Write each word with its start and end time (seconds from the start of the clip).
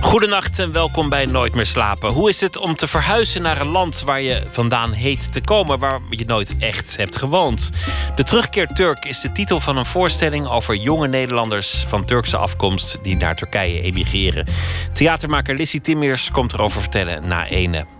Goedenacht 0.00 0.58
en 0.58 0.72
welkom 0.72 1.08
bij 1.08 1.26
Nooit 1.26 1.54
meer 1.54 1.66
slapen. 1.66 2.12
Hoe 2.12 2.28
is 2.28 2.40
het 2.40 2.56
om 2.56 2.74
te 2.76 2.86
verhuizen 2.88 3.42
naar 3.42 3.60
een 3.60 3.68
land 3.68 4.02
waar 4.02 4.20
je 4.20 4.42
vandaan 4.50 4.92
heet 4.92 5.32
te 5.32 5.40
komen, 5.40 5.78
waar 5.78 6.00
je 6.10 6.24
nooit 6.24 6.56
echt 6.58 6.96
hebt 6.96 7.16
gewoond? 7.16 7.70
De 8.16 8.22
Terugkeer 8.24 8.66
Turk 8.66 9.04
is 9.04 9.20
de 9.20 9.32
titel 9.32 9.60
van 9.60 9.76
een 9.76 9.86
voorstelling 9.86 10.48
over 10.48 10.74
jonge 10.76 11.08
Nederlanders 11.08 11.84
van 11.88 12.04
Turkse 12.04 12.36
afkomst 12.36 12.98
die 13.02 13.16
naar 13.16 13.36
Turkije 13.36 13.80
emigreren. 13.80 14.46
Theatermaker 14.92 15.54
Lissy 15.54 15.80
Timmiers 15.80 16.30
komt 16.30 16.52
erover 16.52 16.80
vertellen 16.80 17.28
na 17.28 17.46
ene. 17.46 17.97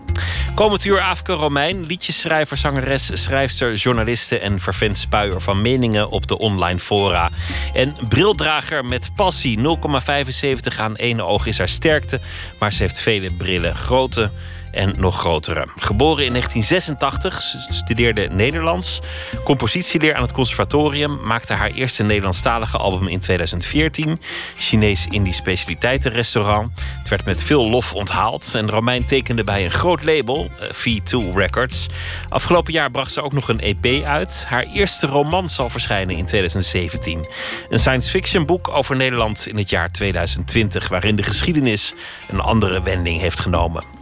Komend 0.55 0.85
uur 0.85 1.01
Afke 1.01 1.33
Romein, 1.33 1.85
liedjesschrijver, 1.85 2.57
zangeres, 2.57 3.09
schrijfster, 3.13 3.73
journaliste 3.73 4.39
en 4.39 4.59
vervent 4.59 4.97
spuier 4.97 5.41
van 5.41 5.61
meningen 5.61 6.09
op 6.09 6.27
de 6.27 6.37
online 6.37 6.79
fora. 6.79 7.29
En 7.73 7.95
brildrager 8.09 8.85
met 8.85 9.11
passie, 9.15 9.59
0,75 9.59 10.77
aan 10.77 10.95
één 10.95 11.25
oog 11.25 11.45
is 11.45 11.57
haar 11.57 11.69
sterkte, 11.69 12.19
maar 12.59 12.73
ze 12.73 12.81
heeft 12.81 12.99
vele 12.99 13.31
brillen. 13.31 13.75
Grote 13.75 14.29
en 14.71 14.93
nog 14.97 15.19
grotere. 15.19 15.67
Geboren 15.75 16.25
in 16.25 16.31
1986, 16.31 17.41
studeerde 17.69 18.27
Nederlands, 18.31 19.01
compositieleer 19.43 20.15
aan 20.15 20.21
het 20.21 20.31
conservatorium, 20.31 21.19
maakte 21.23 21.53
haar 21.53 21.71
eerste 21.71 22.03
Nederlandstalige 22.03 22.77
album 22.77 23.07
in 23.07 23.19
2014, 23.19 24.21
Chinees-Indisch 24.55 25.37
specialiteitenrestaurant. 25.37 26.81
Het 26.99 27.09
werd 27.09 27.25
met 27.25 27.43
veel 27.43 27.69
lof 27.69 27.93
onthaald 27.93 28.55
en 28.55 28.69
Romein 28.69 29.05
tekende 29.05 29.43
bij 29.43 29.65
een 29.65 29.71
groot 29.71 30.03
label, 30.03 30.47
eh, 30.59 30.69
V2 30.71 31.33
Records. 31.35 31.87
Afgelopen 32.29 32.73
jaar 32.73 32.91
bracht 32.91 33.11
ze 33.11 33.21
ook 33.21 33.33
nog 33.33 33.47
een 33.47 33.59
EP 33.59 34.03
uit. 34.03 34.45
Haar 34.47 34.63
eerste 34.63 35.07
roman 35.07 35.49
zal 35.49 35.69
verschijnen 35.69 36.15
in 36.15 36.25
2017. 36.25 37.27
Een 37.69 37.79
science 37.79 38.09
fiction 38.09 38.45
boek 38.45 38.67
over 38.67 38.95
Nederland 38.95 39.47
in 39.47 39.57
het 39.57 39.69
jaar 39.69 39.91
2020, 39.91 40.87
waarin 40.87 41.15
de 41.15 41.23
geschiedenis 41.23 41.93
een 42.27 42.39
andere 42.39 42.81
wending 42.81 43.19
heeft 43.19 43.39
genomen. 43.39 43.98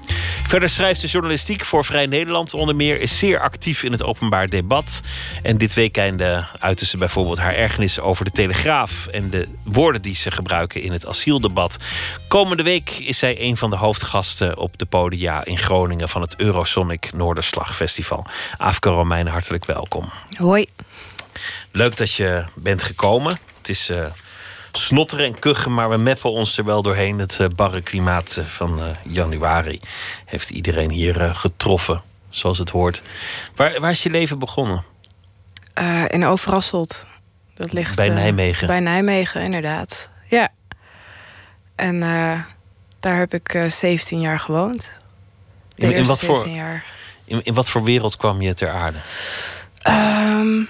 Verder 0.48 0.70
schrijft 0.70 1.00
ze 1.00 1.08
journalistiek 1.08 1.66
voor 1.66 1.86
Vrij 1.86 2.06
Nederland 2.06 2.54
onder 2.54 2.76
meer, 2.76 3.00
is 3.00 3.18
zeer 3.18 3.40
actief 3.40 3.84
in 3.84 3.92
het 3.92 4.04
openbaar 4.04 4.50
debat. 4.50 5.02
En 5.42 5.58
dit 5.58 5.74
weekend 5.74 6.22
uitte 6.60 6.86
ze 6.86 6.98
bijvoorbeeld 6.98 7.38
haar 7.38 7.54
ergernis 7.54 8.00
over 8.00 8.26
de 8.26 8.32
Telegraaf 8.32 9.08
en 9.08 9.30
de 9.30 9.48
woorden 9.64 10.02
die 10.02 10.16
ze 10.16 10.32
gebruiken 10.32 10.82
in 10.82 10.92
het 10.92 11.08
asieldebat. 11.08 11.78
Komende 12.28 12.64
week 12.64 12.90
is 12.90 13.18
zij 13.18 13.42
een 13.42 13.58
van 13.58 13.70
de 13.70 13.76
hoofdgasten 13.76 14.58
op 14.58 14.78
de 14.78 14.86
podia 14.86 15.46
in 15.46 15.58
Groningen 15.58 16.10
van 16.10 16.22
het 16.22 16.36
Eurosonic 16.38 17.14
Noorderslag 17.14 17.76
Festival. 17.76 18.26
Afke 18.58 18.90
Romein, 18.90 19.28
hartelijk 19.28 19.66
welkom. 19.66 20.12
Hoi. 20.38 20.66
Leuk 21.72 21.98
dat 21.98 22.14
je 22.14 22.46
bent 22.56 22.84
gekomen. 22.84 23.40
Het 23.58 23.70
is. 23.70 23.90
Uh, 23.90 24.06
snotteren 24.78 25.26
en 25.26 25.40
kuchen, 25.40 25.74
maar 25.74 25.90
we 25.90 25.98
meppen 25.98 26.32
ons 26.32 26.58
er 26.58 26.66
wel 26.66 26.82
doorheen. 26.82 27.20
Het 27.20 27.38
uh, 27.42 27.48
barre 27.56 27.82
klimaat 27.82 28.42
van 28.46 28.80
uh, 28.80 28.86
januari 29.14 29.80
heeft 30.26 30.50
iedereen 30.50 30.90
hier 30.90 31.36
getroffen, 31.36 32.02
zoals 32.30 32.58
het 32.58 32.70
hoort. 32.70 33.02
Waar, 33.56 33.80
waar 33.80 33.92
is 33.92 34.04
je 34.04 34.10
leven 34.10 34.40
begonnen? 34.40 34.84
in 36.08 36.26
Overasselt. 36.26 37.08
Dat 37.54 37.74
ligt 37.74 37.96
bij 37.96 38.10
Nijmegen. 38.10 38.68
Bij 38.68 38.80
Nijmegen, 38.80 39.42
inderdaad. 39.42 40.10
Ja. 40.26 40.50
En 41.76 42.00
daar 43.00 43.18
heb 43.18 43.34
ik 43.34 43.64
17 43.68 44.20
jaar 44.20 44.40
gewoond. 44.40 44.92
In, 45.76 45.92
in, 45.92 46.06
wat 46.06 46.20
voor, 46.20 46.48
jaar. 46.48 46.84
In, 47.26 47.44
in, 47.44 47.54
wat 47.54 47.70
voor 47.70 47.84
wereld 47.84 48.18
kwam 48.18 48.42
je 48.42 48.54
ter 48.54 48.70
aarde? 48.70 48.98
Um, 49.90 50.68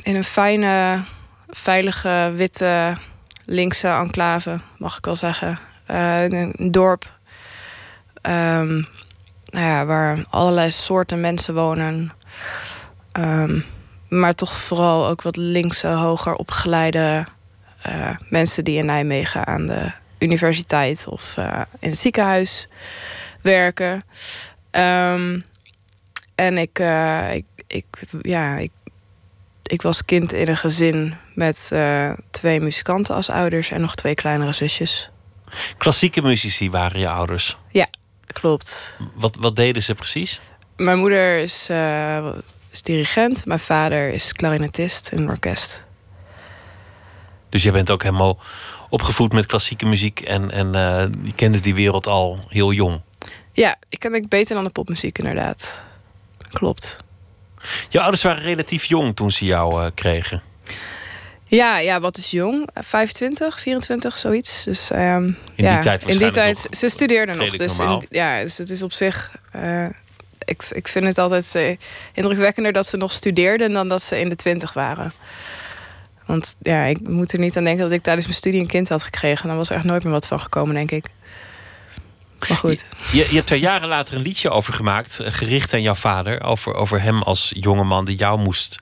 in 0.00 0.16
een 0.16 0.24
fijne, 0.24 1.02
veilige, 1.48 2.32
witte 2.36 2.96
linkse 3.44 3.88
enclave, 3.88 4.60
mag 4.78 4.98
ik 4.98 5.04
wel 5.04 5.16
zeggen. 5.16 5.58
Uh, 5.90 6.16
een 6.20 6.70
dorp 6.70 7.10
um, 8.22 8.88
nou 9.44 9.66
ja, 9.66 9.84
waar 9.84 10.24
allerlei 10.30 10.70
soorten 10.70 11.20
mensen 11.20 11.54
wonen. 11.54 12.12
Um, 13.12 13.64
maar 14.08 14.34
toch 14.34 14.56
vooral 14.56 15.06
ook 15.06 15.22
wat 15.22 15.36
linkse, 15.36 15.86
hoger 15.86 16.34
opgeleide 16.34 17.26
uh, 17.86 18.16
mensen 18.28 18.64
die 18.64 18.78
in 18.78 18.86
Nijmegen 18.86 19.46
aan 19.46 19.66
de 19.66 19.92
universiteit 20.18 21.06
of 21.06 21.36
uh, 21.38 21.60
in 21.78 21.88
het 21.88 21.98
ziekenhuis 21.98 22.68
werken. 23.40 24.04
Um, 24.70 25.44
en 26.34 26.58
ik, 26.58 26.82
ik, 27.32 27.44
ik, 27.66 27.86
ja, 28.22 28.56
ik 28.56 28.70
ik 29.72 29.82
was 29.82 30.04
kind 30.04 30.32
in 30.32 30.48
een 30.48 30.56
gezin 30.56 31.14
met 31.34 31.70
uh, 31.72 32.12
twee 32.30 32.60
muzikanten 32.60 33.14
als 33.14 33.30
ouders 33.30 33.70
en 33.70 33.80
nog 33.80 33.94
twee 33.94 34.14
kleinere 34.14 34.52
zusjes. 34.52 35.10
Klassieke 35.78 36.22
muzici 36.22 36.70
waren 36.70 37.00
je 37.00 37.08
ouders? 37.08 37.56
Ja, 37.70 37.88
klopt. 38.26 38.96
Wat, 39.14 39.36
wat 39.36 39.56
deden 39.56 39.82
ze 39.82 39.94
precies? 39.94 40.40
Mijn 40.76 40.98
moeder 40.98 41.38
is, 41.38 41.70
uh, 41.70 42.26
is 42.70 42.82
dirigent, 42.82 43.46
mijn 43.46 43.60
vader 43.60 44.08
is 44.08 44.32
klarinetist 44.32 45.12
in 45.12 45.18
een 45.18 45.28
orkest. 45.28 45.84
Dus 47.48 47.62
jij 47.62 47.72
bent 47.72 47.90
ook 47.90 48.02
helemaal 48.02 48.38
opgevoed 48.88 49.32
met 49.32 49.46
klassieke 49.46 49.86
muziek 49.86 50.20
en, 50.20 50.50
en 50.50 50.66
uh, 50.66 51.24
je 51.24 51.34
kende 51.34 51.60
die 51.60 51.74
wereld 51.74 52.06
al 52.06 52.38
heel 52.48 52.72
jong? 52.72 53.00
Ja, 53.52 53.76
ik 53.88 53.98
ken 53.98 54.14
ik 54.14 54.28
beter 54.28 54.54
dan 54.54 54.64
de 54.64 54.70
popmuziek 54.70 55.18
inderdaad. 55.18 55.84
Klopt. 56.50 57.01
Je 57.88 58.00
ouders 58.00 58.22
waren 58.22 58.42
relatief 58.42 58.84
jong 58.84 59.16
toen 59.16 59.30
ze 59.30 59.44
jou 59.44 59.84
uh, 59.84 59.90
kregen. 59.94 60.42
Ja, 61.44 61.78
ja, 61.78 62.00
wat 62.00 62.16
is 62.16 62.30
jong? 62.30 62.68
25, 62.74 63.60
24, 63.60 64.16
zoiets. 64.16 64.64
Dus 64.64 64.90
um, 64.90 64.98
in 65.54 65.64
ja, 65.64 65.74
die 65.74 65.82
tijd 65.82 66.02
in 66.04 66.18
die 66.18 66.30
tijd, 66.30 66.66
ze 66.70 66.88
studeerden 66.88 67.36
nog. 67.36 67.56
Dus 67.56 67.78
in, 67.78 68.02
ja, 68.10 68.40
dus 68.42 68.58
het 68.58 68.70
is 68.70 68.82
op 68.82 68.92
zich. 68.92 69.32
Uh, 69.56 69.88
ik, 70.44 70.64
ik 70.70 70.88
vind 70.88 71.04
het 71.04 71.18
altijd 71.18 71.52
uh, 71.56 71.76
indrukwekkender 72.12 72.72
dat 72.72 72.86
ze 72.86 72.96
nog 72.96 73.12
studeerden 73.12 73.72
dan 73.72 73.88
dat 73.88 74.02
ze 74.02 74.20
in 74.20 74.28
de 74.28 74.36
twintig 74.36 74.72
waren. 74.72 75.12
Want 76.26 76.56
ja, 76.62 76.84
ik 76.84 77.08
moet 77.08 77.32
er 77.32 77.38
niet 77.38 77.56
aan 77.56 77.64
denken 77.64 77.82
dat 77.82 77.92
ik 77.92 78.02
tijdens 78.02 78.26
mijn 78.26 78.38
studie 78.38 78.60
een 78.60 78.66
kind 78.66 78.88
had 78.88 79.02
gekregen. 79.02 79.48
Dan 79.48 79.56
was 79.56 79.70
er 79.70 79.76
echt 79.76 79.84
nooit 79.84 80.02
meer 80.02 80.12
wat 80.12 80.26
van 80.26 80.40
gekomen, 80.40 80.74
denk 80.74 80.90
ik. 80.90 81.06
Maar 82.48 82.58
goed. 82.58 82.84
Je, 83.12 83.26
je, 83.30 83.36
hebt 83.36 83.50
er 83.50 83.56
jaren 83.56 83.88
later 83.88 84.14
een 84.14 84.22
liedje 84.22 84.50
over 84.50 84.74
gemaakt, 84.74 85.20
eh, 85.20 85.32
gericht 85.32 85.72
aan 85.72 85.82
jouw 85.82 85.94
vader. 85.94 86.42
Over, 86.42 86.74
over 86.74 87.02
hem 87.02 87.22
als 87.22 87.52
jongeman 87.54 88.04
die 88.04 88.16
jou 88.16 88.38
moest, 88.38 88.78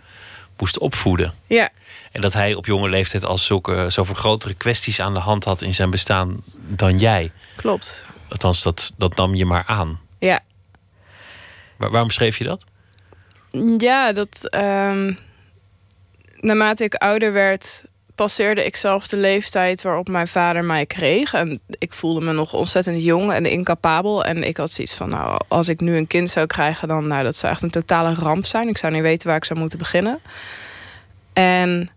moest 0.59 0.79
opvoeden. 0.79 1.35
Ja. 1.47 1.69
En 2.13 2.21
dat 2.21 2.33
hij 2.33 2.55
op 2.55 2.67
jonge 2.67 2.89
leeftijd 2.89 3.25
al 3.25 3.39
zulke, 3.39 3.87
zoveel 3.89 4.15
grotere 4.15 4.55
kwesties 4.55 5.01
aan 5.01 5.15
de 5.15 5.21
hand 5.21 5.45
had 5.45 5.63
in 5.63 5.75
zijn 5.75 5.91
bestaan 5.91 6.43
dan 6.55 6.99
jij. 6.99 7.31
Klopt. 7.57 8.07
Althans, 8.29 8.63
dat, 8.63 8.93
dat 8.97 9.17
nam 9.17 9.35
je 9.35 9.45
maar 9.45 9.65
aan. 9.67 10.01
Ja. 10.19 10.41
waarom 11.77 12.11
schreef 12.11 12.39
je 12.39 12.45
dat? 12.45 12.65
Ja, 13.79 14.13
dat. 14.13 14.55
Um, 14.55 15.19
naarmate 16.41 16.85
ik 16.85 16.95
ouder 16.95 17.33
werd, 17.33 17.85
passeerde 18.21 18.65
ik 18.65 18.77
zelf 18.77 19.09
de 19.09 19.17
leeftijd 19.17 19.83
waarop 19.83 20.09
mijn 20.09 20.29
vader 20.29 20.65
mij 20.65 20.87
kreeg. 20.87 21.35
En 21.35 21.61
ik 21.69 21.93
voelde 21.93 22.21
me 22.21 22.33
nog 22.33 22.53
ontzettend 22.53 23.03
jong 23.03 23.33
en 23.33 23.47
incapabel. 23.47 24.25
En 24.25 24.43
ik 24.45 24.57
had 24.57 24.71
zoiets 24.71 24.95
van, 24.95 25.09
nou, 25.09 25.41
als 25.49 25.69
ik 25.69 25.81
nu 25.81 25.97
een 25.97 26.07
kind 26.07 26.31
zou 26.31 26.47
krijgen... 26.47 26.89
dan 26.89 27.07
nou, 27.07 27.25
dat 27.25 27.37
zou 27.37 27.53
echt 27.53 27.63
een 27.63 27.71
totale 27.71 28.15
ramp 28.15 28.47
zijn. 28.47 28.69
Ik 28.69 28.79
zou 28.79 28.93
niet 28.93 29.03
weten 29.03 29.29
waar 29.29 29.37
ik 29.37 29.45
zou 29.45 29.59
moeten 29.59 29.79
beginnen. 29.79 30.21
En 31.33 31.91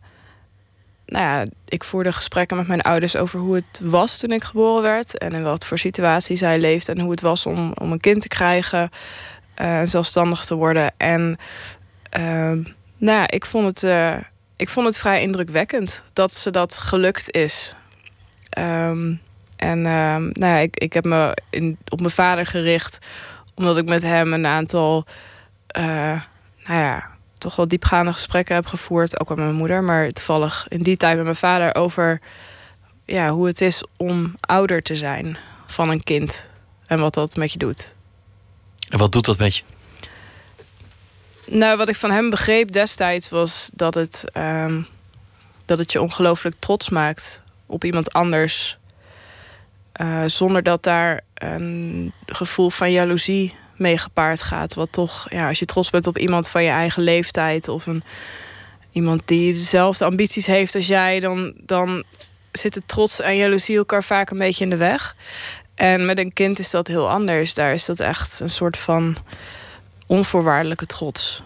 nou 1.06 1.26
ja, 1.26 1.46
ik 1.68 1.84
voerde 1.84 2.12
gesprekken 2.12 2.58
met 2.58 2.68
mijn 2.68 2.82
ouders 2.82 3.16
over 3.16 3.40
hoe 3.40 3.56
het 3.56 3.80
was 3.84 4.18
toen 4.18 4.32
ik 4.32 4.44
geboren 4.44 4.84
werd. 4.84 5.18
En 5.18 5.32
in 5.32 5.44
wat 5.44 5.66
voor 5.66 5.78
situatie 5.78 6.36
zij 6.36 6.60
leefde. 6.60 6.94
En 6.94 7.00
hoe 7.00 7.12
het 7.12 7.22
was 7.22 7.46
om, 7.46 7.72
om 7.82 7.92
een 7.92 8.00
kind 8.00 8.22
te 8.22 8.28
krijgen. 8.28 8.90
Uh, 9.62 9.82
zelfstandig 9.84 10.46
te 10.46 10.56
worden. 10.56 10.94
En 10.98 11.38
uh, 12.18 12.24
nou 12.98 13.18
ja, 13.20 13.30
ik 13.30 13.46
vond 13.46 13.66
het... 13.66 13.84
Uh, 13.84 14.16
ik 14.64 14.70
vond 14.70 14.86
het 14.86 14.98
vrij 14.98 15.22
indrukwekkend 15.22 16.04
dat 16.14 16.34
ze 16.34 16.52
dat 16.52 16.78
gelukt 16.78 17.32
is. 17.32 17.74
Um, 18.58 19.22
en 19.56 19.78
um, 19.78 20.30
nou 20.34 20.54
ja, 20.54 20.58
ik, 20.58 20.78
ik 20.78 20.94
heb 20.94 21.04
me 21.04 21.38
in, 21.50 21.78
op 21.88 22.00
mijn 22.00 22.12
vader 22.12 22.46
gericht, 22.46 23.06
omdat 23.56 23.78
ik 23.78 23.86
met 23.86 24.04
hem 24.04 24.34
een 24.34 24.46
aantal, 24.46 25.06
uh, 25.78 25.84
nou 26.64 26.80
ja, 26.80 27.10
toch 27.38 27.56
wel 27.56 27.68
diepgaande 27.68 28.14
gesprekken 28.14 28.56
heb 28.56 28.66
gevoerd, 28.66 29.20
ook 29.20 29.30
met 29.30 29.38
mijn 29.38 29.54
moeder, 29.54 29.84
maar 29.84 30.10
toevallig 30.10 30.66
in 30.70 30.84
die 30.84 30.98
tijd 30.98 31.16
met 31.16 31.24
mijn 31.24 31.36
vader 31.36 31.76
over 31.76 32.22
ja, 33.06 33.30
hoe 33.30 33.48
het 33.48 33.62
is 33.62 33.84
om 33.98 34.36
ouder 34.40 34.82
te 34.82 34.96
zijn 34.96 35.38
van 35.68 35.90
een 35.90 36.04
kind 36.04 36.50
en 36.86 37.00
wat 37.00 37.14
dat 37.14 37.36
met 37.36 37.52
je 37.52 37.58
doet. 37.58 37.96
En 38.90 38.98
wat 38.98 39.12
doet 39.12 39.26
dat 39.26 39.38
met 39.38 39.56
je? 39.56 39.64
Nou, 41.46 41.78
wat 41.78 41.90
ik 41.90 41.96
van 41.96 42.12
hem 42.12 42.30
begreep 42.30 42.72
destijds 42.72 43.30
was 43.30 43.70
dat 43.74 43.94
het, 43.94 44.24
um, 44.38 44.88
dat 45.66 45.78
het 45.80 45.92
je 45.92 46.02
ongelooflijk 46.02 46.56
trots 46.60 46.90
maakt 46.90 47.42
op 47.66 47.84
iemand 47.84 48.14
anders. 48.14 48.78
eh, 49.94 50.24
zonder 50.26 50.64
dat 50.64 50.84
daar 50.84 51.22
een 51.34 52.14
gevoel 52.26 52.70
van 52.70 52.92
jaloezie 52.92 53.56
mee 53.78 53.98
gepaard 53.98 54.44
gaat. 54.44 54.74
Wat 54.74 54.92
toch, 54.92 55.26
ja, 55.30 55.48
als 55.48 55.60
je 55.60 55.66
trots 55.66 55.90
bent 55.90 56.08
op 56.08 56.18
iemand 56.18 56.48
van 56.48 56.64
je 56.64 56.70
eigen 56.70 57.04
leeftijd 57.04 57.68
of 57.68 57.86
een, 57.86 58.04
iemand 58.92 59.22
die 59.26 59.54
dezelfde 59.54 60.06
ambities 60.06 60.46
heeft 60.46 60.76
als 60.76 60.88
jij, 60.88 61.20
dan, 61.20 61.54
dan 61.58 62.04
zitten 62.52 62.86
trots 62.86 63.20
en 63.20 63.36
jaloezie 63.36 63.78
elkaar 63.78 64.04
vaak 64.04 64.30
een 64.30 64.38
beetje 64.38 64.64
in 64.64 64.70
de 64.70 64.78
weg. 64.78 65.16
En 65.76 66.06
met 66.06 66.18
een 66.18 66.34
kind 66.34 66.60
is 66.60 66.70
dat 66.70 66.88
heel 66.88 67.10
anders. 67.10 67.54
Daar 67.54 67.74
is 67.74 67.86
dat 67.86 68.00
echt 68.00 68.40
een 68.40 68.50
soort 68.50 68.78
van 68.78 69.18
onvoorwaardelijke 70.08 70.86
trots. 70.86 71.44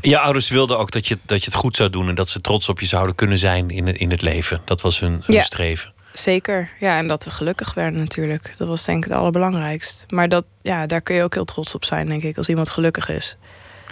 En 0.00 0.10
je 0.10 0.18
ouders 0.18 0.48
wilden 0.48 0.78
ook 0.78 0.90
dat 0.90 1.08
je, 1.08 1.18
dat 1.26 1.44
je 1.44 1.50
het 1.50 1.58
goed 1.58 1.76
zou 1.76 1.90
doen 1.90 2.08
en 2.08 2.14
dat 2.14 2.28
ze 2.28 2.40
trots 2.40 2.68
op 2.68 2.80
je 2.80 2.86
zouden 2.86 3.14
kunnen 3.14 3.38
zijn 3.38 3.70
in 3.70 3.86
het, 3.86 3.96
in 3.96 4.10
het 4.10 4.22
leven. 4.22 4.60
Dat 4.64 4.80
was 4.80 4.98
hun, 5.00 5.12
hun 5.24 5.36
Ja. 5.36 5.42
streven. 5.42 5.92
Zeker, 6.12 6.70
ja, 6.80 6.96
en 6.98 7.06
dat 7.06 7.24
we 7.24 7.30
gelukkig 7.30 7.74
werden 7.74 8.00
natuurlijk. 8.00 8.54
Dat 8.58 8.68
was 8.68 8.84
denk 8.84 9.04
ik 9.04 9.10
het 9.10 9.18
allerbelangrijkst. 9.18 10.04
Maar 10.08 10.28
dat, 10.28 10.44
ja, 10.62 10.86
daar 10.86 11.00
kun 11.00 11.14
je 11.14 11.22
ook 11.22 11.34
heel 11.34 11.44
trots 11.44 11.74
op 11.74 11.84
zijn, 11.84 12.06
denk 12.06 12.22
ik, 12.22 12.36
als 12.36 12.48
iemand 12.48 12.70
gelukkig 12.70 13.08
is. 13.08 13.36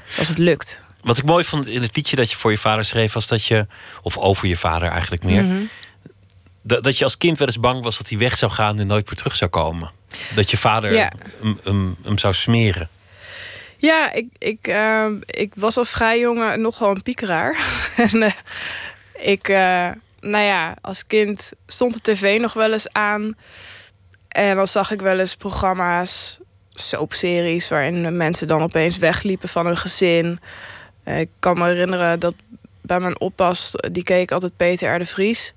Dus 0.07 0.19
als 0.19 0.29
het 0.29 0.39
lukt. 0.39 0.85
Wat 1.03 1.19
ik 1.19 1.25
mooi 1.25 1.45
vond 1.45 1.67
in 1.67 1.83
het 1.83 1.97
liedje 1.97 2.17
dat 2.17 2.31
je 2.31 2.37
voor 2.37 2.51
je 2.51 2.59
vader 2.59 2.85
schreef, 2.85 3.13
was 3.13 3.27
dat 3.27 3.45
je, 3.45 3.67
of 4.03 4.19
over 4.19 4.49
je 4.49 4.57
vader 4.57 4.89
eigenlijk 4.91 5.23
meer, 5.25 5.45
Mhm. 5.45 5.61
dat, 6.63 6.83
dat 6.85 6.99
je 6.99 7.05
als 7.05 7.17
kind 7.17 7.39
wel 7.39 7.47
eens 7.47 7.61
bang 7.61 7.83
was 7.83 7.99
dat 7.99 8.09
hij 8.09 8.19
weg 8.19 8.37
zou 8.37 8.53
gaan 8.53 8.79
en 8.79 8.87
nooit 8.87 9.07
meer 9.07 9.17
terug 9.17 9.37
zou 9.37 9.51
komen. 9.51 9.91
Dat 10.35 10.51
je 10.51 10.57
vader 10.57 10.93
Ja. 10.93 11.13
hem, 11.41 11.59
hem, 11.65 11.97
hem 12.03 12.19
zou 12.19 12.35
smeren. 12.35 12.89
Ja, 13.81 14.13
ik, 14.13 14.29
ik, 14.39 14.67
ehm, 14.67 15.17
ik 15.27 15.55
was 15.55 15.77
al 15.77 15.85
vrij 15.85 16.19
jong 16.19 16.57
nogal 16.57 16.91
een 16.91 17.03
piekeraar. 17.03 17.59
en 18.13 18.23
eh, 18.23 18.33
ik, 19.15 19.49
eh, 19.49 19.89
nou 20.21 20.45
ja, 20.45 20.77
als 20.81 21.07
kind 21.07 21.53
stond 21.67 21.95
de 21.95 22.13
tv 22.13 22.41
nog 22.41 22.53
wel 22.53 22.73
eens 22.73 22.93
aan. 22.93 23.37
En 24.29 24.57
dan 24.57 24.67
zag 24.67 24.91
ik 24.91 25.01
wel 25.01 25.19
eens 25.19 25.37
programma's, 25.37 26.41
soapseries... 26.71 27.69
waarin 27.69 28.17
mensen 28.17 28.47
dan 28.47 28.63
opeens 28.63 28.99
wegliepen 28.99 29.49
van 29.49 29.67
hun 29.67 29.77
gezin. 29.77 30.41
Eh, 31.03 31.21
ik 31.21 31.31
kan 31.39 31.59
me 31.59 31.67
herinneren 31.67 32.21
dat 32.21 32.35
bij 32.83 33.01
mijn 33.01 33.21
oppas... 33.21 33.75
die 33.93 34.03
keek 34.03 34.33
altijd 34.33 34.57
Peter 34.57 34.95
R. 34.95 34.99
de 34.99 35.07
Vries. 35.07 35.55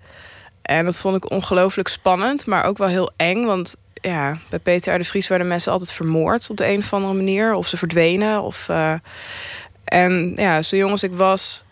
En 0.62 0.86
dat 0.86 0.98
vond 0.98 1.16
ik 1.16 1.32
ongelooflijk 1.32 1.88
spannend, 1.88 2.46
maar 2.46 2.66
ook 2.66 2.78
wel 2.78 2.88
heel 2.88 3.12
eng. 3.16 3.46
Want 3.46 3.76
ja, 4.10 4.38
bij 4.50 4.60
Peter 4.60 4.98
de 4.98 5.04
Vries 5.04 5.28
werden 5.28 5.48
mensen 5.48 5.72
altijd 5.72 5.92
vermoord 5.92 6.50
op 6.50 6.58
de 6.58 6.68
een 6.68 6.80
of 6.80 6.94
andere 6.94 7.14
manier. 7.14 7.54
Of 7.54 7.68
ze 7.68 7.78
verdwenen. 7.78 8.42
Of, 8.42 8.70
eh, 8.70 8.94
en 9.84 10.34
ja, 10.36 10.62
zo 10.62 10.76
jong 10.76 10.92
als 10.92 11.04
ik 11.04 11.14
was, 11.14 11.64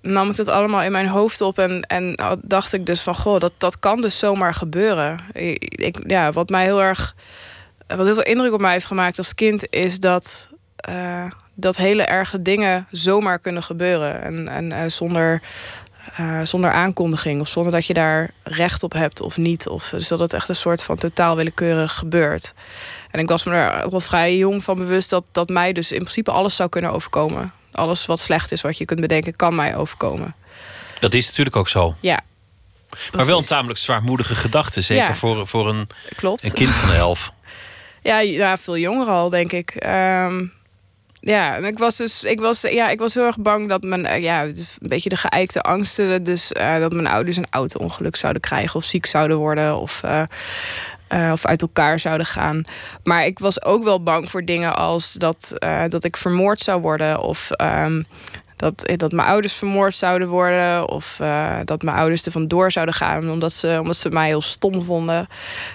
nam 0.00 0.30
ik 0.30 0.36
dat 0.36 0.48
allemaal 0.48 0.82
in 0.82 0.92
mijn 0.92 1.06
hoofd 1.06 1.40
op. 1.40 1.58
En, 1.58 1.82
en 1.82 2.18
dacht 2.42 2.72
ik 2.72 2.86
dus 2.86 3.00
van, 3.00 3.14
goh, 3.14 3.38
dat, 3.38 3.52
dat 3.58 3.78
kan 3.78 4.00
dus 4.00 4.18
zomaar 4.18 4.54
gebeuren. 4.54 5.18
Ik, 5.32 5.98
ja, 6.06 6.32
wat 6.32 6.48
mij 6.48 6.64
heel 6.64 6.82
erg, 6.82 7.14
wat 7.86 8.06
heel 8.06 8.14
veel 8.14 8.22
indruk 8.22 8.52
op 8.52 8.60
mij 8.60 8.72
heeft 8.72 8.86
gemaakt 8.86 9.18
als 9.18 9.34
kind, 9.34 9.66
is 9.70 10.00
dat, 10.00 10.50
eh, 10.76 11.24
dat 11.54 11.76
hele 11.76 12.02
erge 12.02 12.42
dingen 12.42 12.86
zomaar 12.90 13.38
kunnen 13.38 13.62
gebeuren. 13.62 14.22
En, 14.22 14.48
en 14.48 14.72
eh, 14.72 14.88
zonder, 14.88 15.42
eh, 16.16 16.40
zonder 16.42 16.70
aankondiging 16.70 17.40
of 17.40 17.48
zonder 17.48 17.72
dat 17.72 17.86
je 17.86 17.94
daar 17.94 18.30
recht 18.42 18.82
op 18.82 18.92
hebt 18.92 19.20
of 19.20 19.36
niet. 19.36 19.68
Of, 19.68 19.88
dus 19.88 20.08
dat 20.08 20.18
het 20.18 20.32
echt 20.32 20.48
een 20.48 20.56
soort 20.56 20.82
van 20.82 20.96
totaal 20.96 21.36
willekeurig 21.36 21.92
gebeurt. 21.94 22.54
En 23.10 23.20
ik 23.20 23.28
was 23.28 23.44
me 23.44 23.54
er 23.54 23.90
wel 23.90 24.00
vrij 24.00 24.36
jong 24.36 24.62
van 24.64 24.76
bewust 24.76 25.10
dat, 25.10 25.24
dat 25.32 25.48
mij 25.48 25.72
dus 25.72 25.92
in 25.92 25.98
principe 25.98 26.30
alles 26.30 26.56
zou 26.56 26.68
kunnen 26.68 26.92
overkomen. 26.92 27.52
Alles 27.72 28.06
wat 28.06 28.20
slecht 28.20 28.52
is, 28.52 28.60
wat 28.60 28.78
je 28.78 28.84
kunt 28.84 29.00
bedenken, 29.00 29.36
kan 29.36 29.54
mij 29.54 29.76
overkomen. 29.76 30.34
Dat 31.00 31.14
is 31.14 31.26
natuurlijk 31.26 31.56
ook 31.56 31.68
zo. 31.68 31.94
Ja. 32.00 32.20
Maar 33.12 33.26
wel 33.26 33.38
een 33.38 33.44
tamelijk 33.44 33.78
zwaarmoedige 33.78 34.34
gedachte. 34.34 34.80
Zeker 34.80 35.04
Ja. 35.04 35.14
voor, 35.14 35.46
voor 35.46 35.68
een, 35.68 35.88
Klopt. 36.16 36.44
een 36.44 36.52
kind 36.52 36.70
van 36.70 36.92
elf. 36.94 37.30
Ja, 38.02 38.18
ja, 38.18 38.56
veel 38.56 38.76
jonger 38.76 39.06
al, 39.06 39.28
denk 39.28 39.52
ik. 39.52 39.70
Ehm, 39.70 40.44
ja, 41.24 41.56
en 41.56 41.64
ik 41.64 41.78
was 41.78 41.96
dus, 41.96 42.22
ik 42.22 42.40
was, 42.40 42.60
ja, 42.60 42.88
ik 42.88 42.98
was 42.98 43.14
heel 43.14 43.24
erg 43.24 43.38
bang 43.38 43.68
dat 43.68 43.82
mijn, 43.82 44.06
eh, 44.06 44.22
ja, 44.22 44.42
een 44.44 44.54
beetje 44.80 45.08
de 45.08 45.16
geëikte 45.16 45.60
angsten, 45.60 46.22
dus 46.22 46.52
eh, 46.52 46.78
dat 46.78 46.92
mijn 46.92 47.06
ouders 47.06 47.36
een 47.36 47.46
auto-ongeluk 47.50 48.16
zouden 48.16 48.42
krijgen 48.42 48.76
of 48.76 48.84
ziek 48.84 49.06
zouden 49.06 49.36
worden 49.36 49.78
of, 49.78 50.02
eh, 50.02 51.32
of 51.32 51.46
uit 51.46 51.62
elkaar 51.62 51.98
zouden 51.98 52.26
gaan. 52.26 52.64
Maar 53.04 53.26
ik 53.26 53.38
was 53.38 53.64
ook 53.64 53.84
wel 53.84 54.02
bang 54.02 54.30
voor 54.30 54.44
dingen 54.44 54.76
als 54.76 55.12
dat, 55.12 55.54
dat 55.88 56.04
ik 56.04 56.16
vermoord 56.16 56.60
zou 56.60 56.80
worden 56.80 57.20
of 57.20 57.50
ehm, 57.50 58.02
dat, 58.62 58.92
dat 58.96 59.12
mijn 59.12 59.28
ouders 59.28 59.52
vermoord 59.52 59.94
zouden 59.94 60.28
worden 60.28 60.88
of 60.88 61.20
eh, 61.20 61.56
dat 61.64 61.82
mijn 61.82 61.96
ouders 61.96 62.26
er 62.26 62.32
vandoor 62.32 62.72
zouden 62.72 62.94
gaan 62.94 63.30
omdat 63.30 63.52
ze, 63.52 63.78
omdat 63.80 63.96
ze 63.96 64.08
mij 64.08 64.26
heel 64.26 64.42
stom 64.42 64.84
vonden. 64.84 65.28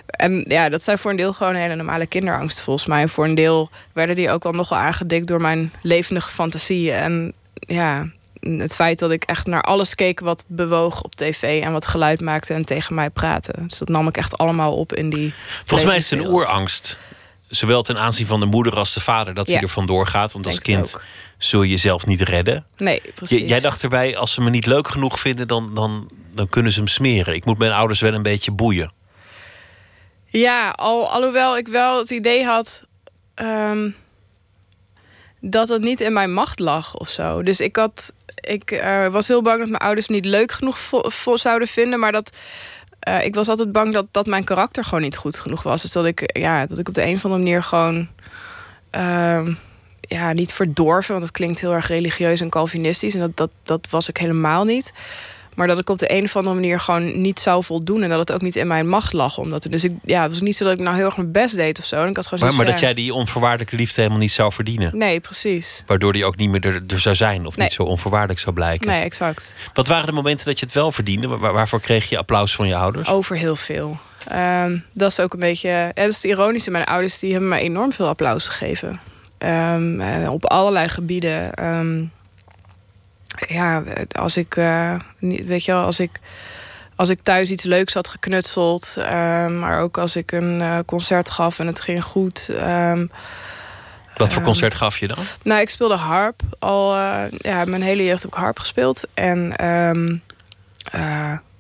En 0.06 0.46
ja, 0.48 0.70
dat 0.70 0.84
zijn 0.84 0.98
voor 0.98 1.12
een 1.12 1.18
deel 1.18 1.34
gewoon 1.34 1.56
hele 1.56 1.76
normale 1.76 2.06
kinderangst 2.06 2.60
volgens 2.60 2.86
mij. 2.86 3.02
En 3.02 3.10
voor 3.10 3.26
een 3.26 3.36
deel 3.36 3.70
werden 3.94 4.16
die 4.16 4.32
ook 4.32 4.44
wel 4.44 4.52
nogal 4.52 4.78
aangedikt 4.78 5.28
door 5.28 5.42
mijn 5.42 5.72
levendige 5.82 6.30
fantasie. 6.30 6.92
En 6.92 7.34
ja, 7.60 8.10
het 8.40 8.76
feit 8.76 9.00
dat 9.00 9.12
ik 9.12 9.24
echt 9.24 9.48
naar 9.48 9.62
alles 9.62 9.96
keek 9.96 10.20
wat 10.20 10.44
bewoog 10.48 11.02
op 11.02 11.16
tv 11.16 11.64
en 11.64 11.72
wat 11.72 11.86
geluid 11.86 12.22
maakte 12.22 12.54
en 12.54 12.66
tegen 12.66 12.96
mij 12.96 13.10
praatte. 13.10 13.54
Dus 13.68 13.78
dat 13.78 13.90
nam 13.90 14.08
ik 14.08 14.18
echt 14.18 14.38
allemaal 14.38 14.78
op 14.78 14.94
in 14.94 15.10
die. 15.10 15.34
Volgens 15.66 15.90
mij 15.90 15.98
is 15.98 16.10
het 16.10 16.20
een 16.20 16.28
oerangst. 16.28 16.98
Zowel 17.48 17.82
ten 17.82 17.98
aanzien 17.98 18.28
van 18.28 18.40
de 18.40 18.46
moeder 18.46 18.76
als 18.76 18.94
de 18.94 19.00
vader 19.00 19.34
dat 19.34 19.48
hij 19.48 19.62
er 19.62 19.70
vandoor 19.70 20.08
gaat. 20.08 20.32
Want 20.34 20.46
als 20.46 20.60
kind 20.60 20.96
ook. 20.96 21.02
Zul 21.38 21.62
je 21.62 21.70
jezelf 21.70 22.06
niet 22.06 22.22
redden. 22.22 22.66
Nee, 22.78 23.02
precies. 23.16 23.38
J- 23.38 23.46
jij 23.48 23.60
dacht 23.60 23.84
erbij, 23.84 24.18
als 24.18 24.34
ze 24.34 24.42
me 24.42 24.50
niet 24.50 24.66
leuk 24.66 24.88
genoeg 24.88 25.20
vinden, 25.20 25.48
dan, 25.48 25.76
dan, 25.76 26.10
dan 26.34 26.50
kunnen 26.50 26.72
ze 26.72 26.80
hem 26.80 26.88
smeren. 26.88 27.36
Ik 27.36 27.46
moet 27.46 27.58
mijn 27.58 27.72
ouders 27.72 28.00
wel 28.02 28.14
een 28.14 28.22
beetje 28.22 28.52
boeien. 28.52 28.92
Ja, 30.26 30.70
al, 30.70 31.10
alhoewel 31.12 31.58
ik 31.58 31.68
wel 31.68 31.98
het 32.00 32.10
idee 32.10 32.44
had 32.46 32.86
ehm, 33.36 33.90
dat 35.42 35.70
het 35.70 35.82
niet 35.82 36.02
in 36.02 36.14
mijn 36.14 36.34
macht 36.34 36.60
lag 36.60 36.96
of 36.96 37.10
zo. 37.10 37.44
Dus 37.44 37.60
ik, 37.60 37.76
had, 37.76 38.14
ik 38.36 38.72
eh, 38.72 39.08
was 39.08 39.28
heel 39.28 39.42
bang 39.42 39.60
dat 39.60 39.70
mijn 39.70 39.82
ouders 39.82 40.08
me 40.08 40.16
niet 40.16 40.26
leuk 40.26 40.52
genoeg 40.52 40.80
vo- 40.80 41.38
zouden 41.38 41.68
vinden. 41.68 42.00
Maar 42.00 42.12
dat, 42.12 42.38
eh, 43.00 43.26
ik 43.26 43.36
was 43.36 43.48
altijd 43.48 43.72
bang 43.72 43.94
dat, 43.94 44.08
dat 44.12 44.26
mijn 44.28 44.44
karakter 44.44 44.84
gewoon 44.84 45.02
niet 45.02 45.18
goed 45.18 45.40
genoeg 45.40 45.64
was. 45.64 45.82
Dus 45.82 45.92
dat 45.92 46.06
ik, 46.06 46.38
ja, 46.38 46.66
dat 46.66 46.78
ik 46.78 46.88
op 46.88 46.94
de 46.94 47.06
een 47.06 47.16
of 47.16 47.26
andere 47.26 47.44
manier 47.44 47.64
gewoon... 47.64 48.08
ehm, 48.90 49.54
ja, 50.08 50.34
niet 50.34 50.54
verdorven, 50.54 51.12
want 51.14 51.26
dat 51.26 51.36
klinkt 51.36 51.62
heel 51.62 51.74
erg 51.74 51.88
religieus 51.88 52.42
en 52.42 52.50
Calvinistisch. 52.50 53.14
En 53.14 53.20
dat, 53.20 53.32
dat, 53.38 53.50
dat 53.64 53.88
was 53.90 54.10
ik 54.10 54.18
helemaal 54.18 54.64
niet. 54.66 54.94
Maar 55.56 55.68
dat 55.68 55.80
ik 55.80 55.90
op 55.90 56.00
de 56.00 56.14
een 56.14 56.24
of 56.24 56.36
andere 56.36 56.56
manier 56.56 56.80
gewoon 56.80 57.22
niet 57.22 57.40
zou 57.40 57.64
voldoen. 57.64 58.04
En 58.04 58.10
dat 58.10 58.20
het 58.20 58.32
ook 58.32 58.42
niet 58.42 58.56
in 58.56 58.68
mijn 58.68 58.88
macht 58.88 59.14
lag. 59.14 59.38
Omdat 59.38 59.68
dus 59.70 59.84
ik, 59.84 59.92
ja, 60.06 60.22
het 60.22 60.32
was 60.32 60.42
niet 60.42 60.56
zo 60.56 60.64
dat 60.64 60.74
ik 60.74 60.80
nou 60.80 60.96
heel 60.96 61.06
erg 61.06 61.18
mijn 61.18 61.32
best 61.32 61.56
deed 61.56 61.80
of 61.80 61.86
zo. 61.86 61.96
En 62.04 62.10
ik 62.10 62.16
had 62.16 62.28
gewoon 62.28 62.48
Maar, 62.48 62.56
maar 62.58 62.66
dat 62.66 62.80
jij 62.80 62.94
die 62.94 63.14
onvoorwaardelijke 63.14 63.76
liefde 63.76 63.96
helemaal 64.02 64.20
niet 64.22 64.32
zou 64.32 64.52
verdienen. 64.52 64.98
Nee, 64.98 65.20
precies. 65.20 65.84
Waardoor 65.88 66.14
die 66.14 66.26
ook 66.26 66.36
niet 66.36 66.50
meer 66.50 66.66
er, 66.66 66.82
er 66.88 67.00
zou 67.00 67.16
zijn. 67.16 67.46
Of 67.46 67.56
Nee. 67.56 67.66
niet 67.66 67.76
zo 67.76 67.84
onvoorwaardelijk 67.84 68.40
zou 68.40 68.56
blijken. 68.56 68.88
Nee, 68.88 69.04
exact. 69.04 69.56
Wat 69.74 69.88
waren 69.88 70.06
de 70.06 70.12
momenten 70.12 70.46
dat 70.46 70.60
je 70.60 70.66
het 70.66 70.74
wel 70.76 70.92
verdiende? 70.92 71.28
Waar- 71.28 71.54
waarvoor 71.54 71.82
kreeg 71.82 72.10
je 72.10 72.18
applaus 72.18 72.56
van 72.56 72.68
je 72.68 72.76
ouders? 72.76 73.08
Over 73.10 73.36
heel 73.38 73.56
veel. 73.56 73.98
Ehm, 74.28 74.78
dat 74.94 75.12
is 75.12 75.20
ook 75.20 75.34
een 75.34 75.40
beetje... 75.40 75.70
Ja, 75.70 75.92
dat 75.94 76.08
is 76.08 76.16
het 76.16 76.24
ironische. 76.24 76.72
Mijn 76.72 76.86
ouders 76.86 77.20
die 77.20 77.32
hebben 77.32 77.50
mij 77.50 77.62
enorm 77.62 77.94
veel 77.94 78.08
applaus 78.08 78.48
gegeven. 78.48 79.00
Ehm, 79.38 80.00
en 80.02 80.30
op 80.30 80.46
allerlei 80.46 80.90
gebieden. 80.90 81.54
Ehm, 81.54 82.04
ja, 83.48 83.84
als 84.12 84.38
ik... 84.38 84.56
eh, 84.56 84.94
weet 85.20 85.66
je 85.66 85.72
wel, 85.72 85.84
als 85.84 86.00
ik... 86.00 86.20
Als 86.96 87.10
ik 87.10 87.20
thuis 87.24 87.52
iets 87.52 87.64
leuks 87.64 87.94
had 87.94 88.08
geknutseld. 88.08 88.96
ehm, 88.98 89.60
maar 89.60 89.82
ook 89.82 89.98
als 89.98 90.16
ik 90.16 90.32
een 90.32 90.62
eh, 90.62 90.78
concert 90.86 91.30
gaf 91.30 91.60
en 91.60 91.68
het 91.68 91.82
ging 91.82 92.04
goed. 92.04 92.52
Wat 94.16 94.34
voor 94.34 94.42
concert 94.42 94.74
gaf 94.76 94.98
je 94.98 95.08
dan? 95.08 95.18
Nou, 95.44 95.62
ik 95.62 95.70
speelde 95.70 95.96
harp. 95.96 96.42
Al 96.60 96.96
eh, 96.96 97.24
ja, 97.38 97.66
mijn 97.66 97.82
hele 97.82 98.04
jeugd 98.04 98.22
heb 98.22 98.32
ik 98.32 98.38
harp 98.38 98.60
gespeeld. 98.60 99.08
En 99.14 99.54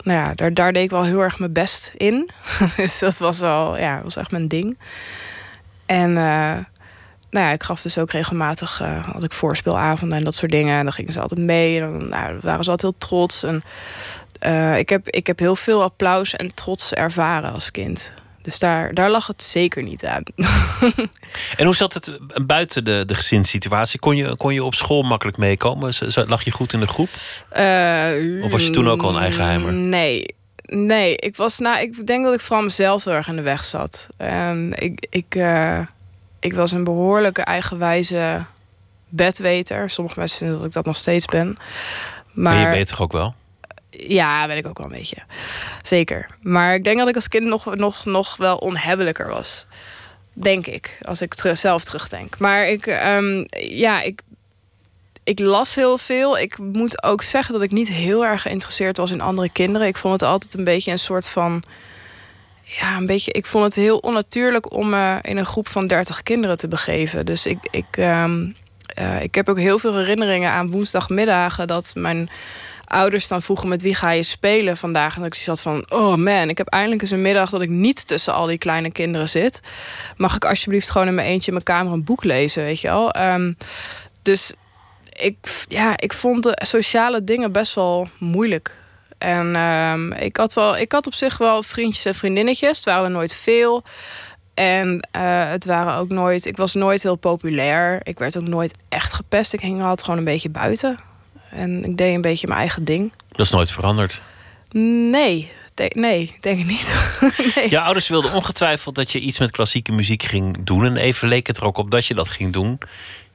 nou 0.03 0.19
ja, 0.19 0.33
daar, 0.33 0.53
daar 0.53 0.73
deed 0.73 0.83
ik 0.83 0.89
wel 0.89 1.03
heel 1.03 1.21
erg 1.21 1.39
mijn 1.39 1.53
best 1.53 1.93
in. 1.97 2.29
dus 2.77 2.99
dat 2.99 3.17
was 3.17 3.39
wel, 3.39 3.77
ja, 3.77 4.01
was 4.03 4.15
echt 4.15 4.31
mijn 4.31 4.47
ding. 4.47 4.77
En 5.85 6.17
nou 7.29 7.45
ja, 7.45 7.51
ik 7.51 7.63
gaf 7.63 7.81
dus 7.81 7.97
ook 7.97 8.11
regelmatig, 8.11 8.81
eh 8.81 9.05
had 9.05 9.23
ik 9.23 9.33
voorspeelavonden 9.33 10.17
en 10.17 10.23
dat 10.23 10.35
soort 10.35 10.51
dingen. 10.51 10.77
En 10.77 10.83
dan 10.83 10.93
gingen 10.93 11.13
ze 11.13 11.19
altijd 11.19 11.39
mee. 11.39 11.81
En 11.81 11.81
dan 11.81 12.09
nou, 12.09 12.37
waren 12.41 12.63
ze 12.63 12.71
altijd 12.71 12.81
heel 12.81 13.09
trots. 13.09 13.43
En 13.43 13.63
eh, 14.39 14.77
ik, 14.77 14.89
heb, 14.89 15.09
ik 15.09 15.27
heb 15.27 15.39
heel 15.39 15.55
veel 15.55 15.83
applaus 15.83 16.35
en 16.35 16.55
trots 16.55 16.93
ervaren 16.93 17.53
als 17.53 17.71
kind. 17.71 18.13
Dus 18.41 18.59
daar, 18.59 18.93
daar 18.93 19.09
lag 19.09 19.27
het 19.27 19.43
zeker 19.43 19.83
niet 19.83 20.05
aan. 20.05 20.23
En 21.57 21.65
hoe 21.65 21.75
zat 21.75 21.93
het 21.93 22.19
buiten 22.45 22.85
de, 22.85 23.03
de 23.05 23.15
gezinssituatie? 23.15 23.99
Kon 23.99 24.15
je, 24.15 24.35
kon 24.35 24.53
je 24.53 24.63
op 24.63 24.75
school 24.75 25.01
makkelijk 25.01 25.37
meekomen? 25.37 25.93
Lag 26.27 26.43
je 26.43 26.51
goed 26.51 26.73
in 26.73 26.79
de 26.79 26.87
groep? 26.87 27.09
Eh, 27.49 28.43
Of 28.43 28.51
was 28.51 28.63
je 28.63 28.69
toen 28.69 28.89
ook 28.89 29.01
al 29.01 29.09
een 29.09 29.21
eigenheimer? 29.21 29.73
Nee. 29.73 30.35
Nee, 30.65 31.15
ik 31.15 31.35
was 31.35 31.57
nou, 31.57 31.79
ik 31.79 32.07
denk 32.07 32.25
dat 32.25 32.33
ik 32.33 32.39
vooral 32.39 32.63
mezelf 32.63 33.03
heel 33.03 33.13
erg 33.13 33.27
in 33.27 33.35
de 33.35 33.41
weg 33.41 33.65
zat. 33.65 34.07
Ehm, 34.17 34.71
ik, 34.71 35.07
ik, 35.09 35.35
ik 36.39 36.53
was 36.53 36.71
een 36.71 36.83
behoorlijke 36.83 37.41
eigenwijze 37.41 38.45
bedweter. 39.09 39.89
Sommige 39.89 40.19
mensen 40.19 40.37
vinden 40.37 40.55
dat 40.57 40.65
ik 40.65 40.73
dat 40.73 40.85
nog 40.85 40.95
steeds 40.95 41.25
ben. 41.25 41.57
Maar 42.31 42.55
je 42.55 42.63
Maar 42.63 42.71
weet 42.71 42.87
toch 42.87 43.01
ook 43.01 43.11
wel? 43.11 43.35
Ja, 43.89 44.47
ben 44.47 44.57
ik 44.57 44.67
ook 44.67 44.77
wel 44.77 44.87
een 44.87 44.97
beetje. 44.97 45.17
Zeker. 45.81 46.27
Maar 46.41 46.75
ik 46.75 46.83
denk 46.83 46.97
dat 46.97 47.07
ik 47.07 47.15
als 47.15 47.27
kind 47.27 47.45
nog, 47.45 47.75
nog, 47.75 48.05
nog 48.05 48.37
wel 48.37 48.57
onhebbelijker 48.57 49.27
was. 49.27 49.65
Denk 50.33 50.67
ik, 50.67 50.97
als 51.01 51.21
ik 51.21 51.33
ter 51.33 51.55
zelf 51.55 51.83
terugdenk. 51.83 52.39
Maar 52.39 52.67
ik, 52.67 52.85
um, 52.85 53.45
ja, 53.59 54.01
ik, 54.01 54.21
ik 55.23 55.39
las 55.39 55.75
heel 55.75 55.97
veel. 55.97 56.37
Ik 56.37 56.57
moet 56.57 57.03
ook 57.03 57.21
zeggen 57.21 57.53
dat 57.53 57.63
ik 57.63 57.71
niet 57.71 57.89
heel 57.89 58.25
erg 58.25 58.41
geïnteresseerd 58.41 58.97
was 58.97 59.11
in 59.11 59.21
andere 59.21 59.49
kinderen. 59.49 59.87
Ik 59.87 59.97
vond 59.97 60.21
het 60.21 60.29
altijd 60.29 60.53
een 60.53 60.63
beetje 60.63 60.91
een 60.91 60.99
soort 60.99 61.27
van. 61.27 61.63
Ja, 62.67 62.97
een 62.97 63.05
beetje. 63.05 63.31
Ik 63.31 63.45
vond 63.45 63.63
het 63.63 63.75
heel 63.75 63.97
onnatuurlijk 63.97 64.73
om 64.73 64.89
me 64.89 65.19
in 65.21 65.37
een 65.37 65.45
groep 65.45 65.67
van 65.67 65.87
30 65.87 66.23
kinderen 66.23 66.57
te 66.57 66.67
begeven. 66.67 67.25
Dus 67.25 67.45
ik, 67.45 67.67
ik, 67.71 67.97
um, 67.97 68.55
uh, 68.99 69.21
ik 69.21 69.35
heb 69.35 69.49
ook 69.49 69.57
heel 69.57 69.79
veel 69.79 69.95
herinneringen 69.95 70.51
aan 70.51 70.71
woensdagmiddagen 70.71 71.67
dat 71.67 71.91
mijn 71.95 72.29
ouders 72.85 73.27
dan 73.27 73.41
vroegen 73.41 73.67
met 73.67 73.81
wie 73.81 73.95
ga 73.95 74.11
je 74.11 74.23
spelen 74.23 74.77
vandaag. 74.77 75.15
En 75.15 75.23
ik 75.23 75.33
zat 75.33 75.61
van, 75.61 75.85
oh 75.91 76.15
man, 76.15 76.49
ik 76.49 76.57
heb 76.57 76.67
eindelijk 76.67 77.01
eens 77.01 77.11
een 77.11 77.21
middag 77.21 77.49
dat 77.49 77.61
ik 77.61 77.69
niet 77.69 78.07
tussen 78.07 78.33
al 78.33 78.45
die 78.45 78.57
kleine 78.57 78.91
kinderen 78.91 79.29
zit. 79.29 79.61
Mag 80.17 80.35
ik 80.35 80.45
alsjeblieft 80.45 80.89
gewoon 80.89 81.07
in 81.07 81.15
mijn 81.15 81.27
eentje 81.27 81.47
in 81.47 81.53
mijn 81.53 81.65
kamer 81.65 81.93
een 81.93 82.03
boek 82.03 82.23
lezen, 82.23 82.63
weet 82.63 82.81
je 82.81 82.87
wel? 82.87 83.15
Um, 83.15 83.57
dus 84.21 84.53
ik, 85.19 85.37
ja, 85.67 85.97
ik 85.97 86.13
vond 86.13 86.43
de 86.43 86.61
sociale 86.65 87.23
dingen 87.23 87.51
best 87.51 87.75
wel 87.75 88.07
moeilijk. 88.17 88.76
En 89.17 89.55
um, 89.55 90.13
ik, 90.13 90.37
had 90.37 90.53
wel, 90.53 90.77
ik 90.77 90.91
had 90.91 91.07
op 91.07 91.13
zich 91.13 91.37
wel 91.37 91.63
vriendjes 91.63 92.05
en 92.05 92.15
vriendinnetjes. 92.15 92.77
Het 92.77 92.85
waren 92.85 93.03
er 93.03 93.11
nooit 93.11 93.35
veel. 93.35 93.83
En 94.53 95.07
uh, 95.15 95.49
het 95.49 95.65
waren 95.65 95.95
ook 95.95 96.09
nooit. 96.09 96.45
Ik 96.45 96.57
was 96.57 96.73
nooit 96.73 97.03
heel 97.03 97.15
populair. 97.15 97.99
Ik 98.03 98.19
werd 98.19 98.37
ook 98.37 98.47
nooit 98.47 98.73
echt 98.89 99.13
gepest. 99.13 99.53
Ik 99.53 99.59
hing 99.59 99.81
altijd 99.81 100.03
gewoon 100.03 100.19
een 100.19 100.25
beetje 100.25 100.49
buiten. 100.49 100.97
En 101.49 101.83
ik 101.83 101.97
deed 101.97 102.15
een 102.15 102.21
beetje 102.21 102.47
mijn 102.47 102.59
eigen 102.59 102.83
ding. 102.83 103.11
Dat 103.29 103.45
is 103.45 103.51
nooit 103.51 103.71
veranderd? 103.71 104.21
Nee, 104.71 105.51
nee, 105.93 106.37
denk 106.41 106.59
ik 106.59 106.65
niet. 106.65 107.17
nee. 107.55 107.69
Je 107.69 107.79
ouders 107.79 108.07
wilden 108.07 108.33
ongetwijfeld 108.33 108.95
dat 108.95 109.11
je 109.11 109.19
iets 109.19 109.39
met 109.39 109.51
klassieke 109.51 109.91
muziek 109.91 110.23
ging 110.23 110.57
doen. 110.63 110.85
En 110.85 110.97
even 110.97 111.27
leek 111.27 111.47
het 111.47 111.57
er 111.57 111.63
ook 111.63 111.77
op 111.77 111.91
dat 111.91 112.05
je 112.05 112.13
dat 112.13 112.29
ging 112.29 112.53
doen. 112.53 112.79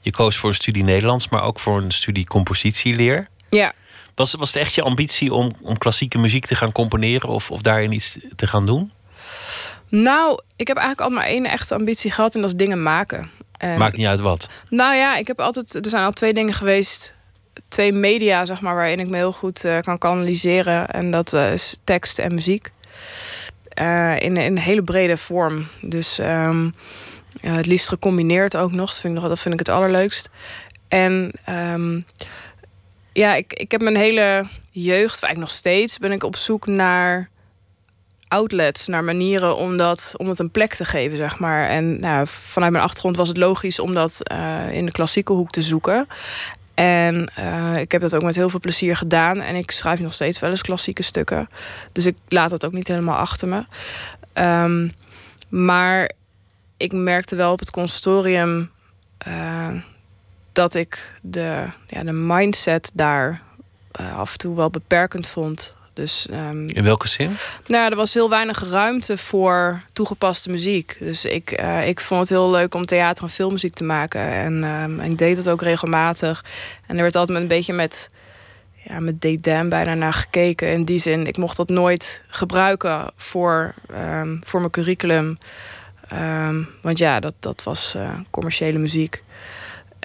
Je 0.01 0.11
koos 0.11 0.37
voor 0.37 0.49
een 0.49 0.55
studie 0.55 0.85
Nederlands, 0.85 1.29
maar 1.29 1.43
ook 1.43 1.61
voor 1.61 1.83
een 1.83 1.91
studie 1.91 2.27
compositieleer. 2.27 3.29
Ja. 3.49 3.73
Was, 4.15 4.35
was 4.35 4.53
het 4.53 4.63
echt 4.63 4.75
je 4.75 4.83
ambitie 4.83 5.33
om, 5.33 5.53
om 5.63 5.79
klassieke 5.79 6.19
muziek 6.19 6.47
te 6.47 6.55
gaan 6.55 6.73
componeren 6.73 7.29
of, 7.29 7.51
of 7.51 7.61
daarin 7.61 7.93
iets 7.93 8.19
te 8.37 8.47
gaan 8.47 8.67
doen? 8.67 8.93
Nou, 9.89 10.41
ik 10.57 10.69
heb 10.69 10.77
eigenlijk 10.77 11.09
al 11.09 11.17
maar 11.17 11.27
één 11.27 11.45
echte 11.45 11.75
ambitie 11.75 12.11
gehad 12.11 12.35
en 12.35 12.41
dat 12.41 12.51
is 12.51 12.57
dingen 12.57 12.83
maken. 12.83 13.31
En, 13.57 13.79
Maakt 13.79 13.97
niet 13.97 14.07
uit 14.07 14.21
wat. 14.21 14.49
Nou 14.69 14.95
ja, 14.95 15.17
ik 15.17 15.27
heb 15.27 15.41
altijd. 15.41 15.75
Er 15.75 15.91
zijn 15.91 16.05
al 16.05 16.13
twee 16.13 16.35
dingen 16.35 16.55
geweest. 16.55 17.15
Twee 17.69 17.93
media, 17.93 18.45
zeg 18.45 18.61
maar, 18.61 18.75
waarin 18.75 19.01
ik 19.01 19.09
me 19.09 19.17
heel 19.17 19.33
goed 19.33 19.65
uh, 19.65 19.81
kan 19.81 19.99
kanaliseren. 19.99 20.89
En 20.89 21.11
dat 21.11 21.33
uh, 21.33 21.53
is 21.53 21.81
tekst 21.85 22.19
en 22.19 22.35
muziek. 22.35 22.73
Uh, 23.81 24.21
in, 24.21 24.37
in 24.37 24.57
een 24.57 24.59
hele 24.59 24.83
brede 24.83 25.17
vorm. 25.17 25.67
Dus 25.81 26.19
um, 26.19 26.75
het 27.41 27.67
liefst 27.67 27.89
gecombineerd 27.89 28.57
ook 28.57 28.73
nog. 28.73 28.91
Dat 28.91 29.01
vind 29.01 29.17
ik, 29.17 29.23
dat 29.23 29.39
vind 29.39 29.55
ik 29.55 29.61
het 29.67 29.69
allerleukst. 29.69 30.31
En 30.89 31.33
um, 31.49 32.05
ja, 33.13 33.35
ik, 33.35 33.53
ik 33.53 33.71
heb 33.71 33.83
mijn 33.83 33.97
hele 33.97 34.47
jeugd, 34.71 35.23
eigenlijk 35.23 35.39
nog 35.39 35.51
steeds, 35.51 35.99
ben 35.99 36.13
ik 36.13 36.25
op 36.25 36.37
zoek 36.37 36.67
naar 36.67 37.31
outlets, 38.29 38.87
naar 38.87 39.05
manieren 39.05 39.57
om, 39.57 39.77
dat, 39.77 40.15
om 40.17 40.29
het 40.29 40.39
een 40.39 40.51
plek 40.51 40.75
te 40.75 40.85
geven, 40.85 41.17
zeg 41.17 41.39
maar. 41.39 41.69
En 41.69 42.01
nou, 42.01 42.27
vanuit 42.27 42.73
mijn 42.73 42.85
achtergrond 42.85 43.17
was 43.17 43.29
het 43.29 43.37
logisch 43.37 43.79
om 43.79 43.95
dat 43.95 44.21
uh, 44.33 44.73
in 44.73 44.87
de 44.87 44.93
klassieke 44.93 45.33
hoek 45.33 45.51
te 45.51 45.63
zoeken. 45.63 46.07
En 46.75 47.31
uh, 47.39 47.77
ik 47.77 47.93
heb 47.93 48.01
dat 48.01 48.15
ook 48.15 48.23
met 48.23 48.37
heel 48.37 48.49
veel 48.49 48.61
plezier 48.61 48.97
gedaan. 48.97 49.41
En 49.41 49.55
ik 49.55 49.71
schrijf 49.71 50.01
nog 50.01 50.13
steeds 50.13 50.39
wel 50.39 50.51
eens 50.51 50.63
klassieke 50.63 51.03
stukken. 51.03 51.49
Dus 51.93 52.07
ik 52.07 52.17
laat 52.29 52.51
dat 52.51 52.65
ook 52.65 52.73
niet 52.73 52.89
helemaal 52.89 53.17
achter 53.17 53.49
me. 53.49 53.65
Um, 54.35 54.93
maar 55.49 56.11
ik 56.77 56.93
merkte 56.93 57.37
wel 57.37 57.53
op 57.53 57.59
het 57.59 57.71
consortium 57.71 58.71
uh, 59.29 59.69
dat 60.53 60.75
ik 60.75 61.13
de, 61.21 61.65
ja, 61.87 62.03
de 62.03 62.13
mindset 62.13 62.91
daar 62.95 63.43
af 63.93 64.33
en 64.33 64.39
toe 64.39 64.57
wel 64.57 64.71
beperkend 64.71 65.27
vond. 65.27 65.75
Dus, 65.95 66.27
um, 66.31 66.69
In 66.69 66.85
welke 66.85 67.09
zin? 67.09 67.31
Nou, 67.67 67.91
er 67.91 67.97
was 67.97 68.15
heel 68.15 68.29
weinig 68.29 68.71
ruimte 68.71 69.17
voor 69.17 69.83
toegepaste 69.93 70.51
muziek. 70.51 70.97
Dus 70.99 71.25
ik, 71.25 71.61
uh, 71.61 71.89
ik 71.89 72.01
vond 72.01 72.21
het 72.21 72.29
heel 72.29 72.51
leuk 72.51 72.75
om 72.75 72.87
theater 72.87 73.25
en 73.25 73.31
filmmuziek 73.31 73.75
te 73.75 73.85
maken. 73.85 74.21
En 74.21 74.65
um, 74.65 75.01
ik 75.01 75.19
deed 75.19 75.37
het 75.37 75.49
ook 75.49 75.63
regelmatig. 75.63 76.45
En 76.87 76.97
er 76.97 77.03
werd 77.03 77.17
altijd 77.17 77.39
een 77.39 77.47
beetje 77.47 77.73
met, 77.73 78.11
ja, 78.85 79.01
met 79.01 79.21
dédain 79.21 79.69
bijna 79.69 79.95
naar 79.95 80.13
gekeken. 80.13 80.73
In 80.73 80.85
die 80.85 80.99
zin, 80.99 81.27
ik 81.27 81.37
mocht 81.37 81.57
dat 81.57 81.69
nooit 81.69 82.25
gebruiken 82.29 83.11
voor, 83.17 83.75
um, 83.91 84.41
voor 84.45 84.61
mijn 84.61 84.73
curriculum. 84.73 85.39
want 86.83 86.99
ja, 86.99 87.21
dat, 87.21 87.35
dat 87.41 87.63
was 87.63 87.95
uh, 87.97 88.19
commerciële 88.31 88.79
muziek. 88.79 89.23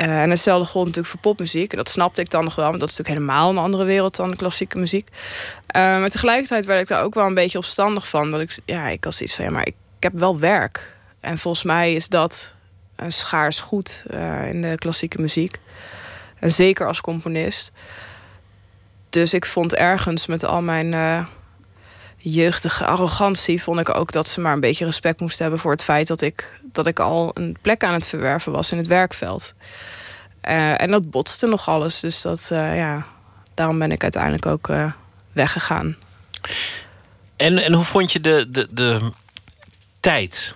Uh, 0.01 0.21
en 0.21 0.29
hetzelfde 0.29 0.65
gold 0.65 0.85
natuurlijk 0.85 1.13
voor 1.13 1.21
popmuziek. 1.21 1.71
En 1.71 1.77
dat 1.77 1.89
snapte 1.89 2.21
ik 2.21 2.29
dan 2.29 2.43
nog 2.43 2.55
wel, 2.55 2.67
want 2.67 2.79
dat 2.79 2.89
is 2.89 2.97
natuurlijk 2.97 3.25
helemaal 3.25 3.49
een 3.49 3.57
andere 3.57 3.83
wereld 3.83 4.15
dan 4.15 4.35
klassieke 4.35 4.77
muziek. 4.77 5.07
Uh, 5.09 5.19
maar 5.81 6.09
tegelijkertijd 6.09 6.65
werd 6.65 6.81
ik 6.81 6.87
daar 6.87 7.03
ook 7.03 7.13
wel 7.13 7.25
een 7.25 7.33
beetje 7.33 7.57
opstandig 7.57 8.07
van. 8.07 8.31
Dat 8.31 8.39
ik, 8.39 8.57
ja, 8.65 8.87
ik 8.87 9.03
was 9.03 9.21
iets 9.21 9.35
van, 9.35 9.45
ja, 9.45 9.51
maar 9.51 9.67
ik, 9.67 9.75
heb 9.99 10.13
wel 10.13 10.39
werk. 10.39 10.97
En 11.19 11.37
volgens 11.37 11.63
mij 11.63 11.93
is 11.93 12.07
dat 12.07 12.55
een 12.95 13.11
schaars 13.11 13.59
goed 13.59 14.03
uh, 14.11 14.49
in 14.49 14.61
de 14.61 14.75
klassieke 14.75 15.21
muziek. 15.21 15.57
En 16.39 16.51
zeker 16.51 16.87
als 16.87 17.01
componist. 17.01 17.71
Dus 19.09 19.33
ik 19.33 19.45
vond 19.45 19.75
ergens 19.75 20.27
met 20.27 20.45
al 20.45 20.61
mijn 20.61 21.27
jeugdige 22.17 22.85
arrogantie... 22.85 23.63
vond 23.63 23.79
ik 23.79 23.95
ook 23.95 24.11
dat 24.11 24.27
ze 24.27 24.41
maar 24.41 24.53
een 24.53 24.59
beetje 24.59 24.85
respect 24.85 25.19
moesten 25.19 25.41
hebben... 25.41 25.59
voor 25.61 25.71
het 25.71 25.83
feit 25.83 26.07
dat 26.07 26.21
ik 26.21 26.59
dat 26.77 26.87
ik 26.87 26.99
al 26.99 27.31
een 27.33 27.57
plek 27.61 27.83
aan 27.83 27.93
het 27.93 28.07
verwerven 28.07 28.51
was 28.51 28.71
in 28.71 28.77
het 28.77 28.87
werkveld. 28.87 29.53
Uh, 30.43 30.81
en 30.81 30.91
dat 30.91 31.09
botste 31.09 31.47
nog 31.47 31.69
alles. 31.69 31.99
Dus 31.99 32.21
dat, 32.21 32.49
uh, 32.51 32.77
ja, 32.77 33.05
daarom 33.53 33.79
ben 33.79 33.91
ik 33.91 34.03
uiteindelijk 34.03 34.45
ook 34.45 34.67
uh, 34.67 34.91
weggegaan. 35.31 35.97
En, 37.35 37.57
en 37.57 37.73
hoe 37.73 37.83
vond 37.83 38.11
je 38.11 38.19
de, 38.19 38.47
de, 38.49 38.67
de 38.71 39.11
tijd? 39.99 40.55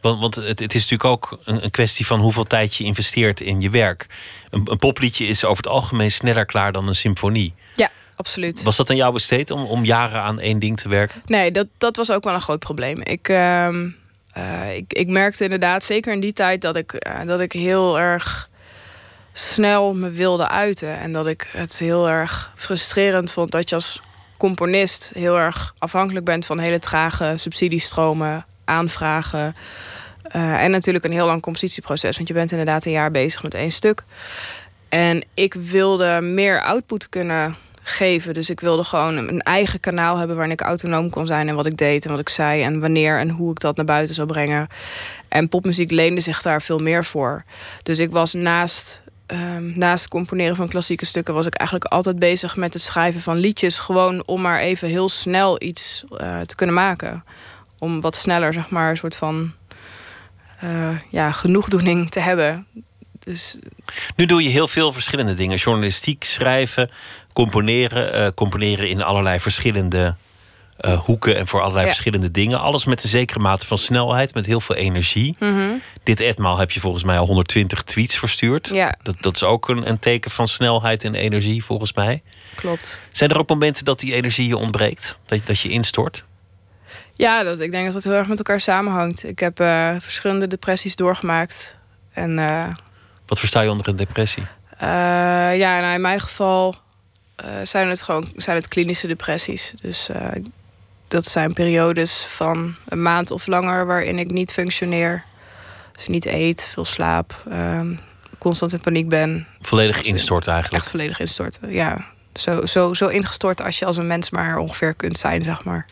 Want, 0.00 0.20
want 0.20 0.34
het, 0.34 0.58
het, 0.58 0.74
is 0.74 0.90
natuurlijk 0.90 1.04
ook 1.04 1.38
een, 1.44 1.64
een, 1.64 1.70
kwestie 1.70 2.06
van 2.06 2.20
hoeveel 2.20 2.44
tijd 2.44 2.74
je 2.74 2.84
investeert 2.84 3.40
in 3.40 3.60
je 3.60 3.70
werk. 3.70 4.06
Een, 4.50 4.70
een, 4.70 4.78
popliedje 4.78 5.26
is 5.26 5.44
over 5.44 5.64
het 5.64 5.72
algemeen 5.72 6.10
sneller 6.10 6.46
klaar 6.46 6.72
dan 6.72 6.88
een 6.88 6.96
symfonie. 6.96 7.54
Ja, 7.74 7.90
absoluut. 8.16 8.62
Was 8.62 8.76
dat 8.76 8.90
aan 8.90 8.96
jou 8.96 9.12
besteed 9.12 9.50
om, 9.50 9.64
om 9.64 9.84
jaren 9.84 10.22
aan 10.22 10.40
één 10.40 10.58
ding 10.58 10.78
te 10.80 10.88
werken? 10.88 11.22
Nee, 11.26 11.50
dat, 11.50 11.66
dat 11.78 11.96
was 11.96 12.10
ook 12.10 12.24
wel 12.24 12.34
een 12.34 12.40
groot 12.40 12.58
probleem. 12.58 13.00
Ik. 13.02 13.28
Uh, 14.36 14.76
ik, 14.76 14.92
ik 14.92 15.08
merkte 15.08 15.44
inderdaad, 15.44 15.84
zeker 15.84 16.12
in 16.12 16.20
die 16.20 16.32
tijd, 16.32 16.60
dat 16.60 16.76
ik, 16.76 17.06
uh, 17.06 17.26
dat 17.26 17.40
ik 17.40 17.52
heel 17.52 17.98
erg 17.98 18.48
snel 19.32 19.94
me 19.94 20.10
wilde 20.10 20.48
uiten. 20.48 20.98
En 20.98 21.12
dat 21.12 21.26
ik 21.26 21.48
het 21.52 21.78
heel 21.78 22.08
erg 22.08 22.52
frustrerend 22.56 23.30
vond 23.30 23.50
dat 23.50 23.68
je 23.68 23.74
als 23.74 24.00
componist 24.36 25.10
heel 25.14 25.38
erg 25.38 25.74
afhankelijk 25.78 26.24
bent 26.24 26.46
van 26.46 26.58
hele 26.58 26.78
trage 26.78 27.34
subsidiestromen, 27.36 28.46
aanvragen. 28.64 29.56
Uh, 30.36 30.62
en 30.62 30.70
natuurlijk 30.70 31.04
een 31.04 31.12
heel 31.12 31.26
lang 31.26 31.42
compositieproces, 31.42 32.16
want 32.16 32.28
je 32.28 32.34
bent 32.34 32.50
inderdaad 32.50 32.84
een 32.84 32.92
jaar 32.92 33.10
bezig 33.10 33.42
met 33.42 33.54
één 33.54 33.72
stuk. 33.72 34.02
En 34.88 35.24
ik 35.34 35.54
wilde 35.54 36.20
meer 36.20 36.62
output 36.62 37.08
kunnen 37.08 37.56
geven. 37.88 38.34
Dus 38.34 38.50
ik 38.50 38.60
wilde 38.60 38.84
gewoon 38.84 39.16
een 39.16 39.40
eigen 39.40 39.80
kanaal 39.80 40.16
hebben 40.16 40.36
waarin 40.36 40.54
ik 40.54 40.60
autonoom 40.60 41.10
kon 41.10 41.26
zijn 41.26 41.48
en 41.48 41.54
wat 41.54 41.66
ik 41.66 41.76
deed 41.76 42.04
en 42.04 42.10
wat 42.10 42.20
ik 42.20 42.28
zei 42.28 42.62
en 42.62 42.80
wanneer 42.80 43.18
en 43.18 43.30
hoe 43.30 43.50
ik 43.50 43.60
dat 43.60 43.76
naar 43.76 43.84
buiten 43.84 44.14
zou 44.14 44.26
brengen. 44.26 44.68
En 45.28 45.48
popmuziek 45.48 45.90
leende 45.90 46.20
zich 46.20 46.42
daar 46.42 46.62
veel 46.62 46.78
meer 46.78 47.04
voor. 47.04 47.44
Dus 47.82 47.98
ik 47.98 48.10
was 48.10 48.32
naast 48.32 49.04
Um, 49.32 49.72
naast 49.76 50.02
het 50.02 50.12
componeren 50.12 50.56
van 50.56 50.68
klassieke 50.68 51.06
stukken 51.06 51.34
was 51.34 51.46
ik 51.46 51.54
eigenlijk 51.54 51.90
altijd 51.90 52.18
bezig 52.18 52.56
met 52.56 52.72
het 52.74 52.82
schrijven 52.82 53.20
van 53.20 53.36
liedjes. 53.36 53.78
Gewoon 53.78 54.22
om 54.26 54.40
maar 54.40 54.58
even 54.58 54.88
heel 54.88 55.08
snel 55.08 55.62
iets 55.62 56.04
uh, 56.10 56.40
te 56.40 56.54
kunnen 56.54 56.74
maken. 56.74 57.24
Om 57.78 58.00
wat 58.00 58.14
sneller, 58.14 58.52
zeg 58.52 58.70
maar, 58.70 58.90
een 58.90 58.96
soort 58.96 59.16
van 59.16 59.52
uh, 60.64 60.98
ja, 61.10 61.32
genoegdoening 61.32 62.10
te 62.10 62.20
hebben. 62.20 62.66
Dus... 63.18 63.58
Nu 64.16 64.26
doe 64.26 64.42
je 64.42 64.48
heel 64.48 64.68
veel 64.68 64.92
verschillende 64.92 65.34
dingen: 65.34 65.56
journalistiek, 65.56 66.24
schrijven, 66.24 66.90
componeren. 67.36 68.20
Uh, 68.20 68.26
componeren 68.34 68.88
in 68.88 69.02
allerlei 69.02 69.40
verschillende 69.40 70.14
uh, 70.80 70.98
hoeken 70.98 71.36
en 71.36 71.46
voor 71.46 71.60
allerlei 71.60 71.86
ja. 71.86 71.92
verschillende 71.92 72.30
dingen. 72.30 72.60
Alles 72.60 72.84
met 72.84 73.02
een 73.02 73.08
zekere 73.08 73.38
mate 73.38 73.66
van 73.66 73.78
snelheid, 73.78 74.34
met 74.34 74.46
heel 74.46 74.60
veel 74.60 74.74
energie. 74.74 75.36
Mm 75.38 75.54
-hmm. 75.54 75.82
Dit 76.02 76.20
etmaal 76.20 76.58
heb 76.58 76.70
je 76.70 76.80
volgens 76.80 77.04
mij 77.04 77.18
al 77.18 77.26
120 77.26 77.82
tweets 77.82 78.18
verstuurd. 78.18 78.68
Ja. 78.72 78.94
Dat, 79.02 79.16
dat 79.20 79.34
is 79.34 79.42
ook 79.42 79.68
een, 79.68 79.88
een 79.88 79.98
teken 79.98 80.30
van 80.30 80.48
snelheid 80.48 81.04
en 81.04 81.14
energie, 81.14 81.64
volgens 81.64 81.92
mij. 81.92 82.22
Klopt. 82.54 83.02
Zijn 83.12 83.30
er 83.30 83.38
ook 83.38 83.48
momenten 83.48 83.84
dat 83.84 84.00
die 84.00 84.14
energie 84.14 84.46
je 84.46 84.56
ontbreekt? 84.56 85.18
Dat, 85.26 85.46
dat 85.46 85.60
je 85.60 85.68
instort? 85.68 86.24
Ja, 87.14 87.42
dat, 87.42 87.60
ik 87.60 87.70
denk 87.70 87.84
dat 87.84 87.92
dat 87.92 88.04
heel 88.04 88.12
erg 88.12 88.28
met 88.28 88.38
elkaar 88.38 88.60
samenhangt. 88.60 89.28
Ik 89.28 89.38
heb 89.38 89.60
uh, 89.60 89.94
verschillende 89.98 90.46
depressies 90.46 90.96
doorgemaakt. 90.96 91.78
En, 92.12 92.38
uh, 92.38 92.66
Wat 93.26 93.38
versta 93.38 93.60
je 93.60 93.70
onder 93.70 93.88
een 93.88 93.96
depressie? 93.96 94.46
Ja, 94.78 95.80
nou 95.80 95.94
in 95.94 96.00
mijn 96.00 96.20
geval 96.20 96.74
eh, 97.36 97.48
zijn 97.64 97.88
het 97.88 98.02
gewoon 98.02 98.28
zijn 98.36 98.56
het 98.56 98.68
klinische 98.68 99.06
depressies. 99.06 99.74
Dus 99.80 100.08
eh, 100.08 100.28
dat 101.08 101.26
zijn 101.26 101.52
periodes 101.52 102.12
van 102.12 102.74
een 102.88 103.02
maand 103.02 103.30
of 103.30 103.46
langer 103.46 103.86
waarin 103.86 104.18
ik 104.18 104.30
niet 104.30 104.52
functioneer. 104.52 105.24
Dus 105.92 106.06
niet 106.06 106.26
eet, 106.26 106.68
veel 106.72 106.84
slaap, 106.84 107.42
ehm, 107.50 107.94
constant 108.38 108.72
in 108.72 108.80
paniek 108.80 109.08
ben. 109.08 109.46
Volledig 109.60 110.02
instorten 110.02 110.52
eigenlijk. 110.52 110.82
Echt 110.82 110.92
volledig 110.92 111.18
instorten, 111.20 111.72
ja. 111.72 112.06
Zo, 112.34 112.66
zo, 112.66 112.94
zo 112.94 113.08
ingestort 113.08 113.62
als 113.62 113.78
je 113.78 113.84
als 113.84 113.96
een 113.96 114.06
mens 114.06 114.30
maar 114.30 114.58
ongeveer 114.58 114.94
kunt 114.94 115.18
zijn, 115.18 115.42
zeg 115.42 115.64
maar. 115.64 115.86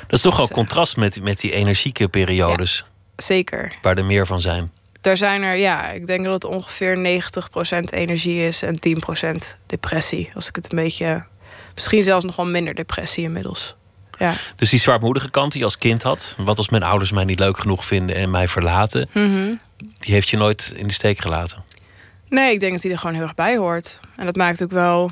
Dat 0.00 0.12
is 0.12 0.20
toch 0.20 0.36
wel 0.36 0.46
dus, 0.46 0.54
contrast 0.54 0.96
met, 0.96 1.22
met 1.22 1.40
die 1.40 1.52
energieke 1.52 2.08
periodes. 2.08 2.84
zeker. 3.16 3.72
Waar 3.82 3.96
er 3.96 4.04
meer 4.04 4.26
van 4.26 4.40
zijn. 4.40 4.72
Daar 5.08 5.16
zijn 5.16 5.42
er, 5.42 5.56
ja, 5.56 5.90
ik 5.90 6.06
denk 6.06 6.24
dat 6.24 6.34
het 6.34 6.44
ongeveer 6.44 6.96
90% 6.96 7.78
energie 7.90 8.46
is 8.46 8.62
en 8.62 8.78
10% 8.78 9.58
depressie. 9.66 10.30
Als 10.34 10.48
ik 10.48 10.56
het 10.56 10.72
een 10.72 10.78
beetje. 10.78 11.24
Misschien 11.74 12.04
zelfs 12.04 12.24
nog 12.24 12.36
wel 12.36 12.46
minder 12.46 12.74
depressie 12.74 13.24
inmiddels. 13.24 13.76
Ja. 14.18 14.34
Dus 14.56 14.70
die 14.70 14.80
zwaarmoedige 14.80 15.30
kant 15.30 15.50
die 15.50 15.60
je 15.60 15.66
als 15.66 15.78
kind 15.78 16.02
had, 16.02 16.34
wat 16.38 16.58
als 16.58 16.68
mijn 16.68 16.82
ouders 16.82 17.10
mij 17.10 17.24
niet 17.24 17.38
leuk 17.38 17.58
genoeg 17.58 17.84
vinden 17.84 18.16
en 18.16 18.30
mij 18.30 18.48
verlaten, 18.48 19.08
mhm. 19.12 19.54
die 19.76 20.14
heeft 20.14 20.28
je 20.28 20.36
nooit 20.36 20.72
in 20.76 20.86
de 20.86 20.92
steek 20.92 21.20
gelaten? 21.20 21.64
Nee, 22.28 22.52
ik 22.52 22.60
denk 22.60 22.72
dat 22.72 22.82
die 22.82 22.90
er 22.90 22.98
gewoon 22.98 23.14
heel 23.14 23.22
erg 23.22 23.34
bij 23.34 23.56
hoort. 23.56 24.00
En 24.16 24.24
dat 24.24 24.36
maakt 24.36 24.62
ook 24.62 24.70
wel 24.70 25.10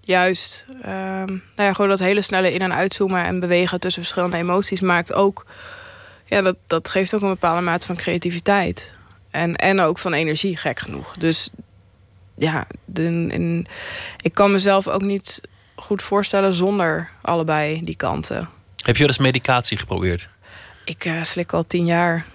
juist, 0.00 0.66
um, 0.68 1.42
nou 1.56 1.68
ja, 1.68 1.72
gewoon 1.72 1.90
dat 1.90 1.98
hele 1.98 2.22
snelle 2.22 2.52
in- 2.52 2.62
en 2.62 2.74
uitzoomen 2.74 3.24
en 3.24 3.40
bewegen 3.40 3.80
tussen 3.80 4.02
verschillende 4.02 4.36
emoties 4.36 4.80
maakt 4.80 5.12
ook, 5.12 5.46
ja, 6.24 6.42
dat, 6.42 6.56
dat 6.66 6.88
geeft 6.88 7.14
ook 7.14 7.22
een 7.22 7.28
bepaalde 7.28 7.60
mate 7.60 7.86
van 7.86 7.96
creativiteit. 7.96 8.93
En, 9.34 9.56
en 9.56 9.80
ook 9.80 9.98
van 9.98 10.12
energie, 10.12 10.56
gek 10.56 10.78
genoeg. 10.78 11.16
Dus 11.16 11.50
ja, 12.34 12.66
de, 12.84 13.64
ik 14.20 14.34
kan 14.34 14.52
mezelf 14.52 14.88
ook 14.88 15.02
niet 15.02 15.40
goed 15.74 16.02
voorstellen 16.02 16.52
zonder 16.54 17.10
allebei 17.22 17.84
die 17.84 17.96
kanten. 17.96 18.48
Heb 18.76 18.94
je 18.94 19.00
wel 19.00 19.08
eens 19.08 19.18
medicatie 19.18 19.78
geprobeerd? 19.78 20.28
Ik 20.84 21.04
uh, 21.04 21.22
slik 21.22 21.52
al 21.52 21.66
tien 21.66 21.86
jaar. 21.86 22.26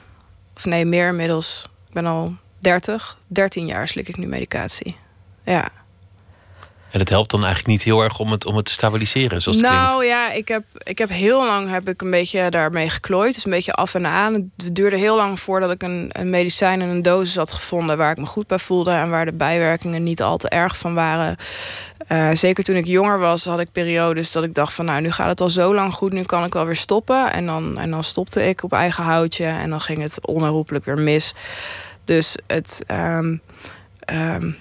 Of 0.56 0.66
nee, 0.66 0.86
meer 0.86 1.08
inmiddels. 1.08 1.70
Ik 1.88 1.94
ben 1.94 2.06
al 2.06 2.36
30. 2.58 3.18
13 3.28 3.66
jaar 3.66 3.88
slik 3.88 4.08
ik 4.08 4.18
nu 4.18 4.28
medicatie. 4.28 4.96
Ja. 5.46 5.72
En 6.92 7.00
het 7.00 7.10
helpt 7.10 7.32
dan 7.32 7.44
eigenlijk 7.44 7.72
niet 7.72 7.84
heel 7.84 8.02
erg 8.02 8.20
om 8.20 8.32
het, 8.32 8.46
om 8.46 8.56
het 8.56 8.66
te 8.66 8.72
stabiliseren, 8.72 9.42
zoals 9.42 9.58
het 9.58 9.68
Nou 9.68 10.06
ja, 10.06 10.32
ik 10.32 10.48
heb, 10.48 10.64
ik 10.78 10.98
heb 10.98 11.10
heel 11.10 11.46
lang 11.46 11.70
heb 11.70 11.90
ik 11.90 12.02
een 12.02 12.12
beetje 12.12 12.50
daarmee 12.50 12.90
geklooid. 12.90 13.34
Dus 13.34 13.46
een 13.46 13.52
beetje 13.52 13.74
af 13.74 13.96
en 13.96 14.06
aan. 14.08 14.34
Het 14.34 14.76
duurde 14.76 14.98
heel 14.98 15.16
lang 15.16 15.40
voordat 15.40 15.72
ik 15.72 15.84
een, 15.84 16.10
een 16.12 16.30
medicijn 16.30 16.82
en 16.82 16.90
een 16.90 17.02
dosis 17.02 17.36
had 17.36 17.52
gevonden... 17.52 17.98
waar 17.98 18.12
ik 18.12 18.18
me 18.18 18.26
goed 18.26 18.48
bij 18.48 18.60
voelde 18.60 18.92
en 18.92 19.10
waar 19.10 19.26
de 19.26 19.34
bijwerkingen 19.34 20.04
niet 20.04 20.22
al 20.22 20.38
te 20.38 20.50
erg 20.50 20.78
van 20.78 20.94
waren. 20.94 21.36
Uh, 22.12 22.30
zeker 22.34 22.64
toen 22.64 22.76
ik 22.76 22.88
jonger 22.88 23.20
was, 23.20 23.46
had 23.46 23.60
ik 23.60 23.72
periodes 23.72 24.32
dat 24.32 24.44
ik 24.44 24.54
dacht 24.54 24.74
van... 24.74 24.86
nou, 24.86 25.02
nu 25.02 25.12
gaat 25.12 25.28
het 25.28 25.42
al 25.42 25.50
zo 25.50 25.74
lang 25.74 25.94
goed, 25.94 26.14
nu 26.14 26.24
kan 26.24 26.44
ik 26.44 26.54
wel 26.54 26.66
weer 26.66 26.76
stoppen. 26.76 27.34
En 27.34 27.46
dan, 27.46 27.78
en 27.78 27.92
dan 27.92 28.04
stopte 28.04 28.48
ik 28.48 28.64
op 28.64 28.74
eigen 28.74 29.04
houtje 29.04 29.46
en 29.46 29.70
dan 29.70 29.82
ging 29.82 30.02
het 30.02 30.28
onherroepelijk 30.28 30.86
weer 30.86 31.00
mis. 31.00 31.34
Dus 32.04 32.36
het... 32.48 32.84
Um, 32.88 33.42
um, 34.14 34.58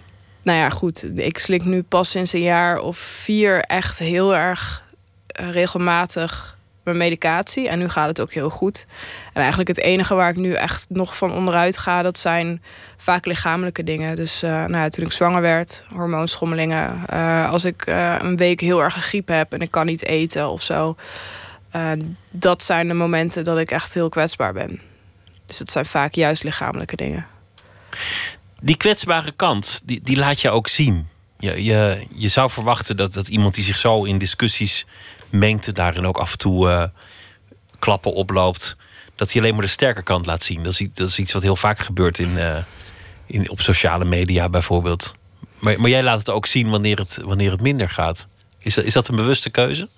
nou 0.48 0.60
ja, 0.60 0.70
goed. 0.70 1.18
Ik 1.18 1.38
slik 1.38 1.64
nu 1.64 1.82
pas 1.82 2.10
sinds 2.10 2.32
een 2.32 2.42
jaar 2.42 2.78
of 2.78 2.98
vier 2.98 3.60
echt 3.60 3.98
heel 3.98 4.36
erg 4.36 4.84
eh, 5.26 5.50
regelmatig 5.50 6.56
mijn 6.82 6.96
medicatie. 6.96 7.68
En 7.68 7.78
nu 7.78 7.88
gaat 7.88 8.08
het 8.08 8.20
ook 8.20 8.32
heel 8.32 8.50
goed. 8.50 8.86
En 9.32 9.40
eigenlijk 9.40 9.68
het 9.68 9.78
enige 9.78 10.14
waar 10.14 10.30
ik 10.30 10.36
nu 10.36 10.52
echt 10.52 10.86
nog 10.90 11.16
van 11.16 11.32
onderuit 11.32 11.78
ga, 11.78 12.02
dat 12.02 12.18
zijn 12.18 12.62
vaak 12.96 13.26
lichamelijke 13.26 13.84
dingen. 13.84 14.16
Dus 14.16 14.42
uh, 14.42 14.64
nou 14.64 14.90
toen 14.90 15.04
ik 15.04 15.12
zwanger 15.12 15.40
werd, 15.40 15.84
hormoonschommelingen. 15.94 17.02
Uh, 17.12 17.50
als 17.50 17.64
ik 17.64 17.86
een 18.20 18.36
week 18.36 18.60
heel 18.60 18.82
erg 18.82 18.96
een 18.96 19.02
griep 19.02 19.28
heb 19.28 19.52
en 19.52 19.60
ik 19.60 19.70
kan 19.70 19.86
niet 19.86 20.04
eten 20.04 20.48
of 20.48 20.62
zo. 20.62 20.96
dat 22.30 22.62
zijn 22.62 22.88
de 22.88 22.94
momenten 22.94 23.44
dat 23.44 23.58
ik 23.58 23.70
echt 23.70 23.94
heel 23.94 24.08
kwetsbaar 24.08 24.52
ben. 24.52 24.80
Dus 25.46 25.58
dat 25.58 25.70
zijn 25.70 25.86
vaak 25.86 26.14
juist 26.14 26.44
lichamelijke 26.44 26.96
dingen 26.96 27.26
die 28.60 28.76
kwetsbare 28.76 29.32
kant, 29.32 29.82
die, 29.84 30.00
die 30.02 30.16
laat 30.16 30.40
je 30.40 30.50
ook 30.50 30.68
zien. 30.68 31.08
Je, 31.38 31.64
je, 31.64 32.06
je 32.14 32.28
zou 32.28 32.50
verwachten 32.50 32.96
dat, 32.96 33.12
dat 33.12 33.28
iemand 33.28 33.54
die 33.54 33.64
zich 33.64 33.76
zo 33.76 34.04
in 34.04 34.18
discussies 34.18 34.86
mengt, 35.30 35.74
daarin 35.74 36.06
ook 36.06 36.18
af 36.18 36.32
en 36.32 36.38
toe 36.38 36.68
uh, 36.68 36.84
klappen 37.78 38.12
oploopt, 38.12 38.76
dat 39.14 39.32
hij 39.32 39.40
alleen 39.40 39.54
maar 39.54 39.64
de 39.64 39.68
sterke 39.70 40.02
kant 40.02 40.26
laat 40.26 40.42
zien. 40.42 40.62
Dat 40.62 40.72
is, 40.80 40.88
dat 40.94 41.08
is 41.08 41.18
iets 41.18 41.32
wat 41.32 41.42
heel 41.42 41.56
vaak 41.56 41.78
gebeurt 41.78 42.18
in, 42.18 42.30
uh, 42.30 42.56
in, 43.26 43.50
op 43.50 43.60
sociale 43.60 44.04
media 44.04 44.48
bijvoorbeeld. 44.48 45.14
Maar, 45.58 45.80
maar 45.80 45.90
jij 45.90 46.02
laat 46.02 46.18
het 46.18 46.30
ook 46.30 46.46
zien 46.46 46.70
wanneer 46.70 46.98
het, 46.98 47.18
wanneer 47.24 47.50
het 47.50 47.60
minder 47.60 47.88
gaat. 47.88 48.26
Is 48.58 48.74
dat, 48.74 48.84
is 48.84 48.92
dat 48.92 49.08
een 49.08 49.16
bewuste 49.16 49.50
keuze? 49.50 49.88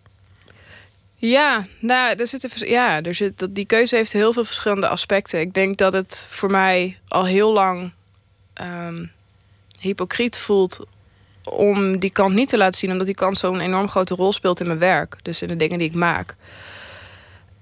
Ja, 1.16 1.66
nou, 1.80 2.16
er 2.16 2.26
zit, 2.26 2.64
ja 2.66 3.02
er 3.02 3.14
zit, 3.14 3.48
die 3.50 3.66
keuze 3.66 3.96
heeft 3.96 4.12
heel 4.12 4.32
veel 4.32 4.44
verschillende 4.44 4.88
aspecten. 4.88 5.40
Ik 5.40 5.54
denk 5.54 5.78
dat 5.78 5.92
het 5.92 6.26
voor 6.28 6.50
mij 6.50 6.98
al 7.08 7.26
heel 7.26 7.52
lang 7.52 7.92
um, 8.60 9.10
hypocriet 9.80 10.36
voelt 10.36 10.86
om 11.44 11.98
die 11.98 12.10
kant 12.10 12.34
niet 12.34 12.48
te 12.48 12.56
laten 12.56 12.78
zien, 12.78 12.90
omdat 12.90 13.06
die 13.06 13.14
kant 13.14 13.38
zo'n 13.38 13.60
enorm 13.60 13.88
grote 13.88 14.14
rol 14.14 14.32
speelt 14.32 14.60
in 14.60 14.66
mijn 14.66 14.78
werk, 14.78 15.16
dus 15.22 15.42
in 15.42 15.48
de 15.48 15.56
dingen 15.56 15.78
die 15.78 15.88
ik 15.88 15.94
maak. 15.94 16.36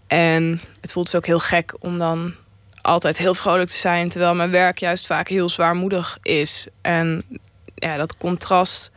En 0.06 0.60
het 0.80 0.92
voelt 0.92 1.04
dus 1.06 1.14
ook 1.14 1.26
heel 1.26 1.38
gek 1.38 1.74
om 1.80 1.98
dan 1.98 2.34
altijd 2.82 3.18
heel 3.18 3.34
vrolijk 3.34 3.70
te 3.70 3.76
zijn, 3.76 4.08
terwijl 4.08 4.34
mijn 4.34 4.50
werk 4.50 4.78
juist 4.78 5.06
vaak 5.06 5.28
heel 5.28 5.48
zwaarmoedig 5.48 6.18
is. 6.22 6.66
En 6.80 7.22
ja, 7.74 7.96
dat 7.96 8.16
contrast 8.16 8.90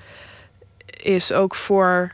is 0.85 1.31
ook 1.31 1.55
voor 1.55 2.13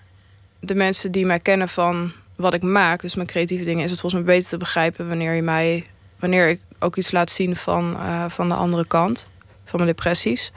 de 0.60 0.76
mensen 0.76 1.12
die 1.12 1.26
mij 1.26 1.39
kennen 1.39 1.69
van 1.69 2.12
wat 2.36 2.54
ik 2.54 2.62
maak, 2.62 3.02
dus 3.02 3.15
mijn 3.15 3.28
creatieve 3.28 3.63
dingen, 3.63 3.84
is 3.84 3.91
het 3.91 4.00
volgens 4.00 4.21
mij 4.21 4.36
beter 4.36 4.50
te 4.50 4.58
begrijpen 4.58 5.08
wanneer 5.08 5.34
je 5.34 5.41
mij, 5.41 5.88
wanneer 6.19 6.47
ik 6.47 6.62
ook 6.80 6.95
iets 6.95 7.12
laat 7.12 7.32
zien 7.32 7.56
van, 7.56 7.93
uh, 7.93 8.26
van 8.30 8.50
de 8.50 8.56
andere 8.56 8.86
kant 8.86 9.28
van 9.70 9.80
mijn 9.80 9.92
depressies. 9.92 10.52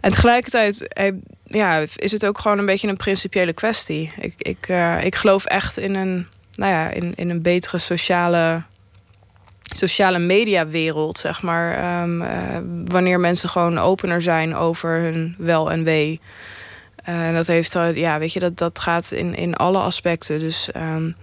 En 0.00 0.12
tegelijkertijd 0.12 0.88
eh, 0.88 1.12
ja, 1.44 1.84
is 1.96 2.12
het 2.12 2.26
ook 2.26 2.38
gewoon 2.38 2.58
een 2.58 2.66
beetje 2.66 2.88
een 2.88 2.96
principiële 2.96 3.52
kwestie. 3.52 4.12
Ik, 4.18 4.34
ik, 4.36 4.68
uh, 4.68 5.04
ik 5.04 5.14
geloof 5.14 5.44
echt 5.44 5.78
in 5.78 5.94
een, 5.94 6.26
nou 6.54 6.72
ja, 6.72 6.88
in, 6.88 7.14
in 7.14 7.30
een 7.30 7.42
betere 7.42 7.78
sociale, 7.78 8.62
sociale 9.62 10.18
mediawereld, 10.18 11.18
zeg 11.18 11.42
maar. 11.42 12.02
Um, 12.02 12.22
uh, 12.22 12.28
wanneer 12.84 13.20
mensen 13.20 13.48
gewoon 13.48 13.78
opener 13.78 14.22
zijn 14.22 14.54
over 14.54 15.00
hun 15.00 15.34
wel 15.38 15.70
en 15.70 15.84
wee. 15.84 16.20
En 17.02 17.34
dat 17.34 17.46
heeft, 17.46 17.72
ja, 17.94 18.18
weet 18.18 18.32
je, 18.32 18.40
dat, 18.40 18.58
dat 18.58 18.78
gaat 18.78 19.12
in, 19.12 19.34
in 19.34 19.54
alle 19.54 19.78
aspecten. 19.78 20.38
Dus 20.38 20.68
um, 20.76 21.16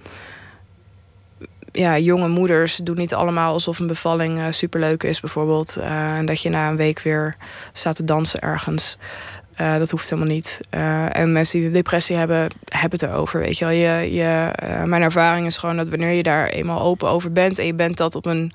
ja, 1.73 1.97
jonge 1.97 2.27
moeders 2.27 2.75
doen 2.75 2.97
niet 2.97 3.13
allemaal 3.13 3.53
alsof 3.53 3.79
een 3.79 3.87
bevalling 3.87 4.37
uh, 4.37 4.45
superleuk 4.49 5.03
is, 5.03 5.19
bijvoorbeeld. 5.19 5.77
Uh, 5.77 6.17
en 6.17 6.25
dat 6.25 6.41
je 6.41 6.49
na 6.49 6.69
een 6.69 6.75
week 6.75 6.99
weer 6.99 7.35
staat 7.73 7.95
te 7.95 8.03
dansen 8.03 8.39
ergens. 8.39 8.97
Uh, 9.61 9.77
dat 9.77 9.91
hoeft 9.91 10.09
helemaal 10.09 10.33
niet. 10.33 10.59
en 11.09 11.31
mensen 11.31 11.59
die 11.59 11.71
depressie 11.71 12.15
hebben, 12.15 12.47
hebben 12.65 12.99
het 12.99 13.09
erover. 13.09 13.39
Weet 13.39 13.57
je 13.57 13.65
wel. 13.65 13.73
Je, 13.73 14.13
je, 14.13 14.51
mijn 14.85 15.01
ervaring 15.01 15.45
is 15.45 15.57
gewoon 15.57 15.77
dat 15.77 15.89
wanneer 15.89 16.11
je 16.11 16.23
daar 16.23 16.47
eenmaal 16.47 16.81
open 16.81 17.09
over 17.09 17.31
bent 17.31 17.59
en 17.59 17.65
je 17.65 17.73
bent 17.73 17.97
dat 17.97 18.15
op 18.15 18.25
een 18.25 18.53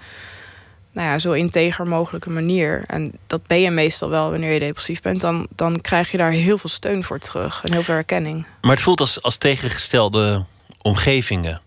nou 0.92 1.08
ja, 1.08 1.18
zo 1.18 1.32
integer 1.32 1.86
mogelijke 1.86 2.30
manier. 2.30 2.84
En 2.86 3.12
dat 3.26 3.46
ben 3.46 3.60
je 3.60 3.70
meestal 3.70 4.08
wel 4.08 4.30
wanneer 4.30 4.52
je 4.52 4.58
depressief 4.58 5.00
bent. 5.00 5.20
Dan, 5.20 5.46
dan 5.56 5.80
krijg 5.80 6.10
je 6.10 6.16
daar 6.16 6.30
heel 6.30 6.58
veel 6.58 6.70
steun 6.70 7.04
voor 7.04 7.18
terug 7.18 7.64
en 7.64 7.72
heel 7.72 7.82
veel 7.82 7.94
erkenning. 7.94 8.46
Maar 8.60 8.70
het 8.70 8.80
voelt 8.80 9.00
als, 9.00 9.22
als 9.22 9.36
tegengestelde 9.36 10.44
omgevingen 10.82 11.60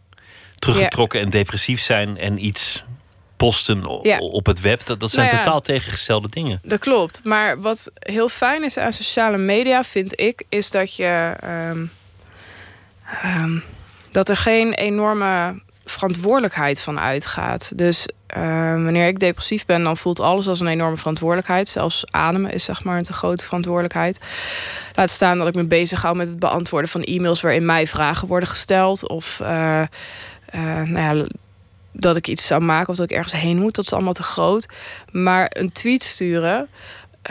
teruggetrokken 0.62 1.19
en 1.19 1.30
depressief 1.30 1.82
zijn 1.82 2.17
en 2.17 2.45
iets 2.45 2.84
posten 3.36 3.86
op 4.19 4.45
het 4.45 4.62
web. 4.62 4.86
Dat, 4.86 5.00
dat 5.00 5.12
zijn 5.12 5.28
nou 5.28 5.43
totaal 5.43 5.62
tegengestelde 5.62 6.30
dingen. 6.30 6.60
Dat 6.63 6.80
klopt. 6.80 7.24
Maar 7.24 7.62
wat 7.62 7.91
heel 8.00 8.30
fijn 8.30 8.63
is 8.63 8.78
aan 8.78 8.93
sociale 8.93 9.38
media, 9.38 9.84
vind 9.84 10.19
ik, 10.19 10.43
is 10.50 10.71
dat 10.71 10.95
je. 10.95 11.36
Ehm, 11.39 11.86
ehm, 13.24 13.60
dat 14.12 14.30
er 14.30 14.38
geen 14.38 14.74
enorme 14.74 15.62
verantwoordelijkheid 15.86 16.82
van 16.82 17.00
uitgaat. 17.00 17.71
Dus 17.76 18.08
ehm, 18.28 18.84
wanneer 18.84 19.08
ik 19.08 19.19
depressief 19.19 19.65
ben, 19.65 19.84
dan 19.84 19.97
voelt 19.97 20.19
alles 20.19 20.47
als 20.47 20.60
een 20.60 20.67
enorme 20.67 20.97
verantwoordelijkheid. 20.97 21.69
Zelfs 21.69 22.04
ademen 22.12 22.52
is 22.52 22.63
zeg 22.63 22.84
maar 22.84 22.97
een 22.97 23.04
te 23.04 23.13
grote 23.13 23.43
verantwoordelijkheid. 23.43 24.19
Laat 24.95 25.10
staan 25.10 25.38
dat 25.38 25.47
ik 25.47 25.56
me 25.56 25.63
bezig 25.63 26.02
hou 26.02 26.15
met 26.15 26.28
het 26.28 26.39
beantwoorden 26.39 26.89
van 26.89 27.02
e-mails 27.02 27.41
waarin 27.41 27.65
mij 27.65 27.88
vragen 27.88 28.28
worden 28.28 28.50
gesteld. 28.50 29.08
Of 29.10 29.39
uh, 29.41 29.82
nou 30.51 30.99
ja, 30.99 31.25
dat 31.91 32.15
ik 32.15 32.27
iets 32.27 32.47
zou 32.47 32.61
maken 32.61 32.89
of 32.89 32.95
dat 32.95 33.09
ik 33.09 33.17
ergens 33.17 33.41
heen 33.41 33.57
moet. 33.57 33.75
Dat 33.75 33.85
is 33.85 33.93
allemaal 33.93 34.13
te 34.13 34.23
groot. 34.23 34.67
Maar 35.11 35.51
een 35.53 35.71
tweet 35.71 36.03
sturen, 36.03 36.69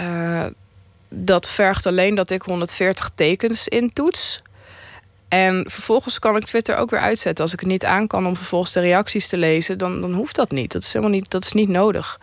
uh, 0.00 0.46
dat 1.08 1.48
vergt 1.48 1.86
alleen 1.86 2.14
dat 2.14 2.30
ik 2.30 2.42
140 2.42 3.10
tekens 3.14 3.68
intoets. 3.68 4.42
En 5.28 5.64
vervolgens 5.68 6.18
kan 6.18 6.36
ik 6.36 6.44
Twitter 6.44 6.76
ook 6.76 6.90
weer 6.90 7.00
uitzetten. 7.00 7.44
Als 7.44 7.52
ik 7.52 7.60
het 7.60 7.68
niet 7.68 7.84
aan 7.84 8.06
kan 8.06 8.26
om 8.26 8.36
vervolgens 8.36 8.72
de 8.72 8.80
reacties 8.80 9.28
te 9.28 9.36
lezen, 9.36 9.78
dan, 9.78 10.00
dan 10.00 10.12
hoeft 10.12 10.36
dat 10.36 10.50
niet. 10.50 10.72
Dat 10.72 10.82
is 10.82 10.92
helemaal 10.92 11.14
niet, 11.14 11.30
dat 11.30 11.44
is 11.44 11.52
niet 11.52 11.68
nodig. 11.68 12.16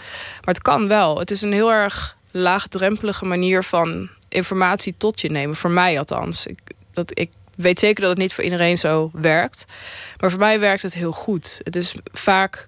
Maar 0.46 0.54
het 0.54 0.62
kan 0.62 0.88
wel. 0.88 1.20
Het 1.20 1.32
is 1.32 1.42
een 1.42 1.54
heel 1.54 1.72
erg 1.72 2.18
laagdrempelige 2.32 3.26
manier 3.26 3.64
van 3.64 4.10
informatie 4.30 4.96
tot 4.98 5.22
je 5.22 5.30
nemen. 5.30 5.56
Voor 5.56 5.72
mij 5.72 6.00
althans. 6.00 6.46
Ik, 6.46 6.60
dat, 6.94 7.20
ik 7.20 7.30
weet 7.58 7.80
zeker 7.80 8.02
dat 8.02 8.10
het 8.10 8.20
niet 8.20 8.34
voor 8.34 8.44
iedereen 8.44 8.78
zo 8.78 9.10
werkt. 9.14 9.66
Maar 10.20 10.30
voor 10.30 10.40
mij 10.40 10.60
werkt 10.60 10.82
het 10.82 10.94
heel 10.94 11.12
goed. 11.12 11.62
Het 11.64 11.76
is 11.76 11.96
vaak 12.12 12.68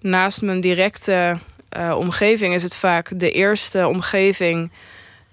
naast 0.00 0.42
mijn 0.42 0.60
directe 0.60 1.38
uh, 1.78 1.94
omgeving... 1.98 2.54
is 2.54 2.62
het 2.62 2.76
vaak 2.76 3.10
de 3.14 3.30
eerste 3.30 3.86
omgeving 3.86 4.72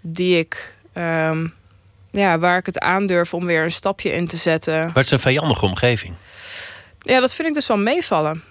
die 0.01 0.37
ik... 0.37 0.73
Um, 0.93 1.53
ja, 2.11 2.39
waar 2.39 2.57
ik 2.57 2.65
het 2.65 2.79
aandurf 2.79 3.33
om 3.33 3.45
weer 3.45 3.63
een 3.63 3.71
stapje 3.71 4.11
in 4.11 4.27
te 4.27 4.37
zetten. 4.37 4.79
Maar 4.79 4.93
het 4.95 5.05
is 5.05 5.11
een 5.11 5.19
vijandige 5.19 5.65
omgeving. 5.65 6.13
Ja, 6.99 7.19
dat 7.19 7.33
vind 7.35 7.47
ik 7.47 7.53
dus 7.53 7.67
wel 7.67 7.77
meevallen. 7.77 8.43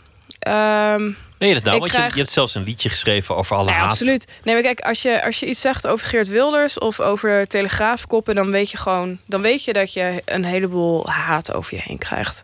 Um, 0.48 1.16
Nee, 1.44 1.54
dat 1.54 1.62
nou, 1.62 1.78
want 1.78 1.92
je, 1.92 1.98
je, 1.98 2.20
hebt 2.20 2.30
zelfs 2.30 2.54
een 2.54 2.62
liedje 2.62 2.88
geschreven 2.88 3.36
over 3.36 3.56
alle 3.56 3.70
ja, 3.70 3.76
haat. 3.76 3.90
Absoluut. 3.90 4.28
Nee, 4.44 4.54
maar 4.54 4.62
kijk, 4.62 4.80
als 4.80 5.02
je, 5.02 5.24
als 5.24 5.40
je 5.40 5.46
iets 5.46 5.60
zegt 5.60 5.86
over 5.86 6.06
Geert 6.06 6.28
Wilders 6.28 6.78
of 6.78 7.00
over 7.00 7.46
telegraafkoppen, 7.46 8.34
dan 8.34 8.50
weet 8.50 8.70
je 8.70 8.76
gewoon, 8.76 9.18
dan 9.26 9.42
weet 9.42 9.64
je 9.64 9.72
dat 9.72 9.92
je 9.92 10.22
een 10.24 10.44
heleboel 10.44 11.10
haat 11.10 11.54
over 11.54 11.74
je 11.74 11.82
heen 11.84 11.98
krijgt. 11.98 12.42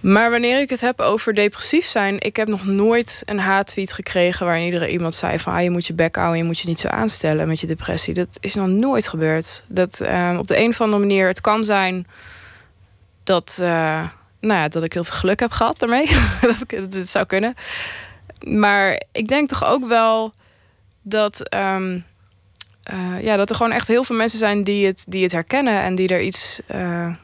Maar 0.00 0.30
wanneer 0.30 0.60
ik 0.60 0.70
het 0.70 0.80
heb 0.80 1.00
over 1.00 1.34
depressief 1.34 1.86
zijn, 1.86 2.20
ik 2.20 2.36
heb 2.36 2.48
nog 2.48 2.66
nooit 2.66 3.22
een 3.24 3.38
haattweet 3.38 3.92
gekregen 3.92 4.46
waarin 4.46 4.64
iedereen 4.64 4.90
iemand 4.90 5.14
zei 5.14 5.38
van 5.38 5.52
ah, 5.52 5.62
je 5.62 5.70
moet 5.70 5.86
je 5.86 5.92
bek 5.92 6.16
houden, 6.16 6.38
je 6.38 6.44
moet 6.44 6.58
je 6.58 6.68
niet 6.68 6.80
zo 6.80 6.88
aanstellen 6.88 7.48
met 7.48 7.60
je 7.60 7.66
depressie. 7.66 8.14
Dat 8.14 8.38
is 8.40 8.54
nog 8.54 8.66
nooit 8.66 9.08
gebeurd. 9.08 9.64
Dat 9.68 10.00
uh, 10.02 10.36
op 10.38 10.46
de 10.46 10.60
een 10.60 10.68
of 10.68 10.80
andere 10.80 11.00
manier, 11.00 11.26
het 11.26 11.40
kan 11.40 11.64
zijn 11.64 12.06
dat. 13.24 13.58
Uh, 13.60 14.04
nou 14.40 14.60
ja, 14.60 14.68
dat 14.68 14.82
ik 14.82 14.92
heel 14.92 15.04
veel 15.04 15.16
geluk 15.16 15.40
heb 15.40 15.50
gehad 15.50 15.78
daarmee. 15.78 16.06
dat 16.68 16.94
het 16.94 17.08
zou 17.08 17.26
kunnen. 17.26 17.54
Maar 18.40 19.02
ik 19.12 19.28
denk 19.28 19.48
toch 19.48 19.64
ook 19.64 19.88
wel 19.88 20.32
dat, 21.02 21.54
um, 21.54 22.04
uh, 22.92 23.22
ja, 23.22 23.36
dat 23.36 23.50
er 23.50 23.56
gewoon 23.56 23.72
echt 23.72 23.88
heel 23.88 24.04
veel 24.04 24.16
mensen 24.16 24.38
zijn 24.38 24.64
die 24.64 24.86
het, 24.86 25.04
die 25.08 25.22
het 25.22 25.32
herkennen 25.32 25.82
en 25.82 25.94
die 25.94 26.08
er 26.08 26.22
iets, 26.22 26.60
uh, 26.74 27.14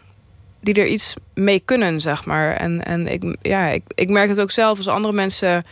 die 0.60 0.74
er 0.74 0.86
iets 0.86 1.14
mee 1.34 1.60
kunnen, 1.64 2.00
zeg 2.00 2.24
maar. 2.24 2.56
En, 2.56 2.84
en 2.84 3.06
ik, 3.06 3.36
ja, 3.42 3.66
ik, 3.66 3.82
ik 3.94 4.08
merk 4.08 4.28
het 4.28 4.40
ook 4.40 4.50
zelf 4.50 4.76
als 4.76 4.88
andere 4.88 5.14
mensen 5.14 5.64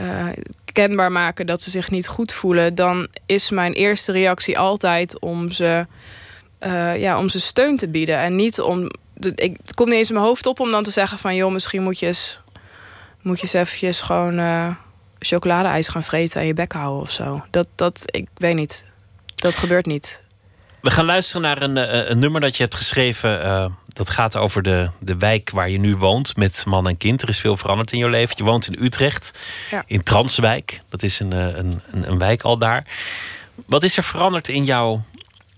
uh, 0.00 0.26
kenbaar 0.72 1.12
maken 1.12 1.46
dat 1.46 1.62
ze 1.62 1.70
zich 1.70 1.90
niet 1.90 2.08
goed 2.08 2.32
voelen, 2.32 2.74
dan 2.74 3.08
is 3.26 3.50
mijn 3.50 3.72
eerste 3.72 4.12
reactie 4.12 4.58
altijd 4.58 5.20
om 5.20 5.52
ze, 5.52 5.86
ja, 6.96 7.18
om 7.18 7.28
ze 7.28 7.40
steun 7.40 7.76
te 7.76 7.88
bieden 7.88 8.18
en 8.18 8.36
niet 8.36 8.60
om 8.60 8.90
ik, 9.20 9.56
het 9.62 9.74
komt 9.74 9.88
niet 9.88 9.98
eens 9.98 10.08
in 10.08 10.14
mijn 10.14 10.26
hoofd 10.26 10.46
op 10.46 10.60
om 10.60 10.70
dan 10.70 10.82
te 10.82 10.90
zeggen 10.90 11.18
van... 11.18 11.34
joh, 11.34 11.52
misschien 11.52 11.82
moet 11.82 11.98
je 11.98 12.06
eens, 12.06 12.40
moet 13.22 13.36
je 13.36 13.42
eens 13.42 13.52
eventjes 13.52 14.02
gewoon 14.02 14.38
uh, 14.38 14.70
chocoladeijs 15.18 15.88
gaan 15.88 16.02
vreten... 16.02 16.40
en 16.40 16.46
je 16.46 16.54
bek 16.54 16.72
houden 16.72 17.02
of 17.02 17.10
zo. 17.10 17.44
Dat, 17.50 17.66
dat, 17.74 18.02
ik 18.04 18.28
weet 18.34 18.54
niet. 18.54 18.84
Dat 19.34 19.56
gebeurt 19.56 19.86
niet. 19.86 20.22
We 20.80 20.90
gaan 20.90 21.04
luisteren 21.04 21.42
naar 21.42 21.62
een, 21.62 21.76
eh, 21.76 22.08
een 22.08 22.18
nummer 22.18 22.40
dat 22.40 22.56
je 22.56 22.62
hebt 22.62 22.74
geschreven. 22.74 23.44
Uh, 23.44 23.66
dat 23.88 24.10
gaat 24.10 24.36
over 24.36 24.62
de, 24.62 24.90
de 25.00 25.16
wijk 25.16 25.50
waar 25.50 25.70
je 25.70 25.78
nu 25.78 25.96
woont 25.96 26.36
met 26.36 26.62
man 26.66 26.88
en 26.88 26.96
kind. 26.96 27.22
Er 27.22 27.28
is 27.28 27.38
veel 27.38 27.56
veranderd 27.56 27.92
in 27.92 27.98
je 27.98 28.08
leven. 28.08 28.34
Je 28.36 28.44
woont 28.44 28.66
in 28.66 28.84
Utrecht, 28.84 29.38
ja. 29.70 29.84
in 29.86 30.02
Transwijk. 30.02 30.80
Dat 30.88 31.02
is 31.02 31.20
een, 31.20 31.32
een, 31.32 31.82
een, 31.90 32.10
een 32.10 32.18
wijk 32.18 32.42
al 32.42 32.58
daar. 32.58 32.86
Wat 33.66 33.82
is 33.82 33.96
er 33.96 34.04
veranderd 34.04 34.48
in 34.48 34.64
jouw 34.64 35.04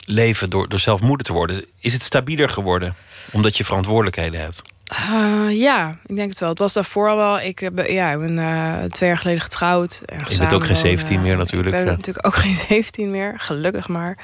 leven 0.04 0.50
door, 0.50 0.68
door 0.68 0.78
zelf 0.78 1.00
moeder 1.00 1.26
te 1.26 1.32
worden? 1.32 1.64
Is 1.80 1.92
het 1.92 2.02
stabieler 2.02 2.48
geworden? 2.48 2.94
Omdat 3.30 3.56
je 3.56 3.64
verantwoordelijkheden 3.64 4.40
hebt. 4.40 4.62
Uh, 4.92 5.60
ja, 5.60 5.98
ik 6.06 6.16
denk 6.16 6.28
het 6.28 6.38
wel. 6.38 6.48
Het 6.48 6.58
was 6.58 6.72
daarvoor 6.72 7.08
al 7.08 7.16
wel. 7.16 7.40
Ik, 7.40 7.58
heb, 7.58 7.86
ja, 7.86 8.12
ik 8.12 8.18
ben 8.18 8.36
uh, 8.36 8.82
twee 8.84 9.08
jaar 9.08 9.18
geleden 9.18 9.40
getrouwd. 9.40 10.02
En 10.06 10.24
je 10.28 10.38
bent 10.38 10.52
ook 10.52 10.66
geen 10.66 10.76
17 10.76 11.22
meer 11.22 11.36
natuurlijk. 11.36 11.76
Ik 11.76 11.84
ben 11.84 11.94
natuurlijk 11.94 12.26
ook 12.26 12.34
geen 12.44 12.54
17 12.54 13.10
meer, 13.10 13.34
gelukkig 13.36 13.88
maar. 13.88 14.18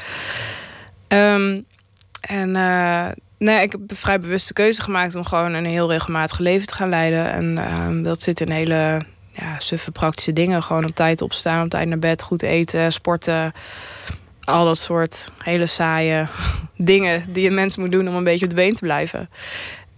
Um, 1.09 1.65
en 2.21 2.51
nee, 3.39 3.63
ik 3.63 3.73
heb 3.73 3.81
een 3.87 3.97
vrij 3.97 4.21
bewuste 4.21 4.53
keuze 4.53 4.83
gemaakt 4.83 5.15
om 5.15 5.25
gewoon 5.25 5.53
een 5.53 5.65
heel 5.65 5.91
regelmatig 5.91 6.39
leven 6.39 6.67
te 6.67 6.75
gaan 6.75 6.89
leiden. 6.89 7.31
En 7.31 7.79
um, 7.81 8.03
dat 8.03 8.23
zit 8.23 8.41
in 8.41 8.51
hele 8.51 9.03
ja, 9.33 9.59
suffe 9.59 9.91
praktische 9.91 10.33
dingen. 10.33 10.63
Gewoon 10.63 10.85
op 10.85 10.95
tijd 10.95 11.23
opstaan, 11.23 11.65
op 11.65 11.71
tijd 11.71 11.89
naar 11.89 11.99
bed, 11.99 12.23
goed 12.23 12.43
eten, 12.43 12.93
sporten 12.93 13.53
al 14.47 14.65
dat 14.65 14.79
soort 14.79 15.31
hele 15.43 15.67
saaie 15.67 16.27
dingen 16.77 17.33
die 17.33 17.49
een 17.49 17.55
mens 17.55 17.77
moet 17.77 17.93
doen 17.93 18.09
om 18.09 18.15
een 18.15 18.25
beetje 18.25 18.45
op 18.45 18.51
de 18.51 18.57
been 18.57 18.75
te 18.75 18.83
blijven. 18.83 19.29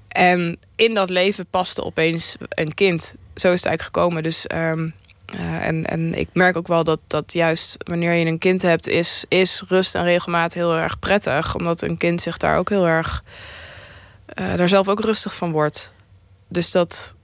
En 0.08 0.58
in 0.76 0.94
dat 0.94 1.10
leven 1.10 1.46
paste 1.50 1.84
opeens 1.84 2.36
een 2.48 2.74
kind. 2.74 3.14
Zo 3.34 3.52
is 3.52 3.62
het 3.62 3.66
eigenlijk 3.66 3.82
gekomen. 3.82 4.22
Dus, 4.22 4.46
um, 4.54 4.94
uh, 5.34 5.66
en, 5.66 5.84
en 5.84 6.14
ik 6.14 6.28
merk 6.32 6.56
ook 6.56 6.66
wel 6.66 6.84
dat, 6.84 7.00
dat 7.06 7.32
juist 7.32 7.76
wanneer 7.78 8.12
je 8.12 8.26
een 8.26 8.38
kind 8.38 8.62
hebt, 8.62 8.86
is, 8.86 9.24
is 9.28 9.62
rust 9.68 9.94
en 9.94 10.04
regelmaat 10.04 10.54
heel 10.54 10.74
erg 10.74 10.98
prettig. 10.98 11.54
Omdat 11.54 11.82
een 11.82 11.96
kind 11.96 12.20
zich 12.20 12.36
daar 12.36 12.58
ook 12.58 12.68
heel 12.68 12.86
erg, 12.86 13.24
uh, 14.34 14.54
daar 14.54 14.68
zelf 14.68 14.88
ook 14.88 15.00
rustig 15.00 15.34
van 15.34 15.52
wordt. 15.52 15.92
Dus 16.48 16.70
dat, 16.70 17.14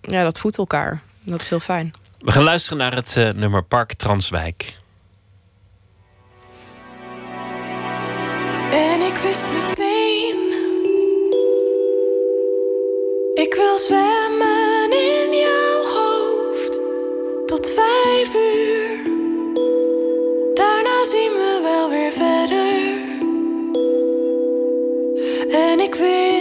ja, 0.00 0.22
dat 0.22 0.38
voedt 0.40 0.58
elkaar. 0.58 1.02
Dat 1.24 1.40
is 1.40 1.48
heel 1.48 1.60
fijn. 1.60 1.92
We 2.18 2.32
gaan 2.32 2.42
luisteren 2.42 2.78
naar 2.78 2.94
het 2.94 3.14
uh, 3.16 3.30
nummer 3.30 3.62
Park 3.62 3.92
Transwijk. 3.94 4.78
Ik 9.10 9.16
wist 9.16 9.46
meteen, 9.48 10.38
ik 13.34 13.54
wil 13.54 13.78
zwemmen 13.78 14.92
in 14.92 15.38
jouw 15.38 15.82
hoofd 15.94 16.80
tot 17.46 17.70
vijf 17.70 18.34
uur. 18.34 19.02
Daarna 20.54 21.04
zien 21.04 21.32
we 21.32 21.60
wel 21.62 21.90
weer 21.90 22.12
verder. 22.12 22.98
En 25.50 25.80
ik 25.80 25.94
wist 25.94 26.39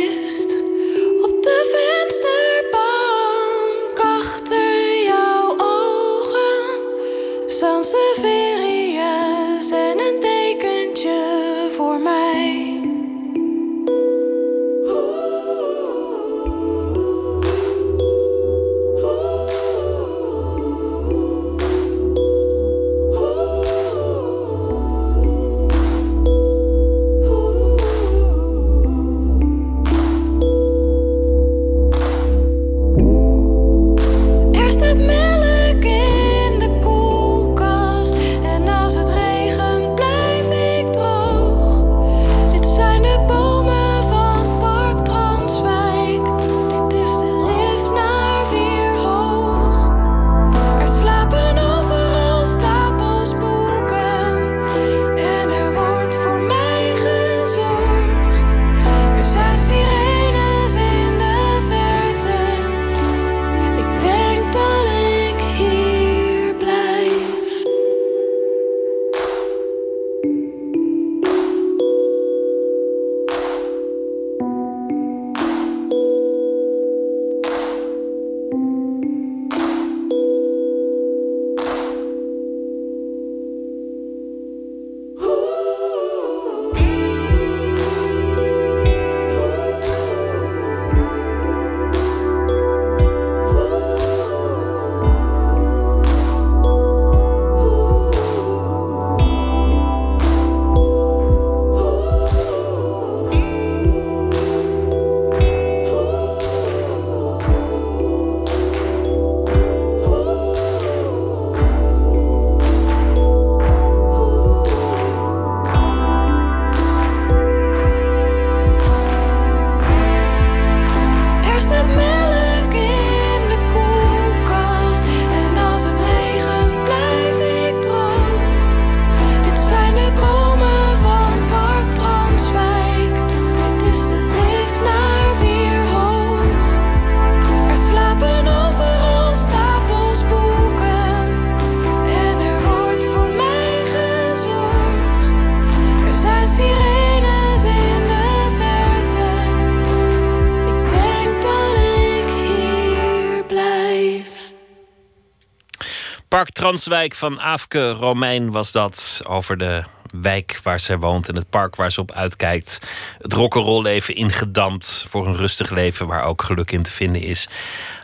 Transwijk 156.59 157.15
van 157.15 157.39
Aafke 157.39 157.91
Romein 157.91 158.51
was 158.51 158.71
dat 158.71 159.21
over 159.27 159.57
de 159.57 159.83
wijk 160.11 160.59
waar 160.63 160.79
zij 160.79 160.97
woont 160.97 161.29
en 161.29 161.35
het 161.35 161.49
park 161.49 161.75
waar 161.75 161.91
ze 161.91 162.01
op 162.01 162.11
uitkijkt. 162.11 162.79
Het 163.21 163.33
rock'n'roll-leven 163.33 164.15
ingedampt 164.15 165.05
voor 165.09 165.27
een 165.27 165.35
rustig 165.35 165.69
leven 165.69 166.07
waar 166.07 166.23
ook 166.23 166.41
geluk 166.41 166.71
in 166.71 166.83
te 166.83 166.91
vinden 166.91 167.21
is. 167.21 167.49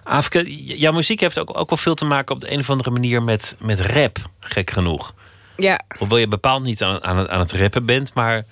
Aafke, 0.03 0.65
jouw 0.77 0.91
muziek 0.91 1.19
heeft 1.19 1.39
ook, 1.39 1.57
ook 1.57 1.69
wel 1.69 1.77
veel 1.77 1.95
te 1.95 2.05
maken 2.05 2.35
op 2.35 2.41
de 2.41 2.51
een 2.51 2.59
of 2.59 2.69
andere 2.69 2.89
manier 2.89 3.23
met, 3.23 3.57
met 3.59 3.79
rap, 3.79 4.17
gek 4.39 4.71
genoeg. 4.71 5.13
Ja. 5.55 5.79
Hoewel 5.97 6.17
je 6.17 6.27
bepaald 6.27 6.63
niet 6.63 6.83
aan, 6.83 7.03
aan, 7.03 7.17
het, 7.17 7.29
aan 7.29 7.39
het 7.39 7.51
rappen 7.51 7.85
bent, 7.85 8.13
maar 8.13 8.45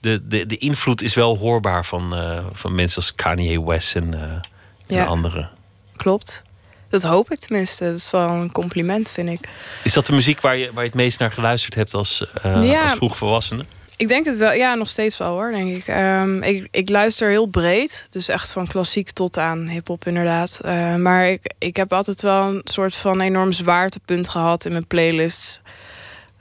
de, 0.00 0.26
de, 0.26 0.46
de 0.46 0.56
invloed 0.56 1.02
is 1.02 1.14
wel 1.14 1.36
hoorbaar 1.38 1.84
van, 1.84 2.18
uh, 2.18 2.44
van 2.52 2.74
mensen 2.74 2.96
als 2.96 3.14
Kanye 3.14 3.64
West 3.64 3.96
en, 3.96 4.14
uh, 4.14 4.20
en 4.22 4.40
Ja. 4.86 5.04
anderen. 5.04 5.50
Klopt. 5.96 6.44
Dat 6.88 7.02
hoop 7.02 7.30
ik 7.30 7.38
tenminste. 7.38 7.84
Dat 7.84 7.94
is 7.96 8.10
wel 8.10 8.28
een 8.28 8.52
compliment, 8.52 9.10
vind 9.10 9.28
ik. 9.28 9.48
Is 9.82 9.92
dat 9.92 10.06
de 10.06 10.12
muziek 10.12 10.40
waar 10.40 10.56
je, 10.56 10.70
waar 10.72 10.82
je 10.82 10.88
het 10.88 10.98
meest 10.98 11.18
naar 11.18 11.30
geluisterd 11.32 11.74
hebt 11.74 11.94
als, 11.94 12.26
uh, 12.46 12.62
Ja. 12.70 12.82
als 12.82 12.92
vroegvolwassene? 12.92 13.64
Ik 13.96 14.08
denk 14.08 14.26
het 14.26 14.36
wel, 14.38 14.52
ja, 14.52 14.74
nog 14.74 14.88
steeds 14.88 15.18
wel 15.18 15.32
hoor, 15.32 15.50
denk 15.50 15.76
ik. 15.76 15.86
Ehm, 15.86 16.42
ik, 16.42 16.68
ik 16.70 16.88
luister 16.88 17.28
heel 17.28 17.46
breed, 17.46 18.06
dus 18.10 18.28
echt 18.28 18.50
van 18.50 18.66
klassiek 18.66 19.10
tot 19.10 19.38
aan 19.38 19.68
hip-hop, 19.68 20.06
inderdaad. 20.06 20.60
Eh, 20.64 20.94
maar 20.94 21.28
ik, 21.28 21.54
ik 21.58 21.76
heb 21.76 21.92
altijd 21.92 22.22
wel 22.22 22.42
een 22.42 22.60
soort 22.64 22.94
van 22.94 23.20
enorm 23.20 23.52
zwaartepunt 23.52 24.28
gehad 24.28 24.64
in 24.64 24.72
mijn 24.72 24.86
playlists 24.86 25.60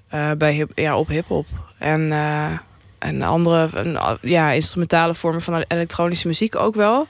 eh, 0.10 0.32
bij 0.38 0.54
hip, 0.54 0.72
ja, 0.76 0.98
op 0.98 1.08
hip-hop. 1.08 1.46
En, 1.78 2.12
en 3.00 3.22
andere 3.22 3.70
en, 3.74 4.18
ja, 4.22 4.52
instrumentale 4.52 5.14
vormen 5.14 5.42
van 5.42 5.64
elektronische 5.68 6.28
muziek 6.28 6.56
ook 6.56 6.76
wel. 6.76 7.08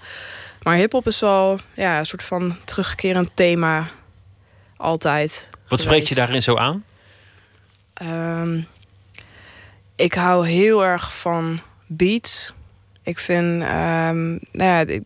Maar 0.65 0.75
hip-hop 0.75 1.08
is 1.08 1.19
wel 1.19 1.60
ja, 1.73 1.99
een 1.99 2.06
soort 2.06 2.23
van 2.23 2.56
terugkerend 2.63 3.30
thema, 3.34 3.88
altijd. 4.78 5.49
Wat 5.67 5.80
spreekt 5.80 6.08
je 6.08 6.15
daarin 6.15 6.41
zo 6.41 6.56
aan? 6.56 6.84
Ehm, 7.93 8.60
ik 9.95 10.13
hou 10.13 10.47
heel 10.47 10.86
erg 10.86 11.17
van 11.17 11.60
beats. 11.88 12.54
Ik 13.04 13.19
vind, 13.19 13.62
ehm, 13.62 14.30
nou 14.32 14.39
ja, 14.51 14.80
ik, 14.80 15.04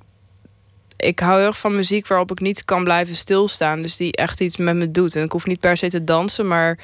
ik 0.98 1.20
hou 1.20 1.38
heel 1.38 1.48
erg 1.48 1.60
van 1.60 1.76
muziek 1.76 2.08
waarop 2.08 2.32
ik 2.32 2.40
niet 2.40 2.66
kan 2.66 2.84
blijven 2.84 3.16
stilstaan. 3.16 3.82
Dus 3.82 3.98
die 3.98 4.12
echt 4.12 4.42
iets 4.42 4.58
met 4.58 4.76
me 4.76 4.92
doet. 4.92 5.16
En 5.16 5.24
ik 5.24 5.32
hoef 5.32 5.46
niet 5.46 5.60
per 5.60 5.78
se 5.78 5.90
te 5.90 6.04
dansen, 6.04 6.48
maar 6.48 6.78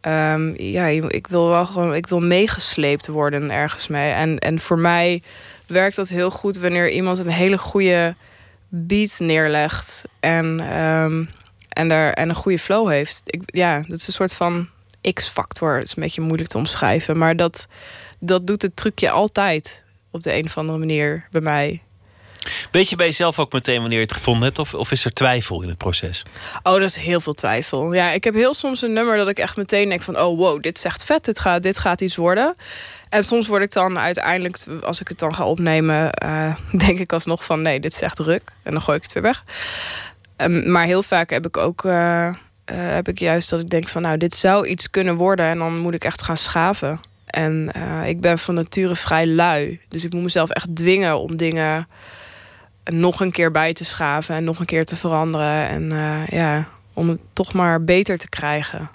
ehm, 0.00 0.62
ja, 0.62 0.86
ik 0.86 1.26
wil 1.26 1.48
wel 1.48 1.66
gewoon, 1.66 1.94
ik 1.94 2.06
wil 2.06 2.20
meegesleept 2.20 3.06
worden 3.06 3.50
ergens 3.50 3.88
mee. 3.88 4.12
En, 4.12 4.38
en 4.38 4.58
voor 4.58 4.78
mij 4.78 5.22
werkt 5.66 5.96
dat 5.96 6.08
heel 6.08 6.30
goed 6.30 6.58
wanneer 6.58 6.90
iemand 6.90 7.18
een 7.18 7.28
hele 7.28 7.58
goede 7.58 8.14
beat 8.68 9.18
neerlegt 9.18 10.04
en, 10.20 10.60
ehm, 10.60 11.24
en, 11.68 11.88
daar, 11.88 12.12
en 12.12 12.28
een 12.28 12.34
goede 12.34 12.58
flow 12.58 12.88
heeft. 12.88 13.22
Ik, 13.24 13.42
ja, 13.46 13.80
dat 13.80 13.98
is 13.98 14.06
een 14.06 14.12
soort 14.12 14.34
van 14.34 14.68
X-factor. 15.12 15.74
Het 15.74 15.84
is 15.84 15.96
een 15.96 16.02
beetje 16.02 16.20
moeilijk 16.20 16.48
te 16.48 16.58
omschrijven, 16.58 17.18
maar 17.18 17.36
dat, 17.36 17.66
dat 18.18 18.46
doet 18.46 18.62
het 18.62 18.76
trucje 18.76 19.10
altijd 19.10 19.84
op 20.10 20.22
de 20.22 20.34
een 20.34 20.44
of 20.44 20.58
andere 20.58 20.78
manier 20.78 21.26
bij 21.30 21.40
mij. 21.40 21.82
Weet 22.70 22.88
je 22.88 22.96
bij 22.96 23.06
jezelf 23.06 23.38
ook 23.38 23.52
meteen 23.52 23.80
wanneer 23.80 23.98
je 23.98 24.04
het 24.04 24.14
gevonden 24.14 24.42
hebt? 24.42 24.58
Of, 24.58 24.74
of 24.74 24.90
is 24.90 25.04
er 25.04 25.12
twijfel 25.12 25.62
in 25.62 25.68
het 25.68 25.78
proces? 25.78 26.22
Oh, 26.62 26.72
dat 26.72 26.82
is 26.82 26.96
heel 26.96 27.20
veel 27.20 27.32
twijfel. 27.32 27.92
Ja, 27.92 28.10
ik 28.10 28.24
heb 28.24 28.34
heel 28.34 28.54
soms 28.54 28.82
een 28.82 28.92
nummer 28.92 29.16
dat 29.16 29.28
ik 29.28 29.38
echt 29.38 29.56
meteen 29.56 29.88
denk 29.88 30.02
van... 30.02 30.18
oh, 30.20 30.38
wow, 30.38 30.62
dit 30.62 30.76
is 30.76 30.84
echt 30.84 31.04
vet, 31.04 31.24
dit 31.24 31.38
gaat, 31.38 31.62
dit 31.62 31.78
gaat 31.78 32.00
iets 32.00 32.16
worden. 32.16 32.54
En 33.14 33.24
soms 33.24 33.46
word 33.46 33.62
ik 33.62 33.72
dan 33.72 33.98
uiteindelijk, 33.98 34.64
als 34.82 35.00
ik 35.00 35.08
het 35.08 35.18
dan 35.18 35.34
ga 35.34 35.44
opnemen... 35.44 36.12
eh, 36.12 36.54
denk 36.86 36.98
ik 36.98 37.12
alsnog 37.12 37.44
van, 37.44 37.62
nee, 37.62 37.80
dit 37.80 37.92
is 37.92 38.00
echt 38.00 38.16
druk. 38.16 38.42
En 38.62 38.72
dan 38.72 38.82
gooi 38.82 38.96
ik 38.96 39.02
het 39.02 39.12
weer 39.12 39.22
weg. 39.22 39.44
Ehm, 40.36 40.70
maar 40.70 40.86
heel 40.86 41.02
vaak 41.02 41.30
heb 41.30 41.46
ik 41.46 41.56
ook... 41.56 41.84
eh, 41.84 42.26
eh, 42.26 42.34
heb 42.64 43.08
ik 43.08 43.18
juist 43.18 43.50
dat 43.50 43.60
ik 43.60 43.68
denk 43.68 43.88
van, 43.88 44.02
nou, 44.02 44.16
dit 44.16 44.34
zou 44.34 44.66
iets 44.66 44.90
kunnen 44.90 45.16
worden... 45.16 45.46
en 45.46 45.58
dan 45.58 45.78
moet 45.78 45.94
ik 45.94 46.04
echt 46.04 46.22
gaan 46.22 46.36
schaven. 46.36 47.00
En 47.26 47.72
ik 48.06 48.20
ben 48.20 48.38
van 48.38 48.54
nature 48.54 48.96
vrij 48.96 49.26
lui. 49.26 49.80
Dus 49.88 50.04
ik 50.04 50.12
moet 50.12 50.22
mezelf 50.22 50.50
echt 50.50 50.76
dwingen 50.76 51.18
om 51.18 51.36
dingen 51.36 51.88
nog 52.84 53.20
een 53.20 53.32
keer 53.32 53.50
bij 53.50 53.72
te 53.72 53.84
schaven 53.84 54.34
en 54.34 54.44
nog 54.44 54.58
een 54.58 54.66
keer 54.66 54.84
te 54.84 54.96
veranderen. 54.96 55.68
En 55.68 55.92
ja, 56.30 56.68
om 56.92 57.08
het 57.08 57.20
toch 57.32 57.52
maar 57.52 57.84
beter 57.84 58.18
te 58.18 58.28
krijgen. 58.28 58.90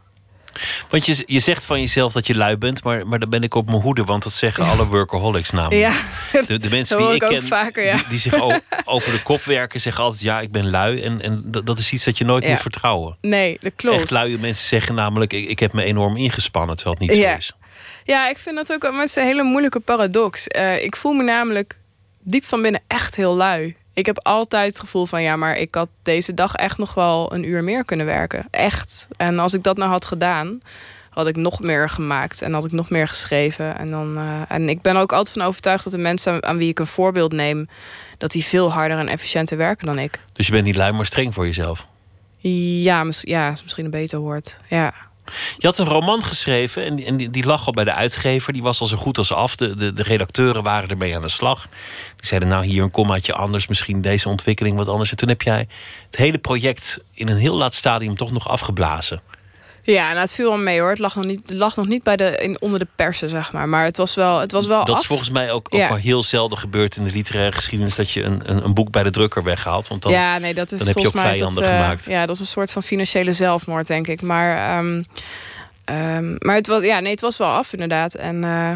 Want 0.89 1.06
je, 1.06 1.24
je 1.26 1.39
zegt 1.39 1.65
van 1.65 1.80
jezelf 1.80 2.13
dat 2.13 2.28
je 2.28 2.36
lui 2.36 2.58
bent, 2.58 2.84
maar, 2.84 3.08
maar 3.08 3.19
dan 3.19 3.30
ben 3.30 3.43
ik 3.43 3.56
op 3.56 3.65
mijn 3.65 3.82
hoede, 3.82 4.04
want 4.04 4.24
dat 4.24 4.34
zeggen 4.34 4.63
alle 4.65 4.86
workaholics 4.88 5.50
namelijk. 5.52 5.93
Ja, 6.32 6.41
De, 6.41 6.58
de 6.58 6.69
mensen 6.69 6.98
die 7.08 7.13
ik 7.13 7.19
ken, 7.19 7.41
vaker, 7.43 7.84
ja. 7.86 7.95
die, 7.95 8.06
die 8.10 8.19
zich 8.19 8.41
over 8.86 9.12
de 9.12 9.22
kop 9.22 9.43
werken, 9.43 9.80
zeggen 9.80 10.04
altijd: 10.04 10.22
ja, 10.22 10.39
ik 10.39 10.52
ben 10.52 10.69
lui. 10.69 11.02
En, 11.02 11.22
en 11.22 11.41
dat, 11.45 11.65
dat 11.65 11.78
is 11.78 11.91
iets 11.91 12.04
dat 12.04 12.17
je 12.17 12.24
nooit 12.24 12.43
Ja. 12.43 12.50
moet 12.50 12.60
vertrouwen. 12.60 13.17
nee, 13.22 13.58
dat 13.60 13.72
klopt. 13.76 13.98
Echt 13.98 14.10
luie 14.10 14.38
mensen 14.38 14.67
zeggen 14.67 14.95
namelijk: 14.95 15.34
ik, 15.34 15.50
ik 15.50 15.60
heb 15.60 15.74
me 15.74 15.84
enorm 15.84 16.17
ingespannen, 16.17 16.76
terwijl 16.76 16.98
het 17.00 17.10
niet 17.10 17.24
zo 17.24 17.36
is. 17.38 17.54
Ja, 18.04 18.30
ik 18.30 18.38
vind 18.38 18.56
dat 18.56 18.74
ook 18.74 18.82
maar 18.82 19.00
het 19.00 19.10
is 19.10 19.15
een 19.15 19.24
hele 19.24 19.43
moeilijke 19.43 19.80
paradox. 19.80 20.48
Eh, 20.48 20.84
ik 20.84 20.95
voel 20.95 21.13
me 21.13 21.24
namelijk 21.24 21.78
diep 22.19 22.45
van 22.45 22.62
binnen 22.62 22.82
echt 22.88 23.15
heel 23.15 23.36
lui. 23.36 23.76
Ik 23.93 24.06
heb 24.06 24.19
altijd 24.21 24.67
het 24.67 24.80
gevoel 24.80 25.06
van 25.06 25.21
ja, 25.21 25.36
maar 25.36 25.56
ik 25.58 25.75
had 25.75 25.89
deze 26.04 26.34
dag 26.34 26.56
echt 26.56 26.78
nog 26.78 26.93
wel 26.93 27.34
een 27.34 27.43
uur 27.43 27.63
meer 27.63 27.86
kunnen 27.86 28.06
werken. 28.06 28.47
Echt. 28.52 29.08
En 29.17 29.39
als 29.39 29.54
ik 29.54 29.63
dat 29.63 29.78
nou 29.78 29.89
had 29.91 30.06
gedaan, 30.06 30.60
had 31.10 31.28
ik 31.28 31.36
nog 31.36 31.60
meer 31.60 31.89
gemaakt 31.89 32.41
en 32.41 32.54
had 32.54 32.65
ik 32.65 32.71
nog 32.71 32.89
meer 32.89 33.08
geschreven. 33.08 33.78
En, 33.78 33.89
dan, 33.91 34.17
eh, 34.17 34.41
en 34.47 34.69
ik 34.69 34.82
ben 34.82 34.95
ook 34.95 35.12
altijd 35.13 35.38
van 35.38 35.47
overtuigd 35.47 35.84
dat 35.84 35.93
de 35.93 35.99
mensen 35.99 36.43
aan- 36.43 36.58
wie 36.58 36.69
ik 36.69 36.80
een 36.80 36.88
voorbeeld 36.88 37.32
neem, 37.32 37.69
dat 38.17 38.32
die 38.32 38.43
veel 38.45 38.71
harder 38.71 38.97
en 38.97 39.08
efficiënter 39.08 39.58
werken 39.58 39.86
dan 39.86 39.99
ik. 39.99 40.19
Dus 40.34 40.45
je 40.45 40.52
bent 40.52 40.65
niet 40.65 40.75
lui, 40.75 40.91
maar 40.91 41.06
streng 41.06 41.34
voor 41.34 41.45
jezelf. 41.45 41.86
Ja, 42.82 43.04
mis- 43.04 43.21
ja 43.23 43.52
is 43.52 43.63
misschien 43.63 43.86
een 43.86 43.91
beter 43.91 44.19
woord. 44.19 44.60
Ja. 44.67 44.93
Je 45.58 45.68
had 45.68 45.78
een 45.78 45.86
roman 45.86 46.24
geschreven 46.24 46.86
en, 46.86 47.06
en 47.06 47.18
die, 47.18 47.46
lag 47.46 47.65
al 47.65 47.74
bij 47.74 47.84
de 47.84 47.94
uitgever. 47.94 48.54
Die 48.54 48.62
was 48.62 48.82
al 48.82 48.88
zo 48.88 48.98
goed 48.98 49.18
als 49.18 49.34
af. 49.34 49.56
De, 49.56 49.74
de, 49.74 49.94
de 49.94 50.04
redacteuren 50.04 50.63
waren 50.63 50.89
ermee 50.89 51.15
aan 51.15 51.22
de 51.22 51.30
slag. 51.30 51.68
Die 52.15 52.28
zeiden, 52.28 52.50
nou 52.50 52.65
hier 52.65 52.84
een 52.84 52.92
kommaatje 52.92 53.34
anders. 53.34 53.68
Misschien 53.68 54.02
deze 54.02 54.30
ontwikkeling 54.30 54.78
wat 54.78 54.88
anders. 54.88 55.12
En 55.12 55.18
toen 55.18 55.30
heb 55.30 55.42
jij 55.42 55.68
het 56.06 56.15
hele 56.15 56.38
project 56.38 57.04
in 57.13 57.30
een 57.30 57.38
heel 57.38 57.56
laat 57.56 57.74
stadium 57.74 58.18
toch 58.18 58.32
nog 58.32 58.48
afgeblazen. 58.48 59.22
Ja, 59.91 60.08
nou, 60.08 60.19
het 60.19 60.32
viel 60.32 60.49
wel 60.49 60.58
mee 60.58 60.80
hoor. 60.80 60.89
Het 60.89 60.99
lag 60.99 61.15
nog 61.15 61.25
niet, 61.25 61.52
lag 61.54 61.75
nog 61.75 61.88
niet 61.88 62.04
bij 62.04 62.15
de, 62.15 62.38
in, 62.38 62.62
onder 62.62 62.80
de 62.80 62.88
persen, 62.95 63.30
zeg 63.30 63.52
maar. 63.52 63.69
Maar 63.69 63.84
het 63.84 63.97
was 63.97 64.15
wel, 64.15 64.39
het 64.39 64.52
was 64.52 64.67
wel 64.67 64.86
dat 64.86 64.95
af. 64.95 65.02
is 65.02 65.08
volgens 65.08 65.30
mij 65.30 65.52
ook, 65.52 65.67
ook 65.69 65.80
Ja. 65.80 65.89
maar 65.89 65.99
heel 65.99 66.23
zelden 66.23 66.58
gebeurd 66.58 66.95
in 66.95 67.04
de 67.04 67.12
literaire 67.12 67.56
geschiedenis... 67.56 67.95
dat 67.95 68.12
je 68.12 68.23
een, 68.23 68.41
een, 68.49 68.63
een 68.63 68.73
boek 68.73 68.91
bij 68.91 69.04
de 69.04 69.12
drukker 69.12 69.43
weghaalt. 69.43 69.88
Want 69.88 70.02
dan, 70.02 70.12
ja, 70.12 70.38
nee, 70.38 70.54
dat 70.54 70.71
is 70.71 70.78
dan 70.78 70.88
heb 70.88 70.97
je 70.97 71.02
volgens 71.04 71.15
ook 71.15 71.21
mij 71.23 71.32
is 71.34 71.39
dat, 71.39 71.49
vijanden 71.54 71.78
eh, 71.80 71.82
gemaakt. 71.84 72.06
Ja, 72.06 72.25
dat 72.25 72.36
is 72.36 72.41
een 72.41 72.47
soort 72.47 72.71
van 72.71 72.84
financiële 72.84 73.34
zelfmoord, 73.34 73.88
denk 73.88 74.08
ik. 74.08 74.21
Maar, 74.21 74.78
ehm, 74.78 75.04
ehm, 75.86 76.36
maar 76.38 76.56
het 76.56 76.67
was, 76.67 76.84
ja, 76.84 76.99
nee, 76.99 77.12
het 77.12 77.21
was 77.21 77.38
wel 77.38 77.47
af 77.49 77.73
inderdaad. 77.73 78.15
En 78.15 78.43
eh, 78.43 78.73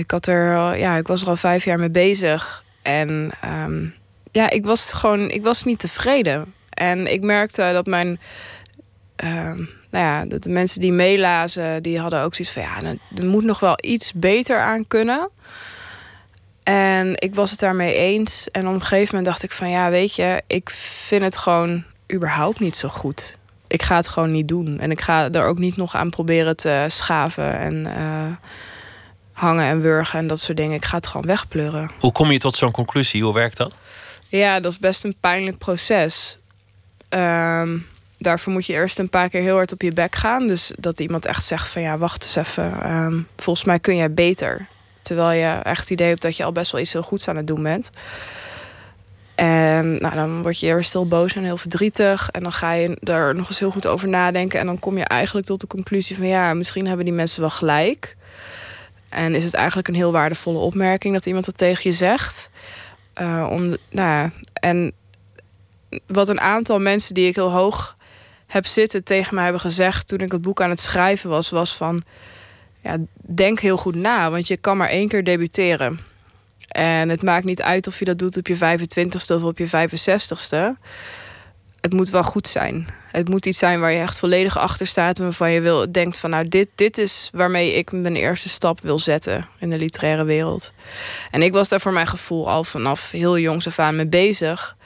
ik 0.00 0.10
had 0.10 0.26
er, 0.26 0.56
al- 0.56 0.74
ja, 0.74 0.96
ik 0.96 1.06
was 1.06 1.22
er 1.22 1.28
al 1.28 1.36
vijf 1.36 1.64
jaar 1.64 1.78
mee 1.78 1.90
bezig. 1.90 2.62
En 2.82 3.30
ehm, 3.40 3.84
ja, 4.32 4.50
ik 4.50 4.64
was 4.64 4.92
gewoon, 4.92 5.30
ik 5.30 5.42
was 5.42 5.64
niet 5.64 5.78
tevreden. 5.78 6.54
En 6.70 7.12
ik 7.12 7.22
merkte 7.22 7.70
dat 7.72 7.86
mijn, 7.86 8.20
nou 9.94 10.06
ja, 10.06 10.24
dat 10.24 10.42
de 10.42 10.48
mensen 10.48 10.80
die 10.80 10.92
meelazen, 10.92 11.82
die 11.82 11.98
hadden 11.98 12.22
ook 12.22 12.34
zoiets 12.34 12.54
van, 12.54 12.62
ja, 12.62 12.80
nou, 12.80 12.98
er 13.16 13.24
moet 13.24 13.44
nog 13.44 13.60
wel 13.60 13.78
iets 13.80 14.12
beter 14.12 14.60
aan 14.60 14.86
kunnen. 14.86 15.28
En 16.62 17.12
ik 17.14 17.34
was 17.34 17.50
het 17.50 17.60
daarmee 17.60 17.94
eens. 17.94 18.50
En 18.50 18.68
op 18.68 18.74
een 18.74 18.80
gegeven 18.80 19.06
moment 19.06 19.24
dacht 19.24 19.42
ik 19.42 19.52
van 19.52 19.70
ja, 19.70 19.90
weet 19.90 20.16
je, 20.16 20.42
ik 20.46 20.70
vind 20.70 21.22
het 21.22 21.36
gewoon 21.36 21.84
überhaupt 22.12 22.60
niet 22.60 22.76
zo 22.76 22.88
goed. 22.88 23.36
Ik 23.66 23.82
ga 23.82 23.96
het 23.96 24.08
gewoon 24.08 24.32
niet 24.32 24.48
doen. 24.48 24.78
En 24.78 24.90
ik 24.90 25.00
ga 25.00 25.30
er 25.30 25.44
ook 25.44 25.58
niet 25.58 25.76
nog 25.76 25.94
aan 25.94 26.10
proberen 26.10 26.56
te 26.56 26.84
schaven 26.88 27.58
en 27.58 27.86
eh, 27.86 28.32
hangen 29.32 29.64
en 29.64 29.80
wurgen 29.80 30.18
en 30.18 30.26
dat 30.26 30.40
soort 30.40 30.56
dingen. 30.56 30.76
Ik 30.76 30.84
ga 30.84 30.96
het 30.96 31.06
gewoon 31.06 31.26
wegpleuren. 31.26 31.90
Hoe 31.98 32.12
kom 32.12 32.30
je 32.30 32.38
tot 32.38 32.56
zo'n 32.56 32.72
conclusie? 32.72 33.22
Hoe 33.22 33.34
werkt 33.34 33.56
dat? 33.56 33.74
Ja, 34.28 34.60
dat 34.60 34.72
is 34.72 34.78
best 34.78 35.04
een 35.04 35.16
pijnlijk 35.20 35.58
proces. 35.58 36.38
Ehm, 37.08 37.78
daarvoor 38.24 38.52
moet 38.52 38.66
je 38.66 38.72
eerst 38.72 38.98
een 38.98 39.10
paar 39.10 39.28
keer 39.28 39.40
heel 39.40 39.54
hard 39.56 39.72
op 39.72 39.82
je 39.82 39.92
bek 39.92 40.14
gaan. 40.14 40.46
Dus 40.46 40.72
dat 40.78 41.00
iemand 41.00 41.26
echt 41.26 41.44
zegt 41.44 41.68
van 41.68 41.82
ja, 41.82 41.98
wacht 41.98 42.22
eens 42.22 42.36
even. 42.36 42.82
ehm, 42.82 43.20
volgens 43.36 43.66
mij 43.66 43.78
kun 43.78 43.96
jij 43.96 44.14
beter. 44.14 44.66
Terwijl 45.00 45.38
je 45.38 45.60
echt 45.62 45.80
het 45.80 45.90
idee 45.90 46.08
hebt 46.08 46.22
dat 46.22 46.36
je 46.36 46.44
al 46.44 46.52
best 46.52 46.72
wel 46.72 46.80
iets 46.80 46.92
heel 46.92 47.02
goeds 47.02 47.28
aan 47.28 47.36
het 47.36 47.46
doen 47.46 47.62
bent. 47.62 47.90
En 49.34 49.96
nou, 49.98 50.14
dan 50.14 50.42
word 50.42 50.60
je 50.60 50.66
eerst 50.66 50.92
heel 50.92 51.08
boos 51.08 51.34
en 51.34 51.44
heel 51.44 51.56
verdrietig. 51.56 52.30
En 52.30 52.42
dan 52.42 52.52
ga 52.52 52.72
je 52.72 52.96
er 53.02 53.34
nog 53.34 53.48
eens 53.48 53.58
heel 53.58 53.70
goed 53.70 53.86
over 53.86 54.08
nadenken. 54.08 54.60
En 54.60 54.66
dan 54.66 54.78
kom 54.78 54.98
je 54.98 55.04
eigenlijk 55.04 55.46
tot 55.46 55.60
de 55.60 55.66
conclusie 55.66 56.16
van 56.16 56.26
ja, 56.26 56.54
misschien 56.54 56.86
hebben 56.86 57.04
die 57.04 57.14
mensen 57.14 57.40
wel 57.40 57.50
gelijk. 57.50 58.16
En 59.08 59.34
is 59.34 59.44
het 59.44 59.54
eigenlijk 59.54 59.88
een 59.88 59.94
heel 59.94 60.12
waardevolle 60.12 60.58
opmerking 60.58 61.14
dat 61.14 61.26
iemand 61.26 61.44
dat 61.44 61.58
tegen 61.58 61.90
je 61.90 61.96
zegt. 61.96 62.50
Eh, 63.12 63.46
om, 63.50 63.60
nou 63.68 63.78
ja, 63.90 64.30
en 64.52 64.92
wat 66.06 66.28
een 66.28 66.40
aantal 66.40 66.78
mensen 66.78 67.14
die 67.14 67.28
ik 67.28 67.34
heel 67.34 67.50
hoog 67.50 67.96
heb 68.46 68.66
zitten 68.66 69.04
tegen 69.04 69.34
mij 69.34 69.42
hebben 69.42 69.60
gezegd 69.60 70.08
toen 70.08 70.18
ik 70.18 70.32
het 70.32 70.42
boek 70.42 70.60
aan 70.60 70.70
het 70.70 70.80
schrijven 70.80 71.30
was, 71.30 71.50
was 71.50 71.76
van 71.76 72.02
ja, 72.82 72.96
denk 73.16 73.60
heel 73.60 73.76
goed 73.76 73.94
na, 73.94 74.30
want 74.30 74.48
je 74.48 74.56
kan 74.56 74.76
maar 74.76 74.88
één 74.88 75.08
keer 75.08 75.24
debuteren. 75.24 76.00
En 76.68 77.08
het 77.08 77.22
maakt 77.22 77.44
niet 77.44 77.62
uit 77.62 77.86
of 77.86 77.98
je 77.98 78.04
dat 78.04 78.18
doet 78.18 78.36
op 78.36 78.46
je 78.46 78.56
25ste 78.56 79.34
of 79.34 79.42
op 79.42 79.58
je 79.58 79.68
65ste. 79.68 80.80
het 81.80 81.92
moet 81.92 82.10
wel 82.10 82.22
goed 82.22 82.48
zijn. 82.48 82.86
Het 83.10 83.28
moet 83.28 83.46
iets 83.46 83.58
zijn 83.58 83.80
waar 83.80 83.92
je 83.92 83.98
echt 83.98 84.18
volledig 84.18 84.58
achter 84.58 84.86
staat. 84.86 85.18
En 85.18 85.24
waarvan 85.24 85.50
je 85.50 85.60
wil, 85.60 85.92
denkt 85.92 86.18
van 86.18 86.30
nou, 86.30 86.48
dit, 86.48 86.68
dit 86.74 86.98
is 86.98 87.30
waarmee 87.32 87.74
ik 87.74 87.92
mijn 87.92 88.16
eerste 88.16 88.48
stap 88.48 88.80
wil 88.80 88.98
zetten 88.98 89.48
in 89.58 89.70
de 89.70 89.78
literaire 89.78 90.24
wereld. 90.24 90.72
En 91.30 91.42
ik 91.42 91.52
was 91.52 91.68
daar 91.68 91.80
voor 91.80 91.92
mijn 91.92 92.06
gevoel 92.06 92.50
al 92.50 92.64
vanaf 92.64 93.10
heel 93.10 93.38
jongs 93.38 93.66
af 93.66 93.78
aan 93.78 93.96
mee 93.96 94.06
bezig. 94.06 94.76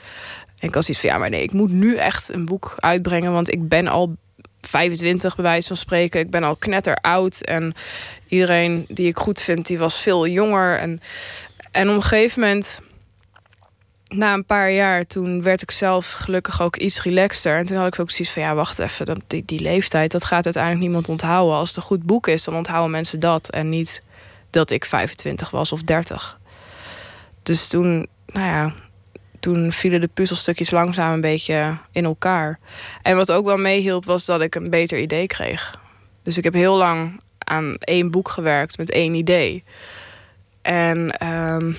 En 0.58 0.68
ik 0.68 0.74
was 0.74 0.88
iets 0.88 1.00
van 1.00 1.10
ja, 1.10 1.18
maar 1.18 1.30
nee, 1.30 1.42
ik 1.42 1.52
moet 1.52 1.72
nu 1.72 1.96
echt 1.96 2.32
een 2.32 2.44
boek 2.44 2.74
uitbrengen. 2.76 3.32
Want 3.32 3.52
ik 3.52 3.68
ben 3.68 3.86
al 3.86 4.16
25 4.60 5.34
bij 5.34 5.44
wijze 5.44 5.66
van 5.66 5.76
spreken. 5.76 6.20
Ik 6.20 6.30
ben 6.30 6.44
al 6.44 6.56
knetter 6.56 6.96
oud. 6.96 7.40
En 7.40 7.74
iedereen 8.28 8.84
die 8.88 9.06
ik 9.06 9.18
goed 9.18 9.40
vind, 9.40 9.66
die 9.66 9.78
was 9.78 10.00
veel 10.00 10.26
jonger. 10.26 10.78
En, 10.78 11.00
en 11.70 11.88
op 11.88 11.94
een 11.94 12.02
gegeven 12.02 12.40
moment 12.40 12.80
na 14.08 14.34
een 14.34 14.44
paar 14.44 14.72
jaar, 14.72 15.06
toen 15.06 15.42
werd 15.42 15.62
ik 15.62 15.70
zelf 15.70 16.12
gelukkig 16.12 16.62
ook 16.62 16.76
iets 16.76 17.02
relaxter. 17.02 17.56
En 17.56 17.66
toen 17.66 17.76
had 17.76 17.86
ik 17.86 18.00
ook 18.00 18.10
zoiets 18.10 18.34
van, 18.34 18.42
ja, 18.42 18.54
wacht 18.54 18.78
even, 18.78 19.22
die, 19.26 19.42
die 19.44 19.60
leeftijd, 19.60 20.10
dat 20.10 20.24
gaat 20.24 20.44
uiteindelijk 20.44 20.84
niemand 20.84 21.08
onthouden. 21.08 21.56
Als 21.56 21.68
het 21.68 21.76
een 21.76 21.82
goed 21.82 22.02
boek 22.02 22.26
is, 22.26 22.44
dan 22.44 22.54
onthouden 22.54 22.90
mensen 22.90 23.20
dat. 23.20 23.50
En 23.50 23.68
niet 23.68 24.02
dat 24.50 24.70
ik 24.70 24.84
25 24.84 25.50
was 25.50 25.72
of 25.72 25.82
30. 25.82 26.38
Dus 27.42 27.68
toen, 27.68 28.06
nou 28.26 28.46
ja, 28.46 28.74
toen 29.40 29.72
vielen 29.72 30.00
de 30.00 30.10
puzzelstukjes 30.14 30.70
langzaam 30.70 31.12
een 31.12 31.20
beetje 31.20 31.76
in 31.92 32.04
elkaar. 32.04 32.58
En 33.02 33.16
wat 33.16 33.32
ook 33.32 33.44
wel 33.44 33.58
meehielp, 33.58 34.04
was 34.04 34.24
dat 34.24 34.40
ik 34.40 34.54
een 34.54 34.70
beter 34.70 34.98
idee 34.98 35.26
kreeg. 35.26 35.80
Dus 36.22 36.38
ik 36.38 36.44
heb 36.44 36.54
heel 36.54 36.76
lang 36.76 37.20
aan 37.38 37.74
één 37.78 38.10
boek 38.10 38.28
gewerkt 38.28 38.78
met 38.78 38.90
één 38.90 39.14
idee. 39.14 39.64
En... 40.62 41.26
Um, 41.28 41.76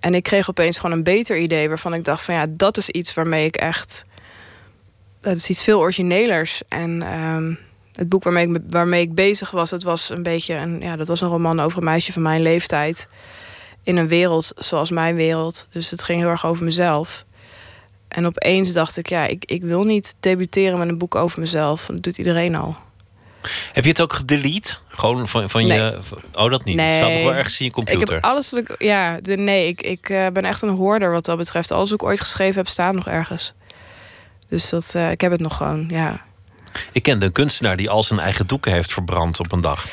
en 0.00 0.14
ik 0.14 0.22
kreeg 0.22 0.50
opeens 0.50 0.78
gewoon 0.78 0.96
een 0.96 1.02
beter 1.02 1.38
idee 1.38 1.68
waarvan 1.68 1.94
ik 1.94 2.04
dacht 2.04 2.24
van 2.24 2.34
ja, 2.34 2.46
dat 2.50 2.76
is 2.76 2.90
iets 2.90 3.14
waarmee 3.14 3.46
ik 3.46 3.56
echt. 3.56 4.04
Dat 5.20 5.36
is 5.36 5.48
iets 5.48 5.62
veel 5.62 5.80
originelers. 5.80 6.62
En 6.68 7.18
um, 7.20 7.58
het 7.92 8.08
boek 8.08 8.22
waarmee 8.22 8.48
ik, 8.48 8.60
waarmee 8.70 9.02
ik 9.02 9.14
bezig 9.14 9.50
was, 9.50 9.70
dat 9.70 9.82
was 9.82 10.10
een 10.10 10.22
beetje 10.22 10.54
een, 10.54 10.80
ja, 10.80 10.96
dat 10.96 11.08
was 11.08 11.20
een 11.20 11.28
roman 11.28 11.60
over 11.60 11.78
een 11.78 11.84
meisje 11.84 12.12
van 12.12 12.22
mijn 12.22 12.42
leeftijd. 12.42 13.08
In 13.88 13.96
een 13.96 14.08
wereld 14.08 14.52
zoals 14.56 14.90
mijn 14.90 15.14
wereld. 15.14 15.68
Dus 15.70 15.90
het 15.90 16.02
ging 16.02 16.20
heel 16.20 16.28
erg 16.28 16.46
over 16.46 16.64
mezelf. 16.64 17.24
En 18.08 18.26
opeens 18.26 18.72
dacht 18.72 18.96
ik, 18.96 19.08
ja, 19.08 19.26
ik, 19.26 19.44
ik 19.44 19.62
wil 19.62 19.84
niet 19.84 20.16
debuteren 20.20 20.78
met 20.78 20.88
een 20.88 20.98
boek 20.98 21.14
over 21.14 21.40
mezelf. 21.40 21.86
Dat 21.86 22.02
doet 22.02 22.18
iedereen 22.18 22.54
al. 22.54 22.76
Heb 23.72 23.84
je 23.84 23.90
het 23.90 24.00
ook 24.00 24.12
gedelete? 24.12 24.76
Gewoon 24.88 25.28
van, 25.28 25.50
van 25.50 25.66
je. 25.66 25.98
Oh, 26.32 26.50
dat 26.50 26.64
niet. 26.64 26.76
Nee. 26.76 26.86
Het 26.86 26.96
staat 26.96 27.10
nog 27.10 27.22
wel 27.22 27.34
ergens 27.34 27.58
in 27.58 27.64
je 27.64 27.70
computer. 27.70 28.02
Ik 28.02 28.08
heb 28.08 28.24
alles 28.24 28.50
wat 28.50 28.60
ik. 28.60 28.74
Ja, 28.82 29.20
de, 29.20 29.36
nee, 29.36 29.68
ik, 29.68 29.82
ik 29.82 30.08
uh, 30.08 30.26
ben 30.26 30.44
echt 30.44 30.62
een 30.62 30.68
hoorder 30.76 31.12
wat 31.12 31.24
dat 31.24 31.36
betreft. 31.36 31.70
Alles 31.70 31.90
wat 31.90 32.00
ik 32.00 32.06
ooit 32.06 32.20
geschreven 32.20 32.56
heb, 32.56 32.68
staat 32.68 32.94
nog 32.94 33.06
ergens. 33.06 33.54
Dus 34.48 34.68
dat, 34.68 34.92
uh, 34.96 35.10
ik 35.10 35.20
heb 35.20 35.30
het 35.30 35.40
nog 35.40 35.56
gewoon, 35.56 35.86
ja. 35.88 36.24
Ik 36.92 37.02
kende 37.02 37.26
een 37.26 37.32
kunstenaar 37.32 37.76
die 37.76 37.90
al 37.90 38.02
zijn 38.02 38.20
eigen 38.20 38.46
doeken 38.46 38.72
heeft 38.72 38.92
verbrand 38.92 39.38
op 39.38 39.52
een 39.52 39.60
dag. 39.60 39.84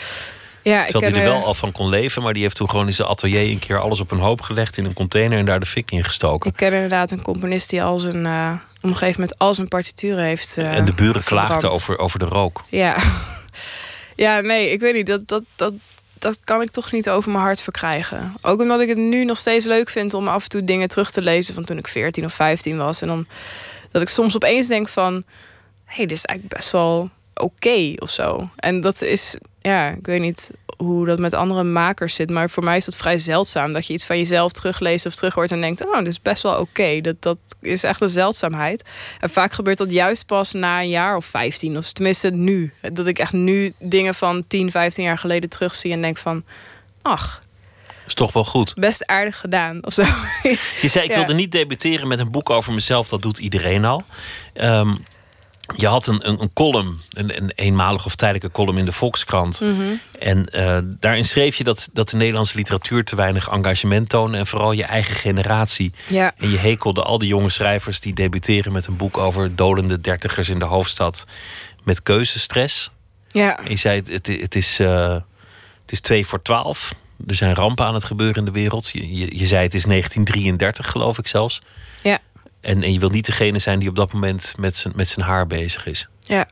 Ja, 0.71 0.86
Terwijl 0.86 1.13
hij 1.13 1.23
er 1.23 1.30
wel 1.30 1.45
al 1.45 1.54
van 1.54 1.71
kon 1.71 1.89
leven, 1.89 2.23
maar 2.23 2.34
die 2.34 2.41
heeft 2.41 2.56
toen 2.56 2.69
gewoon 2.69 2.88
in 2.88 2.93
zijn 2.93 3.08
atelier 3.08 3.51
een 3.51 3.60
keer 3.60 3.80
alles 3.80 3.99
op 3.99 4.12
een 4.12 4.19
hoop 4.19 4.41
gelegd 4.41 4.78
in 4.78 4.86
een 4.86 4.93
container 4.93 5.38
en 5.38 5.45
daar 5.45 5.60
de 5.60 5.65
fik 5.65 5.91
in 5.91 6.04
gestoken. 6.04 6.49
Ik 6.49 6.56
ken 6.56 6.73
inderdaad 6.73 7.12
een 7.12 7.21
componist 7.21 7.69
die 7.69 7.84
al 7.84 7.99
zijn, 7.99 8.25
uh, 8.25 8.51
op 8.75 8.84
een 8.84 8.97
gegeven 8.97 9.21
moment 9.21 9.39
al 9.39 9.54
zijn 9.54 9.67
partituren 9.67 10.23
heeft. 10.23 10.58
Uh, 10.58 10.78
en 10.78 10.86
de 10.86 10.93
buren 10.93 11.23
klaagden 11.23 11.69
over, 11.69 11.97
over 11.97 12.19
de 12.19 12.25
rook. 12.25 12.63
Ja. 12.69 12.97
Ja, 14.15 14.39
nee, 14.39 14.71
ik 14.71 14.80
weet 14.80 14.93
niet. 14.93 15.06
Dat, 15.06 15.28
dat, 15.28 15.43
dat, 15.56 15.73
dat 16.19 16.39
kan 16.43 16.62
ik 16.62 16.71
toch 16.71 16.91
niet 16.91 17.10
over 17.10 17.32
mijn 17.32 17.43
hart 17.43 17.62
verkrijgen. 17.62 18.34
Ook 18.41 18.62
omdat 18.62 18.80
ik 18.80 18.88
het 18.88 18.97
nu 18.97 19.25
nog 19.25 19.38
steeds 19.38 19.65
leuk 19.65 19.89
vind 19.89 20.13
om 20.13 20.28
af 20.28 20.43
en 20.43 20.49
toe 20.49 20.63
dingen 20.63 20.88
terug 20.88 21.12
te 21.12 21.21
lezen 21.21 21.54
van 21.54 21.63
toen 21.63 21.78
ik 21.78 21.88
14 21.88 22.25
of 22.25 22.34
15 22.34 22.78
was. 22.78 23.01
En 23.01 23.08
dan 23.08 23.28
dat 23.91 24.01
ik 24.01 24.10
soms 24.10 24.36
opeens 24.36 24.67
denk 24.67 24.88
van, 24.88 25.13
hé, 25.86 25.95
hey, 25.95 26.06
dit 26.06 26.17
is 26.17 26.25
eigenlijk 26.25 26.58
best 26.58 26.71
wel 26.71 27.10
oké 27.36 27.93
of 27.95 28.10
zo. 28.10 28.50
En 28.56 28.82
dat 28.82 29.02
is, 29.02 29.36
ja, 29.62 29.89
ik 29.89 30.06
weet 30.06 30.21
niet 30.21 30.52
hoe 30.78 31.06
dat 31.06 31.19
met 31.19 31.34
andere 31.34 31.63
makers 31.63 32.15
zit. 32.15 32.30
Maar 32.30 32.50
voor 32.50 32.63
mij 32.63 32.78
is 32.78 32.86
dat 32.86 32.95
vrij 32.95 33.17
zeldzaam. 33.17 33.74
Dat 33.74 33.88
je 33.88 33.93
iets 33.93 34.06
van 34.06 34.17
jezelf 34.17 34.52
terugleest 34.52 35.06
of 35.06 35.15
terug 35.15 35.34
hoort 35.34 35.52
en 35.52 35.62
denkt... 35.62 35.86
oh, 35.86 35.98
dit 35.98 36.08
is 36.08 36.21
best 36.21 36.43
wel 36.43 36.60
oké. 36.60 37.02
Dat, 37.02 37.15
dat 37.19 37.38
is 37.62 37.84
echt 37.84 38.02
een 38.02 38.10
zeldzaamheid. 38.10 38.89
En 39.19 39.30
vaak 39.30 39.54
gebeurt 39.54 39.78
dat 39.78 39.91
juist 39.91 40.26
pas 40.26 40.52
na 40.52 40.82
een 40.82 40.89
jaar 40.89 41.15
of 41.15 41.26
15. 41.26 41.78
Of 41.78 41.91
tenminste 41.91 42.30
nu. 42.30 42.74
Dat 42.93 43.08
ik 43.08 43.19
echt 43.19 43.34
nu 43.34 43.74
dingen 43.80 44.15
van 44.15 44.43
10, 44.48 44.71
15 44.71 45.04
jaar 45.04 45.17
geleden 45.17 45.50
terugzie 45.50 45.91
en 45.91 46.02
denk 46.02 46.17
van... 46.17 46.43
ach, 47.02 47.43
is 48.08 48.13
toch 48.13 48.34
wel 48.34 48.43
goed. 48.43 48.74
Best 48.74 49.06
aardig 49.06 49.39
gedaan 49.39 49.86
of 49.86 49.93
zo. 49.93 50.02
Je 50.82 50.88
zei, 50.88 51.06
ik 51.06 51.15
wilde 51.15 51.34
niet 51.34 51.52
debuteren 51.52 52.08
met 52.08 52.19
een 52.19 52.32
boek 52.32 52.50
over 52.50 52.74
mezelf. 52.74 53.08
Dat 53.08 53.21
doet 53.21 53.39
iedereen 53.39 53.86
al. 53.86 54.04
Um, 54.54 55.06
je 55.75 55.88
had 55.88 56.08
een, 56.08 56.30
een, 56.30 56.41
een 56.41 56.54
column, 56.54 57.01
een, 57.10 57.38
een, 57.38 57.51
eenmalige 57.56 58.06
of 58.06 58.15
tijdelijke 58.15 58.51
column 58.51 58.78
in 58.78 58.86
de 58.86 58.91
Volkskrant. 58.91 59.62
Mhm. 59.62 59.95
En 60.19 60.47
uh, 60.51 60.78
daarin 60.99 61.25
schreef 61.25 61.56
je 61.56 61.63
dat, 61.63 61.89
dat 61.93 62.10
de 62.10 62.17
Nederlandse 62.17 62.56
literatuur 62.56 63.04
te 63.04 63.15
weinig 63.15 63.49
engagement 63.49 64.10
toonde. 64.10 64.38
En 64.38 64.47
vooral 64.47 64.71
je 64.71 64.84
eigen 64.84 65.15
generatie. 65.15 65.93
Ja. 66.08 66.34
En 66.38 66.49
je 66.49 66.58
hekelde 66.58 67.04
al 67.04 67.17
die 67.17 67.28
jonge 67.28 67.49
schrijvers 67.49 67.99
die 67.99 68.13
debuteren 68.13 68.71
met 68.71 68.86
een 68.86 68.97
boek 68.97 69.17
over 69.17 69.56
dolende 69.56 70.01
dertigers 70.01 70.49
in 70.49 70.60
de 70.60 70.65
hoofdstad. 70.65 71.25
Met 71.84 72.04
keuzestress. 72.04 72.91
Ja. 73.28 73.60
En 73.60 73.69
je 73.69 73.78
zei: 73.78 73.97
het, 73.97 74.08
het, 74.08 74.28
het 74.28 74.56
is, 74.56 74.80
uh, 74.80 75.10
het 75.82 75.91
is 75.91 76.01
twee 76.01 76.25
voor 76.25 76.41
twaalf. 76.41 76.93
Er 77.28 77.36
zijn 77.36 77.56
rampen 77.56 77.86
aan 77.86 77.93
het 77.93 78.06
gebeuren 78.06 78.36
in 78.36 78.45
de 78.45 78.51
wereld. 78.51 78.89
Je, 78.89 79.15
je, 79.15 79.38
je 79.38 79.47
zei: 79.47 79.63
het 79.63 79.73
is 79.73 79.84
1933, 79.84 80.91
geloof 80.91 81.17
ik 81.17 81.28
zelfs. 81.28 81.62
Ja. 82.01 82.19
En, 82.65 82.84
en 82.84 82.93
je 82.93 82.99
wil 82.99 83.10
niet 83.10 83.25
degene 83.25 83.60
zijn 83.60 83.80
die 83.80 83.89
op 83.89 83.95
dat 83.95 84.13
moment 84.13 84.54
met 84.58 84.78
zijn, 84.78 84.93
met 84.95 85.08
zijn 85.08 85.25
haar 85.25 85.47
bezig 85.47 85.86
is. 85.86 86.08
Ja. 86.19 86.47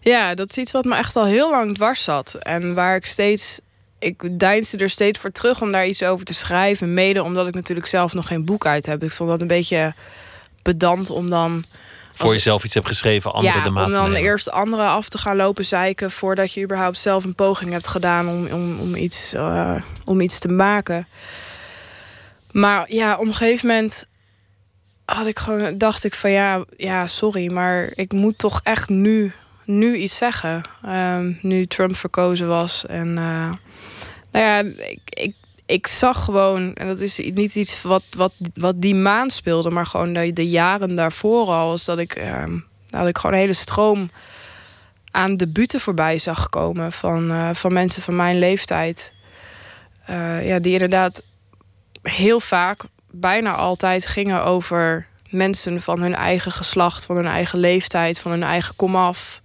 ja, 0.00 0.34
dat 0.34 0.50
is 0.50 0.56
iets 0.56 0.72
wat 0.72 0.84
me 0.84 0.96
echt 0.96 1.16
al 1.16 1.24
heel 1.24 1.50
lang 1.50 1.74
dwars 1.74 2.02
zat. 2.02 2.34
En 2.34 2.74
waar 2.74 2.96
ik 2.96 3.06
steeds. 3.06 3.60
Ik 3.98 4.38
deinsde 4.40 4.78
er 4.78 4.90
steeds 4.90 5.18
voor 5.18 5.30
terug 5.30 5.60
om 5.60 5.72
daar 5.72 5.86
iets 5.86 6.02
over 6.02 6.24
te 6.24 6.34
schrijven. 6.34 6.94
Mede 6.94 7.22
omdat 7.22 7.46
ik 7.46 7.54
natuurlijk 7.54 7.86
zelf 7.86 8.14
nog 8.14 8.26
geen 8.26 8.44
boek 8.44 8.66
uit 8.66 8.86
heb. 8.86 9.02
Ik 9.02 9.10
vond 9.10 9.30
dat 9.30 9.40
een 9.40 9.46
beetje 9.46 9.94
pedant 10.62 11.10
om 11.10 11.30
dan. 11.30 11.64
Voor 12.14 12.32
jezelf 12.32 12.64
iets 12.64 12.74
hebt 12.74 12.86
geschreven, 12.86 13.32
anderen 13.32 13.58
ja, 13.58 13.64
de 13.64 13.70
maat 13.70 13.86
om 13.86 13.92
dan 13.92 14.14
eerst 14.14 14.50
anderen 14.50 14.86
af 14.86 15.08
te 15.08 15.18
gaan 15.18 15.36
lopen 15.36 15.64
zeiken... 15.64 16.10
voordat 16.10 16.52
je 16.52 16.62
überhaupt 16.62 16.98
zelf 16.98 17.24
een 17.24 17.34
poging 17.34 17.70
hebt 17.70 17.88
gedaan 17.88 18.28
om, 18.28 18.46
om, 18.46 18.80
om, 18.80 18.94
iets, 18.94 19.34
uh, 19.34 19.74
om 20.04 20.20
iets 20.20 20.38
te 20.38 20.48
maken. 20.48 21.08
Maar 22.50 22.84
ja, 22.88 23.16
op 23.16 23.26
een 23.26 23.34
gegeven 23.34 23.66
moment 23.66 24.06
had 25.04 25.26
ik 25.26 25.38
gewoon, 25.38 25.78
dacht 25.78 26.04
ik 26.04 26.14
van 26.14 26.30
ja, 26.30 26.64
ja, 26.76 27.06
sorry, 27.06 27.52
maar 27.52 27.90
ik 27.94 28.12
moet 28.12 28.38
toch 28.38 28.60
echt 28.62 28.88
nu, 28.88 29.32
nu 29.64 29.96
iets 29.96 30.16
zeggen. 30.16 30.62
Um, 30.86 31.38
nu 31.42 31.66
Trump 31.66 31.96
verkozen 31.96 32.48
was. 32.48 32.86
En 32.86 33.08
uh, 33.08 33.52
nou 34.30 34.44
ja, 34.44 34.58
ik, 34.58 35.00
ik, 35.04 35.34
ik 35.66 35.86
zag 35.86 36.24
gewoon, 36.24 36.74
en 36.74 36.86
dat 36.86 37.00
is 37.00 37.18
niet 37.18 37.54
iets 37.54 37.82
wat, 37.82 38.02
wat, 38.16 38.32
wat 38.54 38.80
die 38.80 38.94
maand 38.94 39.32
speelde, 39.32 39.70
maar 39.70 39.86
gewoon 39.86 40.12
de, 40.12 40.32
de 40.32 40.48
jaren 40.48 40.96
daarvoor 40.96 41.46
al, 41.46 41.74
is 41.74 41.84
dat 41.84 41.98
ik, 41.98 42.16
um, 42.16 42.64
dat 42.86 43.06
ik 43.06 43.18
gewoon 43.18 43.34
een 43.34 43.42
hele 43.42 43.52
stroom 43.52 44.10
aan 45.10 45.36
debuten 45.36 45.80
voorbij 45.80 46.18
zag 46.18 46.48
komen 46.48 46.92
van, 46.92 47.30
uh, 47.30 47.54
van 47.54 47.72
mensen 47.72 48.02
van 48.02 48.16
mijn 48.16 48.38
leeftijd. 48.38 49.14
Uh, 50.10 50.46
ja, 50.46 50.58
die 50.58 50.72
inderdaad 50.72 51.22
heel 52.02 52.40
vaak 52.40 52.82
bijna 53.12 53.54
altijd 53.54 54.06
gingen 54.06 54.44
over 54.44 55.06
mensen 55.30 55.82
van 55.82 56.00
hun 56.00 56.14
eigen 56.14 56.52
geslacht, 56.52 57.04
van 57.04 57.16
hun 57.16 57.26
eigen 57.26 57.58
leeftijd, 57.58 58.18
van 58.18 58.30
hun 58.30 58.42
eigen 58.42 58.76
komaf. 58.76 59.42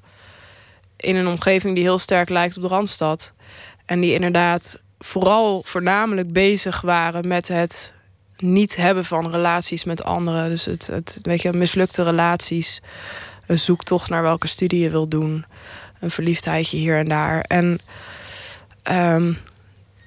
In 0.97 1.15
een 1.15 1.27
omgeving 1.27 1.75
die 1.75 1.83
heel 1.83 1.99
sterk 1.99 2.29
lijkt 2.29 2.55
op 2.55 2.61
de 2.61 2.67
Randstad. 2.67 3.33
En 3.85 3.99
die 3.99 4.13
inderdaad 4.13 4.79
vooral 4.99 5.63
voornamelijk 5.65 6.33
bezig 6.33 6.81
waren 6.81 7.27
met 7.27 7.47
het 7.47 7.93
niet 8.37 8.75
hebben 8.75 9.05
van 9.05 9.31
relaties 9.31 9.83
met 9.83 10.03
anderen. 10.03 10.49
Dus 10.49 10.65
het, 10.65 10.87
het 10.87 11.19
weet 11.21 11.41
je, 11.41 11.53
mislukte 11.53 12.03
relaties. 12.03 12.81
Een 13.45 13.59
zoektocht 13.59 14.09
naar 14.09 14.21
welke 14.21 14.47
studie 14.47 14.79
je 14.79 14.89
wil 14.89 15.07
doen. 15.07 15.45
Een 15.99 16.11
verliefdheidje 16.11 16.77
hier 16.77 16.97
en 16.97 17.07
daar. 17.07 17.41
En 17.41 17.79
um, 18.91 19.37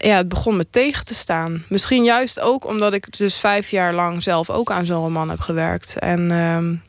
ja, 0.07 0.17
het 0.17 0.29
begon 0.29 0.57
me 0.57 0.71
tegen 0.71 1.05
te 1.05 1.15
staan. 1.15 1.65
Misschien 1.69 2.05
juist 2.05 2.41
ook 2.41 2.67
omdat 2.67 2.93
ik 2.93 3.19
dus 3.19 3.37
vijf 3.37 3.71
jaar 3.71 3.95
lang 3.95 4.23
zelf 4.23 4.51
ook 4.51 4.71
aan 4.71 4.87
zo'n 4.87 5.03
roman 5.03 5.31
heb 5.31 5.41
gewerkt. 5.41 5.99
En, 5.99 6.31
um, 6.31 6.83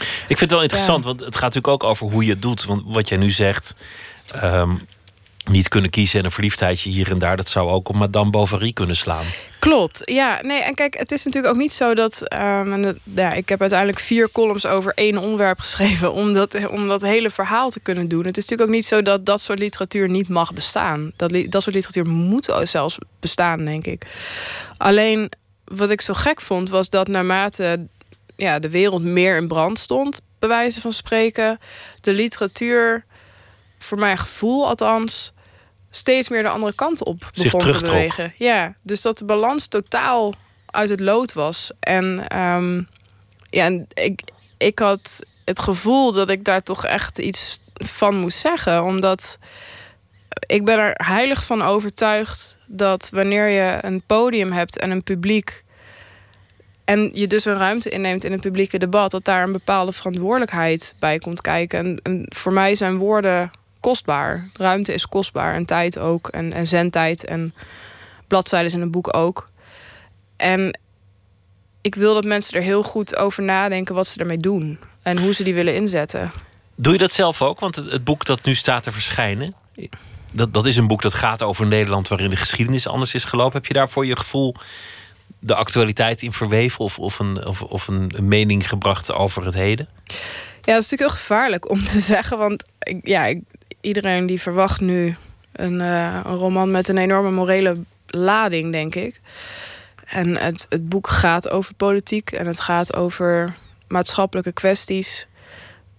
ik 0.00 0.38
vind 0.38 0.40
het 0.40 0.50
wel 0.50 0.62
interessant, 0.62 0.98
ja. 0.98 1.06
want 1.06 1.20
het 1.20 1.34
gaat 1.34 1.54
natuurlijk 1.54 1.82
ook 1.82 1.84
over 1.84 2.10
hoe 2.10 2.24
je 2.24 2.30
het 2.30 2.42
doet. 2.42 2.64
Want 2.64 2.82
wat 2.84 3.08
jij 3.08 3.18
nu 3.18 3.30
zegt, 3.30 3.74
um, 4.42 4.86
niet 5.44 5.68
kunnen 5.68 5.90
kiezen 5.90 6.18
en 6.18 6.24
een 6.24 6.30
verliefdheidje 6.30 6.90
hier 6.90 7.10
en 7.10 7.18
daar, 7.18 7.36
dat 7.36 7.48
zou 7.48 7.70
ook 7.70 7.88
op 7.88 7.94
Madame 7.94 8.30
Bovary 8.30 8.72
kunnen 8.72 8.96
slaan. 8.96 9.24
Klopt, 9.58 10.00
ja. 10.04 10.42
Nee, 10.42 10.62
en 10.62 10.74
kijk, 10.74 10.98
het 10.98 11.12
is 11.12 11.24
natuurlijk 11.24 11.54
ook 11.54 11.60
niet 11.60 11.72
zo 11.72 11.94
dat. 11.94 12.32
Um, 12.32 12.72
en 12.72 13.00
ja, 13.14 13.32
ik 13.32 13.48
heb 13.48 13.60
uiteindelijk 13.60 13.98
vier 13.98 14.30
columns 14.32 14.66
over 14.66 14.92
één 14.94 15.18
onderwerp 15.18 15.58
geschreven. 15.66 16.12
Om 16.12 16.32
dat, 16.32 16.68
om 16.68 16.88
dat 16.88 17.02
hele 17.02 17.30
verhaal 17.30 17.70
te 17.70 17.80
kunnen 17.80 18.08
doen. 18.08 18.24
Het 18.24 18.36
is 18.36 18.42
natuurlijk 18.42 18.68
ook 18.68 18.74
niet 18.76 18.86
zo 18.86 19.02
dat 19.02 19.26
dat 19.26 19.40
soort 19.40 19.58
literatuur 19.58 20.08
niet 20.08 20.28
mag 20.28 20.52
bestaan. 20.52 21.12
Dat, 21.16 21.30
dat 21.48 21.62
soort 21.62 21.74
literatuur 21.74 22.06
moet 22.06 22.52
zelfs 22.62 22.98
bestaan, 23.20 23.64
denk 23.64 23.86
ik. 23.86 24.06
Alleen 24.76 25.32
wat 25.64 25.90
ik 25.90 26.00
zo 26.00 26.14
gek 26.14 26.40
vond, 26.40 26.68
was 26.68 26.88
dat 26.88 27.08
naarmate 27.08 27.86
ja, 28.36 28.58
de 28.58 28.70
wereld 28.70 29.02
meer 29.02 29.36
in 29.36 29.48
brand 29.48 29.78
stond, 29.78 30.20
bij 30.38 30.48
wijze 30.48 30.80
van 30.80 30.92
spreken. 30.92 31.58
De 32.00 32.12
literatuur, 32.12 33.04
voor 33.84 33.98
mijn 33.98 34.18
gevoel 34.18 34.66
althans, 34.66 35.32
steeds 35.90 36.28
meer 36.28 36.42
de 36.42 36.48
andere 36.48 36.74
kant 36.74 37.04
op 37.04 37.30
begon 37.34 37.60
te 37.60 37.78
bewegen. 37.78 38.34
Ja, 38.36 38.74
dus 38.84 39.02
dat 39.02 39.18
de 39.18 39.24
balans 39.24 39.66
totaal 39.66 40.34
uit 40.66 40.88
het 40.88 41.00
lood 41.00 41.32
was. 41.32 41.70
En 41.80 42.28
ehm, 42.28 42.82
ja, 43.50 43.84
ik, 43.94 44.20
ik 44.58 44.78
had 44.78 45.26
het 45.44 45.58
gevoel 45.58 46.12
dat 46.12 46.30
ik 46.30 46.44
daar 46.44 46.62
toch 46.62 46.84
echt 46.84 47.18
iets 47.18 47.58
van 47.74 48.16
moest 48.16 48.38
zeggen. 48.38 48.84
Omdat 48.84 49.38
ik 50.46 50.64
ben 50.64 50.78
er 50.78 50.94
heilig 51.04 51.44
van 51.44 51.62
overtuigd 51.62 52.58
dat 52.66 53.10
wanneer 53.12 53.48
je 53.48 53.78
een 53.80 54.02
podium 54.06 54.52
hebt 54.52 54.78
en 54.78 54.90
een 54.90 55.02
publiek. 55.02 55.64
En 56.84 57.10
je 57.14 57.26
dus 57.26 57.44
een 57.44 57.56
ruimte 57.56 57.90
inneemt 57.90 58.24
in 58.24 58.32
het 58.32 58.40
publieke 58.40 58.78
debat, 58.78 59.10
dat 59.10 59.24
daar 59.24 59.42
een 59.42 59.52
bepaalde 59.52 59.92
verantwoordelijkheid 59.92 60.94
bij 60.98 61.18
komt 61.18 61.40
kijken. 61.40 61.78
En, 61.78 62.00
en 62.02 62.24
voor 62.28 62.52
mij 62.52 62.74
zijn 62.74 62.96
woorden 62.96 63.50
kostbaar. 63.80 64.50
Ruimte 64.52 64.92
is 64.94 65.06
kostbaar 65.06 65.54
en 65.54 65.64
tijd 65.64 65.98
ook. 65.98 66.28
En, 66.28 66.52
en 66.52 66.66
zendtijd 66.66 67.24
en 67.24 67.54
bladzijden 68.26 68.72
in 68.72 68.80
een 68.80 68.90
boek 68.90 69.16
ook. 69.16 69.48
En 70.36 70.78
ik 71.80 71.94
wil 71.94 72.14
dat 72.14 72.24
mensen 72.24 72.54
er 72.54 72.62
heel 72.62 72.82
goed 72.82 73.16
over 73.16 73.42
nadenken 73.42 73.94
wat 73.94 74.06
ze 74.06 74.18
ermee 74.20 74.36
doen. 74.38 74.78
En 75.02 75.18
hoe 75.18 75.32
ze 75.34 75.44
die 75.44 75.54
willen 75.54 75.74
inzetten. 75.74 76.32
Doe 76.74 76.92
je 76.92 76.98
dat 76.98 77.12
zelf 77.12 77.42
ook? 77.42 77.60
Want 77.60 77.76
het, 77.76 77.90
het 77.90 78.04
boek 78.04 78.24
dat 78.24 78.44
nu 78.44 78.54
staat 78.54 78.82
te 78.82 78.92
verschijnen... 78.92 79.54
Dat, 80.34 80.54
dat 80.54 80.66
is 80.66 80.76
een 80.76 80.86
boek 80.86 81.02
dat 81.02 81.14
gaat 81.14 81.42
over 81.42 81.66
Nederland... 81.66 82.08
waarin 82.08 82.30
de 82.30 82.36
geschiedenis 82.36 82.86
anders 82.86 83.14
is 83.14 83.24
gelopen. 83.24 83.52
Heb 83.52 83.66
je 83.66 83.72
daar 83.72 83.88
voor 83.90 84.06
je 84.06 84.16
gevoel 84.16 84.54
de 85.38 85.54
actualiteit 85.54 86.22
in 86.22 86.32
verweven... 86.32 86.84
of, 86.84 86.98
of, 86.98 87.18
een, 87.18 87.46
of, 87.46 87.62
of 87.62 87.88
een, 87.88 88.12
een 88.16 88.28
mening 88.28 88.68
gebracht 88.68 89.12
over 89.12 89.44
het 89.44 89.54
heden? 89.54 89.88
Ja, 90.06 90.12
dat 90.74 90.82
is 90.82 90.90
natuurlijk 90.90 91.00
heel 91.00 91.20
gevaarlijk 91.20 91.70
om 91.70 91.84
te 91.84 92.00
zeggen. 92.14 92.38
Want 92.38 92.64
ik, 92.78 93.06
ja, 93.06 93.26
ik- 93.26 93.42
iedereen 93.80 94.26
die 94.26 94.40
verwacht 94.40 94.80
nu 94.80 95.16
een, 95.52 95.80
eh, 95.80 96.20
een 96.24 96.36
roman 96.36 96.70
met 96.70 96.88
een 96.88 96.98
enorme 96.98 97.30
morele 97.30 97.76
lading, 98.06 98.72
denk 98.72 98.94
ik. 98.94 99.20
En 100.06 100.36
het, 100.36 100.66
het 100.68 100.88
boek 100.88 101.08
gaat 101.08 101.48
over 101.50 101.74
politiek 101.74 102.32
en 102.32 102.46
het 102.46 102.60
gaat 102.60 102.96
over 102.96 103.54
maatschappelijke 103.88 104.52
kwesties. 104.52 105.28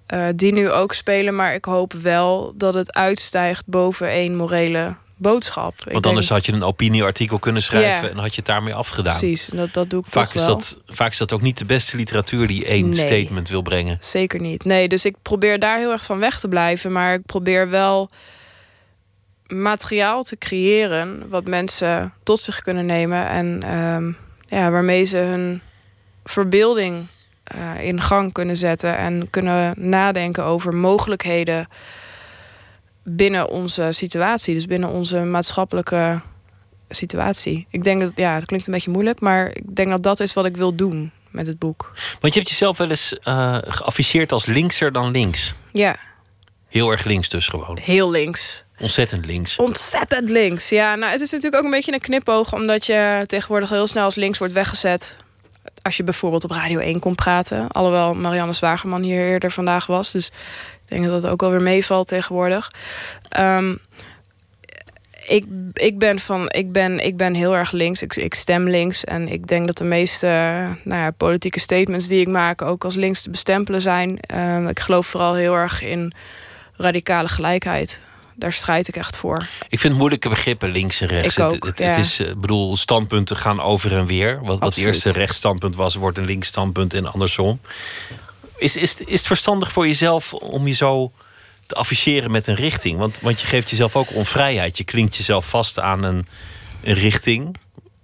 eh, 0.06 0.28
die 0.36 0.54
nu 0.54 0.72
ook 0.72 0.94
spelen, 0.94 1.36
maar 1.36 1.54
ik 1.54 1.66
hoop 1.66 1.94
wel 1.94 2.54
dat 2.56 2.74
het 2.74 2.94
uitstijgt 2.94 3.68
boven 3.68 4.10
één 4.10 4.36
morele 4.36 4.96
boodschap. 5.22 5.74
Ik 5.74 5.78
Want 5.78 5.92
denk- 5.92 6.06
anders 6.06 6.30
had 6.30 6.46
je 6.46 6.52
een 6.52 6.64
opinieartikel 6.64 7.40
kunnen 7.40 7.62
schrijven... 7.62 8.10
En 8.12 8.18
had 8.18 8.30
je 8.30 8.36
het 8.36 8.46
daarmee 8.46 8.74
afgedaan. 8.74 9.18
Precies, 9.18 9.50
en 9.50 9.58
dat, 9.58 9.74
dat 9.74 9.90
doe 9.90 10.00
ik 10.00 10.06
Vaak 10.10 10.26
toch 10.26 10.34
is, 10.34 10.46
wel. 10.46 10.58
dat, 10.58 10.80
vaak 10.88 11.12
is 11.12 11.18
dat 11.18 11.34
ook 11.34 11.42
niet 11.42 11.58
de 11.58 11.66
beste 11.66 11.98
literatuur... 11.98 12.48
die 12.48 12.66
één 12.66 12.90
Nee. 12.90 13.00
statement 13.00 13.50
wil 13.50 13.62
brengen. 13.62 13.98
Zeker 14.00 14.40
niet. 14.40 14.64
Nee, 14.66 14.88
dus 14.88 15.06
ik 15.06 15.16
probeer 15.22 15.60
daar 15.60 15.78
heel 15.78 15.92
erg 15.92 16.04
van 16.06 16.20
weg 16.20 16.40
te 16.40 16.48
blijven. 16.48 16.92
Maar 16.92 17.14
ik 17.14 17.26
probeer 17.26 17.70
wel 17.70 18.10
materiaal 19.48 20.24
te 20.24 20.38
creëren 20.38 21.30
wat 21.30 21.46
mensen 21.48 22.14
tot 22.24 22.40
zich 22.40 22.62
kunnen 22.62 22.86
nemen. 22.86 23.28
En 23.30 23.64
ehm, 23.64 24.12
ja, 24.60 24.72
waarmee 24.72 25.04
ze 25.06 25.18
hun 25.18 25.62
verbeelding 26.24 27.08
eh, 27.44 27.84
in 27.88 28.02
gang 28.02 28.32
kunnen 28.34 28.58
zetten. 28.58 28.98
En 28.98 29.30
kunnen 29.30 29.74
nadenken 29.90 30.44
over 30.44 30.74
mogelijkheden 30.76 31.68
binnen 33.04 33.50
onze 33.50 33.88
situatie. 33.92 34.54
Dus 34.54 34.66
binnen 34.66 34.90
onze 34.90 35.18
maatschappelijke 35.20 36.22
situatie. 36.90 37.68
Ik 37.70 37.84
denk 37.84 38.02
dat, 38.02 38.12
ja, 38.16 38.34
dat 38.40 38.46
klinkt 38.46 38.68
een 38.68 38.74
beetje 38.74 38.92
moeilijk. 38.92 39.20
Maar 39.20 39.48
ik 39.54 39.76
denk 39.76 39.90
dat 39.90 40.04
dat 40.04 40.20
is 40.20 40.34
wat 40.34 40.46
ik 40.46 40.58
wil 40.58 40.76
doen 40.76 41.12
met 41.30 41.48
het 41.48 41.60
boek. 41.60 41.92
Want 42.20 42.34
je 42.34 42.40
hebt 42.40 42.52
jezelf 42.52 42.78
wel 42.78 42.90
eens 42.90 43.20
eh 43.20 43.58
geafficheerd 43.62 44.32
als 44.32 44.46
linkser 44.46 44.92
dan 44.92 45.12
links. 45.12 45.54
Ja, 45.72 45.96
Heel 46.68 46.92
erg 46.92 47.04
links 47.04 47.30
dus 47.30 47.48
gewoon. 47.48 47.78
heel 47.82 48.12
links. 48.12 48.66
Ontzettend 48.80 49.26
links. 49.26 49.56
Ontzettend 49.56 50.30
links. 50.30 50.70
Ja, 50.70 50.96
nou, 50.96 51.12
het 51.12 51.22
is 51.22 51.32
natuurlijk 51.32 51.58
ook 51.58 51.64
een 51.66 51.76
beetje 51.76 51.94
een 51.94 52.00
knipoog, 52.00 52.54
omdat 52.54 52.86
je 52.86 53.24
tegenwoordig 53.26 53.70
heel 53.70 53.88
snel 53.88 54.04
als 54.04 54.16
links 54.16 54.38
wordt 54.38 54.54
weggezet. 54.54 55.18
Als 55.82 55.98
je 55.98 56.04
bijvoorbeeld 56.04 56.44
op 56.44 56.52
Radio 56.52 56.80
1 56.80 57.00
komt 57.00 57.16
praten. 57.16 57.68
Alhoewel 57.68 58.14
Marianne 58.14 58.54
Zwageman 58.54 59.02
hier 59.02 59.28
eerder 59.28 59.52
vandaag 59.52 59.86
was. 59.86 60.12
Dus 60.12 60.32
denk 61.00 61.12
dat 61.12 61.22
dat 61.22 61.32
ook 61.32 61.42
wel 61.42 61.50
weer 61.52 61.62
meevalt 61.62 62.08
tegenwoordig. 62.08 62.72
Ehm, 63.30 63.76
ik, 65.28 65.46
ik, 65.74 66.00
ben 66.00 66.20
van, 66.20 66.50
ik, 66.50 66.72
ben, 66.72 67.06
ik 67.06 67.18
ben 67.18 67.34
heel 67.34 67.56
erg 67.56 67.72
links. 67.72 68.02
Ik, 68.02 68.16
ik 68.16 68.34
stem 68.34 68.70
links. 68.70 69.04
En 69.04 69.28
ik 69.28 69.48
denk 69.48 69.66
dat 69.66 69.78
de 69.78 69.84
meeste 69.84 70.28
nou 70.84 71.02
ja, 71.02 71.12
politieke 71.12 71.60
statements 71.60 72.08
die 72.08 72.20
ik 72.22 72.28
maak 72.28 72.62
ook 72.62 72.84
als 72.84 72.96
links 72.96 73.22
te 73.22 73.30
bestempelen 73.30 73.82
zijn. 73.82 74.20
Ehm, 74.20 74.68
ik 74.68 74.80
geloof 74.80 75.08
vooral 75.08 75.36
heel 75.36 75.54
erg 75.56 75.82
in 75.84 76.14
radicale 76.76 77.28
gelijkheid. 77.28 78.02
Daar 78.36 78.52
strijd 78.54 78.88
ik 78.88 78.96
echt 78.96 79.16
voor. 79.18 79.48
Ik 79.70 79.80
vind 79.80 79.98
moeilijke 79.98 80.30
begrippen 80.30 80.70
links 80.70 81.02
en 81.02 81.08
rechts. 81.08 81.38
Ik 81.38 81.44
Het- 81.44 81.54
ook, 81.54 81.66
het, 81.66 81.78
ja. 81.78 81.86
het 81.86 81.98
is, 82.06 82.20
eh, 82.20 82.30
ik 82.30 82.42
bedoel, 82.42 82.78
standpunten 82.78 83.38
gaan 83.38 83.62
over 83.62 83.92
en 83.98 84.06
weer. 84.06 84.40
Wat, 84.40 84.48
wat 84.48 84.62
Absoluut. 84.62 84.88
eerste 84.94 85.12
rechtsstandpunt 85.12 85.76
was, 85.76 85.96
wordt 85.96 86.18
een 86.18 86.26
linksstandpunt 86.26 86.94
en 86.94 87.06
andersom. 87.12 87.60
Is, 88.62 88.76
is, 88.76 88.98
is 88.98 89.18
het 89.18 89.28
verstandig 89.28 89.72
voor 89.72 89.88
jezelf 89.88 90.34
om 90.34 90.68
je 90.68 90.74
zo 90.74 91.12
te 91.66 91.76
afficheren 91.76 92.32
met 92.32 92.48
een 92.48 92.56
richting? 92.56 92.98
Want, 93.00 93.20
want 93.20 93.42
je 93.42 93.48
geeft 93.48 93.70
jezelf 93.70 93.96
ook 93.96 94.16
onvrijheid. 94.16 94.78
Je 94.78 94.84
klinkt 94.84 95.16
jezelf 95.16 95.46
vast 95.50 95.80
aan 95.80 96.04
een, 96.04 96.28
een 96.84 96.94
richting. 96.94 97.56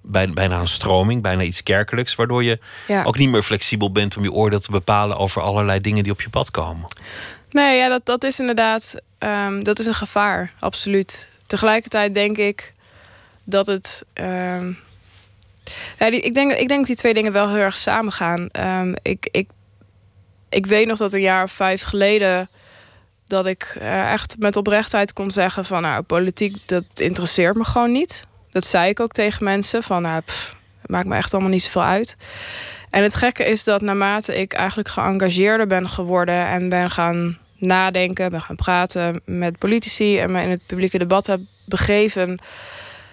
Bijna, 0.02 0.34
bijna 0.34 0.60
een 0.60 0.68
stroming, 0.68 1.22
bijna 1.22 1.42
iets 1.44 1.64
kerkelijks. 1.64 2.16
Waardoor 2.16 2.44
je 2.44 2.60
Ja. 2.88 3.04
ook 3.04 3.18
niet 3.18 3.30
meer 3.30 3.44
flexibel 3.44 3.92
bent 3.92 4.18
om 4.18 4.24
je 4.24 4.32
oordeel 4.32 4.60
te 4.60 4.72
bepalen 4.72 5.18
over 5.18 5.42
allerlei 5.42 5.80
dingen 5.80 6.04
die 6.04 6.12
op 6.12 6.22
je 6.22 6.30
pad 6.30 6.52
komen. 6.52 6.86
Nee, 7.52 7.78
ja, 7.78 7.90
dat, 7.90 8.06
dat 8.06 8.24
is 8.24 8.40
inderdaad 8.40 8.96
ehm, 9.18 9.64
dat 9.64 9.80
is 9.80 9.86
een 9.86 9.94
gevaar, 9.94 10.52
absoluut. 10.60 11.28
Tegelijkertijd 11.48 12.14
denk 12.14 12.38
ik 12.38 12.74
dat 13.44 13.68
het. 13.68 14.06
ehm, 14.14 14.72
ja, 16.00 16.10
die, 16.10 16.22
ik, 16.22 16.34
denk, 16.34 16.52
ik 16.52 16.68
denk 16.68 16.80
dat 16.80 16.88
die 16.88 16.96
twee 16.96 17.14
dingen 17.14 17.32
wel 17.32 17.48
heel 17.50 17.58
erg 17.58 17.78
samen 17.78 18.12
gaan. 18.12 18.50
Ehm, 18.52 18.94
ik, 19.02 19.28
ik, 19.32 19.50
ik 20.50 20.66
weet 20.66 20.88
nog 20.88 20.98
dat 20.98 21.14
een 21.14 21.22
jaar 21.22 21.44
of 21.44 21.52
vijf 21.52 21.84
geleden 21.84 22.50
dat 23.28 23.46
ik 23.46 23.76
eh, 23.80 24.12
echt 24.12 24.36
met 24.40 24.56
oprechtheid 24.56 25.14
kon 25.14 25.32
zeggen 25.32 25.66
van 25.66 25.82
nou, 25.82 26.02
politiek, 26.02 26.58
dat 26.66 26.84
interesseert 26.94 27.56
me 27.56 27.64
gewoon 27.64 27.92
niet. 27.92 28.26
Dat 28.52 28.66
zei 28.66 28.90
ik 28.90 29.00
ook 29.00 29.12
tegen 29.12 29.44
mensen 29.44 29.84
van 29.84 30.02
nou, 30.02 30.22
pff, 30.22 30.56
het 30.82 30.92
maakt 30.92 31.08
me 31.08 31.16
echt 31.16 31.34
allemaal 31.34 31.52
niet 31.52 31.64
zoveel 31.64 31.84
uit. 31.84 32.18
En 32.90 33.04
het 33.04 33.16
gekke 33.16 33.46
is 33.46 33.64
dat 33.64 33.82
naarmate 33.82 34.40
ik 34.40 34.54
eigenlijk 34.54 34.90
geëngageerder 34.90 35.68
ben 35.68 35.90
geworden 35.90 36.48
en 36.48 36.70
ben 36.70 36.90
gaan 36.90 37.38
nadenken, 37.56 38.30
ben 38.30 38.42
gaan 38.42 38.56
praten 38.56 39.22
met 39.26 39.58
politici 39.58 40.20
en 40.20 40.32
me 40.32 40.42
in 40.42 40.50
het 40.50 40.66
publieke 40.68 40.98
debat 40.98 41.28
heb 41.28 41.40
begeven, 41.66 42.40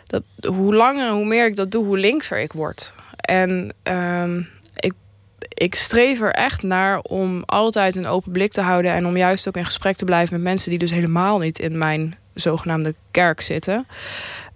dat 0.06 0.22
hoe 0.46 0.74
langer 0.74 1.06
en 1.06 1.12
hoe 1.12 1.26
meer 1.26 1.46
ik 1.46 1.56
dat 1.56 1.70
doe, 1.70 1.84
hoe 1.84 1.98
linkser 1.98 2.38
ik 2.38 2.52
word. 2.52 2.92
En 3.16 3.74
ehm, 3.82 4.42
ik, 4.76 4.92
ik 5.54 5.74
streef 5.74 6.20
er 6.20 6.32
echt 6.32 6.62
naar 6.62 6.98
om 6.98 7.42
altijd 7.46 7.96
een 7.96 8.06
open 8.06 8.32
blik 8.32 8.52
te 8.52 8.60
houden 8.60 8.92
en 8.92 9.06
om 9.06 9.16
juist 9.16 9.48
ook 9.48 9.56
in 9.56 9.64
gesprek 9.64 9.96
te 9.96 10.04
blijven 10.04 10.34
met 10.34 10.42
mensen 10.42 10.70
die 10.70 10.78
dus 10.78 10.90
helemaal 10.90 11.38
niet 11.38 11.58
in 11.58 11.78
mijn 11.78 12.16
zogenaamde 12.34 12.94
kerk 13.10 13.40
zitten. 13.40 13.86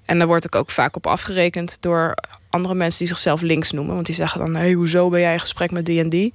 En 0.04 0.18
daar 0.18 0.26
word 0.26 0.44
ik 0.44 0.54
ook 0.54 0.70
vaak 0.70 0.96
op 0.96 1.06
afgerekend 1.06 1.76
door 1.80 2.14
andere 2.50 2.74
mensen 2.74 2.98
die 2.98 3.08
zichzelf 3.08 3.40
links 3.40 3.72
noemen. 3.72 3.94
Want 3.94 4.06
die 4.06 4.14
zeggen 4.14 4.40
dan, 4.40 4.54
hé, 4.54 4.60
hey, 4.60 4.72
hoezo 4.72 5.08
ben 5.08 5.20
jij 5.20 5.32
in 5.32 5.40
gesprek 5.40 5.70
met 5.70 5.86
die 5.86 6.00
en 6.00 6.08
die? 6.08 6.32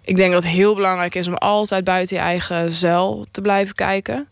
Ik 0.00 0.16
denk 0.16 0.32
dat 0.32 0.42
het 0.42 0.52
heel 0.52 0.74
belangrijk 0.74 1.14
is 1.14 1.26
om 1.26 1.34
altijd 1.34 1.84
buiten 1.84 2.16
je 2.16 2.22
eigen 2.22 2.72
zuil 2.72 3.24
te 3.30 3.40
blijven 3.40 3.74
kijken. 3.74 4.28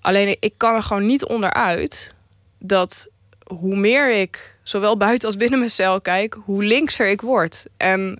Alleen 0.00 0.36
ik 0.40 0.52
kan 0.56 0.74
er 0.74 0.82
gewoon 0.82 1.06
niet 1.06 1.24
onderuit 1.24 2.14
dat 2.58 3.08
hoe 3.46 3.76
meer 3.76 4.20
ik 4.20 4.57
zowel 4.68 4.96
buiten 4.96 5.26
als 5.28 5.36
binnen 5.36 5.58
mijn 5.58 5.70
cel 5.70 6.00
kijk, 6.00 6.38
hoe 6.44 6.64
linkser 6.64 7.08
ik 7.08 7.20
word. 7.20 7.64
En 7.76 8.18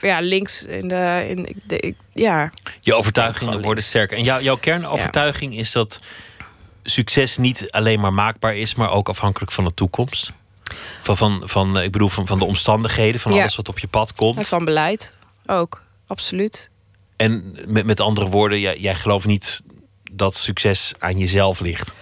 ja, 0.00 0.20
links 0.20 0.62
in 0.64 0.88
de. 0.88 1.24
In, 1.28 1.60
de 1.66 1.78
ik, 1.78 1.96
ja, 2.12 2.50
Je 2.80 2.94
overtuigingen 2.94 3.62
worden 3.62 3.84
sterker. 3.84 4.16
En 4.16 4.24
jou- 4.24 4.42
jouw 4.42 4.56
kernovertuiging 4.56 5.56
is 5.56 5.72
dat 5.72 6.00
succes 6.82 7.36
niet 7.36 7.70
alleen 7.70 8.00
maar 8.00 8.12
maakbaar 8.12 8.56
is, 8.56 8.74
maar 8.74 8.90
ook 8.90 9.08
afhankelijk 9.08 9.52
van 9.52 9.64
de 9.64 9.74
toekomst. 9.74 10.32
Van, 11.02 11.16
van, 11.16 11.42
van, 11.44 11.78
eh, 11.78 11.84
ik 11.84 11.92
bedoel, 11.92 12.08
van, 12.08 12.26
van 12.26 12.38
de 12.38 12.44
omstandigheden, 12.44 13.20
van 13.20 13.32
Ja. 13.34 13.40
alles 13.40 13.56
wat 13.56 13.68
op 13.68 13.78
je 13.78 13.88
pad 13.88 14.14
komt. 14.14 14.36
en 14.38 14.44
van 14.44 14.64
beleid 14.64 15.12
ook, 15.46 15.82
absoluut. 16.06 16.70
En 17.16 17.56
met, 17.66 17.86
met 17.86 18.00
andere 18.00 18.28
woorden, 18.28 18.60
jij, 18.60 18.78
jij 18.78 18.94
gelooft 18.94 19.26
niet 19.26 19.62
dat 20.12 20.34
succes 20.34 20.92
aan 20.98 21.18
jezelf 21.18 21.60
ligt. 21.60 21.92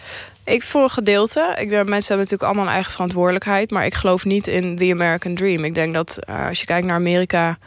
Ik 0.50 0.62
voor 0.62 0.82
een 0.82 0.90
gedeelte. 0.90 1.54
Ik 1.58 1.68
mensen 1.68 1.88
hebben 1.88 2.16
natuurlijk 2.16 2.42
allemaal 2.42 2.64
een 2.64 2.72
eigen 2.72 2.92
verantwoordelijkheid. 2.92 3.70
Maar 3.70 3.84
ik 3.84 3.94
geloof 3.94 4.24
niet 4.24 4.46
in 4.46 4.76
the 4.76 4.90
American 4.90 5.34
Dream. 5.34 5.64
Ik 5.64 5.74
denk 5.74 5.94
dat 5.94 6.18
eh, 6.18 6.46
als 6.46 6.60
je 6.60 6.66
kijkt 6.66 6.86
naar 6.86 6.96
Amerika. 6.96 7.58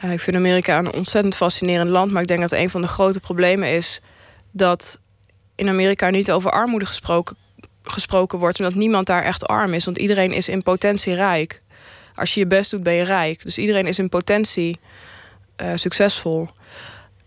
eh, 0.00 0.12
ik 0.12 0.20
vind 0.20 0.36
Amerika 0.36 0.78
een 0.78 0.92
ontzettend 0.92 1.34
fascinerend 1.34 1.90
land. 1.90 2.12
Maar 2.12 2.22
ik 2.22 2.28
denk 2.28 2.40
dat 2.40 2.52
een 2.52 2.70
van 2.70 2.82
de 2.82 2.88
grote 2.88 3.20
problemen 3.20 3.68
is 3.68 4.00
dat 4.50 5.00
in 5.54 5.68
Amerika 5.68 6.10
niet 6.10 6.30
over 6.30 6.50
armoede 6.50 6.86
gesproken, 6.86 7.36
gesproken 7.82 8.38
wordt. 8.38 8.58
Omdat 8.58 8.74
niemand 8.74 9.06
daar 9.06 9.22
echt 9.22 9.46
arm 9.46 9.74
is. 9.74 9.84
Want 9.84 9.98
iedereen 9.98 10.32
is 10.32 10.48
in 10.48 10.62
potentie 10.62 11.14
rijk. 11.14 11.62
Als 12.14 12.34
je 12.34 12.40
je 12.40 12.46
best 12.46 12.70
doet, 12.70 12.82
ben 12.82 12.94
je 12.94 13.04
rijk. 13.04 13.42
Dus 13.42 13.58
iedereen 13.58 13.86
is 13.86 13.98
in 13.98 14.08
potentie 14.08 14.78
uh, 15.62 15.68
succesvol. 15.74 16.48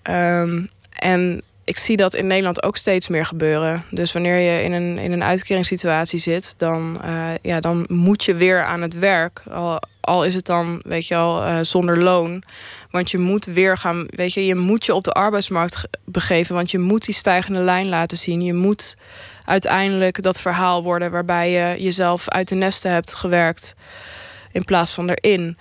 Um, 0.03 0.69
en 0.93 1.43
ik 1.69 1.77
zie 1.77 1.97
dat 1.97 2.13
in 2.13 2.27
Nederland 2.27 2.63
ook 2.63 2.77
steeds 2.77 3.07
meer 3.07 3.25
gebeuren. 3.25 3.85
Dus 3.91 4.11
wanneer 4.11 4.37
je 4.37 4.63
in 4.63 4.71
een, 4.71 4.97
in 4.97 5.11
een 5.11 5.23
uitkeringssituatie 5.23 6.19
zit, 6.19 6.53
dan, 6.57 7.01
uh, 7.05 7.29
ja, 7.41 7.59
dan 7.59 7.85
moet 7.87 8.23
je 8.23 8.35
weer 8.35 8.63
aan 8.63 8.81
het 8.81 8.99
werk. 8.99 9.41
Al, 9.51 9.81
al 9.99 10.25
is 10.25 10.35
het 10.35 10.45
dan, 10.45 10.81
weet 10.83 11.07
je 11.07 11.15
al, 11.15 11.47
uh, 11.47 11.59
zonder 11.61 12.03
loon. 12.03 12.43
Want 12.91 13.11
je 13.11 13.17
moet 13.17 13.45
weer 13.45 13.77
gaan, 13.77 14.05
weet 14.09 14.33
je, 14.33 14.45
je 14.45 14.55
moet 14.55 14.85
je 14.85 14.93
op 14.93 15.03
de 15.03 15.11
arbeidsmarkt 15.11 15.87
begeven. 16.05 16.55
Want 16.55 16.71
je 16.71 16.79
moet 16.79 17.05
die 17.05 17.15
stijgende 17.15 17.59
lijn 17.59 17.89
laten 17.89 18.17
zien. 18.17 18.41
Je 18.41 18.53
moet 18.53 18.97
uiteindelijk 19.45 20.21
dat 20.21 20.41
verhaal 20.41 20.83
worden 20.83 21.11
waarbij 21.11 21.51
je 21.51 21.81
jezelf 21.83 22.29
uit 22.29 22.47
de 22.47 22.55
nesten 22.55 22.91
hebt 22.91 23.13
gewerkt 23.13 23.75
in 24.51 24.65
plaats 24.65 24.91
van 24.91 25.09
erin. 25.09 25.57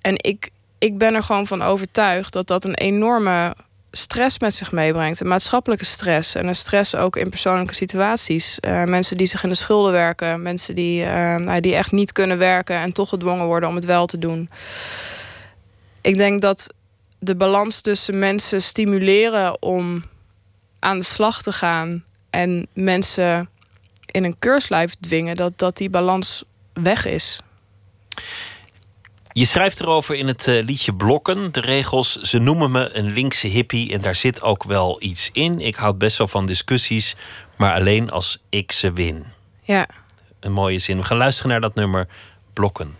En 0.00 0.14
ik, 0.16 0.50
ik 0.78 0.98
ben 0.98 1.14
er 1.14 1.22
gewoon 1.22 1.46
van 1.46 1.62
overtuigd 1.62 2.32
dat 2.32 2.46
dat 2.46 2.64
een 2.64 2.74
enorme 2.74 3.54
stress 3.90 4.38
met 4.38 4.54
zich 4.54 4.72
meebrengt. 4.72 5.20
Een 5.20 5.28
maatschappelijke 5.28 5.84
stress. 5.84 6.34
En 6.34 6.46
een 6.46 6.54
stress 6.54 6.94
ook 6.94 7.16
in 7.16 7.28
persoonlijke 7.28 7.74
situaties. 7.74 8.58
Uh, 8.60 8.84
mensen 8.84 9.16
die 9.16 9.26
zich 9.26 9.42
in 9.42 9.48
de 9.48 9.54
schulden 9.54 9.92
werken. 9.92 10.42
Mensen 10.42 10.74
die, 10.74 11.04
uh, 11.04 11.56
die 11.60 11.74
echt 11.74 11.92
niet 11.92 12.12
kunnen 12.12 12.38
werken 12.38 12.76
en 12.76 12.92
toch 12.92 13.08
gedwongen 13.08 13.46
worden 13.46 13.68
om 13.68 13.74
het 13.74 13.84
wel 13.84 14.06
te 14.06 14.18
doen. 14.18 14.50
Ik 16.00 16.18
denk 16.18 16.40
dat 16.40 16.74
de 17.18 17.36
balans 17.36 17.80
tussen 17.80 18.18
mensen 18.18 18.62
stimuleren 18.62 19.62
om 19.62 20.04
aan 20.78 20.98
de 20.98 21.04
slag 21.04 21.42
te 21.42 21.52
gaan 21.52 22.04
en 22.30 22.66
mensen 22.72 23.48
in 24.06 24.24
een 24.24 24.38
keurslijf 24.38 24.94
dwingen, 25.00 25.36
dat, 25.36 25.58
dat 25.58 25.76
die 25.76 25.90
balans 25.90 26.44
weg 26.72 27.06
is. 27.06 27.40
Je 29.38 29.44
schrijft 29.44 29.80
erover 29.80 30.14
in 30.14 30.26
het 30.26 30.46
uh, 30.46 30.64
liedje 30.64 30.94
Blokken. 30.94 31.52
De 31.52 31.60
regels, 31.60 32.16
ze 32.16 32.38
noemen 32.38 32.70
me 32.70 32.96
een 32.96 33.12
linkse 33.12 33.46
hippie 33.46 33.92
en 33.92 34.00
daar 34.00 34.14
zit 34.14 34.42
ook 34.42 34.64
wel 34.64 35.02
iets 35.02 35.30
in. 35.32 35.60
Ik 35.60 35.74
houd 35.74 35.98
best 35.98 36.18
wel 36.18 36.28
van 36.28 36.46
discussies, 36.46 37.16
maar 37.56 37.74
alleen 37.74 38.10
als 38.10 38.42
ik 38.48 38.72
ze 38.72 38.92
win. 38.92 39.24
Ja. 39.62 39.88
Een 40.40 40.52
mooie 40.52 40.78
zin. 40.78 40.96
We 40.96 41.04
gaan 41.04 41.16
luisteren 41.16 41.50
naar 41.50 41.60
dat 41.60 41.74
nummer 41.74 42.08
Blokken. 42.52 42.96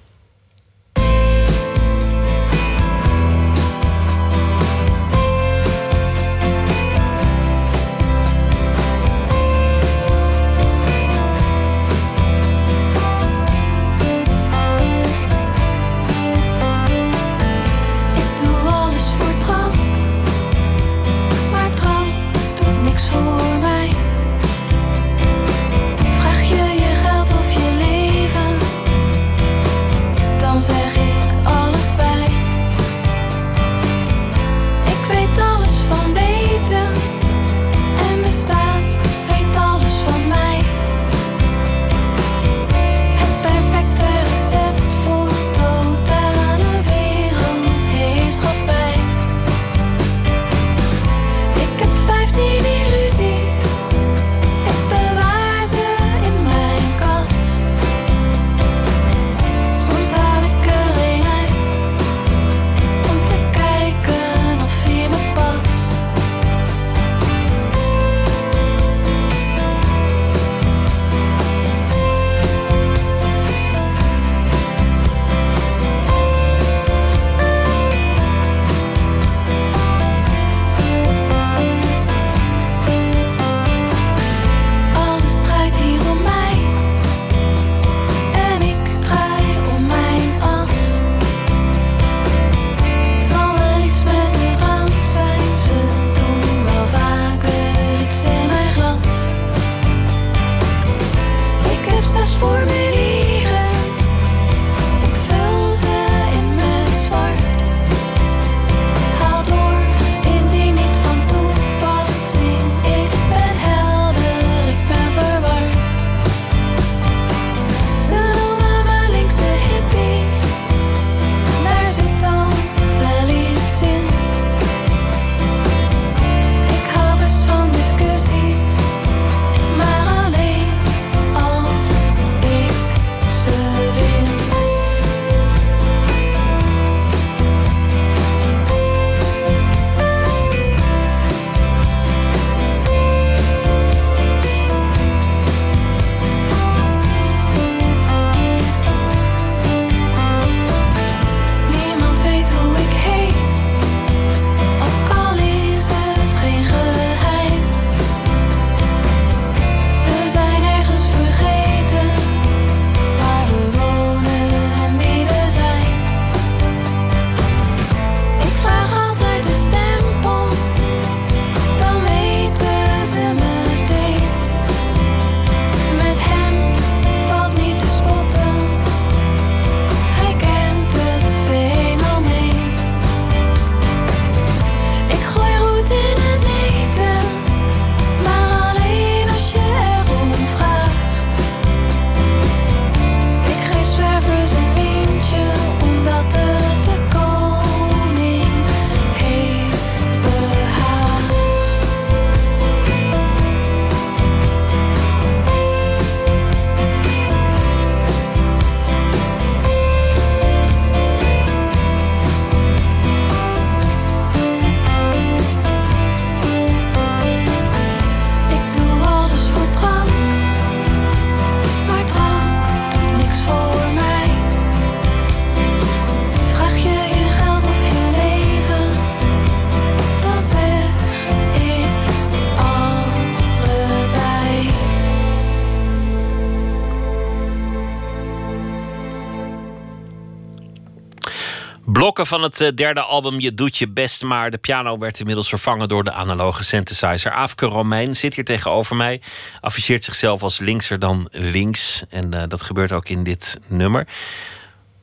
Van 242.26 242.42
het 242.42 242.60
eh, 242.60 242.68
derde 242.74 243.00
album 243.00 243.40
Je 243.40 243.54
doet 243.54 243.76
je 243.76 243.88
best, 243.88 244.22
maar 244.22 244.50
de 244.50 244.58
piano 244.58 244.98
werd 244.98 245.18
inmiddels 245.18 245.48
vervangen 245.48 245.88
door 245.88 246.04
de 246.04 246.12
analoge 246.12 246.64
synthesizer. 246.64 247.32
Afke 247.32 247.66
Romein 247.66 248.16
zit 248.16 248.34
hier 248.34 248.44
tegenover 248.44 248.96
mij, 248.96 249.20
afficheert 249.60 250.04
zichzelf 250.04 250.42
als 250.42 250.58
linkser 250.58 250.98
dan 250.98 251.28
links. 251.30 252.02
En 252.08 252.34
uh, 252.34 252.42
dat 252.48 252.62
gebeurt 252.62 252.92
ook 252.92 253.08
in 253.08 253.22
dit 253.22 253.60
nummer. 253.66 254.06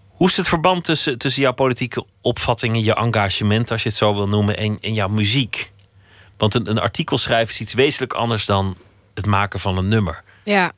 Hoe 0.09 0.29
is 0.29 0.37
het 0.37 0.47
verband 0.47 0.83
tussen, 0.83 1.17
tussen 1.17 1.41
jouw 1.41 1.53
politieke 1.53 2.05
opvattingen, 2.21 2.83
je 2.83 2.95
engagement, 2.95 3.71
als 3.71 3.83
je 3.83 3.89
het 3.89 3.97
zo 3.97 4.13
wil 4.13 4.27
noemen, 4.27 4.57
en, 4.57 4.79
en 4.79 4.93
jouw 4.93 5.09
muziek? 5.09 5.71
Want 6.37 6.55
een, 6.55 6.69
een 6.69 6.79
artikel 6.79 7.17
schrijven 7.17 7.53
is 7.53 7.61
iets 7.61 7.73
wezenlijk 7.73 8.13
anders 8.13 8.45
dan 8.45 8.77
het 9.13 9.25
maken 9.25 9.59
van 9.59 9.77
een 9.77 9.87
nummer. 9.87 10.23
Ja. 10.43 10.71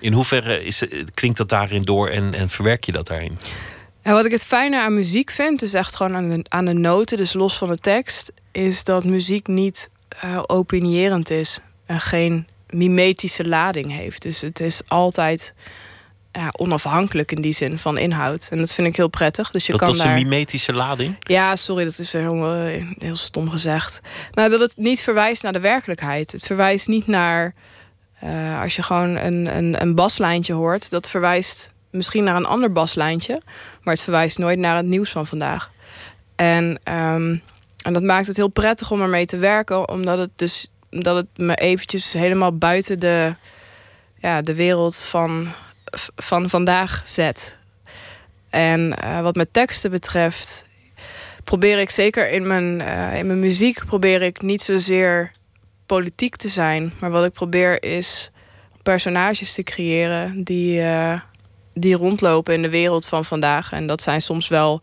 In 0.00 0.12
hoeverre 0.12 0.64
is, 0.64 0.84
klinkt 1.14 1.38
dat 1.38 1.48
daarin 1.48 1.82
door 1.82 2.08
en, 2.08 2.34
en 2.34 2.50
verwerk 2.50 2.84
je 2.84 2.92
dat 2.92 3.06
daarin? 3.06 3.38
En 4.10 4.16
wat 4.16 4.24
ik 4.24 4.30
het 4.30 4.44
fijne 4.44 4.80
aan 4.80 4.94
muziek 4.94 5.30
vind, 5.30 5.60
dus 5.60 5.72
echt 5.72 5.96
gewoon 5.96 6.16
aan 6.16 6.28
de, 6.28 6.44
aan 6.48 6.64
de 6.64 6.72
noten, 6.72 7.16
dus 7.16 7.32
los 7.32 7.56
van 7.56 7.68
de 7.68 7.76
tekst, 7.76 8.32
is 8.52 8.84
dat 8.84 9.04
muziek 9.04 9.46
niet 9.46 9.90
uh, 10.24 10.42
opinierend 10.46 11.30
is 11.30 11.58
en 11.86 12.00
geen 12.00 12.46
mimetische 12.70 13.48
lading 13.48 13.92
heeft. 13.92 14.22
Dus 14.22 14.40
het 14.40 14.60
is 14.60 14.80
altijd 14.88 15.54
ja, 16.32 16.52
onafhankelijk 16.58 17.32
in 17.32 17.42
die 17.42 17.52
zin 17.52 17.78
van 17.78 17.98
inhoud. 17.98 18.48
En 18.50 18.58
dat 18.58 18.72
vind 18.72 18.86
ik 18.86 18.96
heel 18.96 19.08
prettig. 19.08 19.50
Dus 19.50 19.66
je 19.66 19.72
dat 19.72 19.80
kan 19.80 19.90
is 19.90 19.98
daar... 19.98 20.06
een 20.06 20.22
mimetische 20.22 20.72
lading? 20.72 21.16
Ja, 21.18 21.56
sorry, 21.56 21.84
dat 21.84 21.98
is 21.98 22.12
heel, 22.12 22.54
heel 22.98 23.16
stom 23.16 23.50
gezegd. 23.50 24.00
Nou, 24.32 24.50
dat 24.50 24.60
het 24.60 24.76
niet 24.76 25.00
verwijst 25.00 25.42
naar 25.42 25.52
de 25.52 25.60
werkelijkheid. 25.60 26.32
Het 26.32 26.42
verwijst 26.42 26.88
niet 26.88 27.06
naar... 27.06 27.54
Uh, 28.24 28.60
als 28.62 28.76
je 28.76 28.82
gewoon 28.82 29.16
een, 29.16 29.56
een, 29.56 29.82
een 29.82 29.94
baslijntje 29.94 30.52
hoort, 30.52 30.90
dat 30.90 31.08
verwijst 31.08 31.72
misschien 31.90 32.24
naar 32.24 32.36
een 32.36 32.46
ander 32.46 32.72
baslijntje, 32.72 33.42
maar 33.82 33.94
het 33.94 34.02
verwijst 34.02 34.38
nooit 34.38 34.58
naar 34.58 34.76
het 34.76 34.86
nieuws 34.86 35.10
van 35.10 35.26
vandaag. 35.26 35.70
En, 36.36 36.64
um, 36.64 37.42
en 37.82 37.92
dat 37.92 38.02
maakt 38.02 38.26
het 38.26 38.36
heel 38.36 38.48
prettig 38.48 38.90
om 38.90 39.02
ermee 39.02 39.26
te 39.26 39.36
werken, 39.36 39.88
omdat 39.88 40.18
het 40.18 40.30
dus 40.36 40.70
dat 40.90 41.16
het 41.16 41.26
me 41.36 41.54
eventjes 41.54 42.12
helemaal 42.12 42.58
buiten 42.58 43.00
de, 43.00 43.34
ja, 44.18 44.40
de 44.40 44.54
wereld 44.54 44.96
van, 44.96 45.48
van 46.16 46.48
vandaag 46.48 47.02
zet. 47.04 47.58
En 48.50 48.94
uh, 49.04 49.20
wat 49.20 49.34
mijn 49.34 49.50
teksten 49.50 49.90
betreft, 49.90 50.66
probeer 51.44 51.78
ik 51.78 51.90
zeker 51.90 52.30
in 52.30 52.46
mijn, 52.46 52.80
uh, 52.80 53.18
in 53.18 53.26
mijn 53.26 53.40
muziek 53.40 53.84
probeer 53.86 54.22
ik 54.22 54.42
niet 54.42 54.62
zozeer 54.62 55.30
politiek 55.86 56.36
te 56.36 56.48
zijn, 56.48 56.92
maar 56.98 57.10
wat 57.10 57.24
ik 57.24 57.32
probeer 57.32 57.82
is 57.82 58.30
personages 58.82 59.54
te 59.54 59.62
creëren 59.62 60.44
die. 60.44 60.80
Uh, 60.80 61.20
die 61.74 61.94
rondlopen 61.94 62.54
in 62.54 62.62
de 62.62 62.70
wereld 62.70 63.06
van 63.06 63.24
vandaag. 63.24 63.72
En 63.72 63.86
dat 63.86 64.02
zijn 64.02 64.22
soms 64.22 64.48
wel 64.48 64.80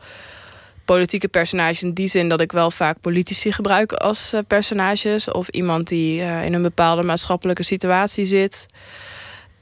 politieke 0.85 1.27
personages 1.27 1.83
in 1.83 1.93
die 1.93 2.07
zin 2.07 2.29
dat 2.29 2.41
ik 2.41 2.51
wel 2.51 2.71
vaak 2.71 3.01
politici 3.01 3.51
gebruik 3.51 3.91
als 3.93 4.33
uh, 4.33 4.39
personages. 4.47 5.31
Of 5.31 5.47
iemand 5.47 5.87
die 5.87 6.19
uh, 6.19 6.45
in 6.45 6.53
een 6.53 6.61
bepaalde 6.61 7.03
maatschappelijke 7.03 7.63
situatie 7.63 8.25
zit. 8.25 8.65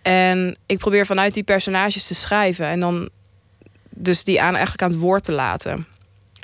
En 0.02 0.58
ik 0.66 0.78
probeer 0.78 1.06
vanuit 1.06 1.34
die 1.34 1.44
personages 1.44 2.08
te 2.08 2.16
schrijven. 2.16 2.68
En 2.68 2.80
dan 2.80 3.10
dus 3.90 4.24
die 4.24 4.42
aan, 4.42 4.54
eigenlijk 4.54 4.84
aan 4.84 4.92
het 4.92 5.00
woord 5.00 5.24
te 5.24 5.32
laten. 5.32 5.88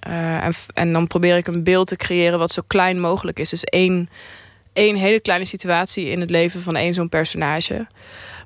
Uh, 0.08 0.44
en, 0.44 0.54
en 0.74 0.94
dan 0.94 1.08
probeer 1.08 1.38
ik 1.38 1.48
een 1.48 1.64
beeld 1.64 1.88
te 1.88 1.96
creëren 1.96 2.40
wat 2.40 2.52
zo 2.52 2.62
klein 2.68 3.00
mogelijk 3.00 3.40
is. 3.40 3.50
Dus 3.50 3.64
één, 3.64 4.10
één 4.74 4.96
hele 4.96 5.20
kleine 5.20 5.46
situatie 5.46 6.10
in 6.10 6.20
het 6.20 6.30
leven 6.30 6.62
van 6.62 6.76
één 6.76 6.94
zo'n 6.94 7.10
personage. 7.10 7.88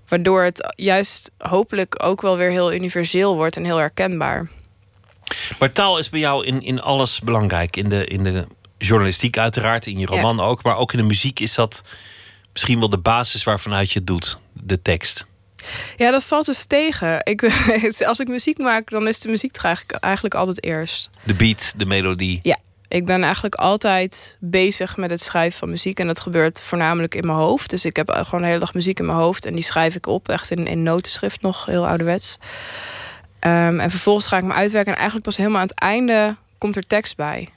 Waardoor 0.08 0.44
het 0.44 0.74
juist 0.76 1.32
hopelijk 1.38 2.04
ook 2.04 2.22
wel 2.22 2.38
weer 2.38 2.50
heel 2.50 2.74
universeel 2.74 3.36
wordt 3.36 3.56
en 3.56 3.64
heel 3.64 3.78
herkenbaar. 3.78 4.50
Maar 5.60 5.72
taal 5.72 5.98
is 5.98 6.10
bij 6.10 6.20
jou 6.20 6.46
in, 6.46 6.62
in 6.62 6.82
alles 6.82 7.20
belangrijk. 7.20 7.76
In 7.76 7.90
de, 7.90 8.06
in 8.06 8.24
de 8.24 8.48
journalistiek 8.78 9.38
uiteraard, 9.38 9.86
in 9.86 10.00
je 10.00 10.06
roman 10.06 10.36
ja. 10.36 10.44
ook. 10.44 10.64
Maar 10.64 10.78
ook 10.78 10.92
in 10.92 10.98
de 10.98 11.06
muziek 11.06 11.40
is 11.40 11.56
dat 11.56 11.84
misschien 12.54 12.80
wel 12.80 12.90
de 12.90 12.98
basis 12.98 13.44
waarvanuit 13.44 13.92
je 13.92 14.00
het 14.00 14.08
doet. 14.08 14.38
De 14.54 14.82
tekst. 14.82 15.26
Ja, 15.98 16.12
dat 16.12 16.24
valt 16.24 16.46
dus 16.46 16.66
tegen. 16.66 17.20
Ik, 17.24 17.44
als 18.08 18.20
ik 18.20 18.28
muziek 18.28 18.58
maak, 18.58 18.90
dan 18.90 19.08
is 19.08 19.20
de 19.20 19.30
muziek 19.30 19.58
eigenlijk 20.00 20.36
altijd 20.36 20.64
eerst. 20.64 21.10
De 21.24 21.34
beat, 21.34 21.74
de 21.78 21.86
melodie. 21.86 22.40
Ja, 22.44 22.58
ik 22.88 23.06
ben 23.06 23.24
eigenlijk 23.24 23.56
altijd 23.56 24.38
bezig 24.40 24.98
met 24.98 25.10
het 25.10 25.22
schrijven 25.22 25.60
van 25.60 25.70
muziek. 25.70 26.00
En 26.00 26.08
dat 26.08 26.20
gebeurt 26.20 26.62
voornamelijk 26.62 27.16
in 27.16 27.26
mijn 27.26 27.38
hoofd. 27.38 27.70
Dus 27.70 27.86
ik 27.86 27.96
heb 27.96 28.10
gewoon 28.10 28.42
de 28.42 28.48
hele 28.48 28.60
dag 28.60 28.74
muziek 28.74 29.00
in 29.00 29.06
mijn 29.06 29.18
hoofd. 29.18 29.46
En 29.46 29.54
die 29.54 29.64
schrijf 29.64 29.96
ik 29.96 30.08
op, 30.08 30.30
echt 30.30 30.52
in, 30.52 30.68
in 30.68 30.84
notenschrift 30.84 31.42
nog, 31.42 31.66
heel 31.66 31.88
ouderwets. 31.88 32.38
Um, 33.40 33.80
en 33.80 33.90
vervolgens 33.90 34.28
ga 34.28 34.38
ik 34.38 34.44
me 34.44 34.54
uitwerken. 34.54 34.92
En 34.92 34.98
eigenlijk 34.98 35.28
pas 35.28 35.38
helemaal 35.38 35.62
aan 35.62 35.68
het 35.68 35.80
einde 35.80 36.36
komt 36.58 36.76
er 36.76 36.88
tekst 36.88 37.16
bij. 37.16 37.50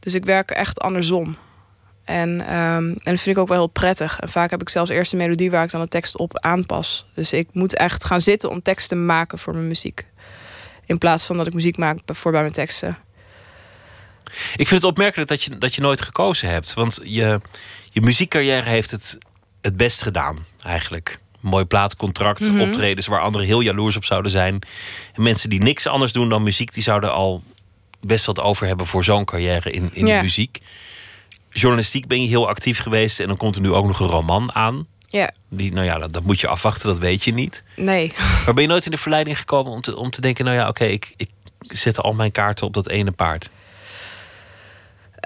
Dus 0.00 0.14
ik 0.14 0.24
werk 0.24 0.50
echt 0.50 0.80
andersom. 0.80 1.36
En, 2.04 2.30
um, 2.30 2.90
en 2.90 3.00
dat 3.04 3.20
vind 3.20 3.36
ik 3.36 3.38
ook 3.38 3.48
wel 3.48 3.56
heel 3.56 3.66
prettig. 3.66 4.20
En 4.20 4.28
vaak 4.28 4.50
heb 4.50 4.60
ik 4.60 4.68
zelfs 4.68 4.90
eerst 4.90 5.12
een 5.12 5.18
melodie 5.18 5.50
waar 5.50 5.64
ik 5.64 5.70
dan 5.70 5.80
de 5.80 5.88
tekst 5.88 6.16
op 6.16 6.38
aanpas. 6.38 7.06
Dus 7.14 7.32
ik 7.32 7.48
moet 7.52 7.76
echt 7.76 8.04
gaan 8.04 8.20
zitten 8.20 8.50
om 8.50 8.62
tekst 8.62 8.88
te 8.88 8.94
maken 8.94 9.38
voor 9.38 9.52
mijn 9.52 9.68
muziek. 9.68 10.06
In 10.86 10.98
plaats 10.98 11.24
van 11.24 11.36
dat 11.36 11.46
ik 11.46 11.54
muziek 11.54 11.76
maak 11.76 11.98
voor 12.04 12.30
bij 12.30 12.40
mijn 12.40 12.52
teksten. 12.52 12.96
Ik 14.56 14.68
vind 14.68 14.80
het 14.80 14.84
opmerkelijk 14.84 15.28
dat 15.28 15.42
je, 15.42 15.58
dat 15.58 15.74
je 15.74 15.80
nooit 15.80 16.02
gekozen 16.02 16.48
hebt. 16.48 16.74
Want 16.74 17.00
je, 17.02 17.40
je 17.90 18.00
muziekcarrière 18.00 18.68
heeft 18.68 18.90
het 18.90 19.18
het 19.64 19.76
best 19.76 20.02
gedaan, 20.02 20.46
eigenlijk. 20.62 21.18
Mooi 21.40 21.64
plaatcontract, 21.64 22.40
mm 22.40 22.48
-hmm. 22.48 22.60
optredens 22.60 23.06
waar 23.06 23.20
anderen 23.20 23.46
heel 23.46 23.60
jaloers 23.60 23.96
op 23.96 24.04
zouden 24.04 24.30
zijn. 24.30 24.58
En 25.14 25.22
mensen 25.22 25.50
die 25.50 25.62
niks 25.62 25.86
anders 25.86 26.12
doen 26.12 26.28
dan 26.28 26.42
muziek, 26.42 26.74
die 26.74 26.82
zouden 26.82 27.12
al 27.12 27.42
best 28.00 28.24
wat 28.24 28.40
over 28.40 28.66
hebben 28.66 28.86
voor 28.86 29.04
zo'n 29.04 29.24
carrière 29.24 29.70
in, 29.70 29.90
in 29.92 30.06
ja. 30.06 30.16
de 30.16 30.22
muziek. 30.22 30.60
Journalistiek 31.50 32.06
ben 32.06 32.22
je 32.22 32.28
heel 32.28 32.48
actief 32.48 32.78
geweest 32.78 33.20
en 33.20 33.26
dan 33.26 33.36
komt 33.36 33.54
er 33.54 33.60
nu 33.60 33.72
ook 33.72 33.86
nog 33.86 34.00
een 34.00 34.06
roman 34.06 34.54
aan. 34.54 34.86
Ja. 35.08 35.32
Die, 35.48 35.72
nou 35.72 35.86
ja, 35.86 35.98
dat, 35.98 36.12
dat, 36.12 36.22
moet 36.22 36.40
je 36.40 36.48
afwachten, 36.48 36.88
dat 36.88 36.98
weet 36.98 37.24
je 37.24 37.32
niet. 37.32 37.64
Nee. 37.76 38.12
Maar 38.44 38.54
ben 38.54 38.62
je 38.62 38.68
nooit 38.68 38.84
in 38.84 38.90
de 38.90 38.96
verleiding 38.96 39.38
gekomen 39.38 39.72
om 39.72 39.80
te, 39.80 39.96
om 39.96 40.10
te 40.10 40.20
denken: 40.20 40.44
nou 40.44 40.56
ja, 40.56 40.68
oké, 40.68 40.82
okay, 40.82 40.92
ik, 40.92 41.14
ik 41.16 41.30
zet 41.60 42.00
al 42.00 42.12
mijn 42.12 42.32
kaarten 42.32 42.66
op 42.66 42.72
dat 42.72 42.88
ene 42.88 43.10
paard? 43.10 43.50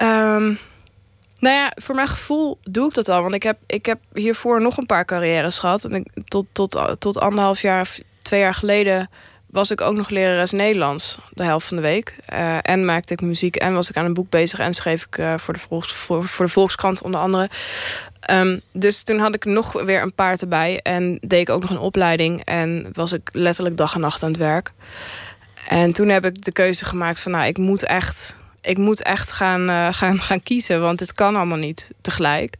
Um, 0.01 0.57
nou 1.39 1.55
ja, 1.55 1.71
voor 1.75 1.95
mijn 1.95 2.07
gevoel 2.07 2.59
doe 2.63 2.87
ik 2.87 2.93
dat 2.93 3.09
al. 3.09 3.21
Want 3.21 3.33
ik 3.33 3.43
heb, 3.43 3.57
ik 3.65 3.85
heb 3.85 3.99
hiervoor 4.13 4.61
nog 4.61 4.77
een 4.77 4.85
paar 4.85 5.05
carrières 5.05 5.59
gehad. 5.59 5.83
En 5.85 6.11
tot, 6.25 6.45
tot, 6.51 6.95
tot 6.99 7.19
anderhalf 7.19 7.61
jaar 7.61 7.81
of 7.81 7.99
twee 8.21 8.39
jaar 8.39 8.53
geleden 8.53 9.09
was 9.45 9.71
ik 9.71 9.81
ook 9.81 9.95
nog 9.95 10.09
lerares 10.09 10.51
Nederlands. 10.51 11.17
De 11.29 11.43
helft 11.43 11.67
van 11.67 11.77
de 11.77 11.83
week. 11.83 12.15
Uh, 12.33 12.57
en 12.61 12.85
maakte 12.85 13.13
ik 13.13 13.21
muziek 13.21 13.55
en 13.55 13.73
was 13.73 13.89
ik 13.89 13.97
aan 13.97 14.05
een 14.05 14.13
boek 14.13 14.29
bezig. 14.29 14.59
En 14.59 14.73
schreef 14.73 15.05
ik 15.05 15.17
uh, 15.17 15.33
voor, 15.37 15.53
de 15.53 15.59
voor, 15.81 16.27
voor 16.27 16.45
de 16.45 16.51
Volkskrant 16.51 17.01
onder 17.01 17.19
andere. 17.19 17.49
Um, 18.31 18.61
dus 18.71 19.03
toen 19.03 19.19
had 19.19 19.35
ik 19.35 19.45
nog 19.45 19.81
weer 19.81 20.01
een 20.01 20.15
paar 20.15 20.37
erbij. 20.39 20.79
En 20.83 21.17
deed 21.21 21.41
ik 21.41 21.49
ook 21.49 21.61
nog 21.61 21.69
een 21.69 21.79
opleiding. 21.79 22.45
En 22.45 22.89
was 22.93 23.13
ik 23.13 23.29
letterlijk 23.31 23.77
dag 23.77 23.93
en 23.93 24.01
nacht 24.01 24.23
aan 24.23 24.29
het 24.29 24.39
werk. 24.39 24.71
En 25.67 25.93
toen 25.93 26.09
heb 26.09 26.25
ik 26.25 26.43
de 26.43 26.51
keuze 26.51 26.85
gemaakt 26.85 27.19
van... 27.19 27.31
nou, 27.31 27.45
ik 27.45 27.57
moet 27.57 27.83
echt 27.83 28.37
ik 28.61 28.77
moet 28.77 29.01
echt 29.01 29.31
gaan, 29.31 29.69
uh, 29.69 29.87
gaan, 29.99 30.19
gaan 30.19 30.43
kiezen, 30.43 30.81
want 30.81 30.99
het 30.99 31.13
kan 31.13 31.35
allemaal 31.35 31.57
niet 31.57 31.89
tegelijk. 32.01 32.55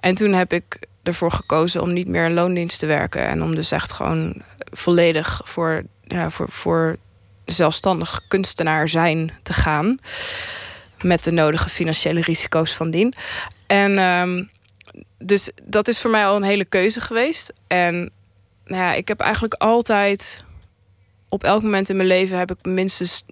En 0.00 0.14
toen 0.14 0.32
heb 0.32 0.52
ik 0.52 0.78
ervoor 1.02 1.30
gekozen 1.30 1.82
om 1.82 1.92
niet 1.92 2.08
meer 2.08 2.24
in 2.24 2.34
loondienst 2.34 2.78
te 2.78 2.86
werken. 2.86 3.26
En 3.26 3.42
om 3.42 3.54
dus 3.54 3.70
echt 3.70 3.92
gewoon 3.92 4.42
volledig 4.70 5.40
voor, 5.44 5.82
ja, 6.04 6.30
voor, 6.30 6.50
voor 6.50 6.96
zelfstandig 7.44 8.20
kunstenaar 8.28 8.88
zijn 8.88 9.32
te 9.42 9.52
gaan. 9.52 9.98
Met 11.02 11.24
de 11.24 11.30
nodige 11.30 11.68
financiële 11.68 12.20
risico's 12.20 12.74
van 12.74 12.90
dien. 12.90 13.14
En 13.66 13.98
um, 13.98 14.50
dus 15.18 15.50
dat 15.62 15.88
is 15.88 16.00
voor 16.00 16.10
mij 16.10 16.26
al 16.26 16.36
een 16.36 16.42
hele 16.42 16.64
keuze 16.64 17.00
geweest. 17.00 17.52
En 17.66 18.10
nou 18.64 18.82
ja, 18.82 18.92
ik 18.92 19.08
heb 19.08 19.20
eigenlijk 19.20 19.54
altijd 19.54 20.44
op 21.28 21.44
elk 21.44 21.62
moment 21.62 21.88
in 21.88 21.96
mijn 21.96 22.08
leven 22.08 22.38
heb 22.38 22.50
ik 22.50 22.64
minstens 22.64 23.22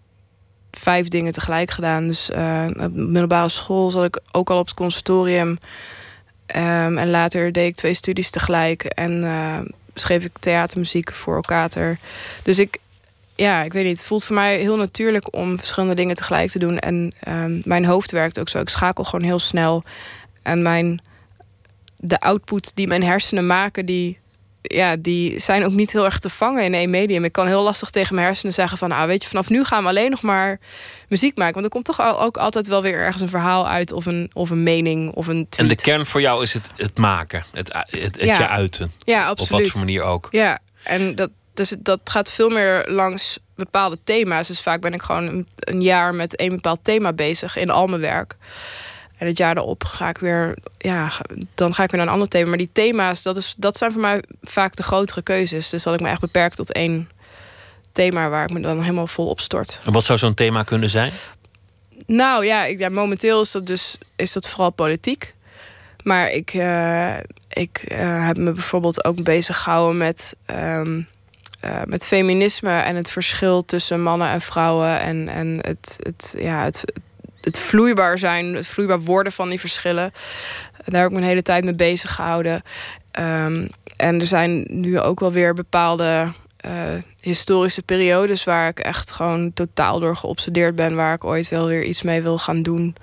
vijf 0.79 1.09
dingen 1.09 1.33
tegelijk 1.33 1.71
gedaan. 1.71 2.07
Dus 2.07 2.31
op 2.77 2.93
middelbare 2.93 3.49
school 3.49 3.91
zat 3.91 4.05
ik 4.05 4.21
ook 4.33 4.51
al 4.51 4.59
op 4.59 4.67
het 4.67 4.75
conservatorium. 4.75 5.59
Um, 6.57 6.99
en 6.99 7.11
later 7.11 7.53
deed 7.53 7.69
ik 7.69 7.75
twee 7.75 7.95
studies 7.95 8.31
tegelijk. 8.31 8.85
En 8.85 9.23
uh, 9.23 9.59
schreef 9.95 10.25
ik 10.25 10.33
theatermuziek 10.41 11.13
voor 11.13 11.37
Okater. 11.37 11.99
Dus 12.43 12.59
ik, 12.59 12.79
ja, 13.35 13.63
ik 13.63 13.73
weet 13.73 13.85
niet. 13.85 13.97
Het 13.97 14.07
voelt 14.07 14.25
voor 14.25 14.35
mij 14.35 14.59
heel 14.59 14.77
natuurlijk 14.77 15.35
om 15.35 15.59
verschillende 15.59 15.95
dingen 15.95 16.17
tegelijk 16.17 16.51
te 16.51 16.59
doen. 16.59 16.79
En 16.79 17.15
um, 17.29 17.63
mijn 17.65 17.85
hoofd 17.85 18.11
werkt 18.11 18.41
ook 18.41 18.49
zo. 18.49 18.59
Ik 18.59 18.69
schakel 18.69 19.05
gewoon 19.05 19.25
heel 19.25 19.39
snel. 19.39 19.83
En 20.43 20.63
mijn, 20.63 21.01
de 21.97 22.21
output 22.21 22.73
die 22.75 22.87
mijn 22.87 23.03
hersenen 23.03 23.47
maken, 23.47 23.87
die 23.87 24.19
ja, 24.67 24.97
die 24.97 25.39
zijn 25.39 25.65
ook 25.65 25.73
niet 25.73 25.93
heel 25.93 26.05
erg 26.05 26.19
te 26.19 26.29
vangen 26.29 26.65
in 26.65 26.75
één 26.75 26.91
medium. 26.91 27.25
Ik 27.25 27.33
kan 27.33 27.47
heel 27.47 27.63
lastig 27.63 27.91
tegen 27.91 28.15
mijn 28.15 28.27
hersenen 28.27 28.53
zeggen 28.53 28.79
van... 28.79 28.93
ah, 28.93 29.07
weet 29.07 29.23
je, 29.23 29.29
vanaf 29.29 29.49
nu 29.51 29.65
gaan 29.65 29.83
we 29.83 29.89
alleen 29.89 30.11
nog 30.11 30.23
maar 30.23 30.61
muziek 31.09 31.37
maken. 31.37 31.55
Want 31.55 31.65
er 31.65 31.71
komt 31.71 31.85
toch 31.85 32.19
ook 32.19 32.37
altijd 32.37 32.67
wel 32.67 32.83
weer 32.83 32.99
ergens 32.99 33.23
een 33.23 33.29
verhaal 33.29 33.69
uit... 33.69 33.93
of 33.93 34.07
een, 34.07 34.31
of 34.33 34.51
een 34.51 34.63
mening 34.63 35.13
of 35.13 35.27
een 35.27 35.47
tweet. 35.49 35.71
En 35.71 35.77
de 35.77 35.83
kern 35.83 36.07
voor 36.07 36.21
jou 36.21 36.43
is 36.43 36.53
het, 36.53 36.71
het 36.77 36.99
maken, 36.99 37.45
het, 37.53 37.73
het, 37.73 38.03
het 38.03 38.25
ja. 38.25 38.39
je 38.39 38.49
uiten. 38.49 38.93
Ja, 38.99 39.27
absoluut. 39.27 39.53
Op 39.53 39.61
wat 39.61 39.71
voor 39.71 39.81
manier 39.81 40.03
ook. 40.03 40.29
Ja, 40.31 40.59
en 40.83 41.15
dat, 41.15 41.31
dus 41.55 41.75
dat 41.79 42.01
gaat 42.05 42.31
veel 42.31 42.51
meer 42.51 42.85
langs 42.89 43.39
bepaalde 43.57 43.99
thema's. 44.05 44.49
Dus 44.49 44.61
vaak 44.61 44.81
ben 44.81 44.95
ik 44.95 45.03
gewoon 45.03 45.27
een, 45.27 45.49
een 45.57 45.83
jaar 45.83 46.15
met 46.15 46.41
een 46.41 46.49
bepaald 46.49 46.81
thema 46.83 47.13
bezig 47.13 47.57
in 47.57 47.71
al 47.71 47.87
mijn 47.87 48.01
werk. 48.01 48.37
En 49.25 49.31
het 49.31 49.39
jaar 49.39 49.57
erop 49.57 49.85
ga 49.85 50.09
ik 50.09 50.19
weer, 50.19 50.57
ja, 50.79 51.13
dan 51.55 51.75
ga 51.75 51.83
ik 51.83 51.91
weer 51.91 52.01
naar 52.01 52.09
een 52.09 52.15
ander 52.15 52.29
thema. 52.29 52.49
Maar 52.49 52.59
die 52.59 52.71
thema's, 52.73 53.23
dat, 53.23 53.37
is, 53.37 53.55
dat 53.57 53.77
zijn 53.77 53.93
voor 53.93 54.01
mij 54.01 54.23
vaak 54.43 54.77
de 54.77 54.83
grotere 54.83 55.23
keuzes. 55.23 55.71
Dus 55.71 55.83
dat 55.83 55.95
ik 55.95 56.01
me 56.01 56.09
echt 56.09 56.21
beperk 56.21 56.55
tot 56.55 56.73
één 56.73 57.11
thema 57.93 58.29
waar 58.29 58.45
ik 58.45 58.51
me 58.51 58.61
dan 58.61 58.81
helemaal 58.81 59.07
vol 59.07 59.29
op 59.29 59.41
stort. 59.41 59.81
En 59.85 59.93
wat 59.93 60.05
zou 60.05 60.19
zo'n 60.19 60.35
thema 60.35 60.63
kunnen 60.63 60.91
zijn? 60.91 61.13
Nou 62.07 62.45
ja, 62.45 62.65
ik, 62.65 62.79
ja, 62.79 62.89
momenteel 62.89 63.41
is 63.41 63.51
dat 63.51 63.67
dus 63.67 63.99
is 64.17 64.33
dat 64.33 64.49
vooral 64.49 64.71
politiek. 64.71 65.35
Maar 66.03 66.31
ik, 66.31 66.55
uh, 66.55 67.17
ik 67.49 67.85
uh, 67.89 68.27
heb 68.27 68.37
me 68.37 68.53
bijvoorbeeld 68.53 69.05
ook 69.05 69.23
bezig 69.23 69.59
gehouden 69.63 69.97
met, 69.97 70.37
um, 70.47 71.07
uh, 71.65 71.81
met 71.85 72.07
feminisme 72.07 72.79
en 72.79 72.97
het 72.97 73.11
verschil 73.11 73.65
tussen 73.65 74.03
mannen 74.03 74.29
en 74.29 74.41
vrouwen. 74.41 75.01
En, 75.01 75.29
en 75.29 75.59
het, 75.61 75.99
het, 76.03 76.35
ja, 76.39 76.65
het, 76.65 76.85
het 77.45 77.59
vloeibaar 77.59 78.19
zijn, 78.19 78.55
het 78.55 78.67
vloeibaar 78.67 79.01
worden 79.01 79.33
van 79.33 79.49
die 79.49 79.61
verschillen. 79.61 80.13
Daar 80.85 81.03
heb 81.03 81.11
ik 81.11 81.17
een 81.17 81.23
hele 81.23 81.43
tijd 81.43 81.65
mee 81.65 81.75
bezig 81.75 82.15
gehouden. 82.15 82.63
Um, 83.19 83.69
en 83.97 84.21
er 84.21 84.27
zijn 84.27 84.67
nu 84.69 85.01
ook 85.01 85.21
wel 85.21 85.33
weer 85.33 85.55
bepaalde 85.55 86.33
uh, 86.67 86.73
historische 87.21 87.83
periodes 87.83 88.45
waar 88.45 88.69
ik 88.69 88.79
echt 88.79 89.11
gewoon 89.11 89.53
totaal 89.53 90.01
door 90.01 90.17
geobsedeerd 90.17 90.75
ben, 90.75 90.95
waar 90.95 91.15
ik 91.15 91.25
ooit 91.25 91.49
wel 91.49 91.67
weer 91.67 91.85
iets 91.85 92.03
mee 92.03 92.23
wil 92.23 92.39
gaan 92.39 92.63
doen. 92.63 92.97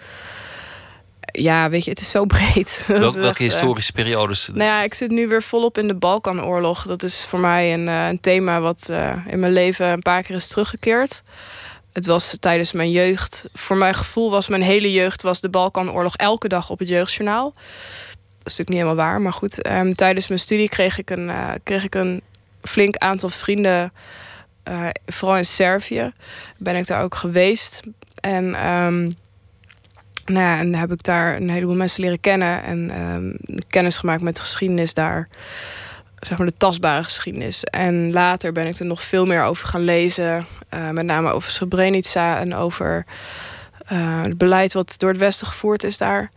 Ja, 1.31 1.69
weet 1.69 1.83
je, 1.83 1.89
het 1.89 1.99
is 1.99 2.11
zo 2.11 2.25
breed. 2.25 2.83
Welk, 2.87 3.13
welke 3.13 3.27
echt, 3.27 3.37
historische 3.37 3.91
periodes? 3.91 4.47
Nou 4.47 4.63
ja, 4.63 4.83
ik 4.83 4.93
zit 4.93 5.11
nu 5.11 5.27
weer 5.27 5.43
volop 5.43 5.77
in 5.77 5.87
de 5.87 5.95
Balkanoorlog. 5.95 6.83
Dat 6.83 7.03
is 7.03 7.25
voor 7.25 7.39
mij 7.39 7.73
een, 7.73 7.87
uh, 7.87 8.07
een 8.07 8.19
thema 8.19 8.59
wat 8.59 8.91
in 9.27 9.39
mijn 9.39 9.53
leven 9.53 9.87
een 9.87 10.01
paar 10.01 10.23
keer 10.23 10.35
is 10.35 10.47
teruggekeerd. 10.47 11.23
Het 11.93 12.05
was 12.05 12.37
tijdens 12.39 12.71
mijn 12.71 12.91
jeugd, 12.91 13.45
voor 13.53 13.77
mijn 13.77 13.93
gevoel 13.93 14.31
was 14.31 14.47
mijn 14.47 14.61
hele 14.61 14.91
jeugd 14.91 15.21
was 15.21 15.41
de 15.41 15.49
Balkanoorlog 15.49 16.15
elke 16.15 16.47
dag 16.47 16.69
op 16.69 16.79
het 16.79 16.87
jeugdjournaal. 16.87 17.53
Dat 17.53 18.51
is 18.51 18.57
natuurlijk 18.57 18.69
niet 18.69 18.77
helemaal 18.77 19.05
waar, 19.05 19.21
maar 19.21 19.33
goed. 19.33 19.67
Um, 19.67 19.93
tijdens 19.93 20.27
mijn 20.27 20.39
studie 20.39 20.69
kreeg 20.69 20.97
ik 20.97 21.09
een, 21.09 21.27
uh, 21.27 21.49
kreeg 21.63 21.83
ik 21.83 21.95
een 21.95 22.21
flink 22.61 22.95
aantal 22.95 23.29
vrienden, 23.29 23.93
uh, 24.69 24.87
vooral 25.05 25.37
in 25.37 25.45
Servië. 25.45 26.13
Ben 26.57 26.75
ik 26.75 26.87
daar 26.87 27.03
ook 27.03 27.15
geweest. 27.15 27.81
En, 28.19 28.67
um, 28.67 29.17
nou 30.25 30.45
ja, 30.45 30.59
en 30.59 30.75
heb 30.75 30.91
ik 30.91 31.03
daar 31.03 31.35
een 31.35 31.49
heleboel 31.49 31.75
mensen 31.75 32.03
leren 32.03 32.19
kennen 32.19 32.63
en 32.63 33.01
um, 33.01 33.37
kennis 33.67 33.97
gemaakt 33.97 34.21
met 34.21 34.39
geschiedenis 34.39 34.93
daar. 34.93 35.29
Zeg 36.21 36.37
maar 36.37 36.47
de 36.47 36.57
tastbare 36.57 37.03
geschiedenis. 37.03 37.63
En 37.63 38.11
later 38.11 38.51
ben 38.51 38.67
ik 38.67 38.75
er 38.75 38.85
nog 38.85 39.01
veel 39.01 39.25
meer 39.25 39.43
over 39.43 39.67
gaan 39.67 39.83
lezen. 39.83 40.45
Uh, 40.73 40.89
met 40.89 41.05
name 41.05 41.31
over 41.31 41.51
Srebrenica 41.51 42.39
en 42.39 42.55
over 42.55 43.05
uh, 43.91 44.21
het 44.21 44.37
beleid 44.37 44.73
wat 44.73 44.93
door 44.97 45.09
het 45.09 45.19
Westen 45.19 45.47
gevoerd 45.47 45.83
is 45.83 45.97
daar. 45.97 46.31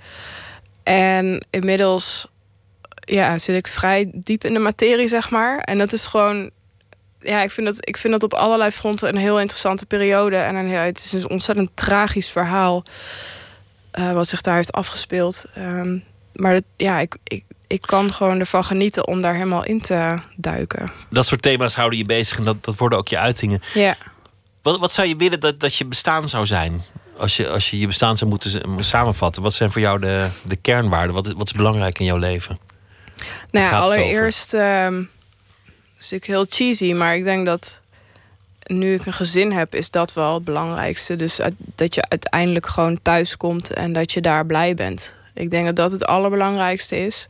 En 0.82 1.47
inmiddels 1.51 2.26
ja, 3.05 3.39
zit 3.39 3.57
ik 3.57 3.66
vrij 3.66 4.11
diep 4.12 4.45
in 4.45 4.53
de 4.53 4.59
materie, 4.59 5.09
zeg 5.09 5.30
maar. 5.30 5.59
En 5.59 5.78
dat 5.78 5.93
is 5.93 6.07
gewoon. 6.07 6.51
Ja, 7.18 7.43
ik 7.43 7.51
vind 7.51 7.66
dat, 7.66 7.89
ik 7.89 7.97
vind 7.97 8.12
dat 8.12 8.22
op 8.22 8.35
allerlei 8.35 8.70
fronten 8.70 9.09
een 9.09 9.16
heel 9.16 9.41
interessante 9.41 9.87
periode. 9.87 10.37
En 10.37 10.55
het 10.57 10.99
is 10.99 11.12
een 11.12 11.28
ontzettend 11.28 11.70
tragisch 11.74 12.30
verhaal. 12.30 12.85
Uh, 13.99 14.12
wat 14.12 14.28
zich 14.28 14.41
daar 14.41 14.57
heeft 14.57 14.72
afgespeeld. 14.72 15.45
Um, 15.59 16.05
maar 16.32 16.61
ja, 16.76 16.99
ik, 16.99 17.16
ik, 17.24 17.45
ik 17.75 17.81
kan 17.81 18.12
gewoon 18.12 18.41
ervan 18.41 18.64
genieten 18.64 19.07
om 19.07 19.20
daar 19.20 19.35
helemaal 19.35 19.64
in 19.64 19.81
te 19.81 20.18
duiken. 20.37 20.91
Dat 21.11 21.27
soort 21.27 21.43
thema's 21.43 21.75
houden 21.75 21.99
je 21.99 22.05
bezig 22.05 22.39
en 22.39 22.45
dat, 22.45 22.64
dat 22.64 22.77
worden 22.77 22.99
ook 22.99 23.09
je 23.09 23.18
uitingen. 23.18 23.62
Ja. 23.75 23.97
Wat, 24.62 24.79
wat 24.79 24.93
zou 24.93 25.09
je 25.09 25.16
willen 25.16 25.41
dat, 25.41 25.61
dat 25.61 25.77
je 25.77 25.85
bestaan 25.85 26.29
zou 26.29 26.47
zijn? 26.47 26.83
Als 27.16 27.37
je, 27.37 27.49
als 27.49 27.70
je 27.70 27.79
je 27.79 27.87
bestaan 27.87 28.16
zou 28.16 28.31
moeten 28.31 28.85
samenvatten, 28.85 29.43
wat 29.43 29.55
zijn 29.55 29.72
voor 29.72 29.81
jou 29.81 30.01
de, 30.01 30.29
de 30.43 30.57
kernwaarden? 30.57 31.14
Wat, 31.14 31.33
wat 31.33 31.47
is 31.47 31.53
belangrijk 31.53 31.99
in 31.99 32.05
jouw 32.05 32.16
leven? 32.16 32.59
Nou 33.51 33.66
ja, 33.66 33.79
allereerst 33.79 34.53
um, 34.53 35.11
is 35.99 36.11
natuurlijk 36.11 36.27
heel 36.27 36.47
cheesy, 36.49 36.93
maar 36.93 37.16
ik 37.16 37.25
denk 37.25 37.47
dat 37.47 37.81
nu 38.66 38.95
ik 38.95 39.07
een 39.07 39.12
gezin 39.12 39.53
heb, 39.53 39.75
is 39.75 39.91
dat 39.91 40.12
wel 40.12 40.35
het 40.35 40.45
belangrijkste. 40.45 41.16
Dus 41.16 41.41
dat 41.75 41.95
je 41.95 42.09
uiteindelijk 42.09 42.66
gewoon 42.66 42.99
thuis 43.03 43.37
komt 43.37 43.72
en 43.72 43.93
dat 43.93 44.12
je 44.12 44.20
daar 44.20 44.47
blij 44.47 44.75
bent. 44.75 45.16
Ik 45.35 45.51
denk 45.51 45.66
dat 45.66 45.77
dat 45.77 45.93
het 45.93 46.07
allerbelangrijkste 46.07 47.07
is. 47.07 47.29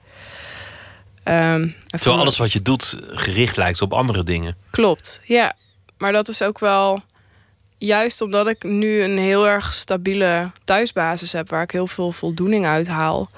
Um, 1.28 1.74
Terwijl 1.86 2.20
alles 2.20 2.36
wat 2.36 2.52
je 2.52 2.62
doet 2.62 2.96
gericht 3.08 3.56
lijkt 3.56 3.82
op 3.82 3.92
andere 3.92 4.24
dingen. 4.24 4.56
Klopt, 4.70 5.20
ja. 5.24 5.56
Maar 5.98 6.12
dat 6.12 6.28
is 6.28 6.42
ook 6.42 6.58
wel 6.58 7.02
juist 7.78 8.20
omdat 8.20 8.46
ik 8.46 8.62
nu 8.62 9.02
een 9.02 9.18
heel 9.18 9.48
erg 9.48 9.72
stabiele 9.72 10.50
thuisbasis 10.64 11.32
heb... 11.32 11.50
waar 11.50 11.62
ik 11.62 11.70
heel 11.70 11.86
veel 11.86 12.12
voldoening 12.12 12.66
uit 12.66 12.88
haal... 12.88 13.30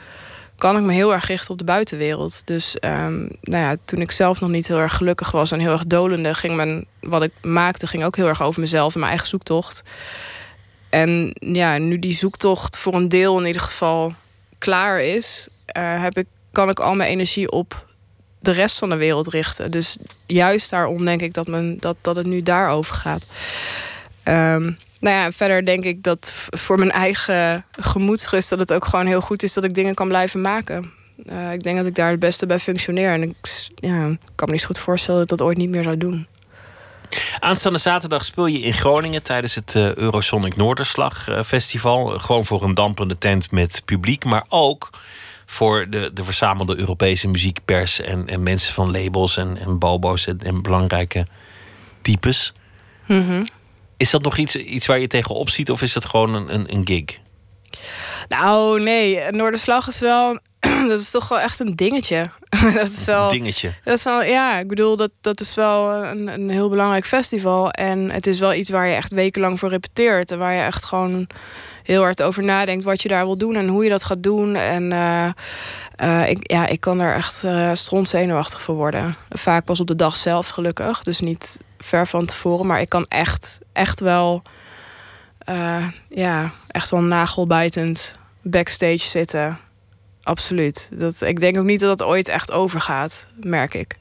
kan 0.56 0.76
ik 0.76 0.82
me 0.82 0.92
heel 0.92 1.12
erg 1.12 1.26
richten 1.26 1.50
op 1.50 1.58
de 1.58 1.64
buitenwereld. 1.64 2.46
Dus 2.46 2.76
um, 2.80 3.28
nou 3.40 3.62
ja, 3.62 3.76
toen 3.84 4.00
ik 4.00 4.10
zelf 4.10 4.40
nog 4.40 4.50
niet 4.50 4.68
heel 4.68 4.78
erg 4.78 4.96
gelukkig 4.96 5.30
was... 5.30 5.52
en 5.52 5.60
heel 5.60 5.72
erg 5.72 5.86
dolende, 5.86 6.34
ging 6.34 6.56
mijn, 6.56 6.86
wat 7.00 7.22
ik 7.22 7.32
maakte 7.42 7.86
ging 7.86 8.04
ook 8.04 8.16
heel 8.16 8.28
erg 8.28 8.42
over 8.42 8.60
mezelf... 8.60 8.92
en 8.92 8.98
mijn 9.00 9.10
eigen 9.10 9.28
zoektocht. 9.28 9.82
En 10.90 11.36
ja, 11.40 11.78
nu 11.78 11.98
die 11.98 12.14
zoektocht 12.14 12.78
voor 12.78 12.94
een 12.94 13.08
deel 13.08 13.40
in 13.40 13.46
ieder 13.46 13.62
geval 13.62 14.14
klaar 14.58 15.00
is... 15.00 15.48
Uh, 15.78 16.02
heb 16.02 16.18
ik, 16.18 16.26
kan 16.56 16.68
ik 16.68 16.80
al 16.80 16.94
mijn 16.94 17.10
energie 17.10 17.50
op 17.50 17.86
de 18.40 18.50
rest 18.50 18.78
van 18.78 18.88
de 18.88 18.96
wereld 18.96 19.28
richten. 19.28 19.70
Dus 19.70 19.96
juist 20.26 20.70
daarom 20.70 21.04
denk 21.04 21.20
ik 21.20 21.34
dat, 21.34 21.46
men, 21.46 21.76
dat, 21.80 21.96
dat 22.00 22.16
het 22.16 22.26
nu 22.26 22.42
daarover 22.42 22.94
gaat. 22.94 23.26
Um, 24.24 24.78
nou 25.00 25.16
ja, 25.16 25.32
verder 25.32 25.64
denk 25.64 25.84
ik 25.84 26.02
dat 26.02 26.32
voor 26.50 26.78
mijn 26.78 26.90
eigen 26.90 27.64
gemoedsrust... 27.70 28.50
dat 28.50 28.58
het 28.58 28.72
ook 28.72 28.84
gewoon 28.84 29.06
heel 29.06 29.20
goed 29.20 29.42
is 29.42 29.52
dat 29.52 29.64
ik 29.64 29.74
dingen 29.74 29.94
kan 29.94 30.08
blijven 30.08 30.40
maken. 30.40 30.92
Uh, 31.30 31.52
ik 31.52 31.62
denk 31.62 31.76
dat 31.76 31.86
ik 31.86 31.94
daar 31.94 32.10
het 32.10 32.20
beste 32.20 32.46
bij 32.46 32.58
functioneer. 32.58 33.12
En 33.12 33.22
ik 33.22 33.34
ja, 33.74 34.16
kan 34.34 34.48
me 34.48 34.52
niet 34.52 34.64
goed 34.64 34.78
voorstellen 34.78 35.20
dat 35.20 35.30
ik 35.30 35.38
dat 35.38 35.46
ooit 35.46 35.58
niet 35.58 35.70
meer 35.70 35.82
zou 35.82 35.96
doen. 35.96 36.26
Aanstaande 37.38 37.78
zaterdag 37.78 38.24
speel 38.24 38.46
je 38.46 38.58
in 38.58 38.74
Groningen 38.74 39.22
tijdens 39.22 39.54
het 39.54 39.74
uh, 39.74 39.94
Eurosonic 39.94 40.56
Noorderslag 40.56 41.28
uh, 41.28 41.42
Festival. 41.42 42.18
Gewoon 42.18 42.44
voor 42.44 42.62
een 42.62 42.74
dampende 42.74 43.18
tent 43.18 43.50
met 43.50 43.82
publiek, 43.84 44.24
maar 44.24 44.44
ook 44.48 44.90
voor 45.46 45.86
de, 45.90 46.10
de 46.14 46.24
verzamelde 46.24 46.76
Europese 46.76 47.28
muziekpers 47.28 48.00
en, 48.00 48.28
en 48.28 48.42
mensen 48.42 48.74
van 48.74 48.90
labels 48.90 49.36
en, 49.36 49.58
en 49.58 49.78
bobo's 49.78 50.26
en, 50.26 50.38
en 50.38 50.62
belangrijke 50.62 51.26
types. 52.02 52.52
Mm 53.06 53.26
-hmm. 53.26 53.46
Is 53.96 54.10
dat 54.10 54.22
nog 54.22 54.36
iets, 54.36 54.56
iets 54.56 54.86
waar 54.86 54.98
je 54.98 55.06
tegenop 55.06 55.50
ziet 55.50 55.70
of 55.70 55.82
is 55.82 55.92
dat 55.92 56.04
gewoon 56.04 56.34
een, 56.34 56.54
een, 56.54 56.72
een 56.74 56.86
gig? 56.86 57.18
Nou, 58.28 58.80
nee. 58.82 59.30
Noorderslag 59.30 59.88
is 59.88 60.00
wel. 60.00 60.38
dat 60.88 61.00
is 61.00 61.10
toch 61.10 61.28
wel 61.28 61.40
echt 61.40 61.60
een 61.60 61.74
dingetje. 61.74 62.30
dat 62.74 62.88
is 62.88 63.04
wel. 63.04 63.24
Een 63.24 63.38
dingetje. 63.38 63.72
Dat 63.84 63.98
is 63.98 64.04
wel, 64.04 64.22
ja, 64.22 64.58
ik 64.58 64.68
bedoel, 64.68 64.96
dat, 64.96 65.10
dat 65.20 65.40
is 65.40 65.54
wel 65.54 65.92
een, 66.04 66.28
een 66.28 66.50
heel 66.50 66.68
belangrijk 66.68 67.06
festival. 67.06 67.70
En 67.70 68.10
het 68.10 68.26
is 68.26 68.38
wel 68.38 68.54
iets 68.54 68.70
waar 68.70 68.86
je 68.86 68.94
echt 68.94 69.12
wekenlang 69.12 69.58
voor 69.58 69.68
repeteert. 69.68 70.30
En 70.30 70.38
waar 70.38 70.54
je 70.54 70.62
echt 70.62 70.84
gewoon 70.84 71.26
heel 71.86 72.02
hard 72.02 72.22
over 72.22 72.44
nadenkt 72.44 72.84
wat 72.84 73.02
je 73.02 73.08
daar 73.08 73.24
wil 73.24 73.38
doen 73.38 73.56
en 73.56 73.68
hoe 73.68 73.84
je 73.84 73.90
dat 73.90 74.04
gaat 74.04 74.22
doen. 74.22 74.54
En 74.54 74.92
uh, 74.92 75.28
uh, 76.02 76.28
ik, 76.28 76.50
ja, 76.50 76.66
ik 76.66 76.80
kan 76.80 77.00
er 77.00 77.14
echt 77.14 77.44
uh, 77.44 77.70
zenuwachtig 78.02 78.60
voor 78.60 78.74
worden. 78.74 79.16
Vaak 79.28 79.64
pas 79.64 79.80
op 79.80 79.86
de 79.86 79.96
dag 79.96 80.16
zelf, 80.16 80.48
gelukkig. 80.48 81.02
Dus 81.02 81.20
niet 81.20 81.60
ver 81.78 82.06
van 82.06 82.26
tevoren. 82.26 82.66
Maar 82.66 82.80
ik 82.80 82.88
kan 82.88 83.06
echt, 83.08 83.58
echt 83.72 84.00
wel, 84.00 84.42
ja, 86.08 86.52
echt 86.68 86.90
wel 86.90 87.00
nagelbijtend 87.00 88.18
backstage 88.42 88.98
zitten. 88.98 89.58
Absoluut. 90.22 90.90
Dat, 90.92 91.22
ik 91.22 91.40
denk 91.40 91.58
ook 91.58 91.64
niet 91.64 91.80
dat 91.80 91.98
dat 91.98 92.08
ooit 92.08 92.28
echt 92.28 92.52
overgaat, 92.52 93.26
merk 93.40 93.74
ik. 93.74 93.96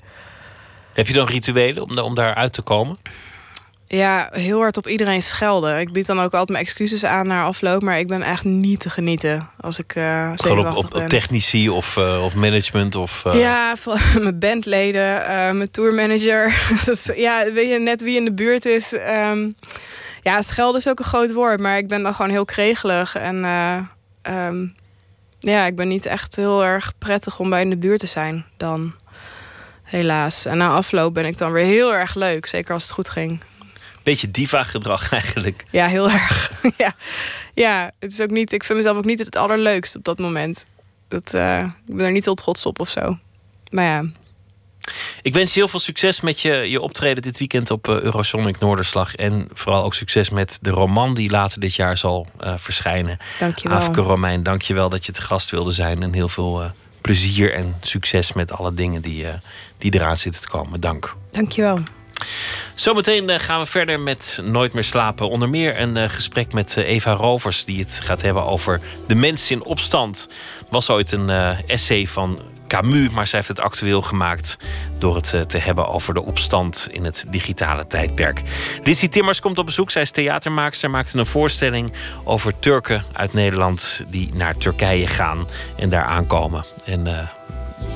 Heb 0.94 1.08
je 1.08 1.14
dan 1.14 1.28
rituelen 1.28 1.84
om, 1.84 1.98
om 1.98 2.16
daar 2.16 2.36
uit 2.36 2.54
te 2.54 2.62
komen? 2.62 2.98
Ja, 3.96 4.30
heel 4.32 4.60
hard 4.60 4.78
op 4.78 4.88
iedereen 4.88 5.22
schelden. 5.22 5.80
Ik 5.80 5.92
bied 5.92 6.06
dan 6.06 6.18
ook 6.20 6.32
altijd 6.32 6.50
mijn 6.50 6.64
excuses 6.64 7.04
aan 7.04 7.28
naar 7.28 7.44
afloop, 7.44 7.82
maar 7.82 8.00
ik 8.00 8.08
ben 8.08 8.22
echt 8.22 8.44
niet 8.44 8.80
te 8.80 8.90
genieten 8.90 9.50
als 9.60 9.80
ik 9.80 9.96
uh, 9.96 10.32
Gewoon 10.36 10.68
op, 10.68 10.78
op, 10.78 10.96
op 10.96 11.10
technici 11.10 11.70
of, 11.70 11.96
uh, 11.96 12.24
of 12.24 12.34
management 12.34 12.96
of. 12.96 13.24
Uh... 13.28 13.40
Ja, 13.40 13.76
mijn 14.22 14.40
bandleden, 14.40 15.04
mijn 15.58 15.72
tourmanager. 15.72 16.62
dus, 16.86 17.10
ja, 17.16 17.52
weet 17.52 17.70
je 17.70 17.80
net 17.80 18.02
wie 18.02 18.16
in 18.16 18.26
de 18.26 18.34
buurt 18.34 18.66
is. 18.66 18.94
Um, 18.94 19.56
ja, 20.22 20.42
schelden 20.42 20.80
is 20.80 20.88
ook 20.88 21.00
een 21.00 21.06
groot 21.06 21.34
woord, 21.34 21.60
maar 21.60 21.78
ik 21.78 21.88
ben 21.88 22.04
dan 22.04 22.14
gewoon 22.14 22.32
heel 22.32 22.46
kregelig 22.46 23.16
en 23.16 23.46
um, 24.30 24.76
ja, 25.40 25.66
ik 25.66 25.76
ben 25.76 25.88
niet 25.88 26.06
echt 26.06 26.36
heel 26.36 26.66
erg 26.66 26.94
prettig 26.98 27.40
om 27.40 27.50
bij 27.50 27.62
in 27.62 27.70
de 27.70 27.78
buurt 27.78 28.00
te 28.00 28.08
zijn 28.08 28.46
dan. 28.58 28.94
Helaas. 29.84 30.46
En 30.46 30.58
na 30.58 30.70
afloop 30.70 31.14
ben 31.14 31.26
ik 31.26 31.38
dan 31.38 31.52
weer 31.52 31.66
heel 31.66 31.94
erg 31.94 32.16
leuk, 32.16 32.46
zeker 32.46 32.74
als 32.74 32.84
het 32.84 32.92
goed 32.92 33.10
ging 33.10 33.40
beetje 34.06 34.32
diva-gedrag 34.32 35.12
eigenlijk. 35.20 35.66
Ja, 35.70 35.88
heel 35.88 36.10
erg. 36.10 36.52
ja. 36.78 36.94
ja, 37.54 37.92
het 38.00 38.12
is 38.12 38.22
ook 38.22 38.30
niet. 38.30 38.52
Ik 38.52 38.64
vind 38.64 38.78
mezelf 38.78 38.98
ook 38.98 39.06
niet 39.06 39.20
het 39.20 39.36
allerleukst 39.36 39.96
op 39.96 40.04
dat 40.04 40.20
moment. 40.20 40.66
Dat, 41.08 41.34
uh, 41.34 41.60
ik 41.88 41.96
ben 41.96 42.06
er 42.06 42.12
niet 42.12 42.26
heel 42.26 42.36
trots 42.36 42.66
op 42.66 42.80
of 42.80 42.90
zo. 42.90 43.18
Maar 43.72 43.84
ja. 43.84 44.06
Ik 45.22 45.34
wens 45.34 45.54
je 45.54 45.60
heel 45.60 45.68
veel 45.68 45.80
succes 45.80 46.22
met 46.22 46.42
je, 46.42 46.52
je 46.52 46.82
optreden 46.82 47.24
dit 47.24 47.38
weekend 47.38 47.72
op 47.72 47.88
uh, 47.88 48.00
Eurosonic 48.00 48.60
Noorderslag. 48.60 49.16
En 49.16 49.48
vooral 49.54 49.84
ook 49.84 49.94
succes 49.94 50.30
met 50.30 50.58
de 50.62 50.70
roman 50.70 51.14
die 51.14 51.30
later 51.30 51.60
dit 51.60 51.76
jaar 51.76 51.98
zal 51.98 52.28
uh, 52.44 52.54
verschijnen. 52.58 53.18
Dankjewel. 53.40 53.78
Afke 53.78 54.02
Romein, 54.02 54.44
dankjewel 54.44 54.90
dat 54.90 55.06
je 55.06 55.12
te 55.12 55.22
gast 55.22 55.50
wilde 55.50 55.72
zijn. 55.72 56.04
En 56.04 56.14
heel 56.14 56.30
veel 56.30 56.62
uh, 56.62 56.70
plezier 57.02 57.54
en 57.54 57.76
succes 57.82 58.34
met 58.34 58.52
alle 58.52 58.74
dingen 58.74 59.02
die, 59.02 59.26
die 59.78 59.94
eraan 59.94 60.18
zitten 60.18 60.42
te 60.42 60.50
komen. 60.50 60.80
Dank. 60.80 61.16
Dankjewel. 61.32 61.84
Zometeen 62.74 63.40
gaan 63.40 63.60
we 63.60 63.66
verder 63.66 64.00
met 64.00 64.42
Nooit 64.44 64.74
meer 64.74 64.84
slapen. 64.84 65.30
Onder 65.30 65.50
meer 65.50 65.80
een 65.80 66.10
gesprek 66.10 66.54
met 66.54 66.78
Eva 66.78 67.12
Rovers, 67.12 67.66
die 67.66 67.80
het 67.80 68.00
gaat 68.04 68.22
hebben 68.22 68.46
over 68.46 68.82
de 69.08 69.16
mens 69.16 69.52
in 69.52 69.64
opstand. 69.64 70.28
Was 70.70 70.90
ooit 70.90 71.12
een 71.12 71.30
essay 71.68 72.08
van 72.08 72.40
Camus, 72.68 73.10
maar 73.10 73.28
zij 73.28 73.40
heeft 73.40 73.50
het 73.50 73.60
actueel 73.60 74.02
gemaakt 74.02 74.58
door 74.98 75.16
het 75.16 75.34
eh, 75.34 75.42
te 75.42 75.58
hebben 75.58 75.88
over 75.88 76.14
de 76.14 76.22
opstand 76.22 76.88
in 76.92 77.04
het 77.04 77.26
digitale 77.30 77.88
tijdperk. 77.88 78.42
Lizzie 78.84 79.10
Timmers 79.10 79.40
komt 79.40 79.58
op 79.58 79.66
bezoek. 79.66 79.92
Zij 79.92 80.02
is 80.02 80.12
theatermaakster, 80.12 80.90
maakte 80.90 81.18
een 81.18 81.26
voorstelling 81.26 81.94
over 82.24 82.60
Turken 82.60 83.04
uit 83.14 83.34
Nederland 83.34 84.04
die 84.08 84.30
naar 84.34 84.58
Turkije 84.58 85.08
gaan 85.08 85.48
en 85.78 85.90
daar 85.90 86.06
aankomen. 86.06 86.66
En 86.86 87.30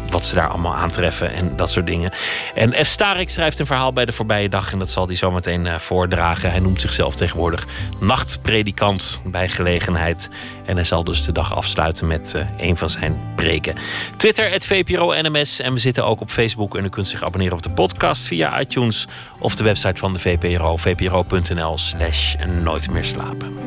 wat 0.10 0.26
ze 0.26 0.36
daar 0.36 0.48
allemaal 0.48 0.76
aantreffen 0.76 1.34
en 1.34 1.56
dat 1.56 1.70
soort 1.70 1.86
dingen. 1.86 2.12
En 2.54 2.86
F. 2.86 2.88
Starik 2.88 3.30
schrijft 3.30 3.60
een 3.60 3.66
verhaal 3.66 3.94
bij 3.94 4.06
de 4.06 4.12
voorbije 4.12 4.50
dag 4.50 4.72
en 4.72 4.80
dat 4.80 4.90
zal 4.90 5.08
hij 5.08 5.16
zometeen 5.16 5.66
uh, 5.66 5.80
voordragen. 5.80 6.52
Hij 6.52 6.60
noemt 6.60 6.82
zichzelf 6.82 7.16
tegenwoordig 7.16 7.68
nachtpredikant 8.00 9.20
bij 9.26 9.50
gelegenheid. 9.50 10.30
En 10.66 10.76
hij 10.76 10.86
zal 10.86 11.04
dus 11.04 11.26
de 11.26 11.32
dag 11.32 11.56
afsluiten 11.56 12.08
met 12.08 12.34
uh, 12.36 12.42
een 12.58 12.78
van 12.78 12.90
zijn 12.90 13.18
preken. 13.36 13.76
Twitter, 14.18 14.52
het 14.52 14.66
VPRO 14.66 15.22
NMS. 15.22 15.60
En 15.60 15.74
we 15.74 15.80
zitten 15.80 16.06
ook 16.06 16.22
op 16.22 16.30
Facebook. 16.30 16.78
En 16.78 16.86
u 16.86 16.90
kunt 16.90 17.08
zich 17.08 17.24
abonneren 17.24 17.58
op 17.58 17.64
de 17.64 17.72
podcast 17.72 18.26
via 18.26 18.60
iTunes 18.60 19.08
of 19.40 19.56
de 19.56 19.64
website 19.64 20.00
van 20.00 20.14
de 20.14 20.20
VPRO. 20.20 20.78
vpro.nl 20.78 21.78
slash 21.78 22.36
nooit 22.64 22.92
meer 22.92 23.06
slapen. 23.06 23.58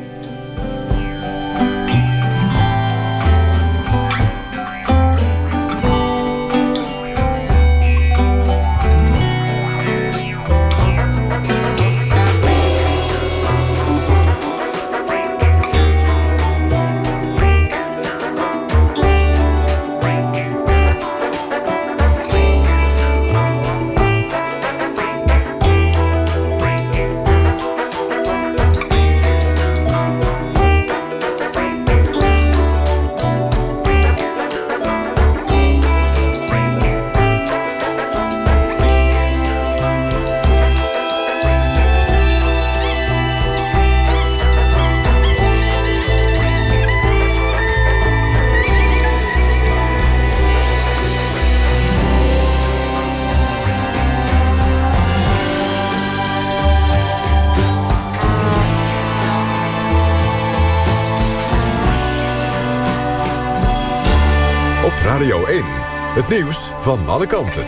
Nieuws 66.33 66.71
van 66.77 67.07
alle 67.07 67.27
kanten. 67.27 67.67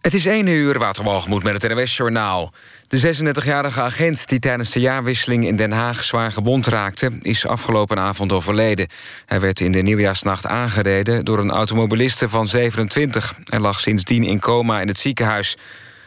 Het 0.00 0.14
is 0.14 0.26
1 0.26 0.46
uur, 0.46 0.78
Waterwalgemoed 0.78 1.42
met 1.42 1.62
het 1.62 1.72
NWS-journaal. 1.72 2.52
De 2.88 3.16
36-jarige 3.16 3.80
agent 3.80 4.28
die 4.28 4.38
tijdens 4.38 4.70
de 4.70 4.80
jaarwisseling 4.80 5.46
in 5.46 5.56
Den 5.56 5.72
Haag 5.72 6.04
zwaar 6.04 6.32
gewond 6.32 6.66
raakte... 6.66 7.10
is 7.22 7.46
afgelopen 7.46 7.98
avond 7.98 8.32
overleden. 8.32 8.88
Hij 9.26 9.40
werd 9.40 9.60
in 9.60 9.72
de 9.72 9.82
nieuwjaarsnacht 9.82 10.46
aangereden 10.46 11.24
door 11.24 11.38
een 11.38 11.50
automobiliste 11.50 12.28
van 12.28 12.48
27... 12.48 13.38
en 13.44 13.60
lag 13.60 13.80
sindsdien 13.80 14.24
in 14.24 14.40
coma 14.40 14.80
in 14.80 14.88
het 14.88 14.98
ziekenhuis. 14.98 15.56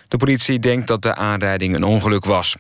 De 0.08 0.18
politie 0.18 0.60
denkt 0.60 0.88
dat 0.88 1.02
de 1.02 1.16
aanrijding 1.16 1.76
een 1.76 1.84
ongeluk 1.84 2.26
was. 2.26 2.56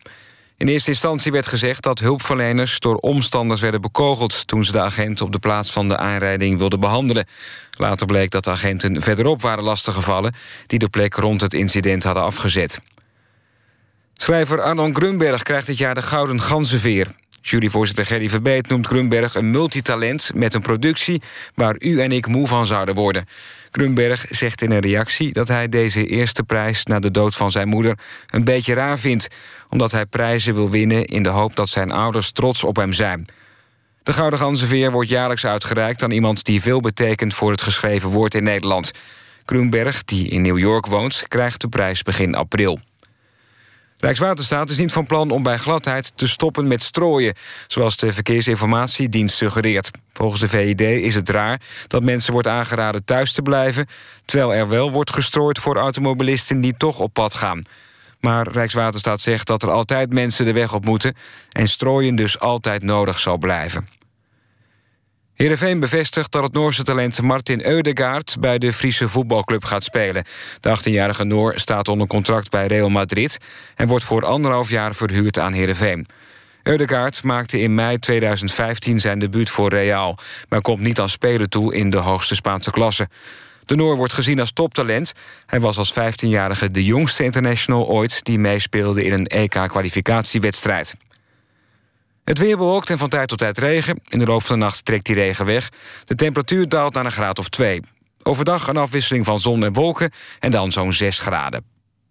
In 0.58 0.68
eerste 0.68 0.89
instantie 0.89 1.32
werd 1.32 1.47
gezegd 1.47 1.84
dat 1.84 1.99
hulpverleners 1.99 2.80
door 2.80 2.95
omstanders 2.95 3.62
werden 3.62 3.82
bekogeld... 3.82 4.47
toen 4.47 4.66
ze 4.66 4.72
de 4.72 4.82
agent 4.82 5.22
op 5.22 5.32
de 5.32 5.39
plaats 5.39 5.72
van 5.72 5.88
de 5.88 5.97
aanrijding 5.97 6.58
wilden 6.58 6.80
behandelen. 6.80 7.28
Later 7.78 8.06
bleek 8.06 8.30
dat 8.30 8.43
de 8.43 8.49
agenten 8.49 9.01
verderop 9.01 9.41
waren 9.41 9.64
lastiggevallen... 9.64 10.36
die 10.68 10.80
de 10.80 10.89
plek 10.89 11.14
rond 11.14 11.41
het 11.41 11.53
incident 11.53 12.03
hadden 12.03 12.24
afgezet. 12.24 12.80
Schrijver 14.14 14.62
Arnon 14.62 14.95
Grunberg 14.95 15.43
krijgt 15.43 15.68
dit 15.68 15.78
jaar 15.78 15.95
de 15.95 16.01
Gouden 16.01 16.41
Ganzenveer. 16.41 17.08
Juryvoorzitter 17.41 18.06
Gerry 18.06 18.30
Verbeet 18.30 18.70
noemt 18.70 18.88
Grunberg 18.88 19.36
een 19.36 19.51
multitalent... 19.51 20.32
met 20.36 20.53
een 20.53 20.62
productie 20.62 21.22
waar 21.56 21.76
u 21.80 22.01
en 22.01 22.12
ik 22.12 22.28
moe 22.28 22.47
van 22.47 22.66
zouden 22.66 22.95
worden. 22.95 23.26
Grunberg 23.72 24.26
zegt 24.30 24.62
in 24.62 24.72
een 24.72 24.80
reactie 24.80 25.34
dat 25.34 25.47
hij 25.47 25.70
deze 25.70 26.08
eerste 26.08 26.43
prijs... 26.43 26.86
na 26.86 26.99
de 26.99 27.12
dood 27.12 27.36
van 27.36 27.51
zijn 27.51 27.68
moeder 27.68 27.99
een 28.28 28.43
beetje 28.43 28.74
raar 28.74 28.99
vindt 28.99 29.28
omdat 29.70 29.91
hij 29.91 30.05
prijzen 30.05 30.53
wil 30.53 30.70
winnen 30.70 31.05
in 31.05 31.24
de 31.24 31.30
hoop 31.30 31.55
dat 31.55 31.70
zijn 31.70 31.91
ouders 31.91 32.32
trots 32.32 32.63
op 32.63 32.76
hem 32.76 32.93
zijn. 32.93 33.26
De 34.03 34.13
Gouden 34.13 34.39
Ganzenveer 34.39 34.91
wordt 34.91 35.09
jaarlijks 35.09 35.45
uitgereikt 35.45 36.03
aan 36.03 36.11
iemand 36.11 36.43
die 36.43 36.61
veel 36.61 36.80
betekent 36.80 37.34
voor 37.34 37.51
het 37.51 37.61
geschreven 37.61 38.09
woord 38.09 38.34
in 38.34 38.43
Nederland. 38.43 38.91
Kroenberg, 39.45 40.03
die 40.03 40.28
in 40.28 40.41
New 40.41 40.57
York 40.57 40.86
woont, 40.86 41.26
krijgt 41.28 41.61
de 41.61 41.68
prijs 41.70 42.03
begin 42.03 42.36
april. 42.36 42.80
Rijkswaterstaat 43.97 44.70
is 44.70 44.78
niet 44.78 44.91
van 44.91 45.05
plan 45.05 45.32
om 45.32 45.43
bij 45.43 45.57
gladheid 45.57 46.18
te 46.18 46.28
stoppen 46.28 46.68
met 46.68 46.84
strooien... 46.84 47.34
zoals 47.68 47.97
de 47.97 48.13
Verkeersinformatiedienst 48.13 49.36
suggereert. 49.36 49.91
Volgens 50.13 50.41
de 50.41 50.47
VID 50.47 50.82
is 50.82 51.16
het 51.16 51.30
raar 51.30 51.61
dat 51.88 52.03
mensen 52.03 52.34
wordt 52.34 52.47
aangeraden 52.47 53.05
thuis 53.05 53.34
te 53.34 53.41
blijven... 53.41 53.88
terwijl 54.26 54.53
er 54.53 54.70
wel 54.70 54.91
wordt 54.91 55.13
gestrooid 55.13 55.59
voor 55.59 55.78
automobilisten 55.78 56.61
die 56.61 56.78
toch 56.78 56.99
op 56.99 57.13
pad 57.13 57.36
gaan. 57.36 57.63
Maar 58.26 58.47
Rijkswaterstaat 58.47 59.21
zegt 59.21 59.47
dat 59.47 59.63
er 59.63 59.71
altijd 59.71 60.13
mensen 60.13 60.45
de 60.45 60.53
weg 60.53 60.73
op 60.73 60.86
moeten... 60.86 61.15
en 61.51 61.67
strooien 61.67 62.15
dus 62.15 62.39
altijd 62.39 62.84
nodig 62.84 63.19
zal 63.19 63.38
blijven. 63.38 63.88
Heerenveen 65.34 65.80
bevestigt 65.80 66.32
dat 66.32 66.43
het 66.43 66.53
Noorse 66.53 66.84
talent 66.84 67.21
Martin 67.21 67.65
Eudegaard... 67.65 68.36
bij 68.39 68.57
de 68.57 68.73
Friese 68.73 69.09
voetbalclub 69.09 69.63
gaat 69.63 69.84
spelen. 69.84 70.23
De 70.59 70.78
18-jarige 70.78 71.23
Noor 71.23 71.53
staat 71.55 71.88
onder 71.88 72.07
contract 72.07 72.49
bij 72.49 72.67
Real 72.67 72.89
Madrid... 72.89 73.38
en 73.76 73.88
wordt 73.88 74.05
voor 74.05 74.26
anderhalf 74.26 74.69
jaar 74.69 74.95
verhuurd 74.95 75.39
aan 75.39 75.53
Heerenveen. 75.53 76.05
Eudegaard 76.63 77.23
maakte 77.23 77.59
in 77.59 77.76
mei 77.76 77.99
2015 77.99 78.99
zijn 78.99 79.19
debuut 79.19 79.49
voor 79.49 79.69
Real... 79.69 80.17
maar 80.49 80.61
komt 80.61 80.80
niet 80.80 80.99
aan 80.99 81.09
spelen 81.09 81.49
toe 81.49 81.76
in 81.76 81.89
de 81.89 81.97
hoogste 81.97 82.36
Spaanse 82.36 82.71
klasse. 82.71 83.07
De 83.66 83.76
Noor 83.76 83.95
wordt 83.95 84.13
gezien 84.13 84.39
als 84.39 84.51
toptalent. 84.51 85.13
Hij 85.45 85.59
was 85.59 85.78
als 85.78 85.93
15-jarige 85.93 86.72
de 86.72 86.84
jongste 86.84 87.24
international 87.24 87.88
ooit... 87.88 88.24
die 88.24 88.39
meespeelde 88.39 89.03
in 89.03 89.13
een 89.13 89.26
EK-kwalificatiewedstrijd. 89.26 90.95
Het 92.24 92.38
weer 92.38 92.57
bewolkt 92.57 92.89
en 92.89 92.97
van 92.97 93.09
tijd 93.09 93.28
tot 93.28 93.38
tijd 93.38 93.57
regen. 93.57 93.99
In 94.07 94.20
de 94.20 94.26
loop 94.26 94.43
van 94.43 94.59
de 94.59 94.66
nacht 94.66 94.86
trekt 94.86 95.05
die 95.05 95.16
regen 95.16 95.45
weg. 95.45 95.70
De 96.05 96.16
temperatuur 96.16 96.70
daalt 96.70 96.93
naar 96.93 97.05
een 97.05 97.11
graad 97.11 97.39
of 97.39 97.49
2. 97.49 97.82
Overdag 98.24 98.68
een 98.68 98.78
afwisseling 98.78 99.26
van 99.26 99.39
zon 99.39 99.63
en 99.63 99.74
wolken 99.74 100.11
en 100.39 100.51
dan 100.51 100.72
zo'n 100.72 100.93
6 100.93 101.20
graden. 101.20 101.63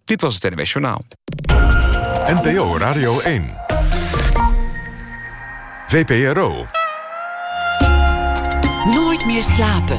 Dit 0.05 0.21
was 0.21 0.35
het 0.35 0.55
NWS 0.55 0.73
Journaal. 0.73 1.05
NPO 2.27 2.79
Radio 2.79 3.21
1. 3.21 3.55
VPRO. 5.87 6.67
Nooit 8.85 9.27
meer 9.27 9.43
slapen. 9.43 9.99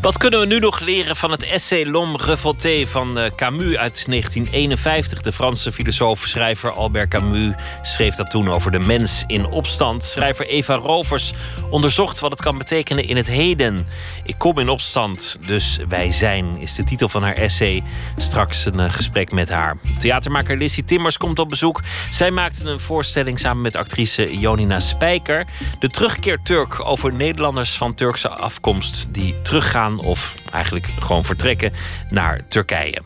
Wat 0.00 0.18
kunnen 0.18 0.40
we 0.40 0.46
nu 0.46 0.58
nog 0.58 0.80
leren 0.80 1.16
van 1.16 1.30
het 1.30 1.42
essay 1.42 1.84
L'Homme 1.84 2.18
revolté 2.24 2.86
van 2.86 3.18
eh, 3.18 3.30
Camus 3.36 3.76
uit 3.76 4.04
1951? 4.06 5.20
De 5.20 5.32
Franse 5.32 5.72
filosoof-schrijver 5.72 6.70
Albert 6.70 7.08
Camus 7.08 7.54
schreef 7.82 8.14
dat 8.14 8.30
toen 8.30 8.48
over 8.48 8.70
de 8.70 8.78
mens 8.78 9.24
in 9.26 9.46
opstand. 9.46 10.04
Schrijver 10.04 10.46
Eva 10.46 10.74
Rovers 10.74 11.32
onderzocht 11.70 12.20
wat 12.20 12.30
het 12.30 12.40
kan 12.40 12.58
betekenen 12.58 13.04
in 13.04 13.16
het 13.16 13.26
heden. 13.26 13.86
Ik 14.24 14.34
kom 14.38 14.58
in 14.58 14.68
opstand, 14.68 15.38
dus 15.46 15.78
wij 15.88 16.12
zijn, 16.12 16.58
is 16.58 16.74
de 16.74 16.84
titel 16.84 17.08
van 17.08 17.22
haar 17.22 17.34
essay. 17.34 17.82
Straks 18.16 18.64
een 18.64 18.80
eh, 18.80 18.92
gesprek 18.92 19.32
met 19.32 19.48
haar. 19.48 19.76
Theatermaker 19.98 20.56
Lissy 20.56 20.82
Timmers 20.82 21.16
komt 21.16 21.38
op 21.38 21.48
bezoek. 21.48 21.82
Zij 22.10 22.30
maakte 22.30 22.64
een 22.64 22.80
voorstelling 22.80 23.38
samen 23.38 23.62
met 23.62 23.76
actrice 23.76 24.38
Jonina 24.38 24.80
Spijker. 24.80 25.46
De 25.78 25.88
terugkeer 25.88 26.38
Turk 26.42 26.84
over 26.84 27.12
Nederlanders 27.12 27.76
van 27.76 27.94
Turkse 27.94 28.28
afkomst 28.28 29.06
die 29.10 29.42
teruggaan 29.42 29.87
of 29.96 30.34
eigenlijk 30.52 30.86
gewoon 31.00 31.24
vertrekken 31.24 31.72
naar 32.10 32.40
Turkije. 32.48 33.02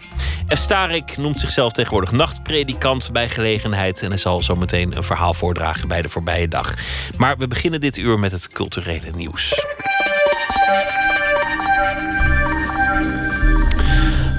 Estarik 0.46 1.16
noemt 1.16 1.40
zichzelf 1.40 1.72
tegenwoordig 1.72 2.10
nachtpredikant 2.10 3.12
bij 3.12 3.28
gelegenheid 3.28 4.02
en 4.02 4.08
hij 4.08 4.18
zal 4.18 4.42
zo 4.42 4.56
meteen 4.56 4.96
een 4.96 5.04
verhaal 5.04 5.34
voordragen 5.34 5.88
bij 5.88 6.02
de 6.02 6.08
voorbije 6.08 6.48
dag. 6.48 6.74
Maar 7.16 7.36
we 7.36 7.46
beginnen 7.46 7.80
dit 7.80 7.96
uur 7.96 8.18
met 8.18 8.32
het 8.32 8.48
culturele 8.48 9.10
nieuws. 9.14 9.64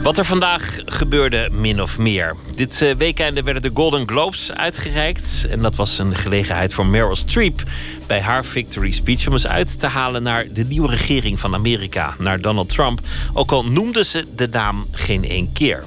Wat 0.04 0.18
er 0.18 0.26
vandaag 0.26 0.80
gebeurde, 0.86 1.49
min 1.51 1.82
of 1.82 1.97
meer. 1.97 2.36
Dit 2.56 2.82
uh, 2.82 2.95
weekende 2.95 3.43
werden 3.43 3.62
de 3.62 3.72
Golden 3.74 4.08
Globes 4.08 4.51
uitgereikt. 4.51 5.45
En 5.49 5.60
dat 5.60 5.76
was 5.76 5.97
een 5.97 6.16
gelegenheid 6.16 6.74
voor 6.74 6.86
Meryl 6.86 7.16
Streep 7.16 7.64
bij 8.08 8.22
haar 8.22 8.45
victory 8.45 8.91
speech 8.91 9.28
om 9.28 9.34
eens 9.34 9.47
uit 9.47 9.80
te 9.80 9.88
halen 9.88 10.24
naar 10.24 10.45
de 10.54 10.64
nieuwe 10.64 10.89
regering 10.89 11.39
van 11.39 11.54
Amerika, 11.54 12.14
naar 12.18 12.41
Donald 12.41 12.70
Trump. 12.70 12.99
Ook 13.34 13.51
al 13.51 13.66
noemden 13.66 14.06
ze 14.06 14.26
de 14.36 14.47
naam 14.47 14.86
geen 14.91 15.30
één 15.30 15.51
keer. 15.54 15.84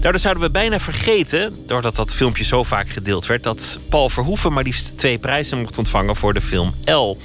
Daardoor 0.00 0.20
zouden 0.20 0.42
we 0.42 0.50
bijna 0.50 0.80
vergeten, 0.80 1.56
doordat 1.66 1.94
dat 1.94 2.14
filmpje 2.14 2.44
zo 2.44 2.62
vaak 2.62 2.88
gedeeld 2.88 3.26
werd, 3.26 3.42
dat 3.42 3.78
Paul 3.88 4.08
Verhoeven 4.08 4.52
maar 4.52 4.64
liefst 4.64 4.98
twee 4.98 5.18
prijzen 5.18 5.58
mocht 5.58 5.78
ontvangen 5.78 6.16
voor 6.16 6.34
de 6.34 6.40
film 6.40 6.74
L. 6.84 7.16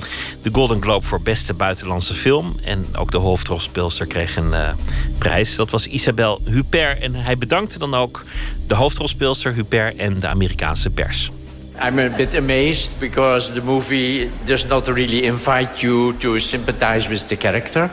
De 0.42 0.50
Golden 0.52 0.82
Globe 0.82 1.06
voor 1.06 1.22
beste 1.22 1.54
buitenlandse 1.54 2.14
film. 2.14 2.56
En 2.64 2.86
ook 2.96 3.12
de 3.12 3.18
hoofdrolspeelster 3.18 4.06
kreeg 4.06 4.36
een 4.36 4.52
uh, 4.52 4.70
prijs. 5.18 5.56
Dat 5.56 5.70
was 5.70 5.88
Isabelle 5.88 6.40
Huppert. 6.44 7.00
En 7.00 7.16
hij 7.16 7.38
bedankte 7.38 7.80
dan 7.80 7.96
ook 7.96 8.24
de 8.68 8.76
hoofdrolspeelster 8.76 9.54
Huppert 9.54 9.96
en 9.96 10.20
de 10.20 10.28
Amerikaanse 10.28 10.90
pers. 10.90 11.32
I'm 11.80 12.00
a 12.00 12.10
bit 12.10 12.36
amazed 12.36 13.00
because 13.00 13.54
the 13.54 13.62
movie 13.62 14.30
does 14.46 14.66
not 14.66 14.88
really 14.88 15.24
invite 15.24 15.82
you 15.82 16.18
to 16.18 16.40
sympathize 16.40 17.10
with 17.10 17.28
the 17.28 17.36
character. 17.36 17.90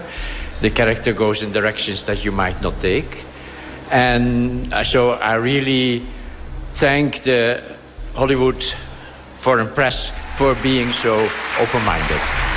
The 0.61 0.71
character 0.71 1.15
goes 1.15 1.43
in 1.43 1.53
directions 1.53 2.03
that 2.03 2.23
you 2.23 2.35
might 2.35 2.61
not 2.61 2.81
take. 2.81 3.24
And 3.91 4.73
uh, 4.73 4.85
so 4.85 5.13
I 5.13 5.35
really 5.35 6.03
thank 6.73 7.23
the 7.23 7.63
Hollywood 8.15 8.63
foreign 9.39 9.69
press 9.69 10.11
for 10.37 10.55
being 10.63 10.91
so 10.93 11.29
open-minded. 11.61 12.54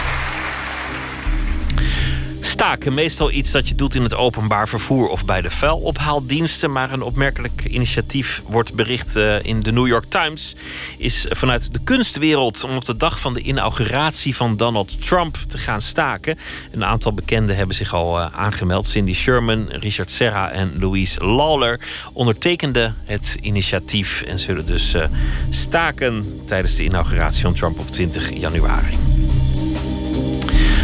Staken, 2.58 2.94
meestal 2.94 3.32
iets 3.32 3.52
dat 3.52 3.68
je 3.68 3.76
doet 3.76 3.96
in 3.96 4.04
het 4.04 4.16
openbaar 4.16 4.68
vervoer 4.68 5.08
of 5.08 5.26
bij 5.26 5.42
de 5.42 5.50
vuilophaaldiensten. 5.50 6.72
Maar 6.72 6.92
een 6.92 7.02
opmerkelijk 7.02 7.66
initiatief 7.66 8.42
wordt 8.48 8.74
bericht 8.74 9.16
uh, 9.16 9.44
in 9.44 9.64
de 9.64 9.72
New 9.72 9.88
York 9.88 10.06
Times. 10.10 10.56
Is 10.98 11.26
vanuit 11.30 11.74
de 11.74 11.80
kunstwereld 11.84 12.64
om 12.64 12.76
op 12.76 12.86
de 12.86 12.98
dag 12.98 13.20
van 13.20 13.34
de 13.34 13.42
inauguratie 13.42 14.36
van 14.36 14.56
Donald 14.56 15.02
Trump 15.02 15.38
te 15.48 15.58
gaan 15.58 15.82
staken. 15.82 16.38
Een 16.72 16.86
aantal 16.86 17.14
bekenden 17.14 17.56
hebben 17.56 17.76
zich 17.76 17.94
al 17.94 18.20
uh, 18.20 18.26
aangemeld. 18.32 18.88
Cindy 18.88 19.14
Sherman, 19.14 19.66
Richard 19.70 20.12
Serra 20.12 20.52
en 20.52 20.74
Louise 20.80 21.26
Lawler 21.26 21.80
ondertekenden 22.14 22.96
het 23.06 23.38
initiatief. 23.42 24.22
En 24.22 24.40
zullen 24.40 24.66
dus 24.66 24.94
uh, 24.94 25.06
staken 25.50 26.42
tijdens 26.46 26.76
de 26.76 26.84
inauguratie 26.84 27.42
van 27.42 27.54
Trump 27.54 27.80
op 27.80 27.92
20 27.92 28.34
januari. 28.34 28.98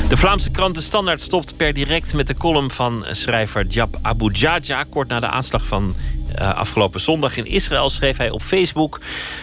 De 0.10 0.18
Vlaamse 0.18 0.52
krant 0.52 0.76
De 0.76 0.82
Standaard 0.82 1.22
stopt 1.22 1.58
per 1.58 1.74
direct 1.74 2.14
met 2.14 2.28
de 2.28 2.34
column 2.34 2.72
van 2.72 3.06
schrijver 3.12 3.66
Jab 3.66 3.98
Abu 4.02 4.32
Jaja. 4.32 4.84
Kort 4.90 5.08
na 5.08 5.20
de 5.20 5.28
aanslag 5.28 5.66
van 5.66 5.96
uh, 6.40 6.56
afgelopen 6.56 7.02
zondag 7.02 7.38
in 7.38 7.46
Israël 7.46 7.90
schreef 7.90 8.18
hij 8.18 8.30
op 8.30 8.42
Facebook 8.42 9.00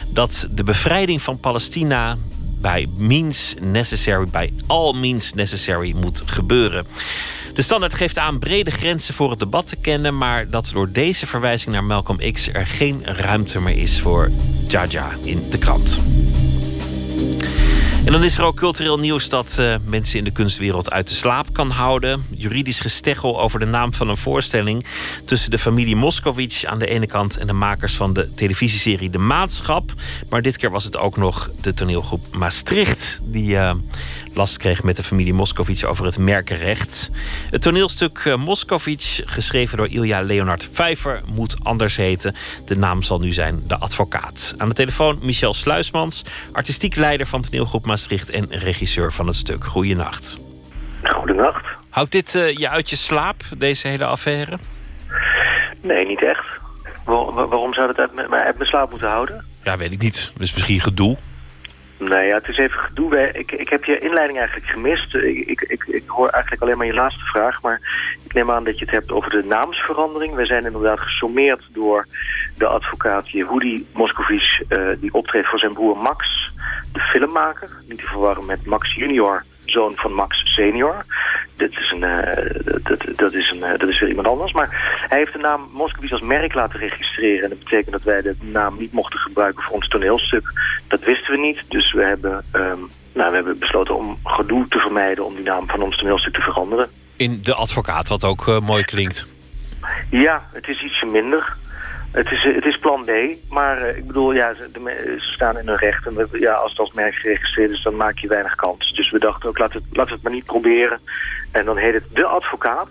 dat 0.09 0.47
de 0.51 0.65
bevrijding 0.65 1.23
van 1.23 1.39
Palestina 1.39 2.17
bij 2.61 2.87
means 2.97 3.55
necessary, 3.61 4.27
bij 4.31 4.53
all 4.67 4.95
means 4.95 5.35
necessary 5.35 5.95
moet 5.97 6.23
gebeuren. 6.25 6.87
De 7.55 7.63
standaard 7.63 7.95
geeft 7.95 8.19
aan 8.19 8.39
brede 8.39 8.71
grenzen 8.71 9.15
voor 9.15 9.31
het 9.31 9.39
debat 9.39 9.67
te 9.67 9.77
kennen, 9.77 10.19
maar 10.19 10.51
dat 10.51 10.71
door 10.73 10.93
deze 10.93 11.27
verwijzing 11.27 11.75
naar 11.75 11.85
Malcolm 11.85 12.33
X 12.33 12.49
er 12.53 12.67
geen 12.67 13.01
ruimte 13.05 13.61
meer 13.61 13.79
is 13.79 14.01
voor 14.01 14.31
Jaja 14.69 15.11
in 15.25 15.43
de 15.51 15.59
krant. 15.59 15.99
En 18.05 18.13
dan 18.13 18.25
is 18.25 18.39
er 18.39 18.45
ook 18.45 18.57
cultureel 18.57 18.99
nieuws 18.99 19.29
dat 19.29 19.57
uh, 19.61 19.75
mensen 19.85 20.19
in 20.19 20.25
de 20.25 20.31
kunstwereld 20.31 20.91
uit 20.91 21.09
de 21.09 21.15
slaap 21.15 21.47
kan 21.53 21.71
houden. 21.71 22.27
Juridisch 22.31 22.81
gesteggel 22.81 23.41
over 23.41 23.59
de 23.59 23.65
naam 23.65 23.93
van 23.93 24.09
een 24.09 24.17
voorstelling 24.17 24.87
tussen 25.25 25.51
de 25.51 25.59
familie 25.59 25.97
Moskowitz 25.97 26.65
aan 26.65 26.79
de 26.79 26.87
ene 26.87 27.07
kant 27.07 27.37
en 27.37 27.47
de 27.47 27.53
makers 27.53 27.95
van 27.95 28.13
de 28.13 28.35
televisieserie 28.35 29.11
De 29.11 29.19
Maatschap. 29.19 29.93
Maar 30.29 30.43
dit 30.43 30.57
keer 30.57 30.71
was 30.71 30.85
het 30.85 30.97
ook 30.97 31.17
nog 31.17 31.51
de 31.61 31.75
toneelgroep 31.75 32.37
Maastricht 32.37 33.21
die 33.23 33.49
uh, 33.55 33.75
last 34.35 34.57
kreeg 34.57 34.83
met 34.83 34.97
de 34.97 35.03
familie 35.03 35.35
Moskovits 35.35 35.85
over 35.85 36.05
het 36.05 36.19
merkenrecht. 36.19 37.11
Het 37.51 37.63
toneelstuk 37.63 38.25
uh, 38.25 38.37
Moskovits, 38.37 39.23
geschreven 39.25 39.77
door 39.77 39.89
Ilja 39.89 40.21
Leonard 40.21 40.69
Vijver, 40.73 41.21
moet 41.27 41.57
anders 41.63 41.97
heten. 41.97 42.35
De 42.67 42.77
naam 42.77 43.03
zal 43.03 43.21
nu 43.21 43.33
zijn 43.33 43.63
De 43.67 43.79
Advocaat. 43.79 44.55
Aan 44.57 44.69
de 44.69 44.75
telefoon 44.75 45.19
Michel 45.23 45.55
Sluismans, 45.55 46.25
artistiek 46.53 46.97
leider 46.97 47.27
van 47.27 47.43
toneelgroep 47.43 47.87
Maastricht 47.87 48.31
en 48.31 48.47
regisseur 48.51 49.13
van 49.13 49.27
het 49.27 49.37
stuk. 49.37 49.65
Goeienacht. 49.65 50.37
Goedenacht. 51.03 51.65
Houdt 51.91 52.13
dit 52.13 52.35
uh, 52.35 52.53
je 52.57 52.69
uit 52.69 52.91
je 52.91 52.97
slaap, 52.97 53.43
deze 53.57 53.89
hele 53.89 54.05
affaire? 54.05 54.59
Nee, 55.81 56.07
niet 56.07 56.23
echt. 56.23 56.45
Waar, 57.05 57.49
waarom 57.49 57.75
zou 57.75 57.87
dat 57.87 57.99
uit, 57.99 58.31
mij 58.31 58.41
uit 58.41 58.57
mijn 58.57 58.69
slaap 58.69 58.91
moeten 58.91 59.09
houden? 59.09 59.45
Ja, 59.65 59.77
weet 59.77 59.93
ik 59.93 60.03
niet. 60.03 60.33
Dus 60.37 60.53
misschien 60.53 60.81
gedoe? 60.81 61.17
Nee, 62.01 62.27
ja, 62.27 62.35
het 62.35 62.49
is 62.49 62.57
even 62.57 62.81
gedoe. 62.81 63.31
Ik, 63.33 63.53
ik 63.53 63.69
heb 63.69 63.85
je 63.85 63.99
inleiding 63.99 64.39
eigenlijk 64.39 64.69
gemist. 64.69 65.15
Ik, 65.15 65.47
ik, 65.47 65.61
ik, 65.61 65.85
ik, 65.87 66.03
hoor 66.07 66.29
eigenlijk 66.29 66.63
alleen 66.63 66.77
maar 66.77 66.87
je 66.87 66.95
laatste 66.95 67.25
vraag. 67.25 67.63
Maar 67.63 67.81
ik 68.25 68.33
neem 68.33 68.51
aan 68.51 68.65
dat 68.65 68.79
je 68.79 68.85
het 68.85 68.95
hebt 68.95 69.13
over 69.13 69.31
de 69.31 69.45
naamsverandering. 69.45 70.35
We 70.35 70.47
zijn 70.47 70.65
inderdaad 70.65 71.01
gesommeerd 71.01 71.69
door 71.73 72.07
de 72.57 72.67
advocaat 72.67 73.31
Yehudi 73.31 73.87
Moscovici... 73.95 74.65
Uh, 74.69 74.91
die 75.01 75.15
optreedt 75.15 75.47
voor 75.47 75.59
zijn 75.59 75.73
broer 75.73 75.97
Max, 75.97 76.53
de 76.93 77.01
filmmaker. 77.01 77.71
Niet 77.89 77.99
te 77.99 78.07
verwarren 78.07 78.47
met 78.47 78.67
Max 78.67 78.95
junior, 78.95 79.45
zoon 79.71 79.93
van 79.97 80.13
Max 80.13 80.55
senior. 80.55 81.05
Dit 81.57 81.79
is 81.79 81.91
een, 81.91 82.03
uh, 82.03 82.83
dat, 82.83 83.17
dat, 83.17 83.33
is 83.33 83.51
een, 83.51 83.59
uh, 83.59 83.79
dat 83.79 83.89
is 83.89 84.01
weer 84.01 84.09
iemand 84.09 84.27
anders. 84.27 84.53
Maar 84.53 84.69
hij 85.09 85.19
heeft 85.19 85.33
de 85.33 85.39
naam 85.39 85.69
Moscovici 85.73 86.13
als 86.13 86.23
merk 86.23 86.55
laten 86.55 86.79
registreren. 86.79 87.43
En 87.43 87.49
dat 87.49 87.59
betekent 87.59 87.93
dat 87.93 88.03
wij 88.03 88.23
de 88.23 88.37
naam 88.41 88.79
niet 88.79 88.93
mochten 88.93 89.19
gebruiken 89.19 89.63
voor 89.63 89.75
ons 89.75 89.89
toneelstuk. 89.89 90.53
Dat 90.89 91.05
wisten 91.05 91.33
we 91.33 91.39
niet. 91.39 91.63
Dus 91.69 91.93
we 91.93 92.03
hebben, 92.03 92.45
um, 92.53 92.91
nou, 93.13 93.31
we 93.31 93.35
hebben 93.35 93.59
besloten 93.59 93.97
om 93.97 94.19
gedoe 94.25 94.69
te 94.69 94.79
vermijden... 94.79 95.25
om 95.25 95.35
die 95.35 95.45
naam 95.45 95.69
van 95.69 95.83
ons 95.83 95.97
toneelstuk 95.97 96.35
te 96.35 96.41
veranderen. 96.41 96.89
In 97.17 97.43
de 97.43 97.55
advocaat, 97.55 98.09
wat 98.09 98.25
ook 98.25 98.47
uh, 98.47 98.61
mooi 98.61 98.85
klinkt. 98.85 99.27
Ja, 100.11 100.49
het 100.53 100.69
is 100.69 100.83
ietsje 100.83 101.07
minder. 101.07 101.57
Het 102.11 102.31
is, 102.31 102.43
het 102.43 102.65
is 102.65 102.79
plan 102.79 103.05
B, 103.05 103.11
maar 103.49 103.83
uh, 103.83 103.97
ik 103.97 104.07
bedoel, 104.07 104.33
ja, 104.33 104.55
ze, 104.55 105.17
staan 105.19 105.59
in 105.59 105.67
hun 105.67 105.77
recht. 105.77 106.07
En 106.07 106.29
ja, 106.33 106.53
als 106.53 106.71
het 106.71 106.81
als 106.81 106.93
merk 106.93 107.15
geregistreerd 107.15 107.71
is, 107.71 107.83
dan 107.83 107.97
maak 107.97 108.19
je 108.19 108.29
weinig 108.29 108.55
kans. 108.55 108.93
Dus 108.93 109.11
we 109.11 109.19
dachten 109.19 109.49
ook, 109.49 109.59
laten 109.59 109.81
we, 109.81 110.05
we 110.05 110.13
het 110.13 110.23
maar 110.23 110.33
niet 110.33 110.45
proberen. 110.45 110.99
En 111.51 111.65
dan 111.65 111.77
heet 111.77 111.95
het 111.95 112.05
de 112.13 112.25
advocaat. 112.25 112.89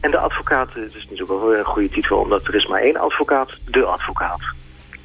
En 0.00 0.10
de 0.10 0.18
advocaat, 0.18 0.74
het 0.74 0.94
is 1.10 1.22
ook 1.22 1.28
wel 1.28 1.56
een 1.56 1.64
goede 1.64 1.88
titel, 1.88 2.18
omdat 2.18 2.46
er 2.46 2.54
is 2.54 2.66
maar 2.66 2.80
één 2.80 2.96
advocaat, 2.96 3.58
de 3.70 3.84
advocaat. 3.84 4.40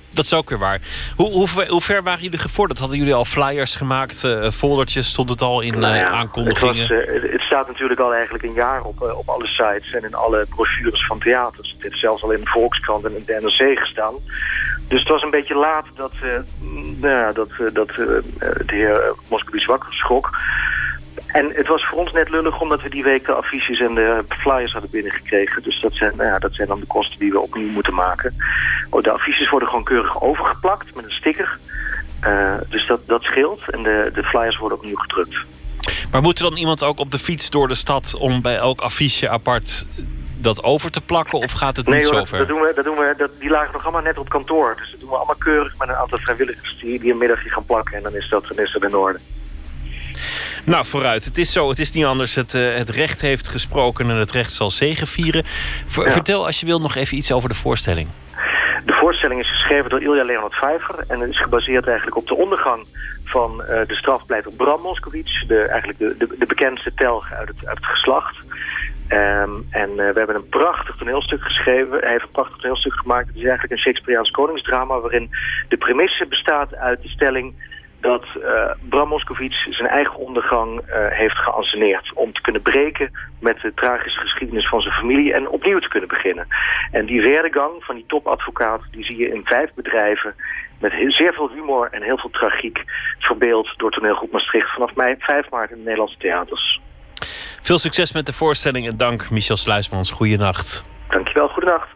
Dat 0.10 0.26
is 0.26 0.34
ook 0.34 0.49
weer 0.49 0.60
waar. 0.60 0.82
Hoe, 1.16 1.32
hoe, 1.32 1.66
hoe 1.68 1.82
ver 1.82 2.03
waren 2.03 2.24
jullie 2.24 2.39
gevorderd? 2.39 2.80
Hadden 2.80 2.97
jullie 2.97 3.14
al 3.14 3.26
flyers 3.26 3.76
gemaakt, 3.76 4.24
uh, 4.24 4.51
foldertjes? 4.51 5.08
Stond 5.08 5.30
het 5.30 5.41
al 5.41 5.62
in 5.62 5.80
nou 5.80 5.95
ja, 5.95 6.01
uh, 6.01 6.14
aankondigingen? 6.14 6.78
Het, 6.78 6.89
was, 6.89 7.22
uh, 7.24 7.32
het, 7.32 7.41
staat 7.41 7.68
natuurlijk 7.68 7.99
al 7.99 8.14
eigenlijk 8.14 8.43
een 8.43 8.53
jaar 8.53 8.84
op, 8.84 9.01
op 9.01 9.30
alle 9.30 9.47
sites 9.47 9.93
en 9.93 10.03
in 10.03 10.16
alle 10.16 10.45
brochures 10.49 11.05
van 11.05 11.20
theaters. 11.20 11.72
Het 11.72 11.82
heeft 11.82 11.99
zelfs 11.99 12.24
al 12.24 12.32
in 12.32 12.39
de 12.39 12.49
Volkskrant 12.49 13.05
en 13.05 13.16
in 13.16 13.24
de 13.26 13.39
NRC 13.41 13.80
gestaan. 13.80 14.14
Dus 14.88 14.99
het 14.99 15.10
was 15.10 15.22
een 15.22 15.30
beetje 15.30 15.55
laat 15.55 15.86
dat, 15.95 16.14
nou 16.99 17.34
dat, 17.34 17.49
dat 17.74 17.88
de 17.88 18.64
heer 18.66 19.14
Moscovici 19.30 19.66
wakker 19.66 19.93
schrok. 19.93 20.30
En 21.26 21.51
het 21.53 21.68
was 21.68 21.86
voor 21.86 21.97
ons 21.97 22.11
net 22.11 22.30
lullig 22.30 22.61
omdat 22.61 22.82
we 22.82 22.89
die 22.89 23.03
week 23.03 23.26
de 23.26 23.32
affiches 23.32 23.80
en 23.80 23.95
de 23.95 24.24
flyers 24.28 24.72
hadden 24.72 24.91
binnengekregen. 24.91 25.63
Dus 25.63 25.80
dat 25.80 25.93
zijn, 25.93 26.13
nou 26.15 26.30
ja, 26.30 26.39
dat 26.39 26.53
zijn 26.53 26.68
dan 26.68 26.80
de 26.80 26.86
kosten 26.86 27.20
die 27.20 27.32
we 27.32 27.39
opnieuw 27.39 27.72
moeten 27.72 27.93
maken. 27.93 28.36
Oh, 28.89 29.03
de 29.03 29.11
affiches 29.11 29.49
worden 29.49 29.70
gewoon 29.70 29.84
keurig 29.84 30.22
overgeplakt 30.22 30.95
met 30.95 31.05
een 31.05 31.11
sticker. 31.11 31.57
Uh, 32.24 32.53
dus 32.70 32.88
dat, 32.88 33.07
dat 33.07 33.24
scheelt. 33.24 33.70
En 33.70 33.84
de, 33.84 34.09
de 34.13 34.24
flyers 34.24 34.57
worden 34.57 34.78
opnieuw 34.78 34.95
gedrukt. 34.95 35.36
Maar 36.11 36.22
moet 36.22 36.39
er 36.39 36.49
dan 36.49 36.57
iemand 36.57 36.84
ook 36.84 36.99
op 36.99 37.11
de 37.11 37.20
fiets 37.20 37.49
door 37.49 37.68
de 37.68 37.76
stad 37.76 38.15
om 38.15 38.41
bij 38.41 38.55
elk 38.55 38.82
affiche 38.82 39.30
apart 39.30 39.86
dat 40.38 40.63
over 40.63 40.91
te 40.91 41.01
plakken? 41.01 41.39
Of 41.39 41.51
gaat 41.51 41.78
het 41.78 41.88
Nee 41.88 41.95
niet 41.95 42.03
hoor, 42.03 42.13
zo 42.13 42.20
dat, 42.20 42.30
ver? 42.30 42.38
dat 42.38 42.47
doen 42.47 42.59
we, 42.59 42.72
dat 42.76 42.86
doen 42.86 42.97
we, 42.97 43.13
dat, 43.18 43.32
die 43.39 43.49
lagen 43.49 43.74
nog 43.74 43.84
allemaal 43.84 44.01
net 44.01 44.18
op 44.18 44.30
kantoor. 44.30 44.76
Dus 44.78 44.91
dat 44.91 44.99
doen 44.99 45.09
we 45.09 45.15
allemaal 45.15 45.36
keurig 45.36 45.78
met 45.78 45.88
een 45.88 45.95
aantal 45.95 46.18
vrijwilligers 46.18 46.78
die, 46.80 46.99
die 46.99 47.11
een 47.11 47.18
middagje 47.18 47.49
gaan 47.49 47.65
plakken. 47.65 47.97
En 47.97 48.03
dan 48.03 48.15
is 48.15 48.30
dat, 48.30 48.47
dan 48.47 48.65
is 48.65 48.72
dat 48.74 48.84
in 48.84 48.95
orde. 48.95 49.20
Nou, 50.68 50.86
vooruit. 50.86 51.26
Het 51.26 51.38
is 51.38 51.51
zo, 51.51 51.70
het 51.70 51.80
is 51.80 51.91
niet 51.91 52.05
anders. 52.05 52.36
Het, 52.36 52.53
eh, 52.53 52.76
het 52.76 52.89
recht 52.89 53.22
heeft 53.22 53.47
gesproken 53.47 54.09
en 54.09 54.15
het 54.15 54.32
recht 54.32 54.51
zal 54.53 54.72
zegevieren. 54.72 55.43
Ver- 55.88 56.05
Ja. 56.05 56.11
Vertel 56.11 56.45
als 56.45 56.59
je 56.59 56.65
wil 56.65 56.82
nog 56.82 56.95
even 56.95 57.18
iets 57.18 57.32
over 57.32 57.49
de 57.49 57.55
voorstelling. 57.55 58.07
De 58.86 58.93
voorstelling 58.93 59.39
is 59.39 59.49
geschreven 59.49 59.89
door 59.89 60.01
Ilja 60.01 60.24
Leonard 60.24 60.55
Vijver 60.55 61.03
en 61.07 61.20
het 61.20 61.30
is 61.30 61.39
gebaseerd 61.41 61.88
eigenlijk 61.88 62.18
op 62.18 62.28
de 62.28 62.36
ondergang 62.36 62.86
van 63.24 63.63
eh, 63.63 63.88
de 63.88 63.95
strafpleiter 63.95 64.51
Bram 64.51 64.82
Moskowitz, 64.82 65.45
de, 65.47 65.59
eigenlijk 65.59 65.99
de, 65.99 66.15
de, 66.18 66.36
de 66.39 66.45
bekendste 66.45 66.91
telg 66.95 67.34
uit 67.34 67.47
het, 67.47 67.68
uit 67.68 67.78
het 67.78 67.86
geslacht. 67.86 68.38
Ehm, 69.07 69.51
en 69.70 69.89
eh, 69.89 69.95
we 69.95 70.18
hebben 70.18 70.36
een 70.36 70.49
prachtig 70.49 70.95
toneelstuk 70.95 71.41
geschreven. 71.41 71.99
Hij 71.99 72.11
heeft 72.11 72.24
een 72.24 72.32
prachtig 72.32 72.57
toneelstuk 72.57 72.93
gemaakt. 72.93 73.28
Het 73.28 73.36
is 73.36 73.43
eigenlijk 73.43 73.72
een 73.74 73.80
Shakespeareaans 73.80 74.32
koningsdrama... 74.32 74.99
waarin 74.99 75.30
de 75.68 75.78
premisse 75.78 76.26
bestaat 76.26 76.76
uit 76.76 77.01
de 77.01 77.09
stelling... 77.09 77.53
dat 78.02 78.26
eh, 78.43 78.72
Bram 78.89 79.08
Moskowitz 79.08 79.66
zijn 79.70 79.89
eigen 79.89 80.16
ondergang 80.16 80.80
eh, 80.80 81.06
heeft 81.10 81.38
geanceneerd... 81.38 82.12
om 82.14 82.34
te 82.34 82.41
kunnen 82.41 82.62
breken 82.62 83.12
met 83.39 83.60
de 83.62 83.74
tragische 83.74 84.20
geschiedenis 84.20 84.68
van 84.68 84.82
zijn 84.82 84.93
familie... 84.93 85.34
en 85.34 85.50
opnieuw 85.50 85.80
te 85.80 85.88
kunnen 85.88 86.10
beginnen. 86.10 86.48
En 86.91 87.06
die 87.06 87.22
werdegang 87.22 87.84
van 87.84 87.95
die 87.95 88.06
topadvocaat... 88.08 88.82
die 88.91 89.06
zie 89.06 89.18
je 89.18 89.34
in 89.34 89.45
vijf 89.45 89.74
bedrijven... 89.74 90.36
met 90.80 90.91
heel, 90.91 91.12
zeer 91.12 91.34
veel 91.34 91.50
humor 91.50 91.88
en 91.91 92.02
heel 92.02 92.18
veel 92.18 92.30
tragiek... 92.30 92.84
verbeeld 93.20 93.74
door 93.78 93.91
toneelgroep 93.91 94.32
Maastricht... 94.32 94.74
vanaf 94.74 94.95
mei 94.95 95.16
5 95.20 95.50
maart 95.50 95.70
in 95.70 95.78
de 95.78 95.84
Nederlandse 95.84 96.18
theaters. 96.18 96.82
Veel 97.62 97.78
succes 97.78 98.12
met 98.12 98.26
de 98.26 98.34
voorstelling 98.34 98.88
en 98.88 98.98
dank 98.98 99.30
Michel 99.30 99.58
Sluismans. 99.58 100.12
Goeienacht. 100.12 100.86
Dankjewel, 101.10 101.48
goedenacht. 101.48 101.88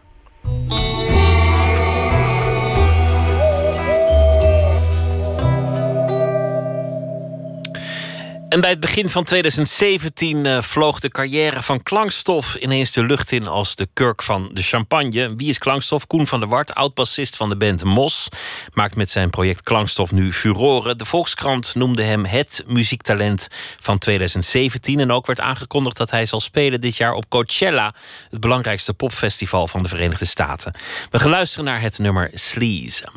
En 8.52 8.60
bij 8.60 8.70
het 8.70 8.80
begin 8.80 9.08
van 9.08 9.24
2017 9.24 10.46
eh, 10.46 10.62
vloog 10.62 11.00
de 11.00 11.08
carrière 11.08 11.62
van 11.62 11.82
Klankstof 11.82 12.54
ineens 12.54 12.92
de 12.92 13.04
lucht 13.04 13.32
in 13.32 13.46
als 13.46 13.74
de 13.74 13.88
kurk 13.92 14.22
van 14.22 14.50
de 14.52 14.62
champagne. 14.62 15.34
Wie 15.36 15.48
is 15.48 15.58
Klankstof? 15.58 16.06
Koen 16.06 16.26
van 16.26 16.40
der 16.40 16.48
Wart, 16.48 16.74
oud-bassist 16.74 17.36
van 17.36 17.48
de 17.48 17.56
band 17.56 17.84
Mos, 17.84 18.28
maakt 18.72 18.96
met 18.96 19.10
zijn 19.10 19.30
project 19.30 19.62
Klankstof 19.62 20.12
nu 20.12 20.32
furoren. 20.32 20.98
De 20.98 21.04
Volkskrant 21.04 21.74
noemde 21.74 22.02
hem 22.02 22.24
het 22.24 22.64
muziektalent 22.66 23.48
van 23.80 23.98
2017 23.98 25.00
en 25.00 25.10
ook 25.10 25.26
werd 25.26 25.40
aangekondigd 25.40 25.96
dat 25.96 26.10
hij 26.10 26.26
zal 26.26 26.40
spelen 26.40 26.80
dit 26.80 26.96
jaar 26.96 27.12
op 27.12 27.28
Coachella, 27.28 27.94
het 28.30 28.40
belangrijkste 28.40 28.94
popfestival 28.94 29.68
van 29.68 29.82
de 29.82 29.88
Verenigde 29.88 30.26
Staten. 30.26 30.74
We 31.10 31.18
gaan 31.18 31.30
luisteren 31.30 31.64
naar 31.64 31.80
het 31.80 31.98
nummer 31.98 32.30
Sleaze. 32.34 33.08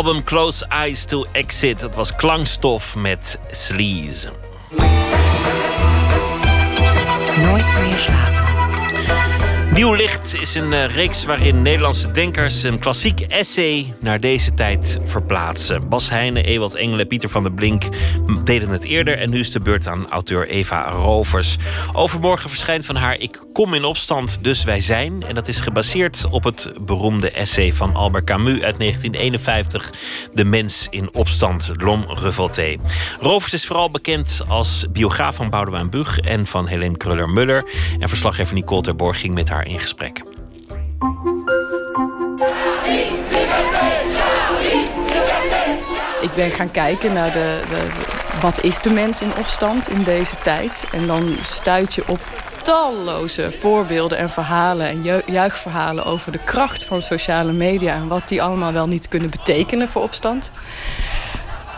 Album 0.00 0.22
Close 0.24 0.66
Eyes 0.70 1.04
to 1.04 1.24
Exit. 1.32 1.80
Dat 1.80 1.94
was 1.94 2.14
klankstof 2.14 2.96
met 2.96 3.38
Sleaze. 3.50 4.32
Nooit 7.36 7.80
meer 7.80 7.96
slapen. 7.96 9.39
Nieuw 9.74 9.92
Licht 9.92 10.34
is 10.34 10.54
een 10.54 10.72
uh, 10.72 10.86
reeks 10.86 11.24
waarin 11.24 11.62
Nederlandse 11.62 12.12
denkers 12.12 12.62
een 12.62 12.78
klassiek 12.78 13.20
essay 13.20 13.94
naar 14.00 14.20
deze 14.20 14.54
tijd 14.54 14.98
verplaatsen. 15.04 15.88
Bas 15.88 16.10
Heijnen, 16.10 16.44
Ewald 16.44 16.74
Engelen, 16.74 17.06
Pieter 17.06 17.30
van 17.30 17.42
der 17.42 17.52
Blink 17.52 17.84
deden 18.44 18.68
het 18.68 18.84
eerder 18.84 19.18
en 19.18 19.30
nu 19.30 19.38
is 19.38 19.50
de 19.50 19.60
beurt 19.60 19.86
aan 19.86 20.08
auteur 20.08 20.48
Eva 20.48 20.90
Rovers. 20.90 21.56
Overmorgen 21.92 22.50
verschijnt 22.50 22.86
van 22.86 22.96
haar 22.96 23.18
Ik 23.18 23.42
kom 23.52 23.74
in 23.74 23.84
opstand, 23.84 24.44
dus 24.44 24.64
wij 24.64 24.80
zijn. 24.80 25.22
En 25.26 25.34
dat 25.34 25.48
is 25.48 25.60
gebaseerd 25.60 26.26
op 26.30 26.44
het 26.44 26.72
beroemde 26.80 27.30
essay 27.30 27.72
van 27.72 27.94
Albert 27.94 28.24
Camus 28.24 28.62
uit 28.62 28.78
1951, 28.78 29.92
De 30.34 30.44
mens 30.44 30.86
in 30.90 31.14
opstand, 31.14 31.70
L'homme 31.76 32.14
revolté. 32.14 32.76
Rovers 33.20 33.52
is 33.52 33.66
vooral 33.66 33.90
bekend 33.90 34.40
als 34.48 34.86
biograaf 34.92 35.36
van 35.36 35.50
Boudewijn 35.50 35.90
Bug 35.90 36.18
en 36.18 36.46
van 36.46 36.66
Helene 36.66 36.96
Kruller-Muller. 36.96 37.64
En 37.98 38.08
verslaggever 38.08 38.54
Nicole 38.54 38.82
Terborg 38.82 39.20
ging 39.20 39.34
met 39.34 39.48
haar 39.48 39.59
in 39.64 39.80
gesprek. 39.80 40.22
Ik 46.20 46.34
ben 46.34 46.50
gaan 46.50 46.70
kijken 46.70 47.12
naar 47.12 47.32
de, 47.32 47.60
de, 47.68 47.86
wat 48.40 48.62
is 48.62 48.80
de 48.80 48.90
mens 48.90 49.20
in 49.20 49.36
opstand 49.38 49.88
in 49.88 50.02
deze 50.02 50.36
tijd. 50.42 50.84
En 50.92 51.06
dan 51.06 51.36
stuit 51.42 51.94
je 51.94 52.02
op 52.08 52.20
talloze 52.62 53.52
voorbeelden 53.52 54.18
en 54.18 54.30
verhalen 54.30 54.86
en 54.86 55.22
juichverhalen 55.26 56.04
over 56.04 56.32
de 56.32 56.38
kracht 56.44 56.84
van 56.84 57.02
sociale 57.02 57.52
media 57.52 57.94
en 57.94 58.08
wat 58.08 58.28
die 58.28 58.42
allemaal 58.42 58.72
wel 58.72 58.86
niet 58.86 59.08
kunnen 59.08 59.30
betekenen 59.30 59.88
voor 59.88 60.02
opstand. 60.02 60.50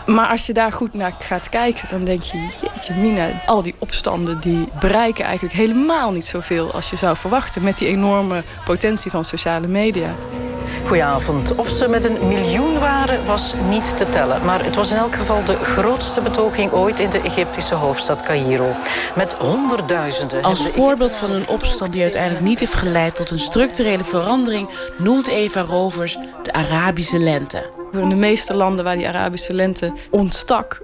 Maar 0.05 0.27
als 0.27 0.45
je 0.45 0.53
daar 0.53 0.71
goed 0.71 0.93
naar 0.93 1.15
gaat 1.19 1.49
kijken, 1.49 1.87
dan 1.89 2.03
denk 2.03 2.21
je, 2.21 2.37
jeetje 2.61 2.93
mina, 2.93 3.41
al 3.45 3.61
die 3.61 3.75
opstanden 3.77 4.39
die 4.39 4.67
bereiken 4.79 5.25
eigenlijk 5.25 5.55
helemaal 5.55 6.11
niet 6.11 6.25
zoveel 6.25 6.71
als 6.73 6.89
je 6.89 6.95
zou 6.95 7.17
verwachten 7.17 7.63
met 7.63 7.77
die 7.77 7.87
enorme 7.87 8.43
potentie 8.65 9.11
van 9.11 9.25
sociale 9.25 9.67
media. 9.67 10.15
Goedenavond. 10.85 11.55
Of 11.55 11.67
ze 11.67 11.89
met 11.89 12.05
een 12.05 12.27
miljoen 12.27 12.79
waren, 12.79 13.25
was 13.25 13.53
niet 13.69 13.97
te 13.97 14.09
tellen. 14.09 14.45
Maar 14.45 14.63
het 14.63 14.75
was 14.75 14.91
in 14.91 14.97
elk 14.97 15.15
geval 15.15 15.43
de 15.43 15.55
grootste 15.55 16.21
betoging 16.21 16.71
ooit 16.71 16.99
in 16.99 17.09
de 17.09 17.21
Egyptische 17.21 17.75
hoofdstad 17.75 18.23
Cairo. 18.23 18.75
Met 19.15 19.33
honderdduizenden. 19.33 20.43
Als 20.43 20.67
voorbeeld 20.67 21.13
van 21.13 21.31
een 21.31 21.47
opstand 21.47 21.93
die 21.93 22.01
uiteindelijk 22.01 22.45
niet 22.45 22.59
heeft 22.59 22.73
geleid 22.73 23.15
tot 23.15 23.31
een 23.31 23.39
structurele 23.39 24.03
verandering, 24.03 24.69
noemt 24.97 25.27
Eva 25.27 25.61
Rovers 25.61 26.17
de 26.43 26.53
Arabische 26.53 27.19
lente. 27.19 27.69
In 27.91 28.09
de 28.09 28.15
meeste 28.15 28.55
landen 28.55 28.85
waar 28.85 28.95
die 28.95 29.07
Arabische 29.07 29.53
lente 29.53 29.93
ontstak, 30.09 30.81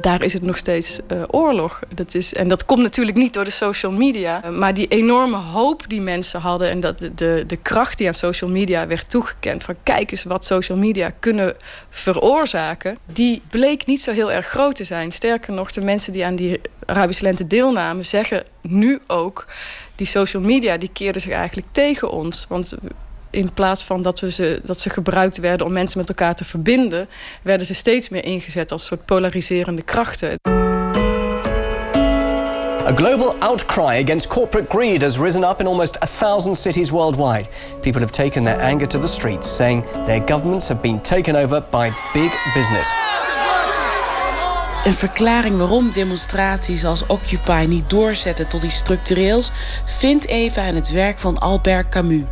daar 0.00 0.22
is 0.22 0.32
het 0.32 0.42
nog 0.42 0.56
steeds 0.56 1.00
uh, 1.12 1.22
oorlog. 1.30 1.80
Dat 1.94 2.14
is, 2.14 2.34
en 2.34 2.48
dat 2.48 2.64
komt 2.64 2.82
natuurlijk 2.82 3.16
niet 3.16 3.32
door 3.32 3.44
de 3.44 3.50
social 3.50 3.92
media. 3.92 4.50
Maar 4.50 4.74
die 4.74 4.86
enorme 4.86 5.36
hoop 5.36 5.88
die 5.88 6.00
mensen 6.00 6.40
hadden... 6.40 6.70
en 6.70 6.80
dat 6.80 6.98
de, 6.98 7.14
de, 7.14 7.44
de 7.46 7.56
kracht 7.56 7.98
die 7.98 8.06
aan 8.06 8.14
social 8.14 8.50
media 8.50 8.86
werd 8.86 9.10
toegekend... 9.10 9.64
van 9.64 9.74
kijk 9.82 10.10
eens 10.10 10.24
wat 10.24 10.44
social 10.44 10.78
media 10.78 11.10
kunnen 11.20 11.54
veroorzaken... 11.90 12.98
die 13.12 13.42
bleek 13.48 13.86
niet 13.86 14.00
zo 14.00 14.12
heel 14.12 14.32
erg 14.32 14.46
groot 14.46 14.76
te 14.76 14.84
zijn. 14.84 15.12
Sterker 15.12 15.52
nog, 15.52 15.72
de 15.72 15.80
mensen 15.80 16.12
die 16.12 16.24
aan 16.24 16.36
die 16.36 16.60
Arabische 16.86 17.24
lente 17.24 17.46
deelnamen... 17.46 18.06
zeggen 18.06 18.44
nu 18.60 19.00
ook... 19.06 19.46
die 19.96 20.06
social 20.06 20.42
media 20.42 20.76
die 20.76 20.90
keerden 20.92 21.22
zich 21.22 21.32
eigenlijk 21.32 21.66
tegen 21.72 22.10
ons. 22.10 22.46
Want 22.48 22.74
in 23.32 23.52
plaats 23.52 23.84
van 23.84 24.02
dat, 24.02 24.20
we 24.20 24.30
ze, 24.30 24.60
dat 24.64 24.80
ze 24.80 24.90
gebruikt 24.90 25.38
werden 25.38 25.66
om 25.66 25.72
mensen 25.72 25.98
met 25.98 26.08
elkaar 26.08 26.34
te 26.34 26.44
verbinden, 26.44 27.08
werden 27.42 27.66
ze 27.66 27.74
steeds 27.74 28.08
meer 28.08 28.24
ingezet 28.24 28.72
als 28.72 28.86
soort 28.86 29.04
polariserende 29.04 29.82
krachten. 29.82 30.38
A 32.86 32.92
global 32.94 33.34
outcry 33.38 34.02
against 34.02 34.26
corporate 34.26 34.66
greed 34.68 35.02
has 35.02 35.18
risen 35.18 35.44
up 35.44 35.60
in 35.60 35.66
almost 35.66 36.02
a 36.02 36.06
thousand 36.06 36.56
cities 36.56 36.90
worldwide. 36.90 37.48
People 37.80 38.00
have 38.00 38.12
taken 38.12 38.44
their 38.44 38.60
anger 38.60 38.88
to 38.88 39.00
the 39.00 39.06
streets, 39.06 39.56
saying 39.56 39.84
their 40.06 40.22
governments 40.26 40.68
have 40.68 40.80
been 40.80 41.00
taken 41.00 41.36
over 41.36 41.62
by 41.70 41.90
big 42.12 42.32
business. 42.54 42.92
Een 44.84 44.94
verklaring 44.94 45.58
waarom 45.58 45.90
demonstraties 45.94 46.84
als 46.84 47.06
Occupy 47.06 47.64
niet 47.68 47.90
doorzetten 47.90 48.48
tot 48.48 48.62
iets 48.62 48.76
structureels 48.76 49.50
vindt 49.84 50.26
Eva 50.26 50.62
in 50.62 50.74
het 50.74 50.90
werk 50.90 51.18
van 51.18 51.38
Albert 51.38 51.88
Camus 51.88 52.24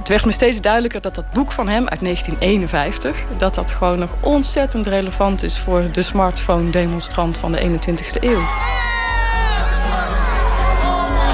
het 0.00 0.08
werd 0.08 0.24
me 0.24 0.32
steeds 0.32 0.60
duidelijker 0.60 1.00
dat 1.00 1.14
dat 1.14 1.32
boek 1.32 1.52
van 1.52 1.68
hem 1.68 1.88
uit 1.88 2.00
1951... 2.00 3.24
dat 3.36 3.54
dat 3.54 3.72
gewoon 3.72 3.98
nog 3.98 4.10
ontzettend 4.20 4.86
relevant 4.86 5.42
is 5.42 5.58
voor 5.58 5.92
de 5.92 6.02
smartphone-demonstrant 6.02 7.38
van 7.38 7.52
de 7.52 7.60
21ste 7.60 8.22
eeuw. 8.22 8.42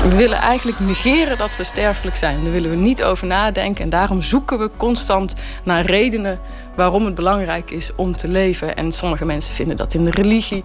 We 0.02 0.16
willen 0.16 0.38
eigenlijk 0.38 0.80
negeren 0.80 1.38
dat 1.38 1.56
we 1.56 1.64
sterfelijk 1.64 2.16
zijn. 2.16 2.42
Daar 2.42 2.52
willen 2.52 2.70
we 2.70 2.76
niet 2.76 3.02
over 3.02 3.26
nadenken. 3.26 3.84
En 3.84 3.90
daarom 3.90 4.22
zoeken 4.22 4.58
we 4.58 4.70
constant 4.76 5.34
naar 5.64 5.84
redenen 5.84 6.38
waarom 6.76 7.04
het 7.04 7.14
belangrijk 7.14 7.70
is 7.70 7.94
om 7.94 8.16
te 8.16 8.28
leven. 8.28 8.76
En 8.76 8.92
sommige 8.92 9.24
mensen 9.24 9.54
vinden 9.54 9.76
dat 9.76 9.94
in 9.94 10.04
de 10.04 10.10
religie. 10.10 10.64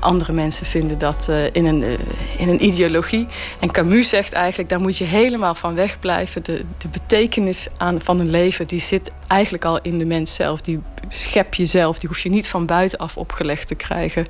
Andere 0.00 0.32
mensen 0.32 0.66
vinden 0.66 0.98
dat 0.98 1.26
uh, 1.30 1.44
in, 1.44 1.64
een, 1.64 1.82
uh, 1.82 1.98
in 2.38 2.48
een 2.48 2.64
ideologie. 2.64 3.26
En 3.60 3.70
Camus 3.70 4.08
zegt 4.08 4.32
eigenlijk, 4.32 4.68
daar 4.68 4.80
moet 4.80 4.98
je 4.98 5.04
helemaal 5.04 5.54
van 5.54 5.74
wegblijven. 5.74 6.42
De, 6.42 6.64
de 6.78 6.88
betekenis 6.88 7.68
aan, 7.76 8.00
van 8.00 8.20
een 8.20 8.30
leven, 8.30 8.66
die 8.66 8.80
zit 8.80 9.10
eigenlijk 9.26 9.64
al 9.64 9.80
in 9.80 9.98
de 9.98 10.04
mens 10.04 10.34
zelf. 10.34 10.60
Die 10.60 10.80
schep 11.08 11.54
je 11.54 11.64
zelf, 11.64 11.98
die 11.98 12.08
hoef 12.08 12.18
je 12.18 12.30
niet 12.30 12.48
van 12.48 12.66
buitenaf 12.66 13.16
opgelegd 13.16 13.66
te 13.66 13.74
krijgen. 13.74 14.26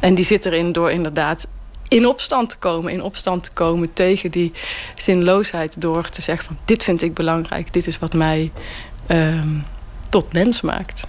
En 0.00 0.14
die 0.14 0.24
zit 0.24 0.46
erin 0.46 0.72
door 0.72 0.90
inderdaad 0.90 1.48
in 1.88 2.06
opstand 2.06 2.50
te 2.50 2.58
komen. 2.58 2.92
In 2.92 3.02
opstand 3.02 3.44
te 3.44 3.52
komen 3.52 3.92
tegen 3.92 4.30
die 4.30 4.52
zinloosheid. 4.96 5.80
Door 5.80 6.08
te 6.08 6.22
zeggen 6.22 6.46
van 6.46 6.58
dit 6.64 6.82
vind 6.82 7.02
ik 7.02 7.14
belangrijk. 7.14 7.72
Dit 7.72 7.86
is 7.86 7.98
wat 7.98 8.12
mij 8.12 8.52
um, 9.08 9.64
tot 10.14 10.32
mens 10.32 10.60
maakt. 10.60 11.06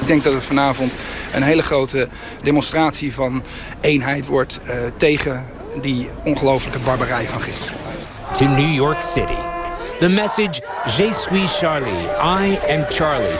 Ik 0.00 0.06
denk 0.06 0.24
dat 0.24 0.32
het 0.32 0.42
vanavond 0.42 0.92
een 1.32 1.42
hele 1.42 1.62
grote 1.62 2.08
demonstratie 2.42 3.14
van 3.14 3.42
eenheid 3.80 4.26
wordt... 4.26 4.60
Uh, 4.66 4.74
tegen 4.96 5.46
die 5.80 6.08
ongelofelijke 6.22 6.78
barbarij 6.84 7.28
van 7.28 7.40
gisteren. 7.40 7.76
To 8.32 8.44
New 8.44 8.74
York 8.74 9.02
City. 9.02 9.36
The 10.00 10.08
message, 10.08 10.62
Je 10.96 11.08
suis 11.12 11.58
Charlie. 11.58 12.04
I 12.42 12.58
am 12.68 12.84
Charlie. 12.88 13.36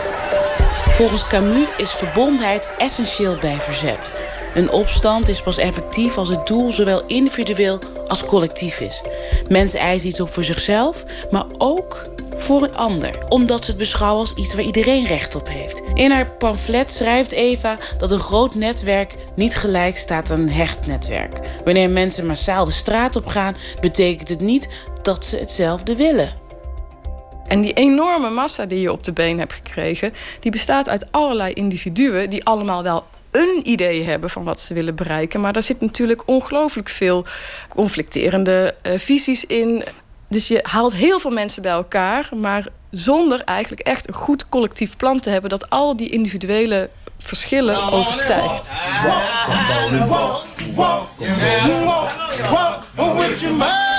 Volgens 0.91 1.27
Camus 1.27 1.69
is 1.77 1.93
verbondenheid 1.93 2.69
essentieel 2.79 3.39
bij 3.41 3.57
verzet. 3.61 4.13
Een 4.55 4.71
opstand 4.71 5.29
is 5.29 5.43
pas 5.43 5.59
effectief 5.59 6.17
als 6.17 6.29
het 6.29 6.47
doel 6.47 6.73
zowel 6.73 7.07
individueel 7.07 7.79
als 8.07 8.25
collectief 8.25 8.81
is. 8.81 9.03
Mensen 9.49 9.81
eisen 9.81 10.09
iets 10.09 10.21
op 10.21 10.31
voor 10.31 10.45
zichzelf, 10.45 11.05
maar 11.31 11.45
ook 11.59 12.13
voor 12.37 12.63
een 12.63 12.77
ander, 12.77 13.25
omdat 13.29 13.65
ze 13.65 13.71
het 13.71 13.79
beschouwen 13.79 14.21
als 14.21 14.35
iets 14.35 14.55
waar 14.55 14.65
iedereen 14.65 15.07
recht 15.07 15.35
op 15.35 15.49
heeft. 15.49 15.83
In 15.95 16.11
haar 16.11 16.31
pamflet 16.31 16.93
schrijft 16.93 17.33
Eva 17.33 17.79
dat 17.99 18.11
een 18.11 18.19
groot 18.19 18.55
netwerk 18.55 19.15
niet 19.37 19.57
gelijk 19.57 19.97
staat 19.97 20.31
aan 20.31 20.41
een 20.41 20.51
hecht 20.51 20.87
netwerk. 20.87 21.41
Wanneer 21.65 21.91
mensen 21.91 22.27
massaal 22.27 22.65
de 22.65 22.71
straat 22.71 23.17
op 23.17 23.27
gaan, 23.27 23.57
betekent 23.81 24.29
het 24.29 24.41
niet 24.41 24.69
dat 25.03 25.25
ze 25.25 25.37
hetzelfde 25.37 25.97
willen. 25.97 26.33
En 27.47 27.61
die 27.61 27.73
enorme 27.73 28.31
massa 28.31 28.67
die 28.67 28.81
je 28.81 28.93
op 28.93 29.05
de 29.05 29.13
been 29.13 29.39
hebt 29.39 29.53
gekregen, 29.53 30.13
die 30.41 30.51
bestaat 30.51 30.89
uit 30.89 31.07
allerlei 31.11 31.53
individuen 31.53 32.31
die 32.31 32.45
allemaal 32.45 32.83
wel 32.83 33.05
een 33.35 33.61
idee 33.63 34.05
hebben 34.05 34.31
van 34.31 34.45
wat 34.45 34.61
ze 34.61 34.75
willen 34.75 34.95
bereiken. 34.95 35.41
Maar 35.41 35.53
daar 35.53 35.63
zit 35.63 35.81
natuurlijk 35.81 36.23
ongelooflijk 36.27 36.89
veel 36.89 37.27
conflicterende 37.69 38.75
uh, 38.83 38.99
visies 38.99 39.47
in. 39.47 39.85
Dus 40.29 40.49
je 40.49 40.61
haalt 40.63 40.95
heel 40.95 41.21
veel 41.21 41.31
mensen 41.31 41.63
bij 41.63 41.73
elkaar, 41.73 42.29
maar 42.37 42.67
zonder 42.91 43.41
eigenlijk 43.41 43.81
echt 43.81 44.09
een 44.09 44.15
goed 44.15 44.49
collectief 44.49 44.97
plan 44.97 45.21
te 45.21 45.31
hebben 45.31 45.51
dat 45.51 45.71
al 45.71 45.97
die 45.97 46.11
individuele 46.11 46.91
verschillen 47.25 47.93
overstijgt. 47.93 48.71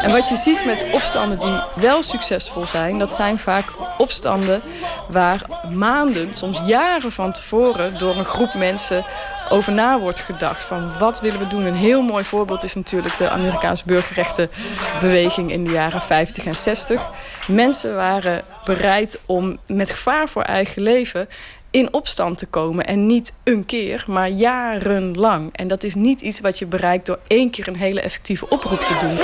En 0.03 0.11
wat 0.11 0.29
je 0.29 0.35
ziet 0.35 0.65
met 0.65 0.85
opstanden 0.91 1.39
die 1.39 1.59
wel 1.75 2.03
succesvol 2.03 2.67
zijn, 2.67 2.99
dat 2.99 3.13
zijn 3.13 3.39
vaak 3.39 3.65
opstanden 3.97 4.61
waar 5.09 5.41
maanden, 5.73 6.29
soms 6.33 6.61
jaren 6.65 7.11
van 7.11 7.31
tevoren 7.31 7.97
door 7.97 8.15
een 8.15 8.25
groep 8.25 8.53
mensen 8.53 9.05
over 9.49 9.73
na 9.73 9.99
wordt 9.99 10.19
gedacht. 10.19 10.63
Van 10.63 10.97
wat 10.99 11.21
willen 11.21 11.39
we 11.39 11.47
doen? 11.47 11.65
Een 11.65 11.75
heel 11.75 12.01
mooi 12.01 12.23
voorbeeld 12.23 12.63
is 12.63 12.75
natuurlijk 12.75 13.17
de 13.17 13.29
Amerikaanse 13.29 13.83
burgerrechtenbeweging 13.85 15.51
in 15.51 15.63
de 15.63 15.71
jaren 15.71 16.01
50 16.01 16.45
en 16.45 16.55
60. 16.55 17.01
Mensen 17.47 17.95
waren 17.95 18.41
bereid 18.63 19.19
om 19.25 19.57
met 19.67 19.89
gevaar 19.89 20.29
voor 20.29 20.41
eigen 20.41 20.81
leven 20.81 21.27
in 21.75 21.93
opstand 21.93 22.37
te 22.37 22.45
komen. 22.45 22.85
En 22.85 23.05
niet 23.05 23.33
een 23.43 23.65
keer, 23.65 24.03
maar 24.07 24.29
jarenlang. 24.29 25.49
En 25.53 25.67
dat 25.67 25.83
is 25.83 25.95
niet 25.95 26.21
iets 26.21 26.39
wat 26.39 26.59
je 26.59 26.65
bereikt 26.65 27.05
door 27.05 27.19
één 27.27 27.49
keer 27.49 27.67
een 27.67 27.75
hele 27.75 28.01
effectieve 28.01 28.49
oproep 28.49 28.79
te 28.79 28.93
doen. 29.01 29.17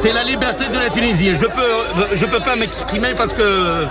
C'est 0.00 0.12
la 0.12 0.22
liberté 0.22 0.70
de 0.70 0.78
la 0.78 0.90
Tunisie. 0.90 1.36
Je 1.36 1.50
peux, 1.50 2.18
je 2.18 2.26
peux 2.26 2.42
pas 2.42 2.56
m'exprimer 2.56 3.14
parce 3.14 3.34
que 3.34 3.86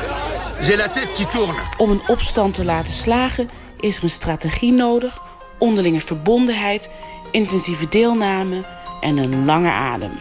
j'ai 0.61 0.75
la 0.75 0.87
tête 0.87 1.13
qui 1.13 1.25
tourne. 1.25 1.55
Om 1.77 1.89
een 1.89 2.01
opstand 2.07 2.53
te 2.53 2.65
laten 2.65 2.93
slagen 2.93 3.49
is 3.79 3.97
er 3.97 4.03
een 4.03 4.09
strategie 4.09 4.71
nodig, 4.71 5.21
onderlinge 5.57 6.01
verbondenheid, 6.01 6.89
intensieve 7.31 7.89
deelname 7.89 8.63
en 9.01 9.17
een 9.17 9.45
lange 9.45 9.71
adem. 9.71 10.11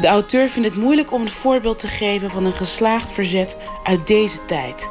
De 0.00 0.06
auteur 0.06 0.48
vindt 0.48 0.68
het 0.68 0.78
moeilijk 0.78 1.12
om 1.12 1.20
een 1.20 1.28
voorbeeld 1.28 1.78
te 1.78 1.88
geven 1.88 2.30
van 2.30 2.44
een 2.44 2.52
geslaagd 2.52 3.12
verzet 3.12 3.56
uit 3.84 4.06
deze 4.06 4.44
tijd. 4.44 4.90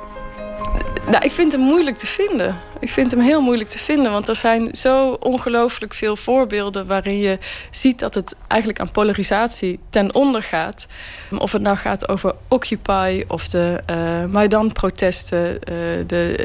Nou, 1.07 1.25
ik 1.25 1.31
vind 1.31 1.51
hem 1.51 1.61
moeilijk 1.61 1.97
te 1.97 2.07
vinden. 2.07 2.61
Ik 2.79 2.89
vind 2.89 3.11
hem 3.11 3.19
heel 3.19 3.41
moeilijk 3.41 3.69
te 3.69 3.77
vinden, 3.77 4.11
want 4.11 4.27
er 4.27 4.35
zijn 4.35 4.75
zo 4.75 5.17
ongelooflijk 5.19 5.93
veel 5.93 6.15
voorbeelden 6.15 6.87
waarin 6.87 7.17
je 7.17 7.37
ziet 7.71 7.99
dat 7.99 8.15
het 8.15 8.35
eigenlijk 8.47 8.81
aan 8.81 8.91
polarisatie 8.91 9.79
ten 9.89 10.13
onder 10.13 10.43
gaat. 10.43 10.87
Of 11.37 11.51
het 11.51 11.61
nou 11.61 11.77
gaat 11.77 12.09
over 12.09 12.35
Occupy 12.47 13.23
of 13.27 13.47
de 13.47 13.83
uh, 13.89 14.25
Maidan-protesten, 14.25 15.53
uh, 15.53 15.59
de 16.07 16.35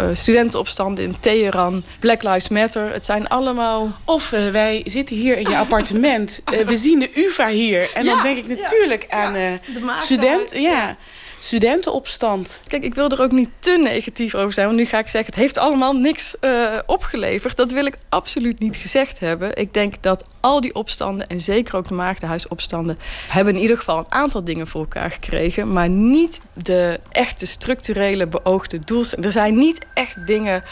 uh, 0.00 0.06
studentenopstanden 0.12 1.04
in 1.04 1.16
Teheran, 1.20 1.84
Black 1.98 2.22
Lives 2.22 2.48
Matter. 2.48 2.92
Het 2.92 3.04
zijn 3.04 3.28
allemaal. 3.28 3.92
Of 4.04 4.30
wij 4.30 4.82
zitten 4.84 5.16
hier 5.16 5.36
in 5.36 5.48
je 5.48 5.56
appartement, 5.56 6.40
we 6.66 6.76
zien 6.76 6.98
de 6.98 7.10
UVA 7.14 7.48
hier. 7.48 7.90
En 7.94 8.04
ja, 8.04 8.14
dan 8.14 8.22
denk 8.22 8.36
ik 8.36 8.46
natuurlijk 8.46 9.06
ja, 9.10 9.24
aan 9.24 9.38
ja, 9.38 10.00
studenten. 10.00 10.60
ja 10.60 10.96
studentenopstand. 11.44 12.60
Kijk, 12.66 12.82
ik 12.82 12.94
wil 12.94 13.08
er 13.08 13.20
ook 13.20 13.30
niet 13.30 13.50
te 13.58 13.78
negatief 13.82 14.34
over 14.34 14.52
zijn. 14.52 14.66
Want 14.66 14.78
nu 14.78 14.84
ga 14.84 14.98
ik 14.98 15.08
zeggen, 15.08 15.30
het 15.32 15.40
heeft 15.40 15.58
allemaal 15.58 15.92
niks 15.92 16.36
uh, 16.40 16.78
opgeleverd. 16.86 17.56
Dat 17.56 17.72
wil 17.72 17.86
ik 17.86 17.96
absoluut 18.08 18.58
niet 18.58 18.76
gezegd 18.76 19.20
hebben. 19.20 19.56
Ik 19.56 19.74
denk 19.74 19.94
dat 20.02 20.24
al 20.40 20.60
die 20.60 20.74
opstanden, 20.74 21.28
en 21.28 21.40
zeker 21.40 21.76
ook 21.76 21.88
de 21.88 21.94
Maagdenhuisopstanden... 21.94 22.98
hebben 23.28 23.54
in 23.54 23.60
ieder 23.60 23.76
geval 23.76 23.98
een 23.98 24.06
aantal 24.08 24.44
dingen 24.44 24.66
voor 24.66 24.80
elkaar 24.80 25.10
gekregen. 25.10 25.72
Maar 25.72 25.88
niet 25.88 26.40
de 26.52 27.00
echte 27.10 27.46
structurele 27.46 28.26
beoogde 28.26 28.78
doelstellingen. 28.78 29.30
Er 29.30 29.40
zijn 29.40 29.54
niet 29.54 29.86
echt 29.94 30.26
dingen 30.26 30.62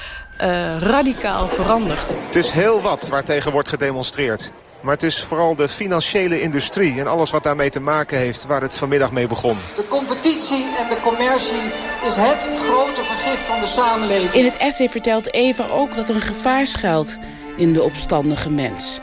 uh, 0.40 0.78
radicaal 0.78 1.49
veranderd. 1.49 2.15
Het 2.27 2.36
is 2.36 2.51
heel 2.51 2.82
wat 2.82 3.09
waar 3.09 3.24
tegen 3.24 3.53
wordt 3.53 3.69
gedemonstreerd. 3.69 4.53
Maar 4.82 4.92
het 4.92 5.02
is 5.02 5.22
vooral 5.22 5.54
de 5.54 5.68
financiële 5.68 6.40
industrie 6.40 7.00
en 7.00 7.06
alles 7.06 7.30
wat 7.30 7.42
daarmee 7.42 7.70
te 7.70 7.80
maken 7.80 8.18
heeft 8.18 8.46
waar 8.46 8.62
het 8.62 8.76
vanmiddag 8.76 9.12
mee 9.12 9.26
begon. 9.26 9.56
De 9.76 9.88
competitie 9.88 10.64
en 10.78 10.88
de 10.88 10.96
commercie 11.02 11.62
is 12.06 12.16
het 12.16 12.48
grote 12.59 13.02
vergif 13.02 13.46
van 13.46 13.60
de 13.60 13.66
samenleving. 13.66 14.32
In 14.32 14.44
het 14.44 14.56
essay 14.56 14.88
vertelt 14.88 15.32
Eva 15.32 15.66
ook 15.66 15.96
dat 15.96 16.09
er 16.09 16.14
een 16.14 16.20
gevaar 16.20 16.66
schuilt 16.66 17.18
in 17.56 17.72
de 17.72 17.82
opstandige 17.82 18.50
mens. 18.50 19.00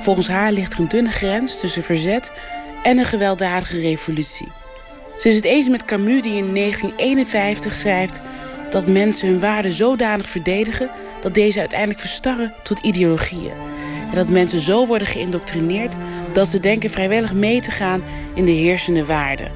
Volgens 0.00 0.28
haar 0.28 0.52
ligt 0.52 0.72
er 0.72 0.80
een 0.80 0.88
dunne 0.88 1.10
grens 1.10 1.60
tussen 1.60 1.82
verzet 1.82 2.32
en 2.82 2.98
een 2.98 3.04
gewelddadige 3.04 3.80
revolutie. 3.80 4.48
Ze 5.18 5.28
is 5.28 5.34
het 5.34 5.44
eens 5.44 5.68
met 5.68 5.84
Camus 5.84 6.22
die 6.22 6.36
in 6.36 6.54
1951 6.54 7.74
schrijft 7.74 8.20
dat 8.70 8.86
mensen 8.86 9.28
hun 9.28 9.40
waarden 9.40 9.72
zodanig 9.72 10.28
verdedigen 10.28 10.90
dat 11.20 11.34
deze 11.34 11.58
uiteindelijk 11.58 12.00
verstarren 12.00 12.54
tot 12.62 12.78
ideologieën. 12.78 13.52
En 14.10 14.16
dat 14.16 14.28
mensen 14.28 14.60
zo 14.60 14.86
worden 14.86 15.06
geïndoctrineerd 15.06 15.94
dat 16.32 16.48
ze 16.48 16.60
denken 16.60 16.90
vrijwillig 16.90 17.32
mee 17.32 17.60
te 17.60 17.70
gaan 17.70 18.02
in 18.34 18.44
de 18.44 18.50
heersende 18.50 19.04
waarden. 19.04 19.50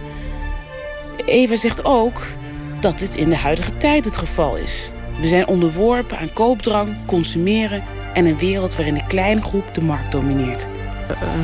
Eva 1.27 1.57
zegt 1.57 1.85
ook 1.85 2.27
dat 2.81 2.99
dit 2.99 3.15
in 3.15 3.29
de 3.29 3.37
huidige 3.37 3.77
tijd 3.77 4.05
het 4.05 4.17
geval 4.17 4.57
is. 4.57 4.91
We 5.21 5.29
zijn 5.29 5.47
onderworpen 5.47 6.19
aan 6.19 6.33
koopdrang, 6.33 6.97
consumeren 7.07 7.83
en 8.13 8.27
een 8.27 8.39
wereld 8.39 8.77
waarin 8.77 8.95
een 8.95 9.07
kleine 9.07 9.41
groep 9.41 9.75
de 9.75 9.83
markt 9.83 10.13
domineert. 10.13 10.67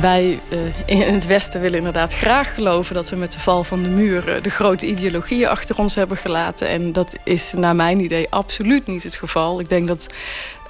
Wij 0.01 0.39
uh, 0.49 0.59
in 0.85 1.13
het 1.13 1.25
Westen 1.25 1.61
willen 1.61 1.77
inderdaad 1.77 2.13
graag 2.13 2.53
geloven 2.53 2.95
dat 2.95 3.09
we 3.09 3.15
met 3.15 3.31
de 3.31 3.39
val 3.39 3.63
van 3.63 3.83
de 3.83 3.89
muur 3.89 4.35
uh, 4.35 4.43
de 4.43 4.49
grote 4.49 4.85
ideologieën 4.87 5.47
achter 5.47 5.77
ons 5.77 5.95
hebben 5.95 6.17
gelaten. 6.17 6.67
En 6.67 6.91
dat 6.91 7.15
is 7.23 7.53
naar 7.53 7.75
mijn 7.75 7.99
idee 7.99 8.27
absoluut 8.29 8.87
niet 8.87 9.03
het 9.03 9.15
geval. 9.15 9.59
Ik 9.59 9.69
denk 9.69 9.87
dat 9.87 10.07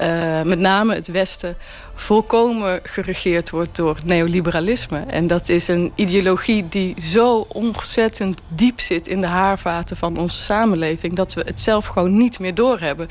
uh, 0.01 0.41
met 0.41 0.59
name 0.59 0.95
het 0.95 1.07
Westen 1.07 1.57
volkomen 2.01 2.79
geregeerd 2.83 3.49
wordt 3.49 3.75
door 3.75 3.97
neoliberalisme. 4.03 4.99
En 4.99 5.27
dat 5.27 5.49
is 5.49 5.67
een 5.67 5.91
ideologie 5.95 6.69
die 6.69 6.95
zo 7.01 7.45
ontzettend 7.47 8.41
diep 8.47 8.79
zit 8.79 9.07
in 9.07 9.21
de 9.21 9.27
haarvaten 9.27 9.97
van 9.97 10.17
onze 10.17 10.41
samenleving 10.41 11.15
dat 11.15 11.33
we 11.33 11.41
het 11.45 11.59
zelf 11.59 11.85
gewoon 11.85 12.17
niet 12.17 12.39
meer 12.39 12.53
doorhebben. 12.53 13.07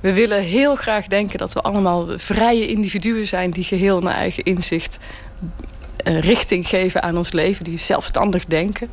We 0.00 0.12
willen 0.12 0.42
heel 0.42 0.76
graag 0.76 1.06
denken 1.06 1.38
dat 1.38 1.52
we 1.52 1.60
allemaal 1.60 2.06
vrije 2.16 2.66
individuen 2.66 3.26
zijn 3.26 3.50
die 3.50 3.64
geheel 3.64 4.00
naar 4.00 4.14
eigen 4.14 4.42
inzicht 4.42 4.98
uh, 6.04 6.20
richting 6.20 6.68
geven 6.68 7.02
aan 7.02 7.16
ons 7.16 7.32
leven, 7.32 7.64
die 7.64 7.78
zelfstandig 7.78 8.44
denken. 8.44 8.90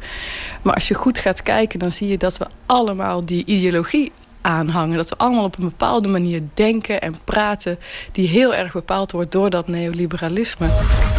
Maar 0.61 0.73
als 0.73 0.87
je 0.87 0.93
goed 0.93 1.17
gaat 1.17 1.41
kijken, 1.41 1.79
dan 1.79 1.91
zie 1.91 2.07
je 2.07 2.17
dat 2.17 2.37
we 2.37 2.45
allemaal 2.65 3.25
die 3.25 3.45
ideologie 3.45 4.11
aanhangen. 4.41 4.97
Dat 4.97 5.09
we 5.09 5.17
allemaal 5.17 5.43
op 5.43 5.57
een 5.57 5.69
bepaalde 5.69 6.07
manier 6.07 6.41
denken 6.53 7.01
en 7.01 7.15
praten... 7.23 7.79
die 8.11 8.27
heel 8.27 8.55
erg 8.55 8.73
bepaald 8.73 9.11
wordt 9.11 9.31
door 9.31 9.49
dat 9.49 9.67
neoliberalisme. 9.67 10.67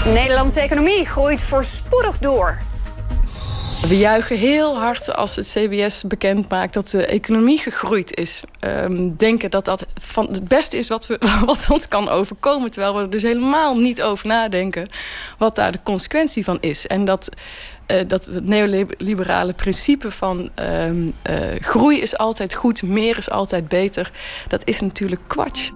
De 0.05 0.11
Nederlandse 0.11 0.61
economie 0.61 1.07
groeit 1.07 1.43
voorspoedig 1.43 2.19
door. 2.19 2.59
We 3.89 3.99
juichen 3.99 4.37
heel 4.37 4.79
hard 4.79 5.15
als 5.15 5.37
het 5.37 5.49
CBS 5.49 6.03
bekend 6.03 6.49
maakt 6.49 6.75
dat 6.75 6.91
de 6.91 7.07
economie 7.07 7.59
gegroeid 7.59 8.17
is. 8.17 8.43
Um, 8.61 9.17
denken 9.17 9.51
dat 9.51 9.65
dat 9.65 9.87
van 9.95 10.29
het 10.31 10.49
beste 10.49 10.77
is 10.77 10.89
wat, 10.89 11.07
we, 11.07 11.19
wat 11.45 11.67
ons 11.69 11.89
kan 11.89 12.09
overkomen. 12.09 12.71
Terwijl 12.71 12.95
we 12.95 13.01
er 13.03 13.11
dus 13.11 13.23
helemaal 13.23 13.77
niet 13.77 14.03
over 14.03 14.27
nadenken 14.27 14.89
wat 15.39 15.57
daar 15.57 15.73
de 15.73 15.83
consequentie 15.83 16.45
van 16.45 16.59
is. 16.61 16.87
En 16.87 17.05
dat 17.05 17.29
uh, 17.87 17.99
dat 18.07 18.25
het 18.25 18.45
neoliberale 18.45 19.53
principe 19.53 20.11
van 20.11 20.51
uh, 20.61 20.91
uh, 20.91 21.07
groei 21.61 22.01
is 22.01 22.19
altijd 22.19 22.55
goed, 22.55 22.83
meer 22.83 23.19
is 23.19 23.31
altijd 23.31 23.69
beter, 23.69 24.13
dat 24.49 24.63
is 24.65 24.81
natuurlijk 24.81 25.21
kwats. 25.27 25.73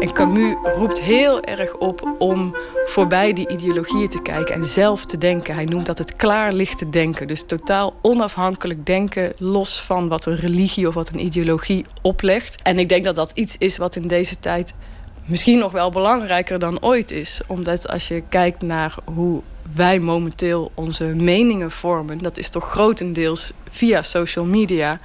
En 0.00 0.12
Camus 0.12 0.54
roept 0.76 1.00
heel 1.00 1.42
erg 1.42 1.76
op 1.76 2.14
om 2.18 2.56
voorbij 2.86 3.32
die 3.32 3.48
ideologieën 3.48 4.08
te 4.08 4.22
kijken 4.22 4.54
en 4.54 4.64
zelf 4.64 5.04
te 5.04 5.18
denken. 5.18 5.54
Hij 5.54 5.64
noemt 5.64 5.86
dat 5.86 5.98
het 5.98 6.16
klaarlichte 6.16 6.90
denken. 6.90 7.26
Dus 7.26 7.46
totaal 7.46 7.94
onafhankelijk 8.02 8.86
denken, 8.86 9.32
los 9.38 9.80
van 9.80 10.08
wat 10.08 10.26
een 10.26 10.36
religie 10.36 10.88
of 10.88 10.94
wat 10.94 11.08
een 11.08 11.24
ideologie 11.24 11.84
oplegt. 12.02 12.62
En 12.62 12.78
ik 12.78 12.88
denk 12.88 13.04
dat 13.04 13.14
dat 13.14 13.30
iets 13.34 13.56
is 13.58 13.76
wat 13.76 13.96
in 13.96 14.06
deze 14.06 14.40
tijd 14.40 14.74
misschien 15.24 15.58
nog 15.58 15.72
wel 15.72 15.90
belangrijker 15.90 16.58
dan 16.58 16.82
ooit 16.82 17.10
is. 17.10 17.40
Omdat 17.46 17.88
als 17.88 18.08
je 18.08 18.22
kijkt 18.28 18.62
naar 18.62 18.94
hoe 19.04 19.42
wij 19.74 19.98
momenteel 19.98 20.70
onze 20.74 21.04
meningen 21.04 21.70
vormen, 21.70 22.18
dat 22.18 22.38
is 22.38 22.48
toch 22.48 22.70
grotendeels 22.70 23.52
via 23.70 24.02
social 24.02 24.44
media, 24.44 25.00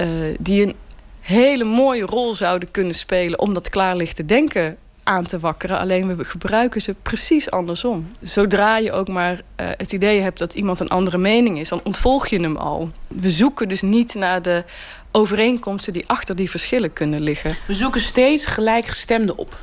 uh, 0.00 0.06
die 0.38 0.66
een 0.66 0.74
hele 1.20 1.64
mooie 1.64 2.04
rol 2.04 2.34
zouden 2.34 2.70
kunnen 2.70 2.94
spelen 2.94 3.38
om 3.38 3.54
dat 3.54 3.70
klaarlichte 3.70 4.24
denken 4.24 4.76
aan 5.02 5.26
te 5.26 5.38
wakkeren. 5.38 5.78
Alleen 5.78 6.16
we 6.16 6.24
gebruiken 6.24 6.80
ze 6.82 6.94
precies 7.02 7.50
andersom. 7.50 8.12
Zodra 8.20 8.78
je 8.78 8.92
ook 8.92 9.08
maar 9.08 9.32
uh, 9.32 9.40
het 9.56 9.92
idee 9.92 10.20
hebt 10.20 10.38
dat 10.38 10.54
iemand 10.54 10.80
een 10.80 10.88
andere 10.88 11.18
mening 11.18 11.58
is, 11.58 11.68
dan 11.68 11.80
ontvolg 11.84 12.26
je 12.26 12.40
hem 12.40 12.56
al. 12.56 12.90
We 13.08 13.30
zoeken 13.30 13.68
dus 13.68 13.82
niet 13.82 14.14
naar 14.14 14.42
de 14.42 14.64
overeenkomsten 15.12 15.92
die 15.92 16.04
achter 16.08 16.36
die 16.36 16.50
verschillen 16.50 16.92
kunnen 16.92 17.20
liggen. 17.20 17.56
We 17.66 17.74
zoeken 17.74 18.00
steeds 18.00 18.46
gelijkgestemden 18.46 19.38
op. 19.38 19.60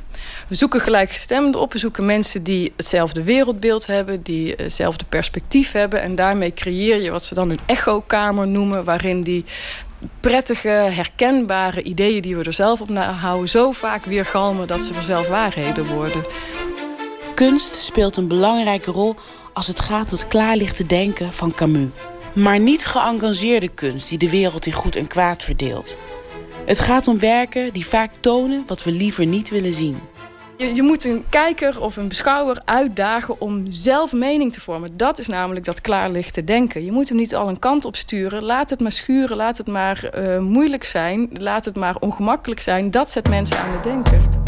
We 0.48 0.56
zoeken 0.56 0.82
gelijkgestemden 0.82 1.62
op. 1.62 1.74
We 1.74 1.80
zoeken 1.80 2.06
mensen 2.06 2.44
die 2.44 2.74
hetzelfde 2.76 3.24
wereldbeeld 3.24 3.88
hebben, 3.88 4.22
die 4.22 4.54
hetzelfde 4.58 5.06
perspectief 5.06 5.72
hebben. 5.72 6.02
En 6.02 6.16
daarmee 6.16 6.54
creëer 6.54 7.02
je 7.02 7.12
wat 7.12 7.24
ze 7.24 7.34
dan 7.34 7.50
een 7.50 7.60
echokamer 7.66 8.48
noemen, 8.48 8.84
waarin 8.84 9.24
die 9.24 9.46
prettige, 10.20 10.68
herkenbare 10.70 11.84
ideeën 11.84 12.22
die 12.22 12.36
we 12.36 12.44
er 12.44 12.54
zelf 12.54 12.82
op 12.82 12.90
houden, 12.98 13.50
zo 13.50 13.72
vaak 13.72 14.06
weer 14.06 14.26
galmen 14.26 14.68
dat 14.68 14.82
ze 14.82 14.94
vanzelf 14.94 15.28
waarheden 15.28 15.86
worden. 15.86 16.26
Kunst 17.36 17.82
speelt 17.82 18.18
een 18.18 18.28
belangrijke 18.28 18.92
rol 18.92 19.16
als 19.54 19.68
het 19.68 19.80
gaat 19.80 20.06
om 20.06 20.12
het 20.12 20.28
klaarlichte 20.28 20.86
denken 20.86 21.34
van 21.34 21.54
Camus. 21.54 21.90
Maar 22.38 22.60
niet 22.60 22.86
geëngageerde 22.86 23.70
kunst 23.70 24.10
die 24.10 24.18
de 24.18 24.30
wereld 24.30 24.66
in 24.66 24.72
goed 24.72 24.96
en 24.96 25.08
kwaad 25.08 25.44
verdeelt. 25.44 25.98
Het 26.66 26.80
gaat 26.80 27.08
om 27.08 27.20
werken 27.20 27.74
die 27.74 27.86
vaak 27.86 28.12
tonen 28.20 28.64
wat 28.68 28.84
we 28.84 28.92
liever 28.92 29.26
niet 29.26 29.50
willen 29.50 29.74
zien. 29.74 30.00
Je, 30.58 30.76
je, 30.76 30.82
moet 30.82 31.06
een 31.06 31.26
kijker 31.30 31.82
of 31.82 31.98
een 31.98 32.08
beschouwer 32.08 32.62
uitdagen 32.66 33.42
om 33.42 33.66
zelf 33.70 34.14
mening 34.14 34.54
te 34.54 34.62
vormen. 34.62 34.98
Dat 34.98 35.20
is 35.20 35.28
namelijk 35.28 35.66
dat 35.66 35.82
klaarlichte 35.82 36.44
denken. 36.44 36.86
Je 36.86 36.92
moet 36.92 37.10
hem 37.10 37.18
niet 37.18 37.36
al 37.36 37.48
een 37.48 37.60
kant 37.60 37.86
op 37.86 37.96
sturen. 37.96 38.44
Laat 38.44 38.70
het 38.70 38.80
maar 38.80 38.92
schuren, 38.92 39.38
laat 39.38 39.58
het 39.58 39.68
maar 39.68 40.12
uh, 40.16 40.40
moeilijk 40.40 40.84
zijn, 40.84 41.30
laat 41.34 41.66
het 41.66 41.76
maar 41.76 41.96
ongemakkelijk 42.00 42.62
zijn. 42.62 42.92
Dat 42.92 43.12
zet 43.12 43.30
mensen 43.30 43.60
aan 43.60 43.72
het 43.72 43.84
denken. 43.84 44.47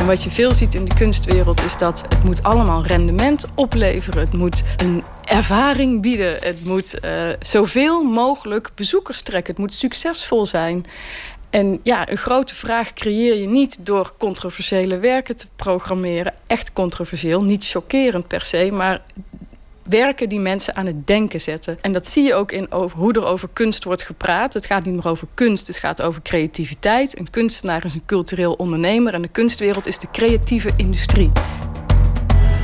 En 0.00 0.06
wat 0.06 0.22
je 0.22 0.30
veel 0.30 0.54
ziet 0.54 0.74
in 0.74 0.84
de 0.84 0.94
kunstwereld 0.94 1.62
is 1.62 1.76
dat 1.76 2.04
het 2.08 2.24
moet 2.24 2.42
allemaal 2.42 2.84
rendement 2.84 3.44
opleveren. 3.54 4.20
Het 4.20 4.32
moet 4.32 4.62
een 4.76 5.02
ervaring 5.24 6.02
bieden. 6.02 6.34
Het 6.42 6.64
moet 6.64 6.98
uh, 7.04 7.10
zoveel 7.40 8.02
mogelijk 8.02 8.70
bezoekers 8.74 9.22
trekken. 9.22 9.52
Het 9.52 9.62
moet 9.62 9.74
succesvol 9.74 10.46
zijn. 10.46 10.84
En 11.50 11.80
ja, 11.82 12.10
een 12.10 12.16
grote 12.16 12.54
vraag 12.54 12.92
creëer 12.92 13.40
je 13.40 13.46
niet 13.46 13.86
door 13.86 14.12
controversiële 14.18 14.98
werken 14.98 15.36
te 15.36 15.46
programmeren. 15.56 16.34
Echt 16.46 16.72
controversieel, 16.72 17.42
niet 17.42 17.68
chockerend 17.68 18.26
per 18.26 18.42
se, 18.42 18.70
maar 18.72 19.02
werken 19.82 20.28
die 20.28 20.40
mensen 20.40 20.76
aan 20.76 20.86
het 20.86 21.06
denken 21.06 21.40
zetten. 21.40 21.78
En 21.80 21.92
dat 21.92 22.06
zie 22.06 22.24
je 22.24 22.34
ook 22.34 22.52
in 22.52 22.66
hoe 22.94 23.12
er 23.12 23.24
over 23.24 23.48
kunst 23.52 23.84
wordt 23.84 24.02
gepraat. 24.02 24.54
Het 24.54 24.66
gaat 24.66 24.84
niet 24.84 24.94
meer 24.94 25.08
over 25.08 25.26
kunst, 25.34 25.66
het 25.66 25.78
gaat 25.78 26.02
over 26.02 26.22
creativiteit. 26.22 27.18
Een 27.18 27.30
kunstenaar 27.30 27.84
is 27.84 27.94
een 27.94 28.06
cultureel 28.06 28.52
ondernemer 28.52 29.14
en 29.14 29.22
de 29.22 29.28
kunstwereld 29.28 29.86
is 29.86 29.98
de 29.98 30.10
creatieve 30.12 30.70
industrie. 30.76 31.30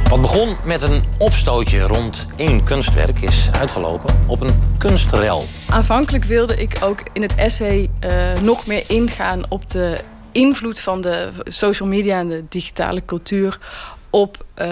Wat 0.09 0.21
begon 0.21 0.57
met 0.65 0.83
een 0.83 1.03
opstootje 1.19 1.81
rond 1.81 2.27
één 2.37 2.65
kunstwerk 2.65 3.21
is 3.21 3.51
uitgelopen 3.53 4.15
op 4.27 4.41
een 4.41 4.55
kunstrel. 4.79 5.45
Aanvankelijk 5.71 6.25
wilde 6.25 6.57
ik 6.57 6.77
ook 6.83 7.03
in 7.13 7.23
het 7.23 7.35
essay 7.35 7.91
eh, 8.01 8.33
nog 8.43 8.67
meer 8.67 8.85
ingaan 8.89 9.43
op 9.49 9.71
de 9.71 10.01
invloed 10.33 10.81
van 10.81 11.01
de 11.01 11.31
social 11.45 11.89
media 11.89 12.19
en 12.19 12.29
de 12.29 12.45
digitale 12.49 13.05
cultuur 13.05 13.59
op 14.17 14.37
uh, 14.37 14.67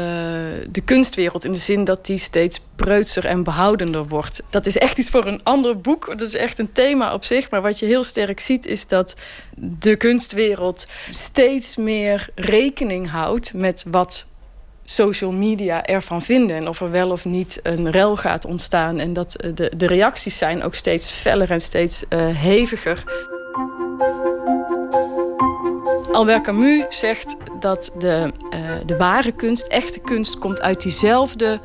de 0.71 0.81
kunstwereld. 0.85 1.45
In 1.45 1.53
de 1.53 1.59
zin 1.59 1.85
dat 1.85 2.07
die 2.07 2.19
steeds 2.19 2.61
preutser 2.77 3.25
en 3.25 3.43
behoudender 3.43 4.05
wordt. 4.09 4.43
Dat 4.51 4.67
is 4.67 4.79
echt 4.79 4.99
iets 4.99 5.11
voor 5.11 5.27
een 5.27 5.41
ander 5.43 5.81
boek. 5.81 6.07
Dat 6.07 6.21
is 6.21 6.35
echt 6.35 6.59
een 6.59 6.73
thema 6.73 7.15
op 7.15 7.25
zich. 7.25 7.51
Maar 7.51 7.63
wat 7.63 7.79
je 7.79 7.87
heel 7.87 8.05
sterk 8.05 8.41
ziet 8.41 8.67
is 8.67 8.87
dat 8.87 9.15
de 9.57 9.97
kunstwereld 9.97 10.87
steeds 11.11 11.77
meer 11.77 12.29
rekening 12.35 13.11
houdt 13.11 13.55
met 13.55 13.85
wat 13.91 14.27
social 14.83 15.33
media 15.33 15.85
ervan 15.85 16.23
vinden. 16.23 16.57
En 16.57 16.69
of 16.69 16.81
er 16.81 16.91
wel 16.91 17.11
of 17.11 17.25
niet 17.25 17.61
een 17.63 17.91
rel 17.91 18.17
gaat 18.17 18.45
ontstaan. 18.45 18.99
En 18.99 19.13
dat 19.13 19.37
de, 19.55 19.73
de 19.77 19.87
reacties 19.87 20.39
zijn 20.39 20.63
ook 20.63 20.75
steeds 20.75 21.11
feller 21.11 21.51
en 21.51 21.61
steeds 21.61 22.05
uh, 22.09 22.27
heviger. 22.33 23.05
Albert 26.15 26.43
Camus 26.43 26.85
zegt 26.89 27.37
dat 27.61 27.93
de, 27.99 28.33
uh, 28.55 28.59
de 28.87 28.97
ware 28.97 29.33
kunst, 29.33 29.67
echte 29.67 30.01
kunst, 30.01 30.39
komt 30.39 30.61
uit 30.61 30.83
diezelfde 30.83 31.61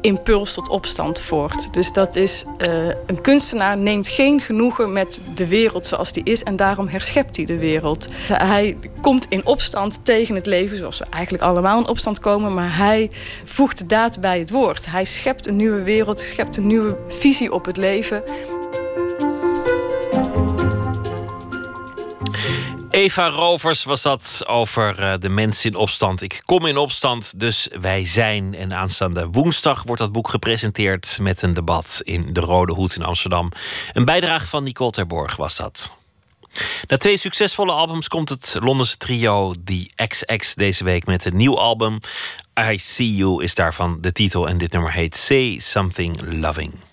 impuls 0.00 0.54
tot 0.54 0.68
opstand 0.68 1.20
voort. 1.20 1.72
Dus 1.72 1.92
dat 1.92 2.16
is 2.16 2.44
uh, 2.58 2.86
een 3.06 3.20
kunstenaar 3.20 3.76
neemt 3.76 4.08
geen 4.08 4.40
genoegen 4.40 4.92
met 4.92 5.20
de 5.34 5.46
wereld 5.46 5.86
zoals 5.86 6.12
die 6.12 6.22
is 6.24 6.42
en 6.42 6.56
daarom 6.56 6.88
herschept 6.88 7.36
hij 7.36 7.44
de 7.44 7.58
wereld. 7.58 8.08
Hij 8.32 8.76
komt 9.00 9.26
in 9.28 9.46
opstand 9.46 10.04
tegen 10.04 10.34
het 10.34 10.46
leven 10.46 10.76
zoals 10.76 10.98
we 10.98 11.06
eigenlijk 11.10 11.42
allemaal 11.42 11.78
in 11.78 11.88
opstand 11.88 12.20
komen, 12.20 12.54
maar 12.54 12.76
hij 12.76 13.10
voegt 13.44 13.78
de 13.78 13.86
daad 13.86 14.20
bij 14.20 14.38
het 14.38 14.50
woord. 14.50 14.86
Hij 14.86 15.04
schept 15.04 15.46
een 15.46 15.56
nieuwe 15.56 15.82
wereld, 15.82 16.20
schept 16.20 16.56
een 16.56 16.66
nieuwe 16.66 16.98
visie 17.08 17.52
op 17.52 17.64
het 17.64 17.76
leven. 17.76 18.22
Eva 22.90 23.28
Rovers 23.28 23.84
was 23.84 24.02
dat 24.02 24.42
over 24.46 25.00
uh, 25.00 25.14
de 25.18 25.28
mensen 25.28 25.70
in 25.70 25.76
opstand. 25.76 26.22
Ik 26.22 26.40
kom 26.44 26.66
in 26.66 26.76
opstand, 26.76 27.40
dus 27.40 27.68
wij 27.80 28.06
zijn. 28.06 28.54
En 28.54 28.74
aanstaande 28.74 29.26
woensdag 29.26 29.82
wordt 29.82 30.00
dat 30.00 30.12
boek 30.12 30.28
gepresenteerd 30.28 31.18
met 31.20 31.42
een 31.42 31.52
debat 31.52 32.00
in 32.04 32.32
de 32.32 32.40
Rode 32.40 32.72
Hoed 32.72 32.96
in 32.96 33.02
Amsterdam. 33.02 33.52
Een 33.92 34.04
bijdrage 34.04 34.46
van 34.46 34.62
Nicole 34.62 34.90
Terborg 34.90 35.36
was 35.36 35.56
dat. 35.56 35.92
Na 36.86 36.96
twee 36.96 37.16
succesvolle 37.16 37.72
albums 37.72 38.08
komt 38.08 38.28
het 38.28 38.56
Londense 38.60 38.96
trio 38.96 39.54
The 39.64 39.90
XX 40.06 40.54
deze 40.54 40.84
week 40.84 41.06
met 41.06 41.24
een 41.24 41.36
nieuw 41.36 41.58
album. 41.58 41.98
I 42.70 42.78
See 42.78 43.14
You 43.14 43.42
is 43.42 43.54
daarvan 43.54 43.98
de 44.00 44.12
titel 44.12 44.48
en 44.48 44.58
dit 44.58 44.72
nummer 44.72 44.92
heet 44.92 45.16
Say 45.16 45.58
Something 45.58 46.16
Loving. 46.22 46.89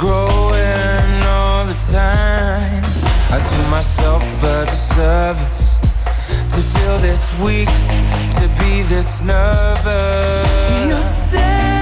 Growing 0.00 1.22
all 1.26 1.66
the 1.66 1.76
time. 1.92 2.82
I 3.30 3.38
do 3.48 3.70
myself 3.70 4.24
a 4.42 4.64
disservice 4.64 5.78
To 6.48 6.60
feel 6.72 6.98
this 6.98 7.38
weak 7.38 7.68
To 8.38 8.48
be 8.58 8.82
this 8.82 9.20
nervous. 9.20 10.88
You 10.88 11.00
say 11.30 11.79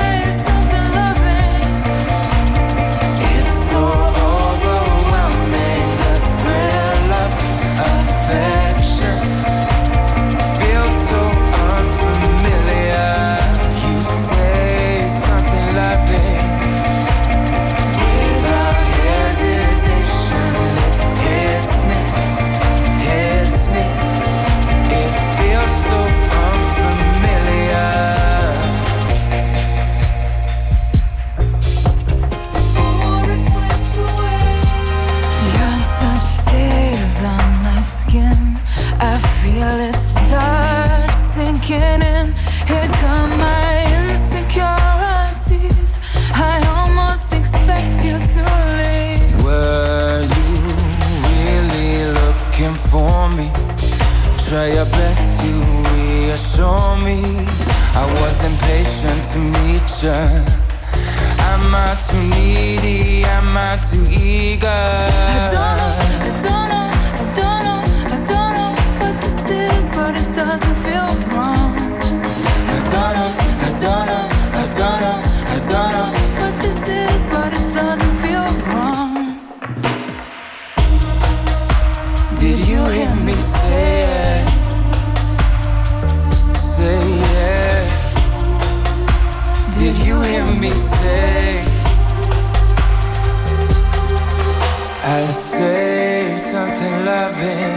Try 54.49 54.69
your 54.69 54.87
best 54.87 55.39
to 55.43 55.47
reassure 55.93 56.97
me. 57.05 57.20
I 57.93 58.05
was 58.19 58.43
impatient 58.43 59.23
to 59.33 59.39
meet 59.39 60.03
you. 60.03 60.09
Am 61.53 61.75
I 61.75 61.95
too 62.09 62.16
needy? 62.33 63.25
Am 63.25 63.55
I 63.55 63.77
too 63.77 64.07
eager? 64.09 64.66
I 64.66 65.51
don't 65.53 65.77
know, 65.77 65.93
I 66.25 66.41
don't 66.47 66.69
know, 66.73 66.89
I 67.12 67.29
don't 67.37 67.62
know, 67.66 67.81
I 68.09 68.19
don't 68.25 68.53
know 68.57 68.73
what 69.01 69.20
this 69.20 69.51
is, 69.51 69.91
but 69.91 70.16
it 70.16 70.33
doesn't 70.35 70.77
feel 70.87 71.09
wrong. 71.29 71.77
I 72.73 72.81
don't 72.93 73.12
know, 73.19 73.31
I 73.61 73.77
don't 73.85 74.07
know, 74.09 74.25
I 74.57 74.65
don't 74.79 74.99
know, 75.05 75.16
I 75.45 75.59
don't 75.69 75.91
know 75.93 76.09
what 76.41 76.55
this 76.62 76.81
is, 76.89 77.20
but 77.27 77.53
it 77.53 77.69
doesn't 77.75 78.16
feel 78.25 78.49
wrong. 78.73 79.15
Did 82.41 82.59
you 82.66 82.83
hear 82.87 83.15
me 83.15 83.35
say 83.35 84.07
me 90.60 90.70
say? 90.70 91.64
I 95.05 95.30
say 95.30 96.36
something 96.36 97.05
loving. 97.05 97.76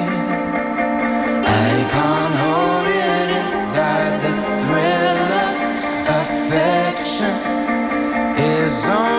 I 1.46 1.72
can't 1.94 2.36
hold 2.44 2.88
it 2.88 3.30
inside. 3.40 4.14
The 4.26 4.36
thrill 4.60 5.30
of 5.46 5.56
affection 6.22 7.34
is 8.38 8.86
only 8.88 9.11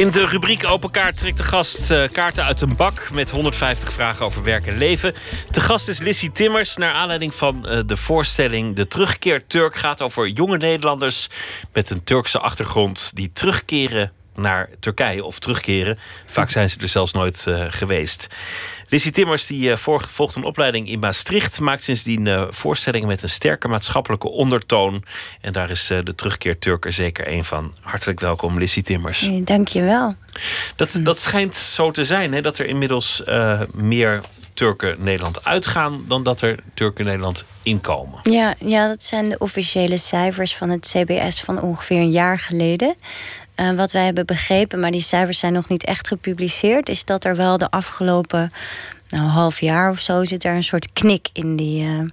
In 0.00 0.10
de 0.10 0.26
rubriek 0.26 0.70
Open 0.70 0.90
Kaart 0.90 1.16
trekt 1.16 1.36
de 1.36 1.42
gast 1.42 1.90
uh, 1.90 2.08
kaarten 2.12 2.44
uit 2.44 2.60
een 2.60 2.76
bak 2.76 3.10
met 3.12 3.30
150 3.30 3.92
vragen 3.92 4.24
over 4.26 4.42
werk 4.42 4.66
en 4.66 4.78
leven. 4.78 5.14
De 5.50 5.60
gast 5.60 5.88
is 5.88 5.98
Lissy 5.98 6.30
Timmers, 6.30 6.76
naar 6.76 6.92
aanleiding 6.92 7.34
van 7.34 7.66
uh, 7.68 7.80
de 7.86 7.96
voorstelling 7.96 8.76
De 8.76 8.86
Terugkeer 8.86 9.46
Turk 9.46 9.76
gaat 9.76 10.02
over 10.02 10.28
jonge 10.28 10.56
Nederlanders 10.56 11.30
met 11.72 11.90
een 11.90 12.04
Turkse 12.04 12.38
achtergrond 12.38 13.10
die 13.14 13.30
terugkeren 13.32 14.12
naar 14.34 14.68
Turkije 14.78 15.24
of 15.24 15.38
terugkeren. 15.38 15.98
Vaak 16.26 16.50
zijn 16.50 16.70
ze 16.70 16.80
er 16.80 16.88
zelfs 16.88 17.12
nooit 17.12 17.44
uh, 17.48 17.64
geweest. 17.68 18.28
Lissy 18.90 19.10
Timmers 19.10 19.46
die, 19.46 19.70
uh, 19.70 19.76
volgt 19.76 20.36
een 20.36 20.44
opleiding 20.44 20.88
in 20.88 20.98
Maastricht. 20.98 21.60
Maakt 21.60 21.82
sindsdien 21.82 22.26
uh, 22.26 22.46
voorstellingen 22.50 23.08
met 23.08 23.22
een 23.22 23.28
sterke 23.28 23.68
maatschappelijke 23.68 24.28
ondertoon. 24.28 25.04
En 25.40 25.52
daar 25.52 25.70
is 25.70 25.90
uh, 25.90 25.98
de 26.04 26.14
terugkeer 26.14 26.58
Turken 26.58 26.92
zeker 26.92 27.28
een 27.28 27.44
van. 27.44 27.72
Hartelijk 27.80 28.20
welkom, 28.20 28.58
Lissy 28.58 28.82
Timmers. 28.82 29.28
Dank 29.44 29.68
je 29.68 29.82
wel. 29.82 30.14
Dat, 30.76 31.00
dat 31.02 31.18
schijnt 31.18 31.56
zo 31.56 31.90
te 31.90 32.04
zijn, 32.04 32.32
hè, 32.32 32.40
dat 32.40 32.58
er 32.58 32.66
inmiddels 32.66 33.22
meer 33.72 34.20
Turken 34.60 34.96
Nederland 34.98 35.44
uitgaan 35.44 36.04
dan 36.08 36.22
dat 36.22 36.40
er 36.40 36.58
Turken 36.74 37.04
Nederland 37.04 37.44
inkomen. 37.62 38.20
Ja, 38.22 38.54
ja, 38.58 38.88
dat 38.88 39.02
zijn 39.02 39.28
de 39.28 39.38
officiële 39.38 39.96
cijfers 39.96 40.56
van 40.56 40.68
het 40.68 40.86
CBS 40.86 41.40
van 41.40 41.60
ongeveer 41.60 41.96
een 41.96 42.10
jaar 42.10 42.38
geleden. 42.38 42.94
Uh, 43.60 43.70
wat 43.72 43.92
wij 43.92 44.04
hebben 44.04 44.26
begrepen, 44.26 44.80
maar 44.80 44.90
die 44.90 45.00
cijfers 45.00 45.38
zijn 45.38 45.52
nog 45.52 45.68
niet 45.68 45.84
echt 45.84 46.08
gepubliceerd, 46.08 46.88
is 46.88 47.04
dat 47.04 47.24
er 47.24 47.36
wel 47.36 47.58
de 47.58 47.70
afgelopen 47.70 48.52
nou, 49.08 49.24
half 49.24 49.60
jaar 49.60 49.90
of 49.90 49.98
zo 49.98 50.24
zit 50.24 50.44
er 50.44 50.54
een 50.54 50.62
soort 50.62 50.92
knik 50.92 51.28
in 51.32 51.56
die, 51.56 51.84
uh, 51.84 52.08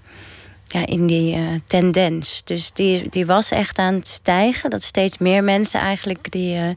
ja, 0.68 0.86
in 0.86 1.08
die 1.08 1.36
uh, 1.36 1.48
tendens. 1.68 2.44
Dus 2.44 2.72
die, 2.72 3.10
die 3.10 3.26
was 3.26 3.52
echt 3.52 3.78
aan 3.78 3.94
het 3.94 4.08
stijgen. 4.08 4.70
Dat 4.70 4.84
steeds 4.84 5.18
meer 5.18 5.44
mensen 5.44 5.80
eigenlijk 5.80 6.32
die, 6.32 6.76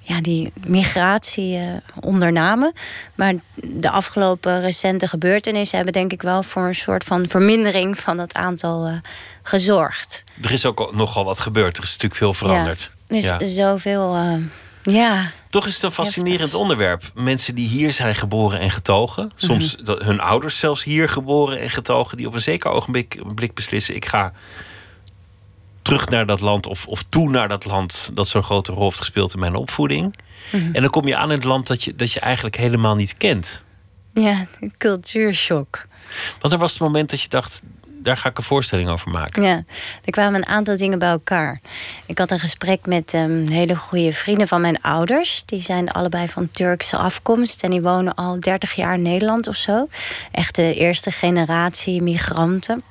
ja, 0.00 0.20
die 0.20 0.52
migratie 0.66 1.60
ondernamen. 2.00 2.72
Maar 3.14 3.34
de 3.54 3.90
afgelopen 3.90 4.60
recente 4.60 5.08
gebeurtenissen 5.08 5.76
hebben 5.76 5.94
denk 5.94 6.12
ik 6.12 6.22
wel 6.22 6.42
voor 6.42 6.66
een 6.66 6.74
soort 6.74 7.04
van 7.04 7.28
vermindering 7.28 7.98
van 7.98 8.16
dat 8.16 8.34
aantal 8.34 9.00
gezorgd. 9.42 10.24
Er 10.42 10.52
is 10.52 10.66
ook 10.66 10.94
nogal 10.94 11.24
wat 11.24 11.40
gebeurd. 11.40 11.76
Er 11.76 11.82
is 11.82 11.90
natuurlijk 11.90 12.20
veel 12.20 12.34
veranderd. 12.34 12.98
Dus 13.10 13.24
ja. 13.24 13.46
zoveel, 13.46 14.16
uh, 14.16 14.36
ja. 14.82 15.30
Toch 15.48 15.66
is 15.66 15.74
het 15.74 15.82
een 15.82 15.92
fascinerend 15.92 16.54
onderwerp. 16.54 17.10
Mensen 17.14 17.54
die 17.54 17.68
hier 17.68 17.92
zijn 17.92 18.14
geboren 18.14 18.60
en 18.60 18.70
getogen. 18.70 19.32
Soms 19.36 19.76
mm 19.76 19.86
-hmm. 19.86 20.02
hun 20.02 20.20
ouders 20.20 20.58
zelfs 20.58 20.84
hier 20.84 21.08
geboren 21.08 21.60
en 21.60 21.70
getogen. 21.70 22.16
Die 22.16 22.26
op 22.26 22.34
een 22.34 22.40
zeker 22.40 22.70
ogenblik 22.70 23.22
blik 23.34 23.54
beslissen. 23.54 23.94
Ik 23.94 24.06
ga 24.06 24.32
terug 25.82 26.08
naar 26.08 26.26
dat 26.26 26.40
land. 26.40 26.66
Of, 26.66 26.86
of 26.86 27.04
toe 27.08 27.30
naar 27.30 27.48
dat 27.48 27.64
land 27.64 28.10
dat 28.14 28.28
zo'n 28.28 28.42
grote 28.42 28.72
rol 28.72 28.84
heeft 28.84 28.98
gespeeld 28.98 29.32
in 29.32 29.40
mijn 29.40 29.54
opvoeding. 29.54 30.02
Mm 30.52 30.60
-hmm. 30.60 30.74
En 30.74 30.82
dan 30.82 30.90
kom 30.90 31.06
je 31.06 31.16
aan 31.16 31.30
in 31.30 31.36
het 31.36 31.44
land 31.44 31.66
dat 31.66 31.84
je, 31.84 31.96
dat 31.96 32.12
je 32.12 32.20
eigenlijk 32.20 32.56
helemaal 32.56 32.94
niet 32.94 33.16
kent. 33.16 33.62
Ja, 34.14 34.46
een 34.60 34.74
cultuurshock. 34.78 35.86
Want 36.40 36.52
er 36.52 36.58
was 36.58 36.72
het 36.72 36.80
moment 36.80 37.10
dat 37.10 37.20
je 37.20 37.28
dacht 37.28 37.62
daar 38.02 38.16
ga 38.16 38.28
ik 38.28 38.38
een 38.38 38.44
voorstelling 38.44 38.88
over 38.88 39.10
maken. 39.10 39.42
Ja, 39.42 39.64
er 40.04 40.12
kwamen 40.12 40.34
een 40.34 40.46
aantal 40.46 40.76
dingen 40.76 40.98
bij 40.98 41.08
elkaar. 41.08 41.60
Ik 42.06 42.18
had 42.18 42.30
een 42.30 42.38
gesprek 42.38 42.86
met 42.86 43.14
um, 43.14 43.46
hele 43.46 43.76
goede 43.76 44.12
vrienden 44.12 44.48
van 44.48 44.60
mijn 44.60 44.82
ouders. 44.82 45.44
Die 45.44 45.62
zijn 45.62 45.90
allebei 45.90 46.28
van 46.28 46.50
Turkse 46.50 46.96
afkomst 46.96 47.62
en 47.62 47.70
die 47.70 47.82
wonen 47.82 48.14
al 48.14 48.40
30 48.40 48.72
jaar 48.72 48.94
in 48.94 49.02
Nederland 49.02 49.46
of 49.46 49.56
zo. 49.56 49.88
Echt 50.32 50.56
de 50.56 50.74
eerste 50.74 51.10
generatie 51.10 52.02
migranten. 52.02 52.82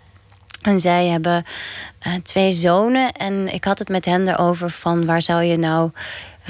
En 0.62 0.80
zij 0.80 1.06
hebben 1.06 1.46
uh, 2.08 2.14
twee 2.24 2.52
zonen. 2.52 3.12
En 3.12 3.54
ik 3.54 3.64
had 3.64 3.80
het 3.80 3.90
met 3.90 4.06
hen 4.06 4.28
erover 4.28 4.70
van 4.70 5.06
waar 5.06 5.22
zou 5.22 5.44
je 5.44 5.58
nou 5.58 5.92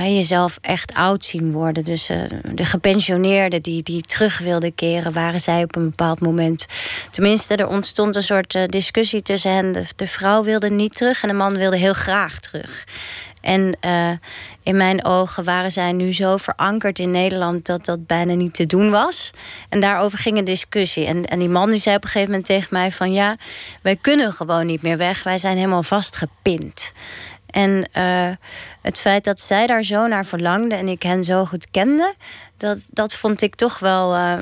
jezelf 0.08 0.58
echt 0.62 0.94
oud 0.94 1.26
zien 1.26 1.52
worden. 1.52 1.84
Dus 1.84 2.10
uh, 2.10 2.18
de 2.54 2.66
gepensioneerden 2.66 3.62
die, 3.62 3.84
die 3.84 4.02
terug 4.02 4.38
wilden 4.40 4.76
keren, 4.76 5.14
waren 5.14 5.40
zij 5.40 5.64
op 5.64 5.76
een 5.76 5.90
bepaald 5.90 6.20
moment. 6.20 6.66
Tenminste, 7.12 7.56
er 7.56 7.68
ontstond 7.68 8.16
een 8.16 8.22
soort 8.22 8.56
uh, 8.56 8.66
discussie 8.66 9.22
tussen 9.22 9.54
hen. 9.54 9.86
De, 9.96 10.08
vrouw 10.08 10.44
wilde 10.44 10.70
niet 10.70 10.96
terug 10.96 11.22
en 11.22 11.28
de 11.28 11.34
man 11.34 11.58
wilde 11.58 11.78
heel 11.78 11.94
graag 11.94 12.40
terug. 12.40 12.84
En 13.42 13.78
uh, 13.86 14.12
in 14.64 14.78
mijn 14.78 15.06
ogen 15.06 15.44
waren 15.44 15.72
zij 15.72 15.92
nu 15.92 16.14
zo 16.14 16.38
verankerd 16.38 17.00
in 17.00 17.12
Nederland 17.12 17.66
dat 17.66 17.86
dat 17.86 18.08
bijna 18.08 18.34
niet 18.34 18.54
te 18.54 18.66
doen 18.66 18.90
was. 18.90 19.32
En 19.70 19.80
daarover 19.80 20.18
ging 20.18 20.38
een 20.38 20.44
discussie. 20.44 21.06
En, 21.06 21.26
en 21.26 21.40
die 21.40 21.50
man 21.50 21.70
die 21.70 21.80
zei 21.80 21.96
op 21.96 22.04
een 22.04 22.10
gegeven 22.10 22.32
moment 22.32 22.48
tegen 22.48 22.68
mij: 22.72 22.92
van 22.92 23.14
ja, 23.14 23.36
wij 23.82 23.96
kunnen 23.96 24.34
gewoon 24.34 24.66
niet 24.66 24.82
meer 24.82 24.98
weg. 24.98 25.24
Wij 25.24 25.38
zijn 25.38 25.58
helemaal 25.58 25.84
vastgepind. 25.84 26.92
En 27.50 27.90
uh, 27.98 28.30
het 28.82 29.00
feit 29.00 29.24
dat 29.24 29.40
zij 29.40 29.68
daar 29.68 29.84
zo 29.84 30.08
naar 30.08 30.26
verlangde 30.26 30.76
en 30.76 30.88
ik 30.88 31.04
hen 31.04 31.24
zo 31.24 31.46
goed 31.46 31.72
kende, 31.72 32.14
dat, 32.60 32.80
dat 32.90 33.14
vond 33.14 33.42
ik 33.42 33.56
toch 33.56 33.80
wel 33.80 34.16
uh, 34.16 34.38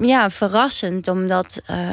ja, 0.00 0.30
verrassend. 0.30 1.08
Omdat, 1.08 1.62
uh, 1.70 1.92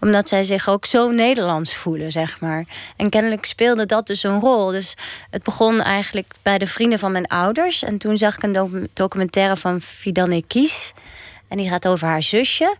omdat 0.00 0.28
zij 0.28 0.44
zich 0.44 0.68
ook 0.68 0.86
zo 0.86 1.10
Nederlands 1.10 1.74
voelen, 1.74 2.12
zeg 2.12 2.40
maar. 2.40 2.64
En 2.96 3.08
kennelijk 3.08 3.44
speelde 3.44 3.86
dat 3.86 4.06
dus 4.06 4.22
een 4.22 4.40
rol. 4.40 4.66
Dus 4.66 4.96
het 5.30 5.42
begon 5.42 5.80
eigenlijk 5.80 6.34
bij 6.42 6.58
de 6.58 6.66
vrienden 6.66 6.98
van 6.98 7.12
mijn 7.12 7.26
ouders. 7.26 7.82
En 7.82 7.98
toen 7.98 8.16
zag 8.16 8.36
ik 8.36 8.42
een 8.42 8.88
documentaire 8.92 9.56
van 9.56 9.80
Fidanne 9.80 10.42
Kies. 10.46 10.92
En 11.48 11.56
die 11.56 11.68
gaat 11.68 11.88
over 11.88 12.06
haar 12.06 12.22
zusje. 12.22 12.76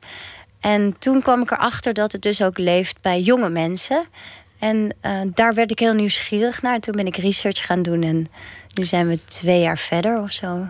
En 0.60 0.98
toen 0.98 1.22
kwam 1.22 1.42
ik 1.42 1.50
erachter 1.50 1.94
dat 1.94 2.12
het 2.12 2.22
dus 2.22 2.42
ook 2.42 2.58
leeft 2.58 3.00
bij 3.00 3.20
jonge 3.20 3.48
mensen. 3.48 4.06
En 4.59 4.94
uh, 5.02 5.20
daar 5.35 5.55
werd 5.55 5.70
ik 5.70 5.78
heel 5.78 5.94
nieuwsgierig 5.94 6.62
naar. 6.62 6.80
Toen 6.80 6.97
ben 6.97 7.06
ik 7.06 7.16
research 7.16 7.66
gaan 7.66 7.82
doen 7.82 8.02
en 8.02 8.26
nu 8.74 8.85
zijn 8.85 9.09
we 9.09 9.24
twee 9.24 9.60
jaar 9.60 9.78
verder 9.78 10.20
of 10.20 10.32
zo. 10.32 10.66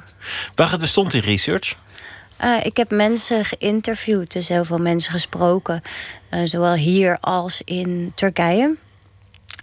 Waar 0.55 0.70
het 0.70 0.81
bestond 0.81 1.15
in 1.15 1.20
research? 1.20 1.77
Uh, 2.44 2.65
ik 2.65 2.77
heb 2.77 2.90
mensen 2.90 3.44
geïnterviewd, 3.44 4.32
dus 4.32 4.48
heel 4.48 4.65
veel 4.65 4.78
mensen 4.78 5.12
gesproken. 5.12 5.82
Uh, 6.31 6.40
zowel 6.44 6.74
hier 6.74 7.19
als 7.20 7.62
in 7.65 8.12
Turkije. 8.15 8.77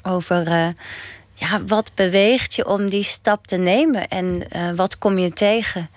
Over 0.03 0.73
ja, 1.33 1.63
wat 1.65 1.91
beweegt 1.95 2.55
je 2.55 2.67
om 2.67 2.89
die 2.89 3.03
stap 3.03 3.47
te 3.47 3.57
nemen 3.57 4.07
en 4.07 4.47
wat 4.75 4.97
kom 4.97 5.17
je 5.17 5.33
tegen? 5.33 5.89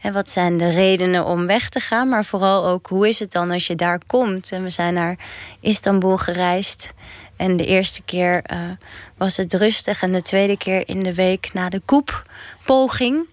En 0.00 0.12
wat 0.12 0.30
zijn 0.30 0.56
de 0.56 0.70
redenen 0.70 1.24
om 1.24 1.46
weg 1.46 1.68
te 1.68 1.80
gaan? 1.80 2.08
Maar 2.08 2.24
vooral 2.24 2.66
ook, 2.66 2.86
hoe 2.86 3.08
is 3.08 3.18
het 3.18 3.32
dan 3.32 3.50
als 3.50 3.66
je 3.66 3.74
daar 3.74 4.00
komt? 4.06 4.52
En 4.52 4.62
we 4.62 4.70
zijn 4.70 4.94
naar 4.94 5.16
Istanbul 5.60 6.16
gereisd. 6.16 6.88
En 7.38 7.56
de 7.56 7.66
eerste 7.66 8.02
keer 8.02 8.42
uh, 8.52 8.58
was 9.16 9.36
het 9.36 9.54
rustig. 9.54 10.02
En 10.02 10.12
de 10.12 10.22
tweede 10.22 10.56
keer 10.56 10.88
in 10.88 11.02
de 11.02 11.14
week 11.14 11.52
na 11.52 11.68
de 11.68 11.80
koeppoging. 11.84 13.26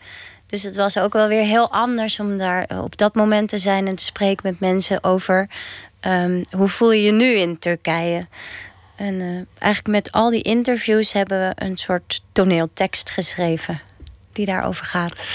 Dus 0.46 0.64
het 0.64 0.76
was 0.76 0.98
ook 0.98 1.14
wel 1.14 1.28
weer 1.28 1.44
heel 1.44 1.72
anders 1.72 2.20
om 2.20 2.38
daar 2.38 2.68
op 2.84 2.98
dat 2.98 3.16
moment 3.16 3.50
te 3.50 3.58
zijn 3.58 3.88
en 3.88 3.96
te 3.96 4.04
spreken 4.04 4.50
met 4.50 4.60
mensen 4.60 5.04
over 5.04 5.48
um, 6.08 6.44
hoe 6.58 6.68
voel 6.68 6.92
je 6.92 7.04
je 7.04 7.12
nu 7.12 7.34
in 7.34 7.60
Turkije. 7.60 8.28
En 8.96 9.14
uh, 9.14 9.42
eigenlijk 9.60 9.88
met 9.88 10.12
al 10.12 10.30
die 10.30 10.42
interviews 10.42 11.14
hebben 11.14 11.40
we 11.40 11.66
een 11.66 11.78
soort 11.78 12.24
toneeltekst 12.32 13.10
geschreven 13.10 13.82
die 14.36 14.46
daarover 14.46 14.86
gaat. 14.86 15.30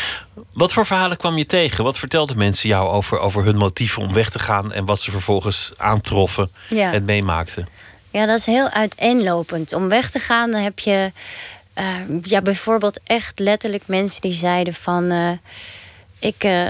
Wat 0.53 0.73
voor 0.73 0.87
verhalen 0.87 1.17
kwam 1.17 1.37
je 1.37 1.47
tegen? 1.47 1.85
Wat 1.85 1.99
vertelden 1.99 2.39
mensen 2.39 2.69
jou 2.69 2.89
over, 2.89 3.19
over 3.19 3.45
hun 3.45 3.57
motieven 3.57 4.03
om 4.03 4.13
weg 4.13 4.31
te 4.31 4.39
gaan 4.39 4.73
en 4.73 4.85
wat 4.85 5.01
ze 5.01 5.11
vervolgens 5.11 5.73
aantroffen 5.77 6.51
ja. 6.69 6.93
en 6.93 7.05
meemaakten? 7.05 7.69
Ja, 8.11 8.27
dat 8.27 8.39
is 8.39 8.47
heel 8.47 8.69
uiteenlopend. 8.69 9.73
Om 9.73 9.89
weg 9.89 10.11
te 10.11 10.19
gaan, 10.19 10.51
dan 10.51 10.61
heb 10.61 10.79
je 10.79 11.13
uh, 11.79 11.95
ja, 12.23 12.43
bijvoorbeeld 12.43 13.01
echt 13.05 13.39
letterlijk 13.39 13.83
mensen 13.87 14.21
die 14.21 14.33
zeiden 14.33 14.75
van 14.75 15.13
uh, 15.13 15.31
ik, 16.19 16.45
uh, 16.45 16.69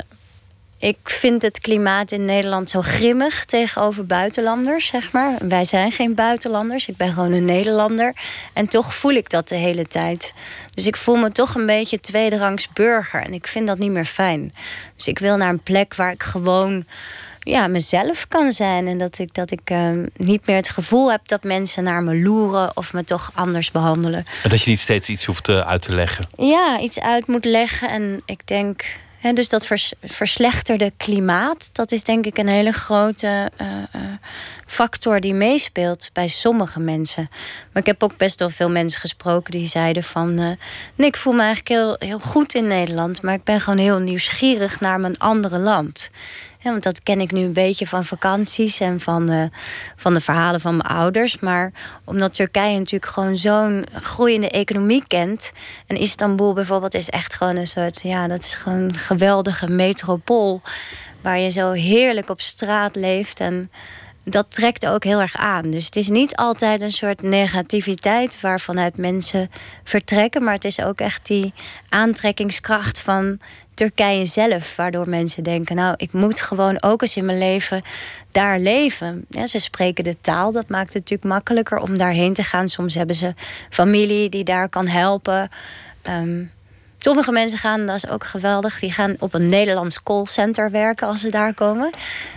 ik 0.78 0.98
vind 1.02 1.42
het 1.42 1.60
klimaat 1.60 2.12
in 2.12 2.24
Nederland 2.24 2.70
zo 2.70 2.80
grimmig 2.82 3.44
tegenover 3.44 4.06
buitenlanders, 4.06 4.86
zeg 4.86 5.12
maar. 5.12 5.36
Wij 5.48 5.64
zijn 5.64 5.92
geen 5.92 6.14
buitenlanders, 6.14 6.88
ik 6.88 6.96
ben 6.96 7.12
gewoon 7.12 7.32
een 7.32 7.44
Nederlander. 7.44 8.14
En 8.52 8.68
toch 8.68 8.94
voel 8.94 9.12
ik 9.12 9.30
dat 9.30 9.48
de 9.48 9.54
hele 9.54 9.86
tijd. 9.86 10.32
Dus 10.70 10.86
ik 10.86 10.96
voel 10.96 11.16
me 11.16 11.32
toch 11.32 11.54
een 11.54 11.66
beetje 11.66 12.00
tweederangs 12.00 12.68
burger. 12.72 13.22
En 13.22 13.32
ik 13.32 13.46
vind 13.46 13.66
dat 13.66 13.78
niet 13.78 13.90
meer 13.90 14.04
fijn. 14.04 14.54
Dus 14.96 15.08
ik 15.08 15.18
wil 15.18 15.36
naar 15.36 15.48
een 15.48 15.62
plek 15.62 15.94
waar 15.94 16.12
ik 16.12 16.22
gewoon 16.22 16.84
ja, 17.40 17.66
mezelf 17.66 18.28
kan 18.28 18.50
zijn. 18.50 18.86
En 18.86 18.98
dat 18.98 19.18
ik, 19.18 19.34
dat 19.34 19.50
ik 19.50 19.70
uh, 19.70 19.90
niet 20.16 20.46
meer 20.46 20.56
het 20.56 20.68
gevoel 20.68 21.10
heb 21.10 21.28
dat 21.28 21.42
mensen 21.42 21.84
naar 21.84 22.02
me 22.02 22.16
loeren 22.16 22.76
of 22.76 22.92
me 22.92 23.04
toch 23.04 23.30
anders 23.34 23.70
behandelen. 23.70 24.24
En 24.42 24.50
dat 24.50 24.62
je 24.62 24.70
niet 24.70 24.80
steeds 24.80 25.08
iets 25.08 25.24
hoeft 25.24 25.48
uh, 25.48 25.60
uit 25.60 25.82
te 25.82 25.92
leggen. 25.92 26.26
Ja, 26.36 26.80
iets 26.80 27.00
uit 27.00 27.26
moet 27.26 27.44
leggen. 27.44 27.88
En 27.88 28.22
ik 28.24 28.46
denk. 28.46 28.84
Hè, 29.18 29.32
dus 29.32 29.48
dat 29.48 29.66
vers, 29.66 29.92
verslechterde 30.02 30.92
klimaat, 30.96 31.70
dat 31.72 31.92
is 31.92 32.04
denk 32.04 32.26
ik 32.26 32.38
een 32.38 32.48
hele 32.48 32.72
grote 32.72 33.50
uh, 33.60 33.66
factor 34.66 35.20
die 35.20 35.34
meespeelt 35.34 36.10
bij 36.12 36.28
sommige 36.28 36.80
mensen. 36.80 37.28
Maar 37.72 37.82
ik 37.82 37.86
heb 37.86 38.02
ook 38.02 38.16
best 38.16 38.38
wel 38.38 38.50
veel 38.50 38.70
mensen 38.70 39.00
gesproken 39.00 39.50
die 39.50 39.68
zeiden 39.68 40.02
van... 40.02 40.34
nee, 40.34 41.08
ik 41.08 41.16
voel 41.16 41.32
me 41.32 41.42
eigenlijk 41.42 41.68
heel, 41.68 41.96
heel 41.98 42.18
goed 42.18 42.54
in 42.54 42.66
Nederland... 42.66 43.22
maar 43.22 43.34
ik 43.34 43.44
ben 43.44 43.60
gewoon 43.60 43.78
heel 43.78 43.98
nieuwsgierig 43.98 44.80
naar 44.80 45.00
mijn 45.00 45.18
andere 45.18 45.58
land. 45.58 46.10
Ja, 46.62 46.70
want 46.70 46.82
dat 46.82 47.02
ken 47.02 47.20
ik 47.20 47.32
nu 47.32 47.40
een 47.40 47.52
beetje 47.52 47.86
van 47.86 48.04
vakanties 48.04 48.80
en 48.80 49.00
van, 49.00 49.30
uh, 49.30 49.44
van 49.96 50.14
de 50.14 50.20
verhalen 50.20 50.60
van 50.60 50.76
mijn 50.76 50.88
ouders. 50.88 51.38
Maar 51.38 51.72
omdat 52.04 52.34
Turkije 52.34 52.78
natuurlijk 52.78 53.12
gewoon 53.12 53.36
zo'n 53.36 53.86
groeiende 53.92 54.50
economie 54.50 55.02
kent. 55.06 55.50
En 55.86 55.96
Istanbul 55.96 56.52
bijvoorbeeld 56.52 56.94
is 56.94 57.08
echt 57.08 57.34
gewoon 57.34 57.56
een 57.56 57.66
soort, 57.66 58.02
ja, 58.02 58.28
dat 58.28 58.42
is 58.42 58.54
gewoon 58.54 58.78
een 58.78 58.94
geweldige 58.94 59.68
metropool. 59.68 60.62
Waar 61.20 61.38
je 61.38 61.50
zo 61.50 61.70
heerlijk 61.70 62.30
op 62.30 62.40
straat 62.40 62.96
leeft. 62.96 63.40
En 63.40 63.70
dat 64.24 64.46
trekt 64.48 64.86
ook 64.86 65.04
heel 65.04 65.20
erg 65.20 65.36
aan. 65.36 65.70
Dus 65.70 65.84
het 65.84 65.96
is 65.96 66.08
niet 66.08 66.36
altijd 66.36 66.82
een 66.82 66.92
soort 66.92 67.22
negativiteit 67.22 68.40
waarvanuit 68.40 68.96
mensen 68.96 69.50
vertrekken. 69.84 70.44
Maar 70.44 70.54
het 70.54 70.64
is 70.64 70.80
ook 70.80 71.00
echt 71.00 71.26
die 71.26 71.52
aantrekkingskracht 71.88 73.00
van 73.00 73.38
Turkije 73.74 74.24
zelf. 74.24 74.76
Waardoor 74.76 75.08
mensen 75.08 75.42
denken, 75.42 75.76
nou, 75.76 75.94
ik 75.96 76.12
moet 76.12 76.40
gewoon 76.40 76.82
ook 76.82 77.02
eens 77.02 77.16
in 77.16 77.24
mijn 77.24 77.38
leven 77.38 77.82
daar 78.32 78.58
leven. 78.58 79.24
Ja, 79.28 79.46
ze 79.46 79.58
spreken 79.58 80.04
de 80.04 80.16
taal, 80.20 80.52
dat 80.52 80.68
maakt 80.68 80.92
het 80.92 80.94
natuurlijk 80.94 81.28
makkelijker 81.28 81.78
om 81.78 81.98
daarheen 81.98 82.32
te 82.32 82.42
gaan. 82.42 82.68
Soms 82.68 82.94
hebben 82.94 83.16
ze 83.16 83.34
familie 83.70 84.28
die 84.28 84.44
daar 84.44 84.68
kan 84.68 84.86
helpen. 84.86 85.48
Ehm, 86.02 86.44
Sommige 87.02 87.32
mensen 87.32 87.58
gaan, 87.58 87.86
dat 87.86 87.96
is 87.96 88.08
ook 88.08 88.24
geweldig, 88.24 88.78
die 88.78 88.92
gaan 88.92 89.16
op 89.18 89.34
een 89.34 89.48
Nederlands 89.48 90.02
callcenter 90.02 90.70
werken 90.70 91.06
als 91.06 91.20
ze 91.20 91.30
daar 91.30 91.54
komen. 91.54 91.90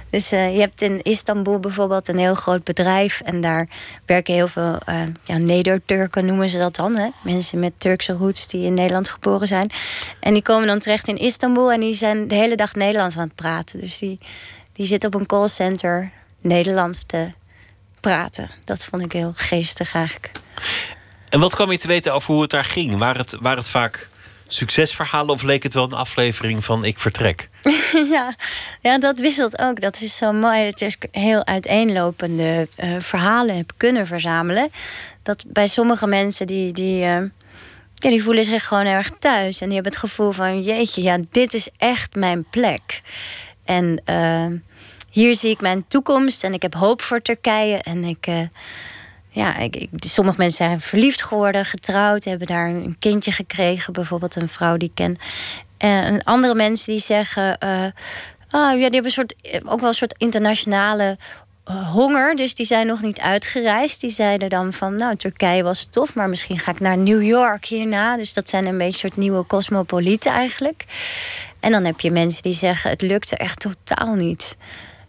Dus 0.10 0.34
uh, 0.34 0.53
je 0.53 0.60
hebt 0.60 0.81
in 0.81 1.02
Istanbul 1.02 1.60
bijvoorbeeld 1.60 2.07
een 2.07 2.18
heel 2.18 2.35
groot 2.35 2.64
bedrijf 2.64 3.22
en 3.22 3.41
daar 3.41 3.68
werken 4.06 4.34
heel 4.34 4.48
veel 4.48 4.77
uh, 4.90 5.02
ja, 5.23 5.38
Neder-Turken 5.38 6.26
noemen 6.26 6.49
ze 6.49 6.57
dat 6.57 6.76
dan. 6.76 6.95
Hè? 6.95 7.10
Mensen 7.23 7.60
met 7.60 7.73
Turkse 7.77 8.14
roots 8.14 8.48
die 8.48 8.65
in 8.65 8.73
Nederland 8.73 9.10
geboren 9.10 9.48
zijn. 9.48 9.72
En 10.19 10.34
die 10.34 10.41
komen 10.41 10.68
dan 10.68 10.80
terecht 10.80 11.07
in 11.07 11.18
Istanbul 11.18 11.72
en 11.72 11.80
die 11.80 11.94
zijn 11.94 12.27
de 12.27 12.35
hele 12.35 12.56
dag 12.56 12.76
Nederlands 12.76 13.18
aan 13.18 13.27
het 13.27 13.35
praten. 13.35 13.80
Dus 13.80 13.98
die, 13.98 14.19
die 14.73 14.85
zitten 14.85 15.14
op 15.14 15.19
een 15.19 15.27
callcenter 15.27 16.11
Nederlands 16.41 17.06
te 17.06 17.31
praten. 17.99 18.49
Dat 18.65 18.84
vond 18.84 19.03
ik 19.03 19.11
heel 19.11 19.31
geestig 19.35 19.94
eigenlijk. 19.94 20.31
En 21.30 21.40
wat 21.40 21.56
kwam 21.56 21.72
je 21.72 21.77
te 21.77 21.88
weten 21.88 22.14
over 22.14 22.34
hoe 22.34 22.41
het 22.41 22.52
daar 22.52 22.65
ging? 22.65 22.98
Waar 22.98 23.18
het, 23.18 23.38
waar 23.40 23.57
het 23.57 23.69
vaak 23.69 24.11
succesverhalen 24.54 25.34
of 25.34 25.42
leek 25.42 25.64
het 25.64 25.74
wel 25.74 25.84
een 25.84 25.94
aflevering 25.94 26.66
van 26.66 26.86
Ik 26.86 27.00
Vertrek? 27.00 27.50
ja. 28.16 28.36
ja, 28.82 29.00
dat 29.00 29.20
wisselt 29.20 29.60
ook. 29.60 29.82
Dat 29.82 30.02
is 30.02 30.18
zo 30.18 30.32
mooi. 30.32 30.60
Het 30.60 30.82
is 30.82 30.98
heel 31.12 31.46
uiteenlopende 31.46 32.68
uh, 32.84 32.96
verhalen 33.00 33.58
heb 33.58 33.72
kunnen 33.78 34.08
verzamelen. 34.08 34.70
Dat 35.24 35.44
bij 35.48 35.68
sommige 35.68 36.08
mensen 36.08 36.48
die. 36.48 36.72
die 36.72 37.06
uh, 37.06 37.22
ja, 37.96 38.10
die 38.10 38.24
voelen 38.24 38.46
zich 38.46 38.68
gewoon 38.68 38.86
erg 38.86 39.12
thuis. 39.20 39.62
En 39.62 39.66
die 39.66 39.76
hebben 39.76 39.92
het 39.92 40.02
gevoel 40.02 40.32
van: 40.32 40.62
jeetje, 40.62 41.02
ja, 41.02 41.18
dit 41.32 41.54
is 41.54 41.70
echt 41.78 42.16
mijn 42.16 42.44
plek. 42.50 43.02
En 43.66 44.02
uh, 44.06 44.46
hier 45.12 45.36
zie 45.36 45.50
ik 45.50 45.62
mijn 45.62 45.88
toekomst 45.88 46.44
en 46.44 46.54
ik 46.54 46.62
heb 46.62 46.74
hoop 46.74 47.02
voor 47.02 47.22
Turkije. 47.22 47.78
En 47.78 48.04
ik, 48.04 48.28
ja, 49.34 49.58
ik, 49.58 49.88
sommige 50.00 50.38
mensen 50.38 50.66
zijn 50.66 50.82
verliefd 50.82 51.24
geworden, 51.24 51.66
getrouwd, 51.66 52.24
hebben 52.24 52.48
daar 52.48 52.68
een 52.68 52.96
kindje 53.00 53.32
gekregen. 53.32 53.94
Bijvoorbeeld 53.94 54.36
een 54.36 54.50
vrouw 54.50 54.78
die 54.78 54.90
ik 54.90 54.96
ken. 54.96 55.18
En 55.78 56.24
andere 56.24 56.56
mensen 56.56 56.92
die 56.92 57.02
zeggen. 57.02 57.58
Uh, 57.64 57.84
ah, 58.50 58.72
ja, 58.72 58.72
die 58.72 58.82
hebben 58.82 59.06
een 59.06 59.12
soort, 59.12 59.36
ook 59.66 59.80
wel 59.80 59.90
een 59.90 59.96
soort 59.96 60.16
internationale 60.18 61.18
honger. 61.66 62.36
Dus 62.36 62.56
die 62.56 62.66
zijn 62.66 62.88
nog 62.88 63.02
niet 63.02 63.20
uitgereisd. 63.20 64.02
Die 64.02 64.10
zeiden 64.10 64.50
dan 64.50 64.74
van, 64.74 64.96
nou, 64.96 65.16
Turkije 65.16 65.64
was 65.64 65.88
tof, 65.90 66.16
maar 66.16 66.30
misschien 66.30 66.60
ga 66.60 66.72
ik 66.72 66.80
naar 66.80 66.98
New 66.98 67.24
York 67.24 67.66
hierna. 67.66 68.18
Dus 68.18 68.34
dat 68.34 68.50
zijn 68.50 68.66
een 68.66 68.78
beetje 68.78 69.00
soort 69.00 69.18
nieuwe 69.18 69.46
cosmopolieten 69.46 70.32
eigenlijk. 70.32 70.86
En 71.60 71.72
dan 71.72 71.86
heb 71.86 72.00
je 72.00 72.12
mensen 72.12 72.42
die 72.42 72.54
zeggen, 72.54 72.90
het 72.90 73.02
lukte 73.02 73.38
echt 73.38 73.60
totaal 73.60 74.14
niet. 74.14 74.56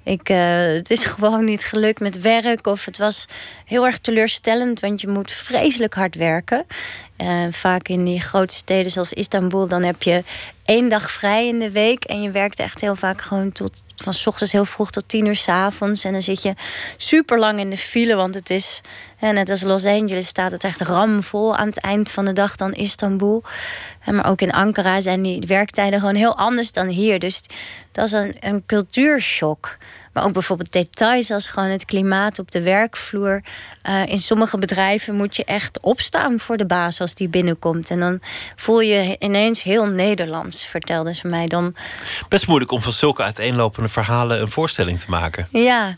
Ik, 0.04 0.28
uh, 0.28 0.36
het 0.56 0.90
is 0.90 1.04
gewoon 1.14 1.44
niet 1.44 1.64
gelukt 1.64 2.00
met 2.00 2.20
werk. 2.20 2.66
Of 2.66 2.84
het 2.84 2.98
was 2.98 3.26
heel 3.64 3.86
erg 3.86 3.98
teleurstellend, 3.98 4.80
want 4.80 5.00
je 5.00 5.08
moet 5.08 5.32
vreselijk 5.32 5.94
hard 5.94 6.14
werken. 6.14 6.66
Uh, 7.18 7.46
vaak 7.50 7.88
in 7.88 8.04
die 8.04 8.20
grote 8.20 8.54
steden 8.54 8.90
zoals 8.90 9.12
Istanbul, 9.12 9.66
dan 9.66 9.82
heb 9.82 10.02
je 10.02 10.24
één 10.64 10.88
dag 10.88 11.10
vrij 11.10 11.46
in 11.48 11.58
de 11.58 11.70
week. 11.70 12.04
En 12.04 12.22
je 12.22 12.30
werkt 12.30 12.58
echt 12.58 12.80
heel 12.80 12.96
vaak 12.96 13.20
gewoon 13.20 13.52
tot 13.52 13.82
van 13.96 14.14
ochtends 14.24 14.52
heel 14.52 14.64
vroeg 14.64 14.90
tot 14.90 15.08
tien 15.08 15.26
uur 15.26 15.36
s 15.36 15.48
avonds. 15.48 16.04
En 16.04 16.12
dan 16.12 16.22
zit 16.22 16.42
je 16.42 16.54
super 16.96 17.38
lang 17.38 17.58
in 17.58 17.70
de 17.70 17.76
file, 17.76 18.14
want 18.14 18.34
het 18.34 18.50
is, 18.50 18.80
net 19.20 19.50
als 19.50 19.62
Los 19.62 19.84
Angeles, 19.84 20.26
staat 20.26 20.50
het 20.50 20.64
echt 20.64 20.80
ramvol 20.80 21.56
aan 21.56 21.66
het 21.66 21.78
eind 21.78 22.10
van 22.10 22.24
de 22.24 22.32
dag 22.32 22.56
dan 22.56 22.72
Istanbul. 22.72 23.42
Maar 24.04 24.26
ook 24.26 24.40
in 24.40 24.52
Ankara 24.52 25.00
zijn 25.00 25.22
die 25.22 25.46
werktijden 25.46 25.98
gewoon 26.00 26.14
heel 26.14 26.36
anders 26.36 26.72
dan 26.72 26.86
hier. 26.86 27.18
Dus 27.18 27.42
dat 27.92 28.06
is 28.06 28.12
een, 28.12 28.36
een 28.40 28.62
cultuurshock. 28.66 29.76
Maar 30.14 30.24
ook 30.24 30.32
bijvoorbeeld 30.32 30.72
details 30.72 31.30
als 31.30 31.46
gewoon 31.46 31.68
het 31.68 31.84
klimaat 31.84 32.38
op 32.38 32.50
de 32.50 32.62
werkvloer. 32.62 33.42
Uh, 33.88 34.06
in 34.06 34.18
sommige 34.18 34.58
bedrijven 34.58 35.14
moet 35.14 35.36
je 35.36 35.44
echt 35.44 35.80
opstaan 35.80 36.38
voor 36.38 36.56
de 36.56 36.66
baas 36.66 37.00
als 37.00 37.14
die 37.14 37.28
binnenkomt. 37.28 37.90
En 37.90 38.00
dan 38.00 38.20
voel 38.56 38.80
je 38.80 39.16
ineens 39.18 39.62
heel 39.62 39.86
Nederlands, 39.86 40.66
vertelde 40.66 41.14
ze 41.14 41.28
mij 41.28 41.46
dan. 41.46 41.74
Best 42.28 42.46
moeilijk 42.46 42.70
om 42.70 42.82
van 42.82 42.92
zulke 42.92 43.22
uiteenlopende 43.22 43.88
verhalen 43.88 44.40
een 44.40 44.50
voorstelling 44.50 45.00
te 45.00 45.10
maken. 45.10 45.48
Ja, 45.50 45.96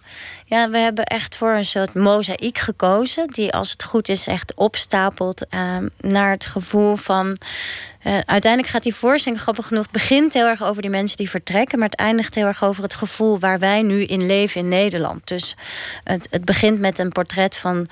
ja, 0.48 0.70
we 0.70 0.78
hebben 0.78 1.05
echt 1.05 1.36
voor 1.36 1.52
een 1.52 1.64
soort 1.64 1.94
mozaïek 1.94 2.59
gekozen. 2.59 3.27
Die 3.27 3.52
als 3.52 3.70
het 3.70 3.82
goed 3.82 4.09
is 4.09 4.27
echt 4.27 4.55
opstapelt 4.55 5.47
uh, 5.51 5.77
naar 6.01 6.31
het 6.31 6.47
gevoel 6.47 6.97
van 6.97 7.27
uh, 7.27 8.18
uiteindelijk 8.24 8.73
gaat 8.73 8.82
die 8.82 8.94
voorstelling, 8.94 9.40
grappig 9.40 9.66
genoeg, 9.66 9.90
begint 9.90 10.32
heel 10.32 10.47
erg 10.47 10.62
over 10.62 10.82
die 10.82 10.90
mensen 10.90 11.16
die 11.16 11.31
vertrekken, 11.31 11.78
maar 11.78 11.89
het 11.89 11.98
eindigt 11.98 12.35
heel 12.35 12.47
erg 12.47 12.64
over 12.64 12.82
het 12.82 12.94
gevoel 12.94 13.39
waar 13.39 13.59
wij 13.59 13.82
nu 13.82 14.05
in 14.05 14.27
leven 14.27 14.60
in 14.60 14.68
Nederland. 14.68 15.28
Dus 15.28 15.56
het, 16.05 16.28
het 16.31 16.44
begint 16.44 16.78
met 16.78 16.98
een 16.98 17.12
portret 17.12 17.56
van 17.56 17.89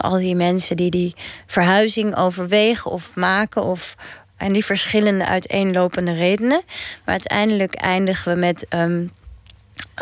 al 0.00 0.18
die 0.18 0.34
mensen 0.34 0.76
die 0.76 0.90
die 0.90 1.14
verhuizing 1.46 2.16
overwegen 2.16 2.90
of 2.90 3.14
maken 3.14 3.62
of 3.62 3.96
en 4.36 4.52
die 4.52 4.64
verschillende 4.64 5.26
uiteenlopende 5.26 6.12
redenen. 6.12 6.62
Maar 7.04 7.14
uiteindelijk 7.14 7.74
eindigen 7.74 8.32
we 8.32 8.38
met 8.38 8.66
um, 8.70 9.10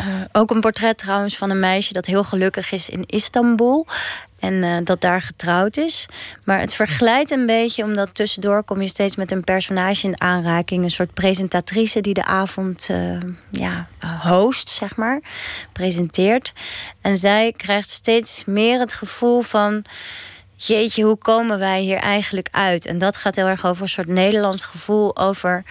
uh, 0.01 0.21
ook 0.31 0.51
een 0.51 0.59
portret 0.59 0.97
trouwens 0.97 1.37
van 1.37 1.49
een 1.49 1.59
meisje 1.59 1.93
dat 1.93 2.05
heel 2.05 2.23
gelukkig 2.23 2.71
is 2.71 2.89
in 2.89 3.03
Istanbul. 3.05 3.87
En 4.39 4.53
uh, 4.53 4.77
dat 4.83 5.01
daar 5.01 5.21
getrouwd 5.21 5.77
is. 5.77 6.05
Maar 6.43 6.59
het 6.59 6.73
verglijdt 6.73 7.31
een 7.31 7.45
beetje, 7.45 7.83
omdat 7.83 8.15
tussendoor 8.15 8.63
kom 8.63 8.81
je 8.81 8.87
steeds 8.87 9.15
met 9.15 9.31
een 9.31 9.43
personage 9.43 10.07
in 10.07 10.21
aanraking. 10.21 10.83
Een 10.83 10.91
soort 10.91 11.13
presentatrice 11.13 12.01
die 12.01 12.13
de 12.13 12.25
avond 12.25 12.87
uh, 12.91 13.17
ja, 13.51 13.87
host, 14.21 14.69
zeg 14.69 14.95
maar. 14.95 15.21
Presenteert. 15.73 16.53
En 17.01 17.17
zij 17.17 17.53
krijgt 17.57 17.89
steeds 17.89 18.43
meer 18.45 18.79
het 18.79 18.93
gevoel 18.93 19.41
van. 19.41 19.85
Jeetje, 20.55 21.03
hoe 21.03 21.17
komen 21.17 21.59
wij 21.59 21.81
hier 21.81 21.97
eigenlijk 21.97 22.47
uit? 22.51 22.85
En 22.85 22.97
dat 22.97 23.17
gaat 23.17 23.35
heel 23.35 23.47
erg 23.47 23.65
over 23.65 23.81
een 23.81 23.89
soort 23.89 24.07
Nederlands 24.07 24.63
gevoel 24.63 25.17
over 25.17 25.63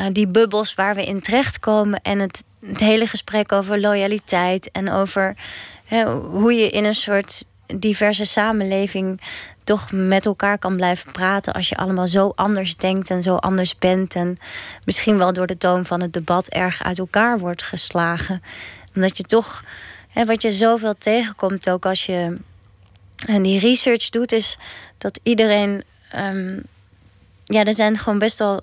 uh, 0.00 0.06
die 0.12 0.26
bubbels 0.26 0.74
waar 0.74 0.94
we 0.94 1.04
in 1.04 1.20
terechtkomen. 1.20 2.00
En 2.02 2.18
het, 2.18 2.44
het 2.66 2.80
hele 2.80 3.06
gesprek 3.06 3.52
over 3.52 3.80
loyaliteit 3.80 4.70
en 4.70 4.90
over 4.90 5.36
hè, 5.84 6.04
hoe 6.12 6.52
je 6.52 6.70
in 6.70 6.84
een 6.84 6.94
soort 6.94 7.44
diverse 7.66 8.24
samenleving 8.24 9.20
toch 9.64 9.92
met 9.92 10.26
elkaar 10.26 10.58
kan 10.58 10.76
blijven 10.76 11.12
praten 11.12 11.52
als 11.52 11.68
je 11.68 11.76
allemaal 11.76 12.08
zo 12.08 12.32
anders 12.34 12.76
denkt 12.76 13.10
en 13.10 13.22
zo 13.22 13.36
anders 13.36 13.78
bent 13.78 14.14
en 14.14 14.38
misschien 14.84 15.18
wel 15.18 15.32
door 15.32 15.46
de 15.46 15.58
toon 15.58 15.86
van 15.86 16.00
het 16.00 16.12
debat 16.12 16.48
erg 16.48 16.82
uit 16.82 16.98
elkaar 16.98 17.38
wordt 17.38 17.62
geslagen. 17.62 18.42
Omdat 18.94 19.16
je 19.16 19.22
toch, 19.22 19.64
hè, 20.08 20.24
wat 20.24 20.42
je 20.42 20.52
zoveel 20.52 20.94
tegenkomt 20.98 21.70
ook 21.70 21.86
als 21.86 22.06
je 22.06 22.36
en 23.26 23.42
die 23.42 23.60
research 23.60 24.08
doet, 24.08 24.32
is 24.32 24.56
dat 24.98 25.20
iedereen, 25.22 25.82
um, 26.16 26.62
ja, 27.44 27.64
er 27.64 27.74
zijn 27.74 27.98
gewoon 27.98 28.18
best 28.18 28.38
wel 28.38 28.62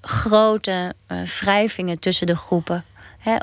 grote 0.00 0.94
uh, 1.08 1.22
wrijvingen 1.22 1.98
tussen 1.98 2.26
de 2.26 2.36
groepen. 2.36 2.84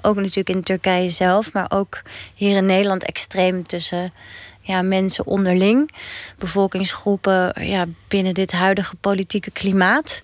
Ook 0.02 0.16
natuurlijk 0.16 0.50
in 0.50 0.64
Turkije 0.64 1.10
zelf, 1.10 1.54
maar 1.54 1.72
ook 1.72 2.02
hier 2.34 2.58
in 2.58 2.66
Nederland 2.66 3.04
extreem 3.04 3.68
tussen 3.68 4.14
ja, 4.62 4.82
mensen 4.82 5.26
onderling, 5.26 5.92
bevolkingsgroepen 6.38 7.68
ja, 7.68 7.86
binnen 8.08 8.34
dit 8.34 8.52
huidige 8.52 8.96
politieke 8.96 9.52
klimaat. 9.52 10.22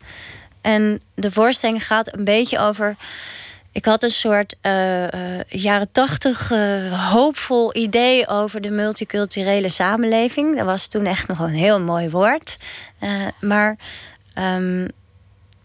En 0.62 1.02
de 1.14 1.32
voorstelling 1.32 1.86
gaat 1.86 2.18
een 2.18 2.24
beetje 2.24 2.60
over. 2.60 2.96
Ik 3.72 3.86
had 3.86 4.04
een 4.04 4.12
soort 4.12 4.56
uh, 4.62 5.02
uh, 5.04 5.10
jaren 5.48 5.92
tachtig 5.92 6.50
hoopvol 7.10 7.76
idee 7.76 8.28
over 8.28 8.62
de 8.62 8.70
multiculturele 8.70 9.70
samenleving. 9.70 10.58
Dat 10.58 10.66
was 10.66 10.88
toen 10.88 11.06
echt 11.06 11.28
nog 11.28 11.40
een 11.40 11.50
heel 11.50 11.82
mooi 11.82 12.10
woord. 12.10 12.58
maar 13.40 13.78
um, 14.38 14.88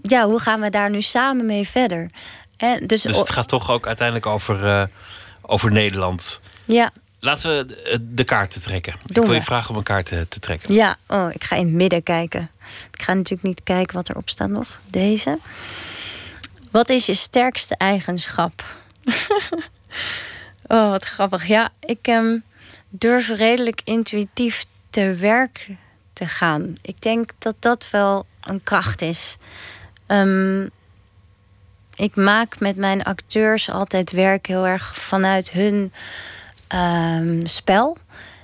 ja, 0.06 0.26
hoe 0.26 0.40
gaan 0.40 0.60
we 0.60 0.70
daar 0.70 0.90
nu 0.90 1.00
samen 1.00 1.46
mee 1.46 1.68
verder? 1.68 2.10
dus, 2.56 3.02
dus 3.02 3.16
het 3.16 3.30
gaat 3.30 3.48
toch 3.48 3.70
ook 3.70 3.86
uiteindelijk 3.86 4.26
over, 4.26 4.90
over 5.42 5.72
Nederland. 5.72 6.40
Ja. 6.64 6.90
Laten 7.20 7.66
we 7.66 8.00
de 8.14 8.24
kaarten 8.24 8.62
trekken. 8.62 8.94
Doen 9.02 9.22
ik 9.22 9.30
wil 9.30 9.38
je 9.38 9.44
vragen 9.44 9.70
om 9.70 9.76
een 9.76 9.82
kaart 9.82 10.06
te, 10.06 10.26
te, 10.28 10.38
trekken. 10.38 10.74
Ja, 10.74 10.96
oh, 11.08 11.28
ik 11.32 11.44
ga 11.44 11.56
in 11.56 11.66
het 11.66 11.74
midden 11.74 12.02
kijken. 12.02 12.50
Ik 12.92 13.02
ga 13.02 13.14
natuurlijk 13.14 13.48
niet 13.48 13.62
kijken 13.62 13.96
wat 13.96 14.08
erop 14.08 14.28
staat 14.28 14.48
nog. 14.48 14.80
Deze. 14.86 15.38
Wat 16.70 16.90
is 16.90 17.06
je 17.06 17.14
sterkste 17.14 17.76
eigenschap? 17.76 18.64
oh, 20.66 20.90
wat 20.90 21.04
grappig. 21.04 21.46
Ja, 21.46 21.68
ik 21.80 21.98
ehm, 22.02 22.38
durf 22.88 23.28
redelijk 23.28 23.80
intuïtief 23.84 24.64
te 24.90 25.14
werk 25.14 25.68
te 26.12 26.26
gaan. 26.26 26.76
Ik 26.82 27.02
denk 27.02 27.30
dat 27.38 27.54
dat 27.58 27.90
wel 27.90 28.26
een 28.40 28.62
kracht 28.62 29.02
is. 29.02 29.36
Ehm, 30.06 30.62
ik 31.94 32.16
maak 32.16 32.60
met 32.60 32.76
mijn 32.76 33.02
acteurs 33.02 33.70
altijd 33.70 34.10
werk 34.10 34.46
heel 34.46 34.66
erg 34.66 34.96
vanuit 34.96 35.50
hun 35.50 35.92
ehm, 36.66 37.46
spel. 37.46 37.96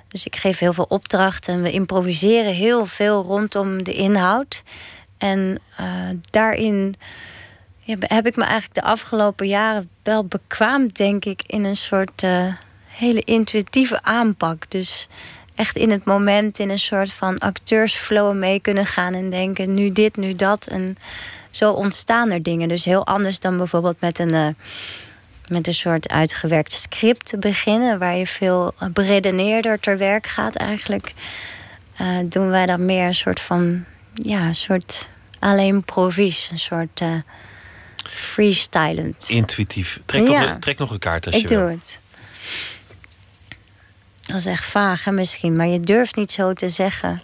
Dus 0.09 0.27
ik 0.27 0.37
geef 0.37 0.59
heel 0.59 0.73
veel 0.73 0.87
opdrachten 0.89 1.55
en 1.55 1.63
we 1.63 1.71
improviseren 1.71 2.53
heel 2.53 2.87
veel 2.87 3.23
rondom 3.23 3.85
de 3.85 3.93
inhoud. 3.93 4.63
En 5.19 5.59
uh, 5.81 6.09
daarin 6.31 6.95
heb 7.85 8.27
ik 8.27 8.37
me 8.37 8.45
eigenlijk 8.45 8.75
de 8.75 8.83
afgelopen 8.83 9.47
jaren 9.47 9.89
wel 10.03 10.25
bekwaamd, 10.25 10.97
denk 10.97 11.25
ik, 11.25 11.43
in 11.47 11.65
een 11.65 11.77
soort 11.77 12.23
uh, 12.23 12.55
hele 12.87 13.21
intuïtieve 13.21 14.03
aanpak. 14.03 14.71
Dus 14.71 15.09
echt 15.55 15.77
in 15.77 15.91
het 15.91 16.05
moment 16.05 16.59
in 16.59 16.71
een 16.71 16.79
soort 16.79 17.13
van 17.13 17.39
acteursflow 17.39 18.35
mee 18.35 18.61
kunnen 18.61 18.87
gaan 18.87 19.15
en 19.15 19.31
denken: 19.31 19.75
nu 19.75 19.93
dit, 19.93 20.17
nu 20.17 20.35
dat. 20.35 20.67
En 20.67 20.97
zo 21.53 21.73
ontstaan 21.73 22.31
er 22.31 22.43
dingen. 22.43 22.69
Dus 22.69 22.85
heel 22.85 23.07
anders 23.07 23.41
dan 23.41 23.57
bijvoorbeeld 23.57 24.01
met 24.01 24.19
een. 24.19 24.29
Uh, 24.29 24.47
met 25.49 25.67
een 25.67 25.75
soort 25.75 26.09
uitgewerkt 26.09 26.73
script 26.73 27.27
te 27.27 27.39
beginnen, 27.39 27.99
waar 27.99 28.17
je 28.17 28.27
veel 28.27 28.75
beredeneerder 28.93 29.81
ter 29.81 29.99
werk 29.99 30.27
gaat 30.27 30.57
eigenlijk, 30.57 31.15
uh, 32.01 32.19
doen 32.25 32.49
wij 32.49 32.67
dan 32.67 32.85
meer 32.85 33.07
een 33.07 33.15
soort 33.15 33.41
van, 33.41 33.85
ja, 34.15 34.47
een 34.47 34.55
soort 34.55 35.09
alleen 35.39 35.83
provies, 35.83 36.49
een 36.53 36.59
soort 36.59 37.01
uh, 37.01 37.15
freestylend. 38.15 39.29
Intuïtief. 39.29 40.01
Trek, 40.07 40.29
ja. 40.29 40.45
nog, 40.45 40.59
trek 40.59 40.79
nog 40.79 40.91
een 40.91 40.99
kaart 40.99 41.27
als 41.27 41.35
Ik 41.35 41.41
je 41.41 41.49
doe 41.49 41.59
wil. 41.59 41.69
het. 41.69 42.01
Dat 44.21 44.37
is 44.37 44.47
echt 44.47 44.65
vaag 44.65 45.05
hè, 45.05 45.13
misschien, 45.13 45.57
maar 45.57 45.67
je 45.67 45.81
durft 45.81 46.17
niet 46.17 46.33
zo 46.33 46.53
te 46.53 46.69
zeggen. 46.69 47.23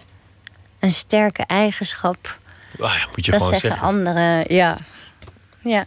Een 0.78 0.90
sterke 0.90 1.42
eigenschap. 1.42 2.38
Ah 2.80 2.94
ja, 2.98 3.06
moet 3.06 3.24
je 3.24 3.30
dat 3.30 3.42
gewoon 3.42 3.60
zeggen 3.60 3.70
zeggen. 3.70 3.88
anderen, 3.88 4.54
ja. 4.54 4.78
Ja. 5.62 5.84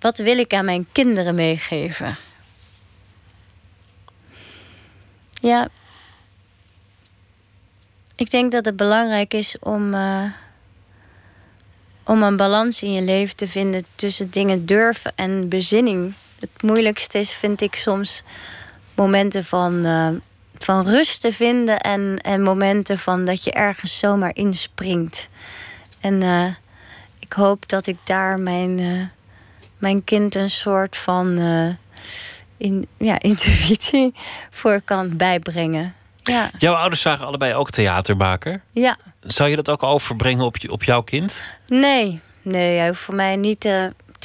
Wat 0.00 0.18
wil 0.18 0.38
ik 0.38 0.54
aan 0.54 0.64
mijn 0.64 0.86
kinderen 0.92 1.34
meegeven? 1.34 2.16
Ja. 5.40 5.68
Ik 8.16 8.30
denk 8.30 8.52
dat 8.52 8.64
het 8.64 8.76
belangrijk 8.76 9.34
is 9.34 9.58
om, 9.58 9.94
uh, 9.94 10.24
om 12.04 12.22
een 12.22 12.36
balans 12.36 12.82
in 12.82 12.92
je 12.92 13.02
leven 13.02 13.36
te 13.36 13.48
vinden 13.48 13.84
tussen 13.94 14.30
dingen 14.30 14.66
durven 14.66 15.12
en 15.14 15.48
bezinning. 15.48 16.14
Het 16.38 16.62
moeilijkste 16.62 17.18
is, 17.18 17.32
vind 17.32 17.60
ik 17.60 17.74
soms, 17.74 18.22
momenten 18.94 19.44
van, 19.44 19.86
uh, 19.86 20.08
van 20.58 20.86
rust 20.86 21.20
te 21.20 21.32
vinden 21.32 21.80
en, 21.80 22.18
en 22.22 22.42
momenten 22.42 22.98
van 22.98 23.24
dat 23.24 23.44
je 23.44 23.52
ergens 23.52 23.98
zomaar 23.98 24.34
inspringt. 24.34 25.28
En 26.00 26.22
uh, 26.22 26.54
ik 27.18 27.32
hoop 27.32 27.68
dat 27.68 27.86
ik 27.86 27.96
daar 28.04 28.38
mijn 28.38 29.10
mijn 29.78 30.04
kind 30.04 30.34
een 30.34 30.50
soort 30.50 30.96
van 30.96 31.38
uh, 31.38 31.68
in, 32.56 32.86
ja, 32.98 33.20
intuïtie 33.30 34.14
voor 34.50 34.80
kan 34.84 35.16
bijbrengen. 35.16 35.94
Ja. 36.22 36.50
Jouw 36.58 36.74
ouders 36.74 37.02
waren 37.02 37.26
allebei 37.26 37.54
ook 37.54 37.70
theatermaker. 37.70 38.62
Ja. 38.72 38.96
Zou 39.20 39.50
je 39.50 39.56
dat 39.56 39.68
ook 39.68 39.82
overbrengen 39.82 40.44
op, 40.44 40.56
je, 40.56 40.70
op 40.70 40.84
jouw 40.84 41.02
kind? 41.02 41.42
Nee, 41.66 42.20
nee, 42.42 42.78
hij 42.78 42.88
hoeft 42.88 43.00
voor 43.00 43.14
mij 43.14 43.36
niet 43.36 43.64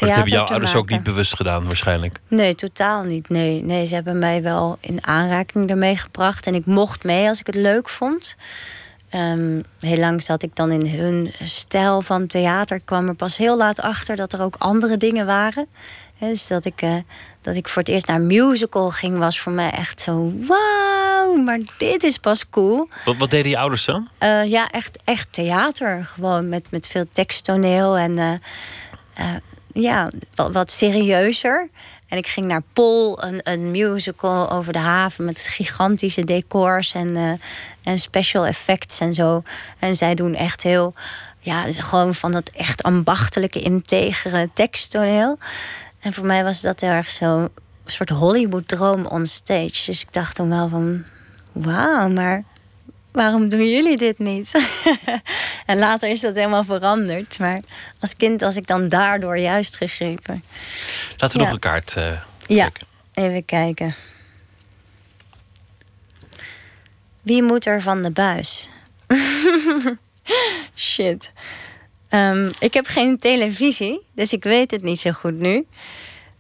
dat 0.06 0.16
hebben 0.16 0.34
jouw 0.34 0.46
ouders 0.46 0.74
maken. 0.74 0.80
ook 0.80 0.90
niet 0.90 1.04
bewust 1.04 1.36
gedaan, 1.36 1.66
waarschijnlijk. 1.66 2.20
Nee, 2.30 2.56
totaal 2.56 3.04
niet. 3.04 3.30
Nee, 3.30 3.64
nee, 3.64 3.86
ze 3.86 3.96
hebben 3.96 4.20
mij 4.20 4.42
wel 4.42 4.78
in 4.80 5.06
aanraking 5.06 5.70
ermee 5.70 5.98
gebracht. 5.98 6.48
En 6.48 6.56
ik 6.56 6.66
mocht 6.66 7.04
mee 7.04 7.28
als 7.28 7.40
ik 7.40 7.46
het 7.46 7.56
leuk 7.56 7.90
vond. 7.90 8.36
Um, 9.16 9.64
heel 9.80 9.98
lang 9.98 10.22
zat 10.22 10.44
ik 10.44 10.56
dan 10.56 10.72
in 10.72 11.00
hun 11.00 11.34
stijl 11.44 12.02
van 12.02 12.28
theater. 12.28 12.78
Ik 12.78 12.86
kwam 12.86 13.08
er 13.08 13.16
pas 13.16 13.38
heel 13.38 13.58
laat 13.58 13.82
achter 13.82 14.16
dat 14.16 14.34
er 14.34 14.42
ook 14.42 14.56
andere 14.58 14.98
dingen 14.98 15.26
waren. 15.26 15.68
He, 16.18 16.28
dus 16.28 16.48
dat 16.48 16.66
ik, 16.66 16.82
uh, 16.82 16.96
dat 17.42 17.56
ik 17.56 17.70
voor 17.70 17.82
het 17.82 17.92
eerst 17.92 18.08
naar 18.08 18.22
musical 18.22 18.90
ging, 18.90 19.18
was 19.18 19.40
voor 19.40 19.52
mij 19.52 19.70
echt 19.70 20.02
zo: 20.02 20.34
wauw, 20.48 21.36
maar 21.36 21.60
dit 21.78 22.04
is 22.04 22.18
pas 22.18 22.50
cool. 22.50 22.90
Wat, 23.06 23.18
wat 23.18 23.30
deden 23.30 23.50
je 23.50 23.58
ouders 23.58 23.86
dan? 23.86 24.08
Uh, 24.20 24.50
ja, 24.50 24.70
echt, 24.70 25.00
echt 25.04 25.28
theater. 25.32 26.06
Gewoon 26.06 26.50
met, 26.50 26.72
met 26.72 26.88
veel 26.88 27.06
teksttoneel 27.12 27.98
en 27.98 28.18
uh, 28.18 28.32
ja, 29.74 30.10
wat, 30.36 30.52
wat 30.52 30.72
serieuzer. 30.72 31.70
En 32.08 32.18
ik 32.18 32.28
ging 32.28 32.46
naar 32.46 32.62
Pol, 32.74 33.24
een, 33.24 33.40
een 33.44 33.72
musical 33.72 34.52
over 34.52 34.74
de 34.74 34.80
haven 34.80 35.26
met 35.26 35.40
gigantische 35.40 36.24
decors 36.24 36.94
en, 36.94 37.08
uh, 37.08 37.32
en 37.84 38.00
special 38.00 38.46
effects 38.46 39.00
en 39.00 39.14
zo. 39.14 39.44
En 39.80 39.96
zij 39.96 40.16
doen 40.16 40.36
echt 40.36 40.64
heel, 40.64 40.94
ja, 41.40 41.66
gewoon 41.72 42.16
van 42.16 42.32
dat 42.32 42.50
echt 42.50 42.84
ambachtelijke, 42.84 43.60
integere 43.60 44.50
teksttoneel. 44.54 45.38
En 46.00 46.14
voor 46.14 46.26
mij 46.26 46.44
was 46.44 46.62
dat 46.62 46.80
heel 46.80 46.90
erg 46.90 47.10
zo 47.10 47.40
een 47.40 47.52
soort 47.86 48.10
Hollywood-droom 48.10 49.06
on 49.06 49.26
stage. 49.26 49.86
Dus 49.86 50.02
ik 50.02 50.14
dacht 50.14 50.38
dan 50.38 50.50
wel 50.50 50.70
van, 50.70 51.04
wauw, 51.52 52.10
maar 52.10 52.44
waarom 53.14 53.50
doen 53.50 53.70
jullie 53.70 53.98
dit 53.98 54.20
niet? 54.20 54.52
en 55.66 55.78
later 55.80 56.10
is 56.10 56.20
dat 56.20 56.36
helemaal 56.36 56.64
veranderd. 56.64 57.40
Maar 57.40 57.60
als 58.00 58.16
kind 58.18 58.42
was 58.42 58.56
ik 58.56 58.68
dan 58.68 58.90
daardoor 58.90 59.38
juist 59.38 59.78
gegrepen. 59.78 60.44
Laten 61.18 61.38
we 61.38 61.44
Ja. 61.44 61.50
nog 61.50 61.54
een 61.54 61.60
kaart 61.60 61.96
uh, 61.98 62.22
Ja, 62.48 62.70
even 63.14 63.46
kijken. 63.46 63.96
Wie 67.22 67.44
moet 67.44 67.66
er 67.66 67.82
van 67.82 68.02
de 68.02 68.12
buis? 68.12 68.70
Shit. 70.76 71.32
Ehm, 72.10 72.52
ik 72.60 72.74
heb 72.74 72.86
geen 72.86 73.20
televisie, 73.20 74.02
dus 74.16 74.34
ik 74.34 74.44
weet 74.44 74.72
het 74.72 74.82
niet 74.84 75.00
zo 75.00 75.12
goed 75.12 75.40
nu. 75.40 75.66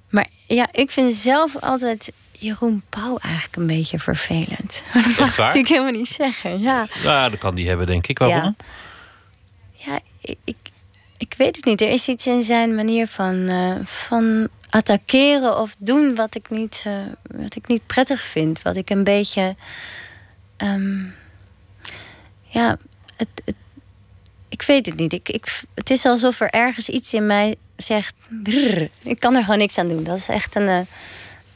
Maar 0.09 0.27
ja, 0.47 0.67
ik 0.71 0.91
vind 0.91 1.13
zelf 1.13 1.55
altijd 1.59 2.11
Jeroen 2.43 2.83
Pauw 2.89 3.17
eigenlijk 3.17 3.55
een 3.55 3.67
beetje 3.67 3.99
vervelend. 3.99 4.83
Dat 4.93 5.05
mag 5.17 5.31
ik 5.31 5.37
natuurlijk 5.37 5.67
helemaal 5.67 5.91
niet 5.91 6.07
zeggen. 6.07 6.59
Ja, 6.59 6.87
Nou, 7.03 7.29
dat 7.29 7.39
kan 7.39 7.55
die 7.55 7.67
hebben, 7.67 7.87
denk 7.87 8.07
ik. 8.07 8.17
Waarom? 8.19 8.55
ja 9.73 9.99
ik, 10.21 10.37
ik, 10.43 10.55
ik 11.17 11.33
weet 11.37 11.55
het 11.55 11.65
niet. 11.65 11.81
Er 11.81 11.89
is 11.89 12.07
iets 12.07 12.27
in 12.27 12.43
zijn 12.43 12.75
manier 12.75 13.07
van, 13.07 13.47
eh, 13.47 13.75
van 13.85 14.47
attackeren 14.69 15.59
of 15.59 15.75
doen 15.77 16.15
wat 16.15 16.35
ik 16.35 16.49
niet, 16.49 16.83
eh, 16.85 16.93
wat 17.37 17.55
ik 17.55 17.67
niet 17.67 17.85
prettig 17.87 18.21
vind. 18.21 18.61
Wat 18.61 18.75
ik 18.75 18.89
een 18.89 19.03
beetje. 19.03 19.55
ehm, 20.57 20.99
ja, 22.43 22.77
het, 23.15 23.27
het, 23.45 23.55
ik 24.49 24.61
weet 24.61 24.85
het 24.85 24.95
niet. 24.95 25.13
Ik, 25.13 25.29
ik, 25.29 25.61
het 25.73 25.89
is 25.89 26.05
alsof 26.05 26.39
er 26.39 26.49
ergens 26.49 26.89
iets 26.89 27.13
in 27.13 27.25
mij 27.25 27.55
zegt. 27.77 28.13
"Brrr." 28.43 28.89
ik 29.03 29.19
kan 29.19 29.35
er 29.35 29.43
gewoon 29.43 29.57
niks 29.59 29.77
aan 29.77 29.87
doen. 29.87 30.03
Dat 30.03 30.17
is 30.17 30.27
echt 30.27 30.55
een, 30.55 30.67
eh, 30.67 30.79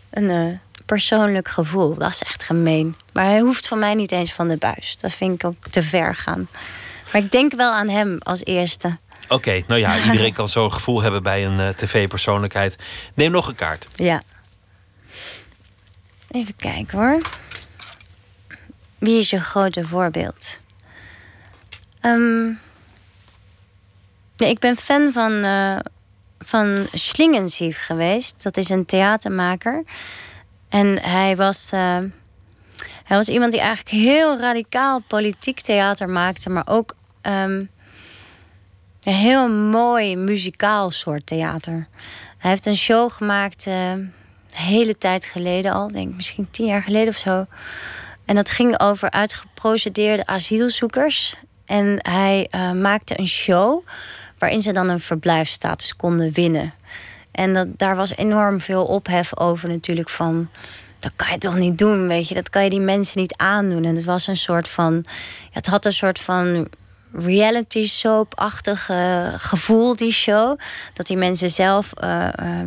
een 0.09 0.59
persoonlijk 0.87 1.47
gevoel. 1.47 1.93
Dat 1.97 2.11
is 2.11 2.23
echt 2.23 2.43
gemeen. 2.43 2.95
Maar 3.13 3.25
hij 3.25 3.39
hoeft 3.39 3.67
van 3.67 3.79
mij 3.79 3.93
niet 3.93 4.11
eens 4.11 4.33
van 4.33 4.47
de 4.47 4.57
buis. 4.57 4.97
Dat 4.97 5.13
vind 5.13 5.33
ik 5.33 5.45
ook 5.45 5.67
te 5.69 5.83
ver 5.83 6.15
gaan. 6.15 6.47
Maar 7.11 7.21
ik 7.21 7.31
denk 7.31 7.53
wel 7.53 7.71
aan 7.71 7.89
hem 7.89 8.17
als 8.19 8.45
eerste. 8.45 8.97
Oké, 9.27 9.63
nou 9.67 9.79
ja, 9.79 9.97
iedereen 10.05 10.33
kan 10.33 10.49
zo'n 10.49 10.73
gevoel 10.73 11.01
hebben 11.01 11.23
bij 11.23 11.45
een 11.45 11.59
eh, 11.59 11.69
tv-persoonlijkheid. 11.69 12.75
Neem 13.13 13.31
nog 13.31 13.47
een 13.47 13.55
kaart. 13.55 13.87
Ja. 13.95 14.21
Even 16.31 16.55
kijken 16.55 16.97
hoor. 16.97 17.21
Wie 18.97 19.19
is 19.19 19.29
je 19.29 19.39
grote 19.39 19.85
voorbeeld? 19.85 20.57
Ehm, 22.01 22.45
nee, 24.37 24.49
ik 24.49 24.59
ben 24.59 24.77
fan 24.77 25.11
van, 25.11 25.43
eh 25.43 25.79
van 26.39 26.87
Schlingensief 26.93 27.79
geweest. 27.85 28.43
Dat 28.43 28.57
is 28.57 28.69
een 28.69 28.85
theatermaker. 28.85 29.83
En 30.69 31.01
hij 31.01 31.35
was, 31.35 31.69
eh, 31.71 31.97
hij 33.03 33.17
was 33.17 33.29
iemand 33.29 33.51
die 33.51 33.61
eigenlijk 33.61 33.89
heel 33.89 34.39
radicaal 34.39 34.99
politiek 34.99 35.59
theater 35.61 36.09
maakte, 36.09 36.49
maar 36.49 36.67
ook 36.67 36.95
ehm, 37.21 37.63
een 39.03 39.13
heel 39.13 39.49
mooi 39.49 40.15
muzikaal 40.15 40.91
soort 40.91 41.25
theater. 41.25 41.87
Hij 42.37 42.49
heeft 42.49 42.65
een 42.65 42.77
show 42.77 43.11
gemaakt 43.11 43.67
eh, 43.67 43.91
een 43.91 44.13
hele 44.51 44.97
tijd 44.97 45.25
geleden 45.25 45.71
al, 45.71 45.91
denk 45.91 46.15
misschien 46.15 46.47
tien 46.51 46.65
jaar 46.65 46.83
geleden 46.83 47.07
of 47.07 47.17
zo. 47.17 47.45
En 48.25 48.35
dat 48.35 48.49
ging 48.49 48.79
over 48.79 49.11
uitgeprocedeerde 49.11 50.25
asielzoekers. 50.25 51.35
En 51.65 51.97
hij 52.01 52.47
eh, 52.51 52.71
maakte 52.71 53.19
een 53.19 53.27
show 53.27 53.85
waarin 54.37 54.61
ze 54.61 54.71
dan 54.71 54.89
een 54.89 54.99
verblijfsstatus 54.99 55.95
konden 55.95 56.31
winnen. 56.31 56.73
En 57.37 57.53
dat, 57.53 57.67
daar 57.77 57.95
was 57.95 58.15
enorm 58.15 58.61
veel 58.61 58.85
ophef 58.85 59.37
over 59.37 59.69
natuurlijk 59.69 60.09
van... 60.09 60.49
dat 60.99 61.11
kan 61.15 61.31
je 61.31 61.37
toch 61.37 61.55
niet 61.55 61.77
doen, 61.77 62.07
weet 62.07 62.27
je. 62.27 62.33
Dat 62.33 62.49
kan 62.49 62.63
je 62.63 62.69
die 62.69 62.79
mensen 62.79 63.21
niet 63.21 63.35
aandoen. 63.35 63.83
En 63.83 63.95
het 63.95 64.05
was 64.05 64.27
een 64.27 64.37
soort 64.37 64.67
van... 64.67 65.05
Het 65.51 65.67
had 65.67 65.85
een 65.85 65.93
soort 65.93 66.19
van 66.19 66.67
reality 67.11 67.87
soap-achtig 67.87 68.89
eh, 68.89 69.33
gevoel, 69.37 69.95
die 69.95 70.11
show. 70.11 70.59
Dat 70.93 71.07
die 71.07 71.17
mensen 71.17 71.49
zelf, 71.49 71.91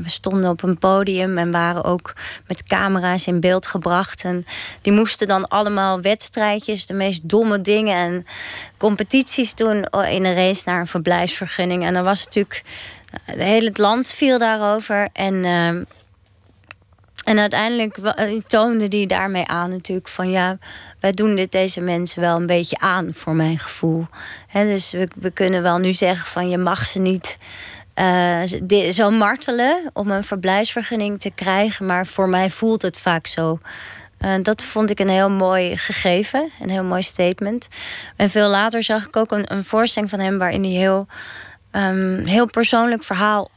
we 0.03 0.11
stonden 0.11 0.51
op 0.51 0.63
een 0.63 0.79
podium 0.79 1.39
en 1.39 1.51
waren 1.51 1.85
ook 1.85 2.15
met 2.47 2.63
camera's 2.63 3.27
in 3.27 3.41
beeld 3.41 3.67
gebracht. 3.67 4.25
En 4.25 4.45
die 4.81 4.93
moesten 4.93 5.29
dan 5.29 5.49
allemaal 5.49 6.01
wedstrijdjes, 6.01 6.87
de 6.87 6.95
meest 6.95 7.29
domme 7.29 7.61
dingen 7.61 7.97
en 7.97 8.27
competities 8.77 9.55
doen 9.55 9.85
in 10.09 10.25
een 10.25 10.35
race 10.35 10.63
naar 10.65 10.81
een 10.81 10.87
verblijfsvergunning. 10.87 11.85
En 11.85 11.95
dan 11.95 12.05
was 12.05 12.25
natuurlijk, 12.25 12.63
het 13.25 13.43
hele 13.43 13.71
land 13.73 14.13
viel 14.13 14.39
daarover. 14.39 15.09
En 15.13 15.45
ehm, 15.45 15.83
en 17.25 17.39
uiteindelijk 17.39 17.97
eh, 17.97 18.41
toonde 18.47 18.89
die 18.89 19.07
daarmee 19.07 19.47
aan 19.47 19.71
natuurlijk 19.71 20.09
van 20.09 20.31
ja, 20.31 20.59
wij 21.01 21.13
doen 21.13 21.37
dit 21.37 21.53
deze 21.53 21.81
mensen 21.81 22.21
wel 22.21 22.37
een 22.37 22.47
beetje 22.47 22.79
aan 22.79 23.15
voor 23.15 23.35
mijn 23.35 23.59
gevoel. 23.59 24.07
dus 24.53 24.93
we, 24.93 25.09
we 25.15 25.31
kunnen 25.31 25.63
wel 25.63 25.79
nu 25.79 25.93
zeggen 25.93 26.27
van 26.27 26.49
je 26.49 26.59
mag 26.59 26.87
ze 26.87 26.99
niet 26.99 27.37
uh, 27.95 28.91
zo 28.91 29.11
martelen 29.11 29.91
om 29.93 30.11
een 30.11 30.25
verblijfsvergunning 30.25 31.21
te 31.21 31.31
krijgen, 31.35 31.87
maar 31.87 32.07
voor 32.07 32.29
mij 32.29 32.51
voelt 32.51 32.83
het 32.83 32.99
vaak 32.99 33.27
zo. 33.27 33.59
Uh, 34.25 34.35
dat 34.43 34.63
vond 34.63 34.91
ik 34.91 34.99
een 34.99 35.09
heel 35.09 35.31
mooi 35.31 35.77
gegeven, 35.77 36.51
een 36.61 36.71
heel 36.71 36.85
mooi 36.85 37.03
statement. 37.03 37.69
En 38.17 38.31
veel 38.31 38.49
later 38.49 38.83
zag 38.83 39.07
ik 39.07 39.17
ook 39.17 39.31
een, 39.31 39.53
een 39.53 39.65
voorstelling 39.65 40.11
van 40.11 40.21
hem 40.21 40.39
waarin 40.39 40.63
hij 40.63 40.73
heel, 40.73 41.07
um, 41.73 42.25
heel 42.25 42.47
persoonlijk 42.47 43.03
verhaal 43.03 43.51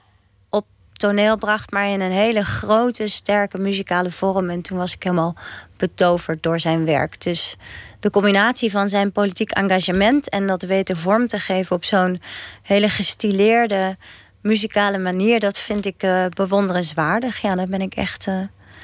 toneel 1.04 1.38
bracht, 1.38 1.72
maar 1.72 1.90
in 1.90 2.02
een 2.02 2.12
hele 2.12 2.46
grote, 2.46 3.08
sterke 3.08 3.58
muzikale 3.58 4.12
vorm. 4.12 4.50
En 4.50 4.62
toen 4.62 4.78
was 4.78 4.94
ik 4.94 5.04
helemaal 5.04 5.36
betoverd 5.78 6.44
door 6.44 6.60
zijn 6.60 6.86
werk. 6.86 7.22
Dus 7.22 7.56
de 8.00 8.10
combinatie 8.10 8.72
van 8.72 8.90
zijn 8.90 9.12
politiek 9.12 9.52
engagement 9.52 10.30
en 10.30 10.48
dat 10.48 10.62
weten 10.62 10.98
vorm 10.98 11.28
te 11.28 11.40
geven 11.40 11.76
op 11.76 11.86
zo'n 11.86 12.22
hele 12.62 12.90
gestileerde 12.90 13.98
muzikale 14.42 14.98
manier, 14.98 15.40
dat 15.40 15.58
vind 15.58 15.86
ik 15.86 16.04
uh, 16.04 16.26
bewonderenswaardig. 16.34 17.42
Ja, 17.42 17.56
daar 17.56 17.68
ben 17.68 17.82
ik 17.82 17.94
echt. 17.94 18.28
Uh, 18.28 18.42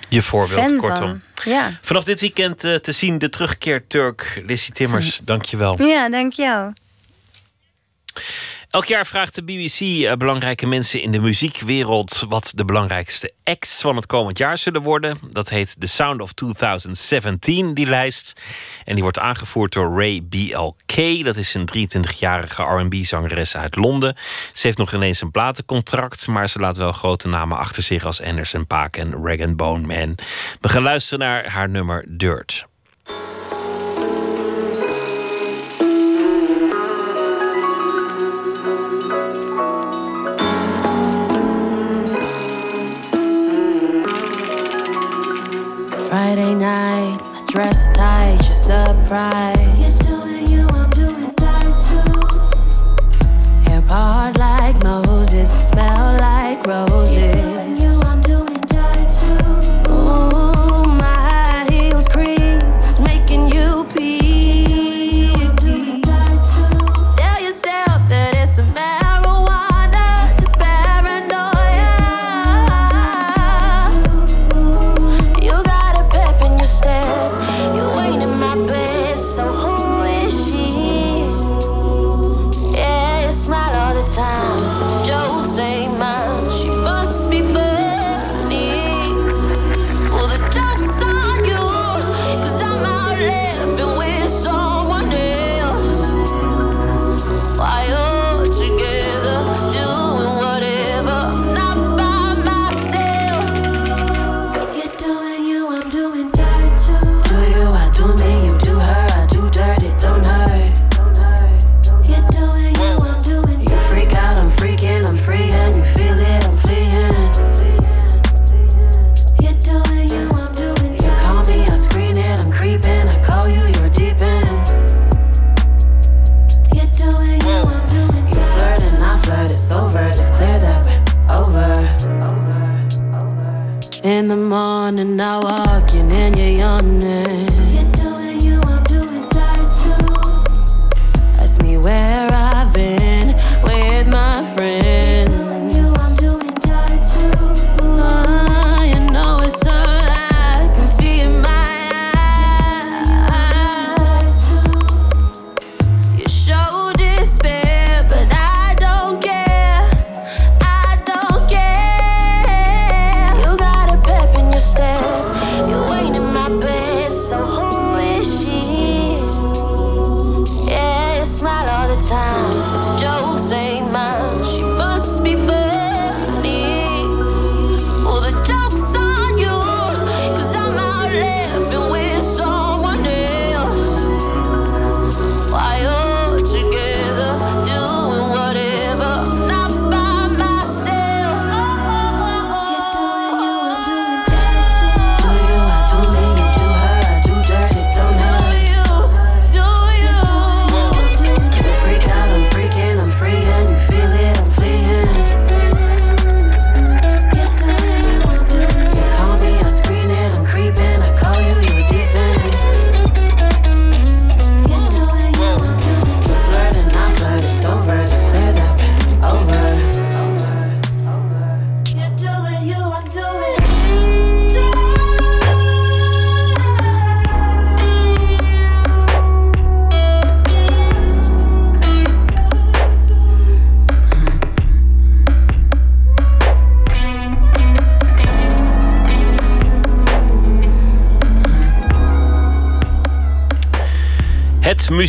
je 0.09 0.21
voorbeeld, 0.21 0.59
fan 0.59 0.77
kortom. 0.77 1.21
Van. 1.35 1.51
Ja. 1.51 1.79
Vanaf 1.81 2.03
dit 2.03 2.19
weekend 2.19 2.63
uh, 2.63 2.75
te 2.75 2.91
zien 2.91 3.17
de 3.17 3.29
terugkeer 3.29 3.87
Turk. 3.87 4.41
Lissy 4.45 4.71
Timmers, 4.71 5.19
dank 5.23 5.45
je 5.45 5.57
wel. 5.57 5.83
Ja, 5.83 6.09
dank 6.09 6.33
jou. 6.33 6.73
Elk 8.69 8.85
jaar 8.85 9.07
vraagt 9.07 9.35
de 9.35 9.43
BBC 9.43 9.79
uh, 9.79 10.13
belangrijke 10.13 10.67
mensen 10.67 11.01
in 11.01 11.11
de 11.11 11.19
muziekwereld 11.19 12.25
wat 12.27 12.51
de 12.55 12.65
belangrijkste 12.65 13.33
acts 13.43 13.81
van 13.81 13.95
het 13.95 14.05
komend 14.05 14.37
jaar 14.37 14.57
zullen 14.57 14.81
worden. 14.81 15.17
Dat 15.31 15.49
heet 15.49 15.75
The 15.79 15.87
Sound 15.87 16.21
of 16.21 16.33
2017, 16.33 17.73
die 17.73 17.85
lijst. 17.85 18.41
En 18.85 18.93
die 18.93 19.03
wordt 19.03 19.19
aangevoerd 19.19 19.73
door 19.73 19.99
Ray 19.99 20.21
BLK. 20.21 21.23
Dat 21.23 21.35
is 21.35 21.53
een 21.53 21.69
23-jarige 21.77 22.63
RB-zangeres 22.63 23.57
uit 23.57 23.75
Londen. 23.75 24.15
Ze 24.53 24.65
heeft 24.67 24.77
nog 24.77 24.93
ineens 24.93 25.21
een 25.21 25.31
platencontract, 25.31 26.27
maar 26.27 26.49
ze 26.49 26.59
laat 26.59 26.77
wel 26.77 26.91
grote 26.91 27.27
namen 27.27 27.57
achter 27.57 27.83
zich 27.83 28.05
als 28.05 28.21
Anderson 28.21 28.67
Paak 28.67 28.97
en 28.97 29.13
Rag 29.23 29.55
Bone 29.55 29.87
Man. 29.87 30.15
We 30.61 30.69
gaan 30.69 30.83
luisteren 30.83 31.19
naar 31.19 31.47
haar 31.47 31.69
nummer 31.69 32.05
Dirt. 32.07 32.67
Friday 46.09 46.55
night, 46.55 47.19
my 47.21 47.45
dress 47.49 47.95
tight, 47.95 48.39
you're 48.43 48.51
surprised. 48.51 50.03
You're 50.07 50.23
doing 50.23 50.47
you, 50.47 50.67
I'm 50.69 50.89
doing 50.89 51.31
tight 51.35 51.79
too. 51.85 53.69
Hair 53.69 53.83
part 53.83 54.39
like 54.39 54.83
Moses, 54.83 55.51
smell 55.51 56.17
like 56.19 56.65
roses. 56.65 57.88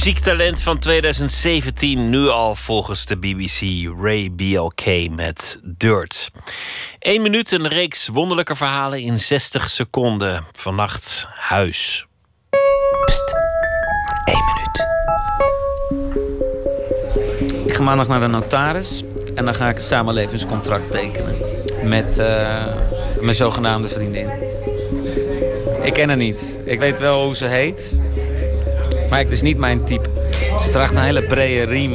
Muziektalent 0.05 0.63
van 0.63 0.79
2017, 0.79 2.11
nu 2.11 2.29
al 2.29 2.55
volgens 2.55 3.07
de 3.07 3.17
BBC, 3.19 3.61
Ray 4.03 4.31
BLK 4.33 5.11
met 5.11 5.61
Dirt. 5.65 6.31
Eén 6.99 7.23
minuut, 7.23 7.53
een 7.53 7.69
reeks 7.69 8.09
wonderlijke 8.09 8.57
verhalen 8.57 9.01
in 9.01 9.19
60 9.19 9.71
seconden. 9.71 10.45
Vannacht 10.53 11.27
Huis. 11.29 12.07
Pst, 13.05 13.35
minuut. 14.25 14.87
Ik 17.67 17.75
ga 17.75 17.83
maandag 17.83 18.09
naar 18.09 18.21
de 18.21 18.27
notaris 18.27 19.03
en 19.35 19.45
dan 19.45 19.55
ga 19.55 19.69
ik 19.69 19.77
een 19.77 19.83
samenlevingscontract 19.83 20.91
tekenen. 20.91 21.37
Met 21.85 22.19
uh, 22.19 22.27
mijn 23.21 23.35
zogenaamde 23.35 23.89
vriendin. 23.89 24.31
Ik 25.83 25.93
ken 25.93 26.09
haar 26.09 26.17
niet. 26.17 26.59
Ik 26.65 26.79
weet 26.79 26.99
wel 27.01 27.25
hoe 27.25 27.37
ze 27.37 27.47
heet. 27.47 28.00
Maar 29.11 29.19
het 29.19 29.31
is 29.31 29.43
niet 29.43 29.59
mijn 29.59 29.85
type. 29.85 30.09
Ze 30.61 30.71
draagt 30.71 30.95
een 30.95 31.03
hele 31.03 31.23
brede 31.23 31.65
riem. 31.65 31.93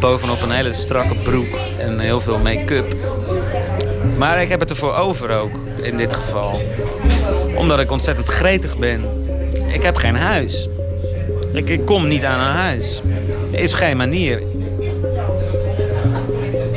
Bovenop 0.00 0.42
een 0.42 0.50
hele 0.50 0.72
strakke 0.72 1.14
broek. 1.14 1.56
En 1.78 1.98
heel 1.98 2.20
veel 2.20 2.38
make-up. 2.38 2.94
Maar 4.16 4.42
ik 4.42 4.48
heb 4.48 4.60
het 4.60 4.70
ervoor 4.70 4.94
over 4.94 5.30
ook. 5.30 5.50
In 5.82 5.96
dit 5.96 6.14
geval. 6.14 6.60
Omdat 7.56 7.80
ik 7.80 7.90
ontzettend 7.90 8.28
gretig 8.28 8.78
ben. 8.78 9.04
Ik 9.66 9.82
heb 9.82 9.96
geen 9.96 10.16
huis. 10.16 10.68
Ik, 11.52 11.68
ik 11.68 11.84
kom 11.84 12.08
niet 12.08 12.24
aan 12.24 12.40
een 12.40 12.56
huis. 12.56 13.00
Er 13.52 13.58
is 13.58 13.72
geen 13.72 13.96
manier. 13.96 14.42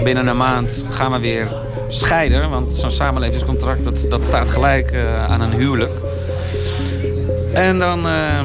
Binnen 0.03 0.27
een 0.27 0.37
maand 0.37 0.85
gaan 0.89 1.11
we 1.11 1.19
weer 1.19 1.47
scheiden. 1.87 2.49
Want 2.49 2.73
zo'n 2.73 2.91
samenlevingscontract 2.91 3.83
dat, 3.83 4.05
dat 4.09 4.25
staat 4.25 4.49
gelijk 4.49 4.91
uh, 4.93 5.25
aan 5.25 5.41
een 5.41 5.53
huwelijk. 5.53 5.99
En 7.53 7.79
dan 7.79 8.07
uh, 8.07 8.39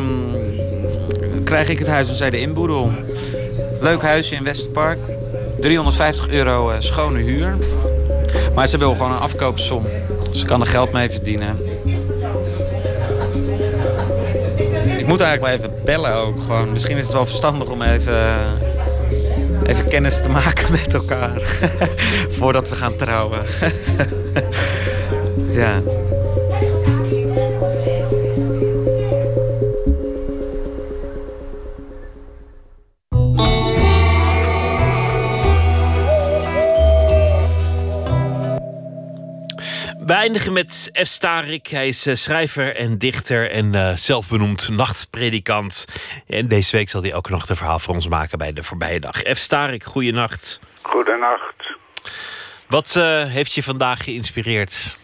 krijg 1.50 1.68
ik 1.68 1.78
het 1.78 1.88
huis 1.88 2.06
van 2.06 2.16
zij 2.16 2.30
de 2.30 2.40
inboedel. 2.40 2.92
Leuk 3.80 4.02
huisje 4.02 4.34
in 4.34 4.44
Westerpark. 4.44 4.98
350 5.60 6.28
euro 6.28 6.70
uh, 6.70 6.76
schone 6.78 7.20
huur. 7.20 7.56
Maar 8.54 8.66
ze 8.66 8.78
wil 8.78 8.94
gewoon 8.94 9.12
een 9.12 9.18
afkoopsom. 9.18 9.86
Ze 10.30 10.44
kan 10.44 10.60
er 10.60 10.66
geld 10.66 10.92
mee 10.92 11.10
verdienen. 11.10 11.58
Ik 14.98 15.06
moet 15.06 15.20
eigenlijk 15.20 15.40
wel 15.40 15.50
even 15.50 15.84
bellen 15.84 16.14
ook. 16.14 16.40
Gewoon. 16.40 16.72
Misschien 16.72 16.96
is 16.96 17.04
het 17.04 17.12
wel 17.12 17.26
verstandig 17.26 17.68
om 17.68 17.82
even, 17.82 18.34
even 19.66 19.88
kennis 19.88 20.22
te 20.22 20.28
maken 20.28 20.70
met 20.84 20.94
elkaar. 20.94 21.40
Voordat 22.38 22.68
we 22.68 22.74
gaan 22.74 22.96
trouwen. 22.96 23.44
ja. 25.62 25.82
We 40.10 40.16
eindigen 40.16 40.52
met 40.52 40.90
F. 40.94 41.06
Starik. 41.06 41.66
Hij 41.66 41.88
is 41.88 42.06
uh, 42.06 42.14
schrijver 42.14 42.76
en 42.76 42.98
dichter 42.98 43.50
en 43.50 43.74
uh, 43.74 43.92
zelfbenoemd 43.92 44.68
nachtpredikant. 44.68 45.84
En 46.26 46.48
deze 46.48 46.76
week 46.76 46.88
zal 46.88 47.02
hij 47.02 47.14
ook 47.14 47.28
nog 47.28 47.48
een 47.48 47.56
verhaal 47.56 47.78
voor 47.78 47.94
ons 47.94 48.08
maken 48.08 48.38
bij 48.38 48.52
de 48.52 48.62
voorbije 48.62 49.00
dag. 49.00 49.16
F. 49.16 49.36
Starik, 49.36 49.84
goeienacht. 49.84 50.60
Goedenacht. 50.82 51.76
Wat 52.68 52.94
uh, 52.98 53.24
heeft 53.24 53.52
je 53.52 53.62
vandaag 53.62 54.04
geïnspireerd? 54.04 54.96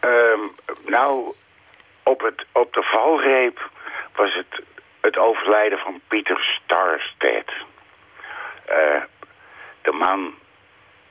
Um, 0.00 0.54
nou, 0.86 1.34
op, 2.02 2.20
het, 2.20 2.46
op 2.52 2.72
de 2.72 2.82
valreep 2.82 3.70
was 4.16 4.34
het 4.34 4.62
het 5.00 5.18
overlijden 5.18 5.78
van 5.78 6.00
Pieter 6.08 6.60
Starstedt. 6.64 7.52
de 9.82 9.92
man 9.92 10.34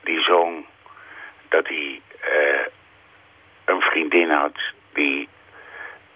die 0.02 0.20
zong 0.20 0.66
dat 1.48 1.66
hij 1.68 2.00
een 3.64 3.80
vriendin 3.80 4.30
had 4.30 4.58
die 4.92 5.28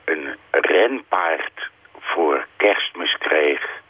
een 0.04 0.36
renpaard 0.50 1.70
voor 1.98 2.46
kerstmis 2.56 3.16
kreeg 3.18 3.80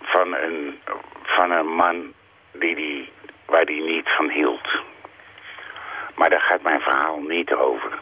van 0.00 0.34
een, 0.34 0.80
van 1.22 1.50
een 1.50 1.66
man 1.66 2.12
die 2.52 2.74
die, 2.74 3.12
waar 3.44 3.64
die 3.64 3.82
niet 3.82 4.08
van 4.08 4.30
hield. 4.30 4.68
Maar 6.14 6.30
daar 6.30 6.40
gaat 6.40 6.62
mijn 6.62 6.80
verhaal 6.80 7.20
niet 7.20 7.54
over. 7.54 7.98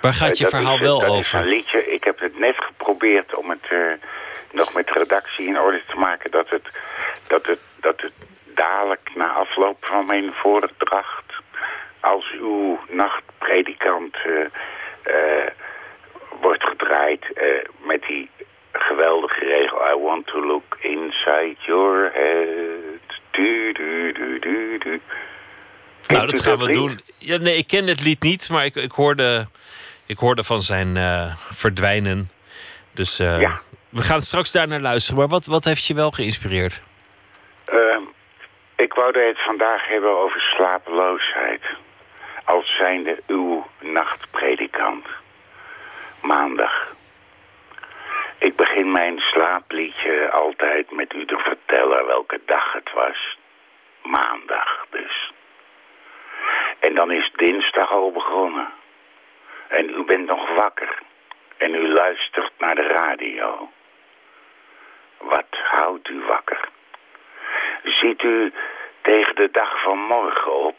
Waar 0.00 0.14
gaat 0.14 0.38
je 0.38 0.44
uh, 0.44 0.50
verhaal 0.50 0.74
is, 0.74 0.80
wel 0.80 1.00
dat 1.00 1.08
over? 1.08 1.20
Is 1.20 1.32
een 1.32 1.48
liedje. 1.48 1.92
Ik 1.92 2.04
heb 2.04 2.18
het 2.18 2.38
net 2.38 2.56
geprobeerd 2.56 3.34
om 3.34 3.50
het 3.50 3.70
uh, 3.70 3.92
nog 4.52 4.74
met 4.74 4.90
redactie 4.90 5.46
in 5.46 5.60
orde 5.60 5.82
te 5.88 5.96
maken. 5.96 6.30
Dat 6.30 6.48
het, 6.48 6.68
dat 7.26 7.46
het, 7.46 7.58
dat 7.80 8.00
het 8.00 8.12
dadelijk 8.56 9.10
na 9.14 9.28
afloop 9.28 9.76
van 9.80 10.06
mijn 10.06 10.32
voordracht 10.32 11.32
als 12.00 12.34
uw 12.40 12.78
nachtpredikant 12.88 14.16
uh, 14.26 14.32
uh, 14.34 15.46
wordt 16.40 16.64
gedraaid 16.64 17.24
uh, 17.34 17.44
met 17.86 18.02
die 18.02 18.30
geweldige 18.72 19.44
regel... 19.44 19.78
I 19.90 20.02
want 20.02 20.26
to 20.26 20.46
look 20.46 20.76
inside 20.80 21.56
your 21.58 22.10
head. 22.12 23.20
Du, 23.30 23.72
du, 23.72 24.12
du, 24.12 24.38
du, 24.38 24.78
du. 24.78 25.00
Nou, 26.06 26.26
dat 26.26 26.42
gaan 26.42 26.58
we 26.58 26.72
doen. 26.72 27.00
Ja, 27.18 27.36
nee, 27.36 27.56
ik 27.56 27.66
ken 27.66 27.86
het 27.86 28.02
lied 28.02 28.22
niet, 28.22 28.48
maar 28.48 28.64
ik, 28.64 28.74
ik, 28.74 28.92
hoorde, 28.92 29.46
ik 30.06 30.18
hoorde 30.18 30.44
van 30.44 30.62
zijn 30.62 30.96
verdwijnen. 31.50 32.30
Dus 32.92 33.16
ja. 33.16 33.60
we 33.88 34.02
gaan 34.02 34.22
straks 34.22 34.52
daar 34.52 34.68
naar 34.68 34.80
luisteren. 34.80 35.18
Maar 35.18 35.28
wat, 35.28 35.46
wat 35.46 35.64
heeft 35.64 35.84
je 35.84 35.94
wel 35.94 36.10
geïnspireerd? 36.10 36.82
Ehm, 37.64 38.02
ik 38.76 38.94
wou 38.94 39.18
het 39.18 39.42
vandaag 39.42 39.88
hebben 39.88 40.16
over 40.16 40.40
slapeloosheid 40.40 41.62
als 42.44 42.76
zijnde 42.76 43.22
uw 43.26 43.66
nachtpredikant. 43.80 45.06
Maandag. 46.20 46.94
Ik 48.38 48.56
begin 48.56 48.92
mijn 48.92 49.20
slaapliedje 49.20 50.30
altijd 50.30 50.90
met 50.90 51.14
u 51.14 51.26
te 51.26 51.38
vertellen 51.38 52.06
welke 52.06 52.40
dag 52.44 52.72
het 52.72 52.92
was. 52.92 53.38
Maandag 54.02 54.86
dus. 54.90 55.32
En 56.78 56.94
dan 56.94 57.10
is 57.10 57.30
dinsdag 57.36 57.90
al 57.90 58.12
begonnen. 58.12 58.68
En 59.68 59.88
u 59.88 60.04
bent 60.04 60.26
nog 60.26 60.54
wakker. 60.54 60.98
En 61.56 61.74
u 61.74 61.92
luistert 61.92 62.52
naar 62.58 62.74
de 62.74 62.86
radio. 62.86 63.70
Wat 65.18 65.46
houdt 65.50 66.08
u 66.08 66.24
wakker? 66.24 66.68
Ziet 67.86 68.22
u 68.22 68.52
tegen 69.02 69.34
de 69.34 69.48
dag 69.50 69.82
van 69.82 69.98
morgen 69.98 70.54
op? 70.54 70.76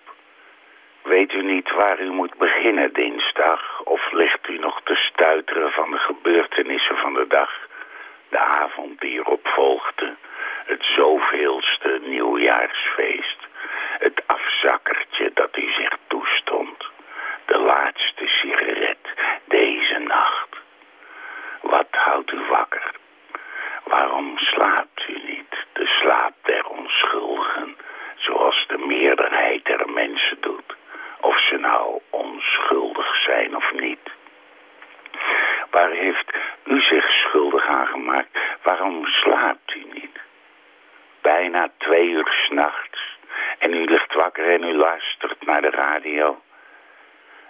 Weet 1.04 1.34
u 1.34 1.44
niet 1.44 1.72
waar 1.72 2.00
u 2.00 2.10
moet 2.10 2.38
beginnen 2.38 2.94
dinsdag? 2.94 3.82
Of 3.84 4.12
ligt 4.12 4.48
u 4.50 4.58
nog 4.58 4.82
te 4.84 4.96
stuiteren 4.96 5.72
van 5.72 5.92
de 5.92 5.98
gebeurtenissen 5.98 6.98
van 6.98 7.14
de 7.14 7.28
dag? 7.28 7.68
De 8.30 8.38
avond 8.38 9.02
die 9.02 9.20
erop 9.20 9.48
volgde. 9.48 10.16
Het 10.66 10.84
zoveelste 10.96 12.00
nieuwjaarsfeest. 12.04 13.48
Het 14.00 14.22
afzakkertje 14.26 15.32
dat 15.34 15.58
u 15.58 15.72
zich 15.72 15.98
toestond. 16.08 16.86
De 17.46 17.58
laatste 17.58 18.28
sigaret 18.28 19.08
deze 19.46 20.00
nacht. 20.00 20.50
Wat 21.62 21.88
houdt 21.92 22.32
u 22.32 22.40
wakker? 22.50 22.92
Waarom 23.88 24.38
slaapt 24.38 25.08
u 25.08 25.14
niet? 25.14 25.66
De 25.74 25.86
slaap 25.86 26.34
der 26.42 26.66
onschuldigen, 26.66 27.78
zoals 28.16 28.66
de 28.68 28.78
meerderheid 28.78 29.66
der 29.66 29.90
mensen 29.90 30.38
doet 30.42 30.76
of 31.22 31.40
ze 31.40 31.58
nou 31.58 32.00
onschuldig 32.10 33.16
zijn 33.16 33.56
of 33.56 33.72
niet. 33.74 34.00
Waar 35.72 35.90
heeft 35.90 36.38
u 36.64 36.82
zich 36.82 37.12
schuldig 37.12 37.68
aan 37.68 37.88
gemaakt? 37.88 38.38
Waarom 38.64 39.06
slaapt 39.06 39.76
u 39.76 39.86
niet? 39.94 40.20
Bijna 41.22 41.70
twee 41.78 42.10
uur 42.10 42.28
s'nachts 42.46 43.18
en 43.60 43.74
u 43.74 43.86
ligt 43.86 44.14
wakker 44.14 44.48
en 44.48 44.64
u 44.64 44.74
luistert 44.74 45.46
naar 45.46 45.62
de 45.62 45.70
radio. 45.70 46.42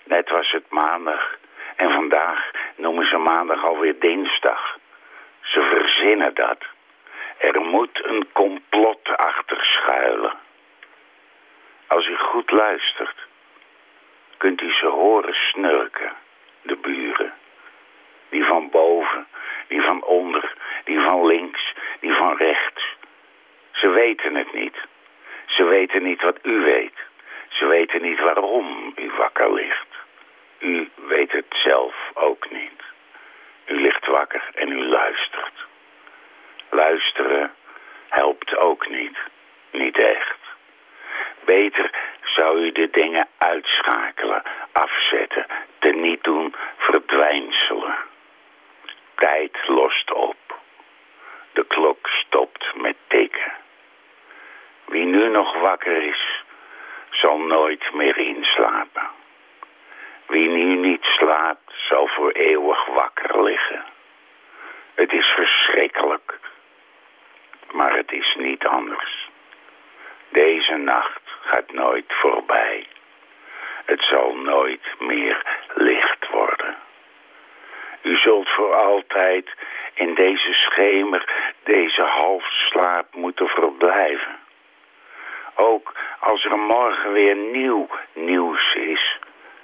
Net 0.03 0.29
was 0.29 0.51
het 0.51 0.69
maandag 0.69 1.37
en 1.75 1.91
vandaag 1.91 2.51
noemen 2.75 3.07
ze 3.07 3.17
maandag 3.17 3.65
alweer 3.65 3.99
dinsdag. 3.99 4.77
Ze 5.47 5.61
verzinnen 5.61 6.33
dat. 6.33 6.57
Er 7.37 7.61
moet 7.61 8.05
een 8.05 8.27
complot 8.31 9.17
achter 9.17 9.65
schuilen. 9.65 10.33
Als 11.87 12.07
u 12.07 12.15
goed 12.17 12.51
luistert, 12.51 13.15
kunt 14.37 14.61
u 14.61 14.71
ze 14.71 14.85
horen 14.85 15.33
snurken, 15.33 16.13
de 16.61 16.75
buren. 16.75 17.33
Die 18.29 18.45
van 18.45 18.69
boven, 18.69 19.27
die 19.67 19.81
van 19.81 20.03
onder, 20.03 20.53
die 20.83 20.99
van 20.99 21.25
links, 21.25 21.73
die 21.99 22.13
van 22.13 22.37
rechts. 22.37 22.95
Ze 23.71 23.89
weten 23.89 24.35
het 24.35 24.53
niet. 24.53 24.77
Ze 25.45 25.63
weten 25.63 26.03
niet 26.03 26.21
wat 26.21 26.39
u 26.43 26.59
weet. 26.59 26.97
Ze 27.49 27.65
weten 27.65 28.01
niet 28.01 28.19
waarom 28.19 28.93
u 28.95 29.11
wakker 29.17 29.53
ligt. 29.53 29.87
U 30.59 30.89
weet 30.95 31.31
het 31.31 31.45
zelf 31.49 31.95
ook 32.13 32.51
niet. 32.51 32.86
U 33.67 33.81
ligt 33.81 34.07
tegen 34.57 34.71
u 34.71 34.83
luistert. 34.83 35.65
Luisteren 36.69 37.53
helpt 38.09 38.57
ook 38.57 38.89
niet. 38.89 39.17
Niet 39.71 39.97
echt. 39.97 40.37
Beter 41.45 41.91
zou 42.21 42.59
u 42.59 42.71
de 42.71 42.89
dingen 42.89 43.27
uitschakelen, 43.37 44.43
afzetten, 44.71 45.45
teniet 45.79 46.23
doen, 46.23 46.55
verdwijnselen. 46.77 47.95
Tijd 49.15 49.57
lost 49.67 50.11
op. 50.11 50.59
De 51.53 51.65
klok 51.65 52.07
stopt 52.07 52.75
met 52.75 52.95
tikken. 53.07 53.51
Wie 54.85 55.05
nu 55.05 55.29
nog 55.29 55.59
wakker 55.59 56.03
is, 56.03 56.43
zal 57.11 57.37
nooit 57.37 57.93
meer 57.93 58.17
inslapen. 58.17 59.07
Wie 60.27 60.49
nu 60.49 60.75
niet 60.75 61.03
slaapt, 61.03 61.66
zal 61.87 62.07
voor 62.07 62.31
eeuwig 62.31 62.85
wakker 62.85 63.43
liggen. 63.43 63.83
Het 64.93 65.13
is 65.13 65.27
verschrikkelijk, 65.27 66.39
maar 67.71 67.95
het 67.95 68.11
is 68.11 68.35
niet 68.35 68.67
anders. 68.67 69.29
Deze 70.29 70.75
nacht 70.75 71.21
gaat 71.41 71.71
nooit 71.71 72.05
voorbij. 72.07 72.87
Het 73.85 74.03
zal 74.03 74.35
nooit 74.35 74.99
meer 74.99 75.45
licht 75.73 76.29
worden. 76.29 76.75
U 78.01 78.17
zult 78.17 78.49
voor 78.49 78.73
altijd 78.73 79.49
in 79.93 80.13
deze 80.13 80.53
schemer, 80.53 81.53
deze 81.63 82.03
halfslaap 82.03 83.15
moeten 83.15 83.47
verblijven. 83.47 84.39
Ook 85.55 85.93
als 86.19 86.45
er 86.45 86.59
morgen 86.59 87.11
weer 87.11 87.35
nieuw 87.35 87.87
nieuws 88.13 88.73
is, 88.73 89.16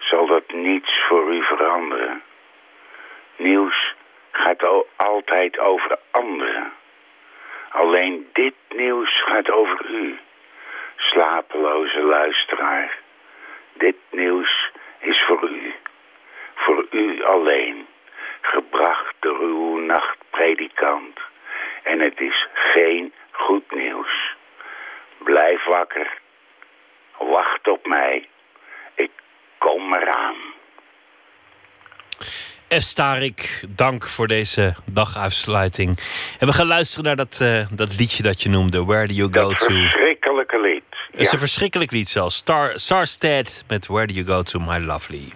zal 0.04 0.26
dat 0.26 0.52
niets 0.52 1.00
voor 1.08 1.34
u 1.34 1.44
veranderen. 1.44 2.24
Nieuws 3.36 3.96
gaat 4.32 4.86
altijd 4.96 5.60
over 5.60 5.98
anderen. 6.12 6.74
Alleen 7.70 8.30
dit 8.34 8.54
nieuws 8.70 9.22
gaat 9.22 9.52
over 9.52 9.86
u, 9.90 10.20
slapeloze 10.96 12.02
luisteraar. 12.02 12.98
Dit 13.74 13.96
nieuws 14.10 14.72
is 15.00 15.24
voor 15.24 15.50
u, 15.50 15.74
voor 16.56 16.86
u 16.92 17.24
alleen, 17.24 17.88
gebracht 18.42 19.16
door 19.20 19.40
uw 19.40 19.78
nachtpredikant. 19.78 21.20
En 21.84 22.00
het 22.00 22.20
is 22.20 22.48
geen 22.54 23.14
goed 23.32 23.72
nieuws. 23.72 24.36
Blijf 25.18 25.64
wakker, 25.64 26.18
wacht 27.18 27.68
op 27.68 27.86
mij, 27.86 28.28
ik 28.96 29.12
kom 29.64 29.94
eraan. 29.94 30.36
F. 32.80 32.82
Starik, 32.82 33.64
dank 33.70 34.08
voor 34.08 34.28
deze 34.28 34.76
daguitsluiting. 34.86 36.00
En 36.40 36.48
we 36.48 36.54
gaan 36.54 36.68
luisteren 36.68 37.04
naar 37.04 37.16
dat, 37.16 37.40
uh, 37.42 37.66
dat 37.72 37.96
liedje 37.98 38.24
dat 38.24 38.44
je 38.44 38.50
noemde, 38.50 38.84
Where 38.84 39.08
Do 39.08 39.14
You 39.14 39.34
Go 39.34 39.50
dat 39.50 39.58
To. 39.58 39.66
verschrikkelijke 39.66 40.60
lied. 40.62 40.84
Het 41.12 41.22
is 41.22 41.32
een 41.32 41.40
verschrikkelijk 41.40 41.92
lied 41.92 42.10
zelfs. 42.10 42.36
Star, 42.36 42.72
Sarstead 42.80 43.64
met 43.68 43.88
Where 43.88 44.08
Do 44.08 44.14
You 44.14 44.26
Go 44.26 44.44
To, 44.44 44.60
My 44.60 44.78
Lovely. 44.78 45.32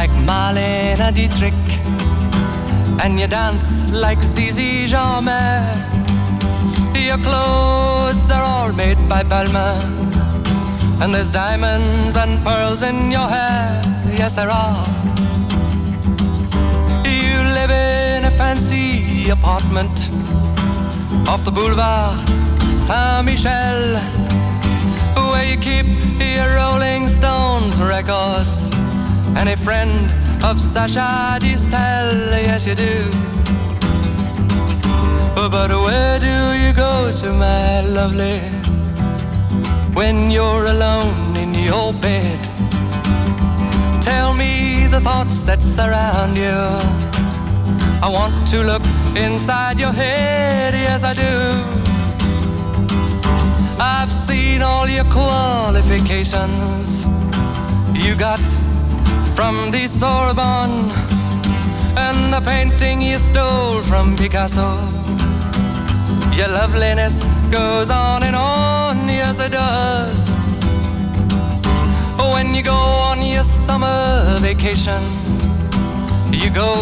Like 0.00 0.10
Marlene 0.28 1.10
Dietrich, 1.14 1.64
and 3.02 3.18
you 3.18 3.26
dance 3.26 3.68
like 4.04 4.22
Zizi 4.22 4.86
Jeanmaire. 4.92 5.74
Your 7.08 7.20
clothes 7.28 8.30
are 8.30 8.44
all 8.52 8.72
made 8.74 9.00
by 9.08 9.22
Balmain, 9.22 9.88
and 11.00 11.14
there's 11.14 11.32
diamonds 11.32 12.14
and 12.14 12.32
pearls 12.44 12.82
in 12.82 13.10
your 13.10 13.26
hair. 13.36 13.80
Yes, 14.20 14.36
there 14.36 14.50
are. 14.50 14.84
You 17.22 17.36
live 17.58 17.70
in 17.70 18.26
a 18.26 18.30
fancy 18.30 19.30
apartment 19.30 19.96
off 21.26 21.42
the 21.42 21.54
boulevard 21.58 22.20
Saint 22.68 23.24
Michel, 23.24 23.80
where 25.30 25.46
you 25.50 25.56
keep 25.56 25.88
your 26.34 26.48
Rolling 26.60 27.08
Stones 27.08 27.80
records 27.80 28.75
and 29.36 29.48
a 29.48 29.56
friend 29.56 30.10
of 30.44 30.58
Sasha 30.58 31.38
Distel. 31.40 32.30
Yes, 32.30 32.66
you 32.66 32.74
do. 32.74 33.08
But 35.34 35.70
where 35.70 36.18
do 36.18 36.52
you 36.62 36.72
go 36.72 37.10
to, 37.20 37.32
my 37.32 37.82
lovely, 37.82 38.40
when 39.94 40.30
you're 40.30 40.66
alone 40.66 41.36
in 41.36 41.54
your 41.54 41.92
bed? 41.92 42.40
Tell 44.02 44.34
me 44.34 44.88
the 44.90 45.00
thoughts 45.00 45.44
that 45.44 45.62
surround 45.62 46.36
you. 46.36 46.58
I 48.02 48.08
want 48.08 48.48
to 48.48 48.62
look 48.62 48.82
inside 49.16 49.78
your 49.78 49.92
head, 49.92 50.74
yes, 50.74 51.04
I 51.04 51.14
do. 51.14 51.62
I've 53.78 54.10
seen 54.10 54.62
all 54.62 54.88
your 54.88 55.04
qualifications 55.04 57.06
you 57.94 58.14
got 58.14 58.40
from 59.36 59.70
the 59.70 59.86
Sorbonne 59.86 60.90
and 61.98 62.32
the 62.32 62.40
painting 62.40 63.02
you 63.02 63.18
stole 63.18 63.82
from 63.82 64.16
Picasso. 64.16 64.66
Your 66.34 66.48
loveliness 66.48 67.26
goes 67.52 67.90
on 67.90 68.22
and 68.22 68.34
on, 68.34 69.06
yes, 69.06 69.38
it 69.38 69.52
does. 69.52 70.34
When 72.32 72.54
you 72.54 72.62
go 72.62 72.80
on 73.10 73.22
your 73.22 73.44
summer 73.44 74.38
vacation, 74.40 75.02
you 76.32 76.48
go 76.48 76.72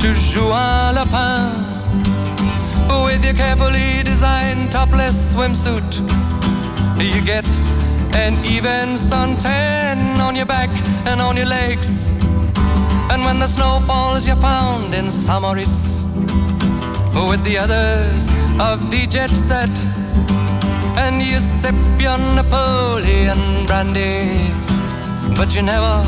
to 0.00 0.08
Juan 0.34 0.96
Lapin 0.96 1.54
with 3.06 3.24
your 3.24 3.34
carefully 3.34 4.02
designed 4.02 4.72
topless 4.72 5.32
swimsuit. 5.32 5.90
You 6.98 7.24
get 7.24 7.44
an 8.14 8.44
even 8.44 8.96
suntan 8.96 10.18
on 10.20 10.36
your 10.36 10.46
back 10.46 10.70
and 11.06 11.20
on 11.20 11.36
your 11.36 11.46
legs. 11.46 12.12
And 13.10 13.24
when 13.24 13.38
the 13.38 13.46
snow 13.46 13.80
falls, 13.86 14.26
you're 14.26 14.36
found 14.36 14.94
in 14.94 15.10
Samoritz 15.10 16.04
with 17.30 17.42
the 17.44 17.58
others 17.58 18.32
of 18.60 18.90
the 18.90 19.06
jet 19.06 19.30
set. 19.30 19.70
And 20.96 21.20
you 21.22 21.40
sip 21.40 21.74
your 21.98 22.18
Napoleon 22.18 23.66
brandy, 23.66 24.50
but 25.36 25.54
you 25.54 25.62
never 25.62 26.02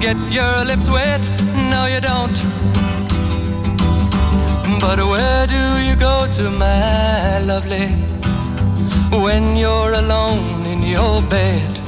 get 0.00 0.16
your 0.30 0.64
lips 0.64 0.88
wet. 0.88 1.28
No, 1.70 1.86
you 1.86 2.00
don't. 2.00 2.38
But 4.80 4.98
where 5.00 5.46
do 5.46 5.62
you 5.82 5.96
go 5.96 6.28
to, 6.32 6.50
my 6.50 7.38
lovely, 7.40 7.88
when 9.10 9.56
you're 9.56 9.92
alone 9.94 10.66
in 10.66 10.82
your 10.82 11.22
bed? 11.22 11.80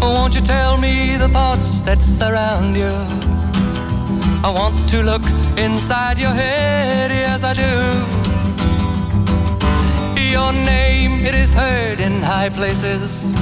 Won't 0.00 0.34
you 0.34 0.40
tell 0.40 0.76
me 0.76 1.16
the 1.16 1.28
thoughts 1.28 1.80
that 1.82 2.02
surround 2.02 2.76
you? 2.76 2.94
I 4.44 4.50
want 4.50 4.88
to 4.90 5.02
look 5.02 5.22
inside 5.58 6.18
your 6.18 6.34
head, 6.34 7.10
yes, 7.10 7.44
I 7.44 7.54
do. 7.54 8.22
Your 10.20 10.52
name, 10.52 11.26
it 11.26 11.34
is 11.34 11.52
heard 11.52 12.00
in 12.00 12.22
high 12.22 12.48
places. 12.48 13.34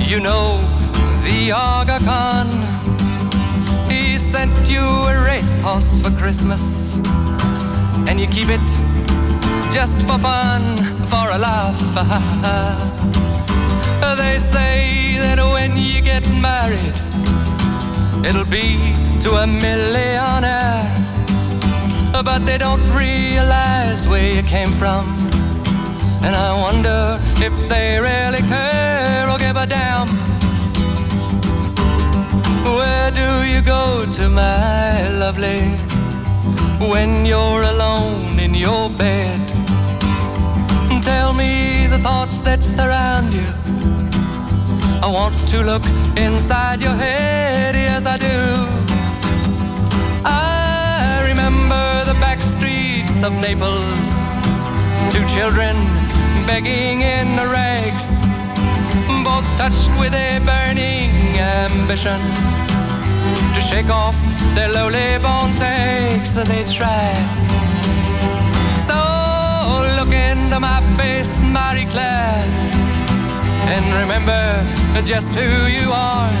You 0.00 0.20
know 0.20 0.60
the 1.24 1.52
Aga 1.52 1.98
Khan. 2.04 2.48
He 3.90 4.18
sent 4.18 4.68
you 4.68 4.80
a 4.82 5.24
racehorse 5.24 6.00
for 6.02 6.10
Christmas, 6.10 6.96
and 8.08 8.20
you 8.20 8.26
keep 8.26 8.48
it 8.48 8.68
just 9.70 10.00
for 10.02 10.18
fun, 10.18 10.76
for 11.06 11.30
a 11.30 11.38
laugh. 11.38 11.78
they 14.16 14.38
say 14.38 15.18
that 15.18 15.38
when 15.38 15.76
you 15.76 16.00
get 16.00 16.24
married, 16.40 16.96
it'll 18.24 18.50
be 18.60 18.76
to 19.20 19.30
a 19.44 19.46
millionaire. 19.46 20.86
But 22.12 22.40
they 22.46 22.58
don't 22.58 22.82
realize 22.90 24.08
where 24.08 24.34
you 24.36 24.42
came 24.42 24.72
from. 24.72 25.04
And 26.24 26.34
I 26.34 26.50
wonder 26.66 27.18
if 27.44 27.54
they 27.68 27.98
really 28.00 28.42
care 28.48 29.28
or 29.30 29.38
give 29.38 29.56
a 29.56 29.66
damn. 29.66 30.08
Where 32.64 33.10
do 33.10 33.28
you 33.52 33.60
go 33.62 34.06
to, 34.16 34.28
my 34.28 35.08
lovely, 35.08 35.60
when 36.80 37.24
you're 37.24 37.62
alone 37.62 38.38
in 38.38 38.54
your 38.54 38.90
bed? 38.90 39.40
Tell 41.02 41.32
me 41.32 41.86
the 41.86 41.98
thoughts 41.98 42.42
that 42.42 42.62
surround 42.62 43.32
you. 43.32 43.48
I 45.02 45.08
want 45.08 45.36
to 45.48 45.62
look 45.62 45.84
inside 46.16 46.80
your 46.80 46.94
head, 46.94 47.74
yes, 47.74 48.06
I 48.06 48.16
do. 48.18 48.38
I 50.24 51.24
remember 51.28 52.04
the 52.04 52.18
back 52.20 52.40
streets 52.40 53.22
of 53.22 53.32
Naples. 53.40 54.08
Two 55.12 55.24
children 55.34 55.76
begging 56.46 57.02
in 57.02 57.36
the 57.36 57.46
rags, 57.46 58.20
both 59.24 59.46
touched 59.56 59.90
with 59.98 60.14
a 60.14 60.40
burning 60.44 61.10
ambition 61.38 62.65
to 63.56 63.62
shake 63.62 63.88
off 63.88 64.16
their 64.54 64.68
lowly 64.68 65.16
born 65.24 65.50
takes. 65.56 66.34
They 66.34 66.64
try. 66.78 67.08
So 68.88 68.98
look 69.98 70.12
into 70.12 70.60
my 70.60 70.80
face, 70.98 71.40
Marie 71.56 71.88
Claire, 71.92 72.44
and 73.74 73.84
remember 74.02 74.42
just 75.04 75.32
who 75.32 75.48
you 75.76 75.88
are. 75.90 76.32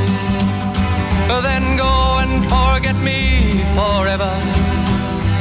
Then 1.48 1.76
go 1.76 1.94
and 2.22 2.44
forget 2.54 2.96
me 3.08 3.20
forever. 3.76 4.32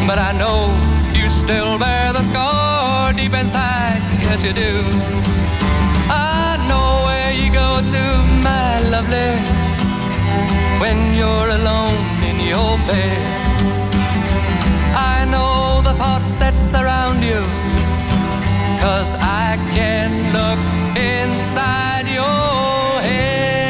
But 0.07 0.17
I 0.29 0.31
know 0.41 0.59
you 1.17 1.27
still 1.29 1.77
bear 1.77 2.13
the 2.13 2.23
scar 2.23 3.11
deep 3.13 3.33
inside. 3.33 4.01
Yes, 4.27 4.43
you 4.47 4.53
do. 4.53 4.71
I 6.07 6.55
know 6.69 6.89
where 7.07 7.31
you 7.41 7.49
go 7.51 7.69
to, 7.93 8.03
my 8.47 8.79
lovely, 8.93 9.64
when 10.85 11.15
you're 11.19 11.49
alone 11.59 11.97
in 12.29 12.37
your 12.53 12.71
bed. 12.89 13.25
I 15.13 15.17
know 15.33 15.81
the 15.87 15.95
thoughts 16.01 16.31
that 16.41 16.55
surround 16.73 17.19
you, 17.31 17.41
cause 18.85 19.11
I 19.47 19.57
can 19.77 20.09
look 20.37 20.61
inside 20.95 22.05
your 22.19 23.01
head. 23.07 23.64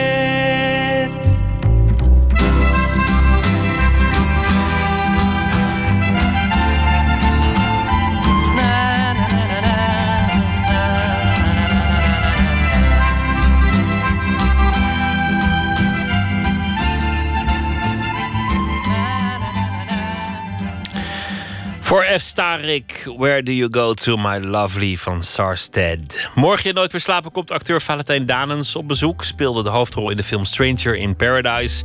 Voor 21.85 22.03
F. 22.03 22.21
Starik, 22.21 23.11
Where 23.17 23.43
Do 23.43 23.51
You 23.51 23.67
Go 23.71 23.93
To 23.93 24.17
My 24.17 24.37
Lovely 24.37 24.97
van 24.97 25.23
Sarstead. 25.23 25.99
Morgen 26.35 26.69
in 26.69 26.75
Nooit 26.75 26.91
meer 26.91 27.01
slapen 27.01 27.31
komt 27.31 27.51
acteur 27.51 27.81
Valentijn 27.81 28.25
Danens 28.25 28.75
op 28.75 28.87
bezoek. 28.87 29.23
Speelde 29.23 29.63
de 29.63 29.69
hoofdrol 29.69 30.09
in 30.09 30.17
de 30.17 30.23
film 30.23 30.45
Stranger 30.45 30.95
in 30.95 31.15
Paradise. 31.15 31.83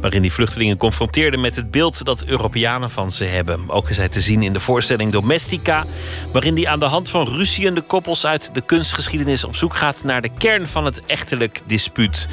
Waarin 0.00 0.22
die 0.22 0.32
vluchtelingen 0.32 0.76
confronteerde 0.76 1.36
met 1.36 1.56
het 1.56 1.70
beeld 1.70 2.04
dat 2.04 2.24
Europeanen 2.24 2.90
van 2.90 3.12
ze 3.12 3.24
hebben. 3.24 3.70
Ook 3.70 3.88
is 3.88 3.96
hij 3.96 4.08
te 4.08 4.20
zien 4.20 4.42
in 4.42 4.52
de 4.52 4.60
voorstelling 4.60 5.12
Domestica. 5.12 5.84
Waarin 6.32 6.56
hij 6.56 6.68
aan 6.68 6.80
de 6.80 6.84
hand 6.84 7.08
van 7.08 7.28
ruziende 7.28 7.80
koppels 7.80 8.26
uit 8.26 8.54
de 8.54 8.60
kunstgeschiedenis 8.60 9.44
op 9.44 9.56
zoek 9.56 9.76
gaat 9.76 10.04
naar 10.04 10.22
de 10.22 10.30
kern 10.38 10.68
van 10.68 10.84
het 10.84 11.06
echtelijk 11.06 11.60
dispuut 11.66 12.28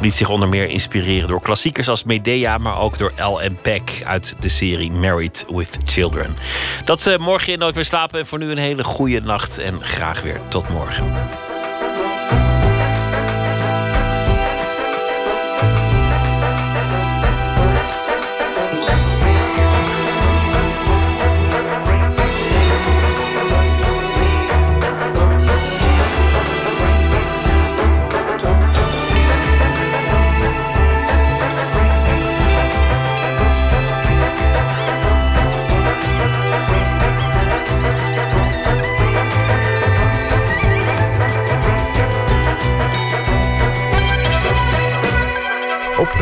liet 0.00 0.14
zich 0.14 0.28
onder 0.28 0.48
meer 0.48 0.68
inspireren 0.68 1.28
door 1.28 1.42
klassiekers 1.42 1.88
als 1.88 2.04
Medea, 2.04 2.58
maar 2.58 2.80
ook 2.80 2.98
door 2.98 3.12
L.M. 3.16 3.54
Peck 3.62 4.02
uit 4.04 4.34
de 4.40 4.48
serie 4.48 4.92
Married 4.92 5.44
with 5.48 5.78
Children. 5.84 6.36
Dat 6.84 7.06
uh, 7.06 7.16
morgen 7.16 7.52
in 7.52 7.58
Nooit 7.58 7.74
meer 7.74 7.84
slapen 7.84 8.18
en 8.18 8.26
voor 8.26 8.38
nu 8.38 8.50
een 8.50 8.58
hele 8.58 8.84
goede 8.84 9.20
nacht 9.20 9.58
en 9.58 9.80
graag 9.80 10.22
weer 10.22 10.40
tot 10.48 10.68
morgen. 10.68 11.12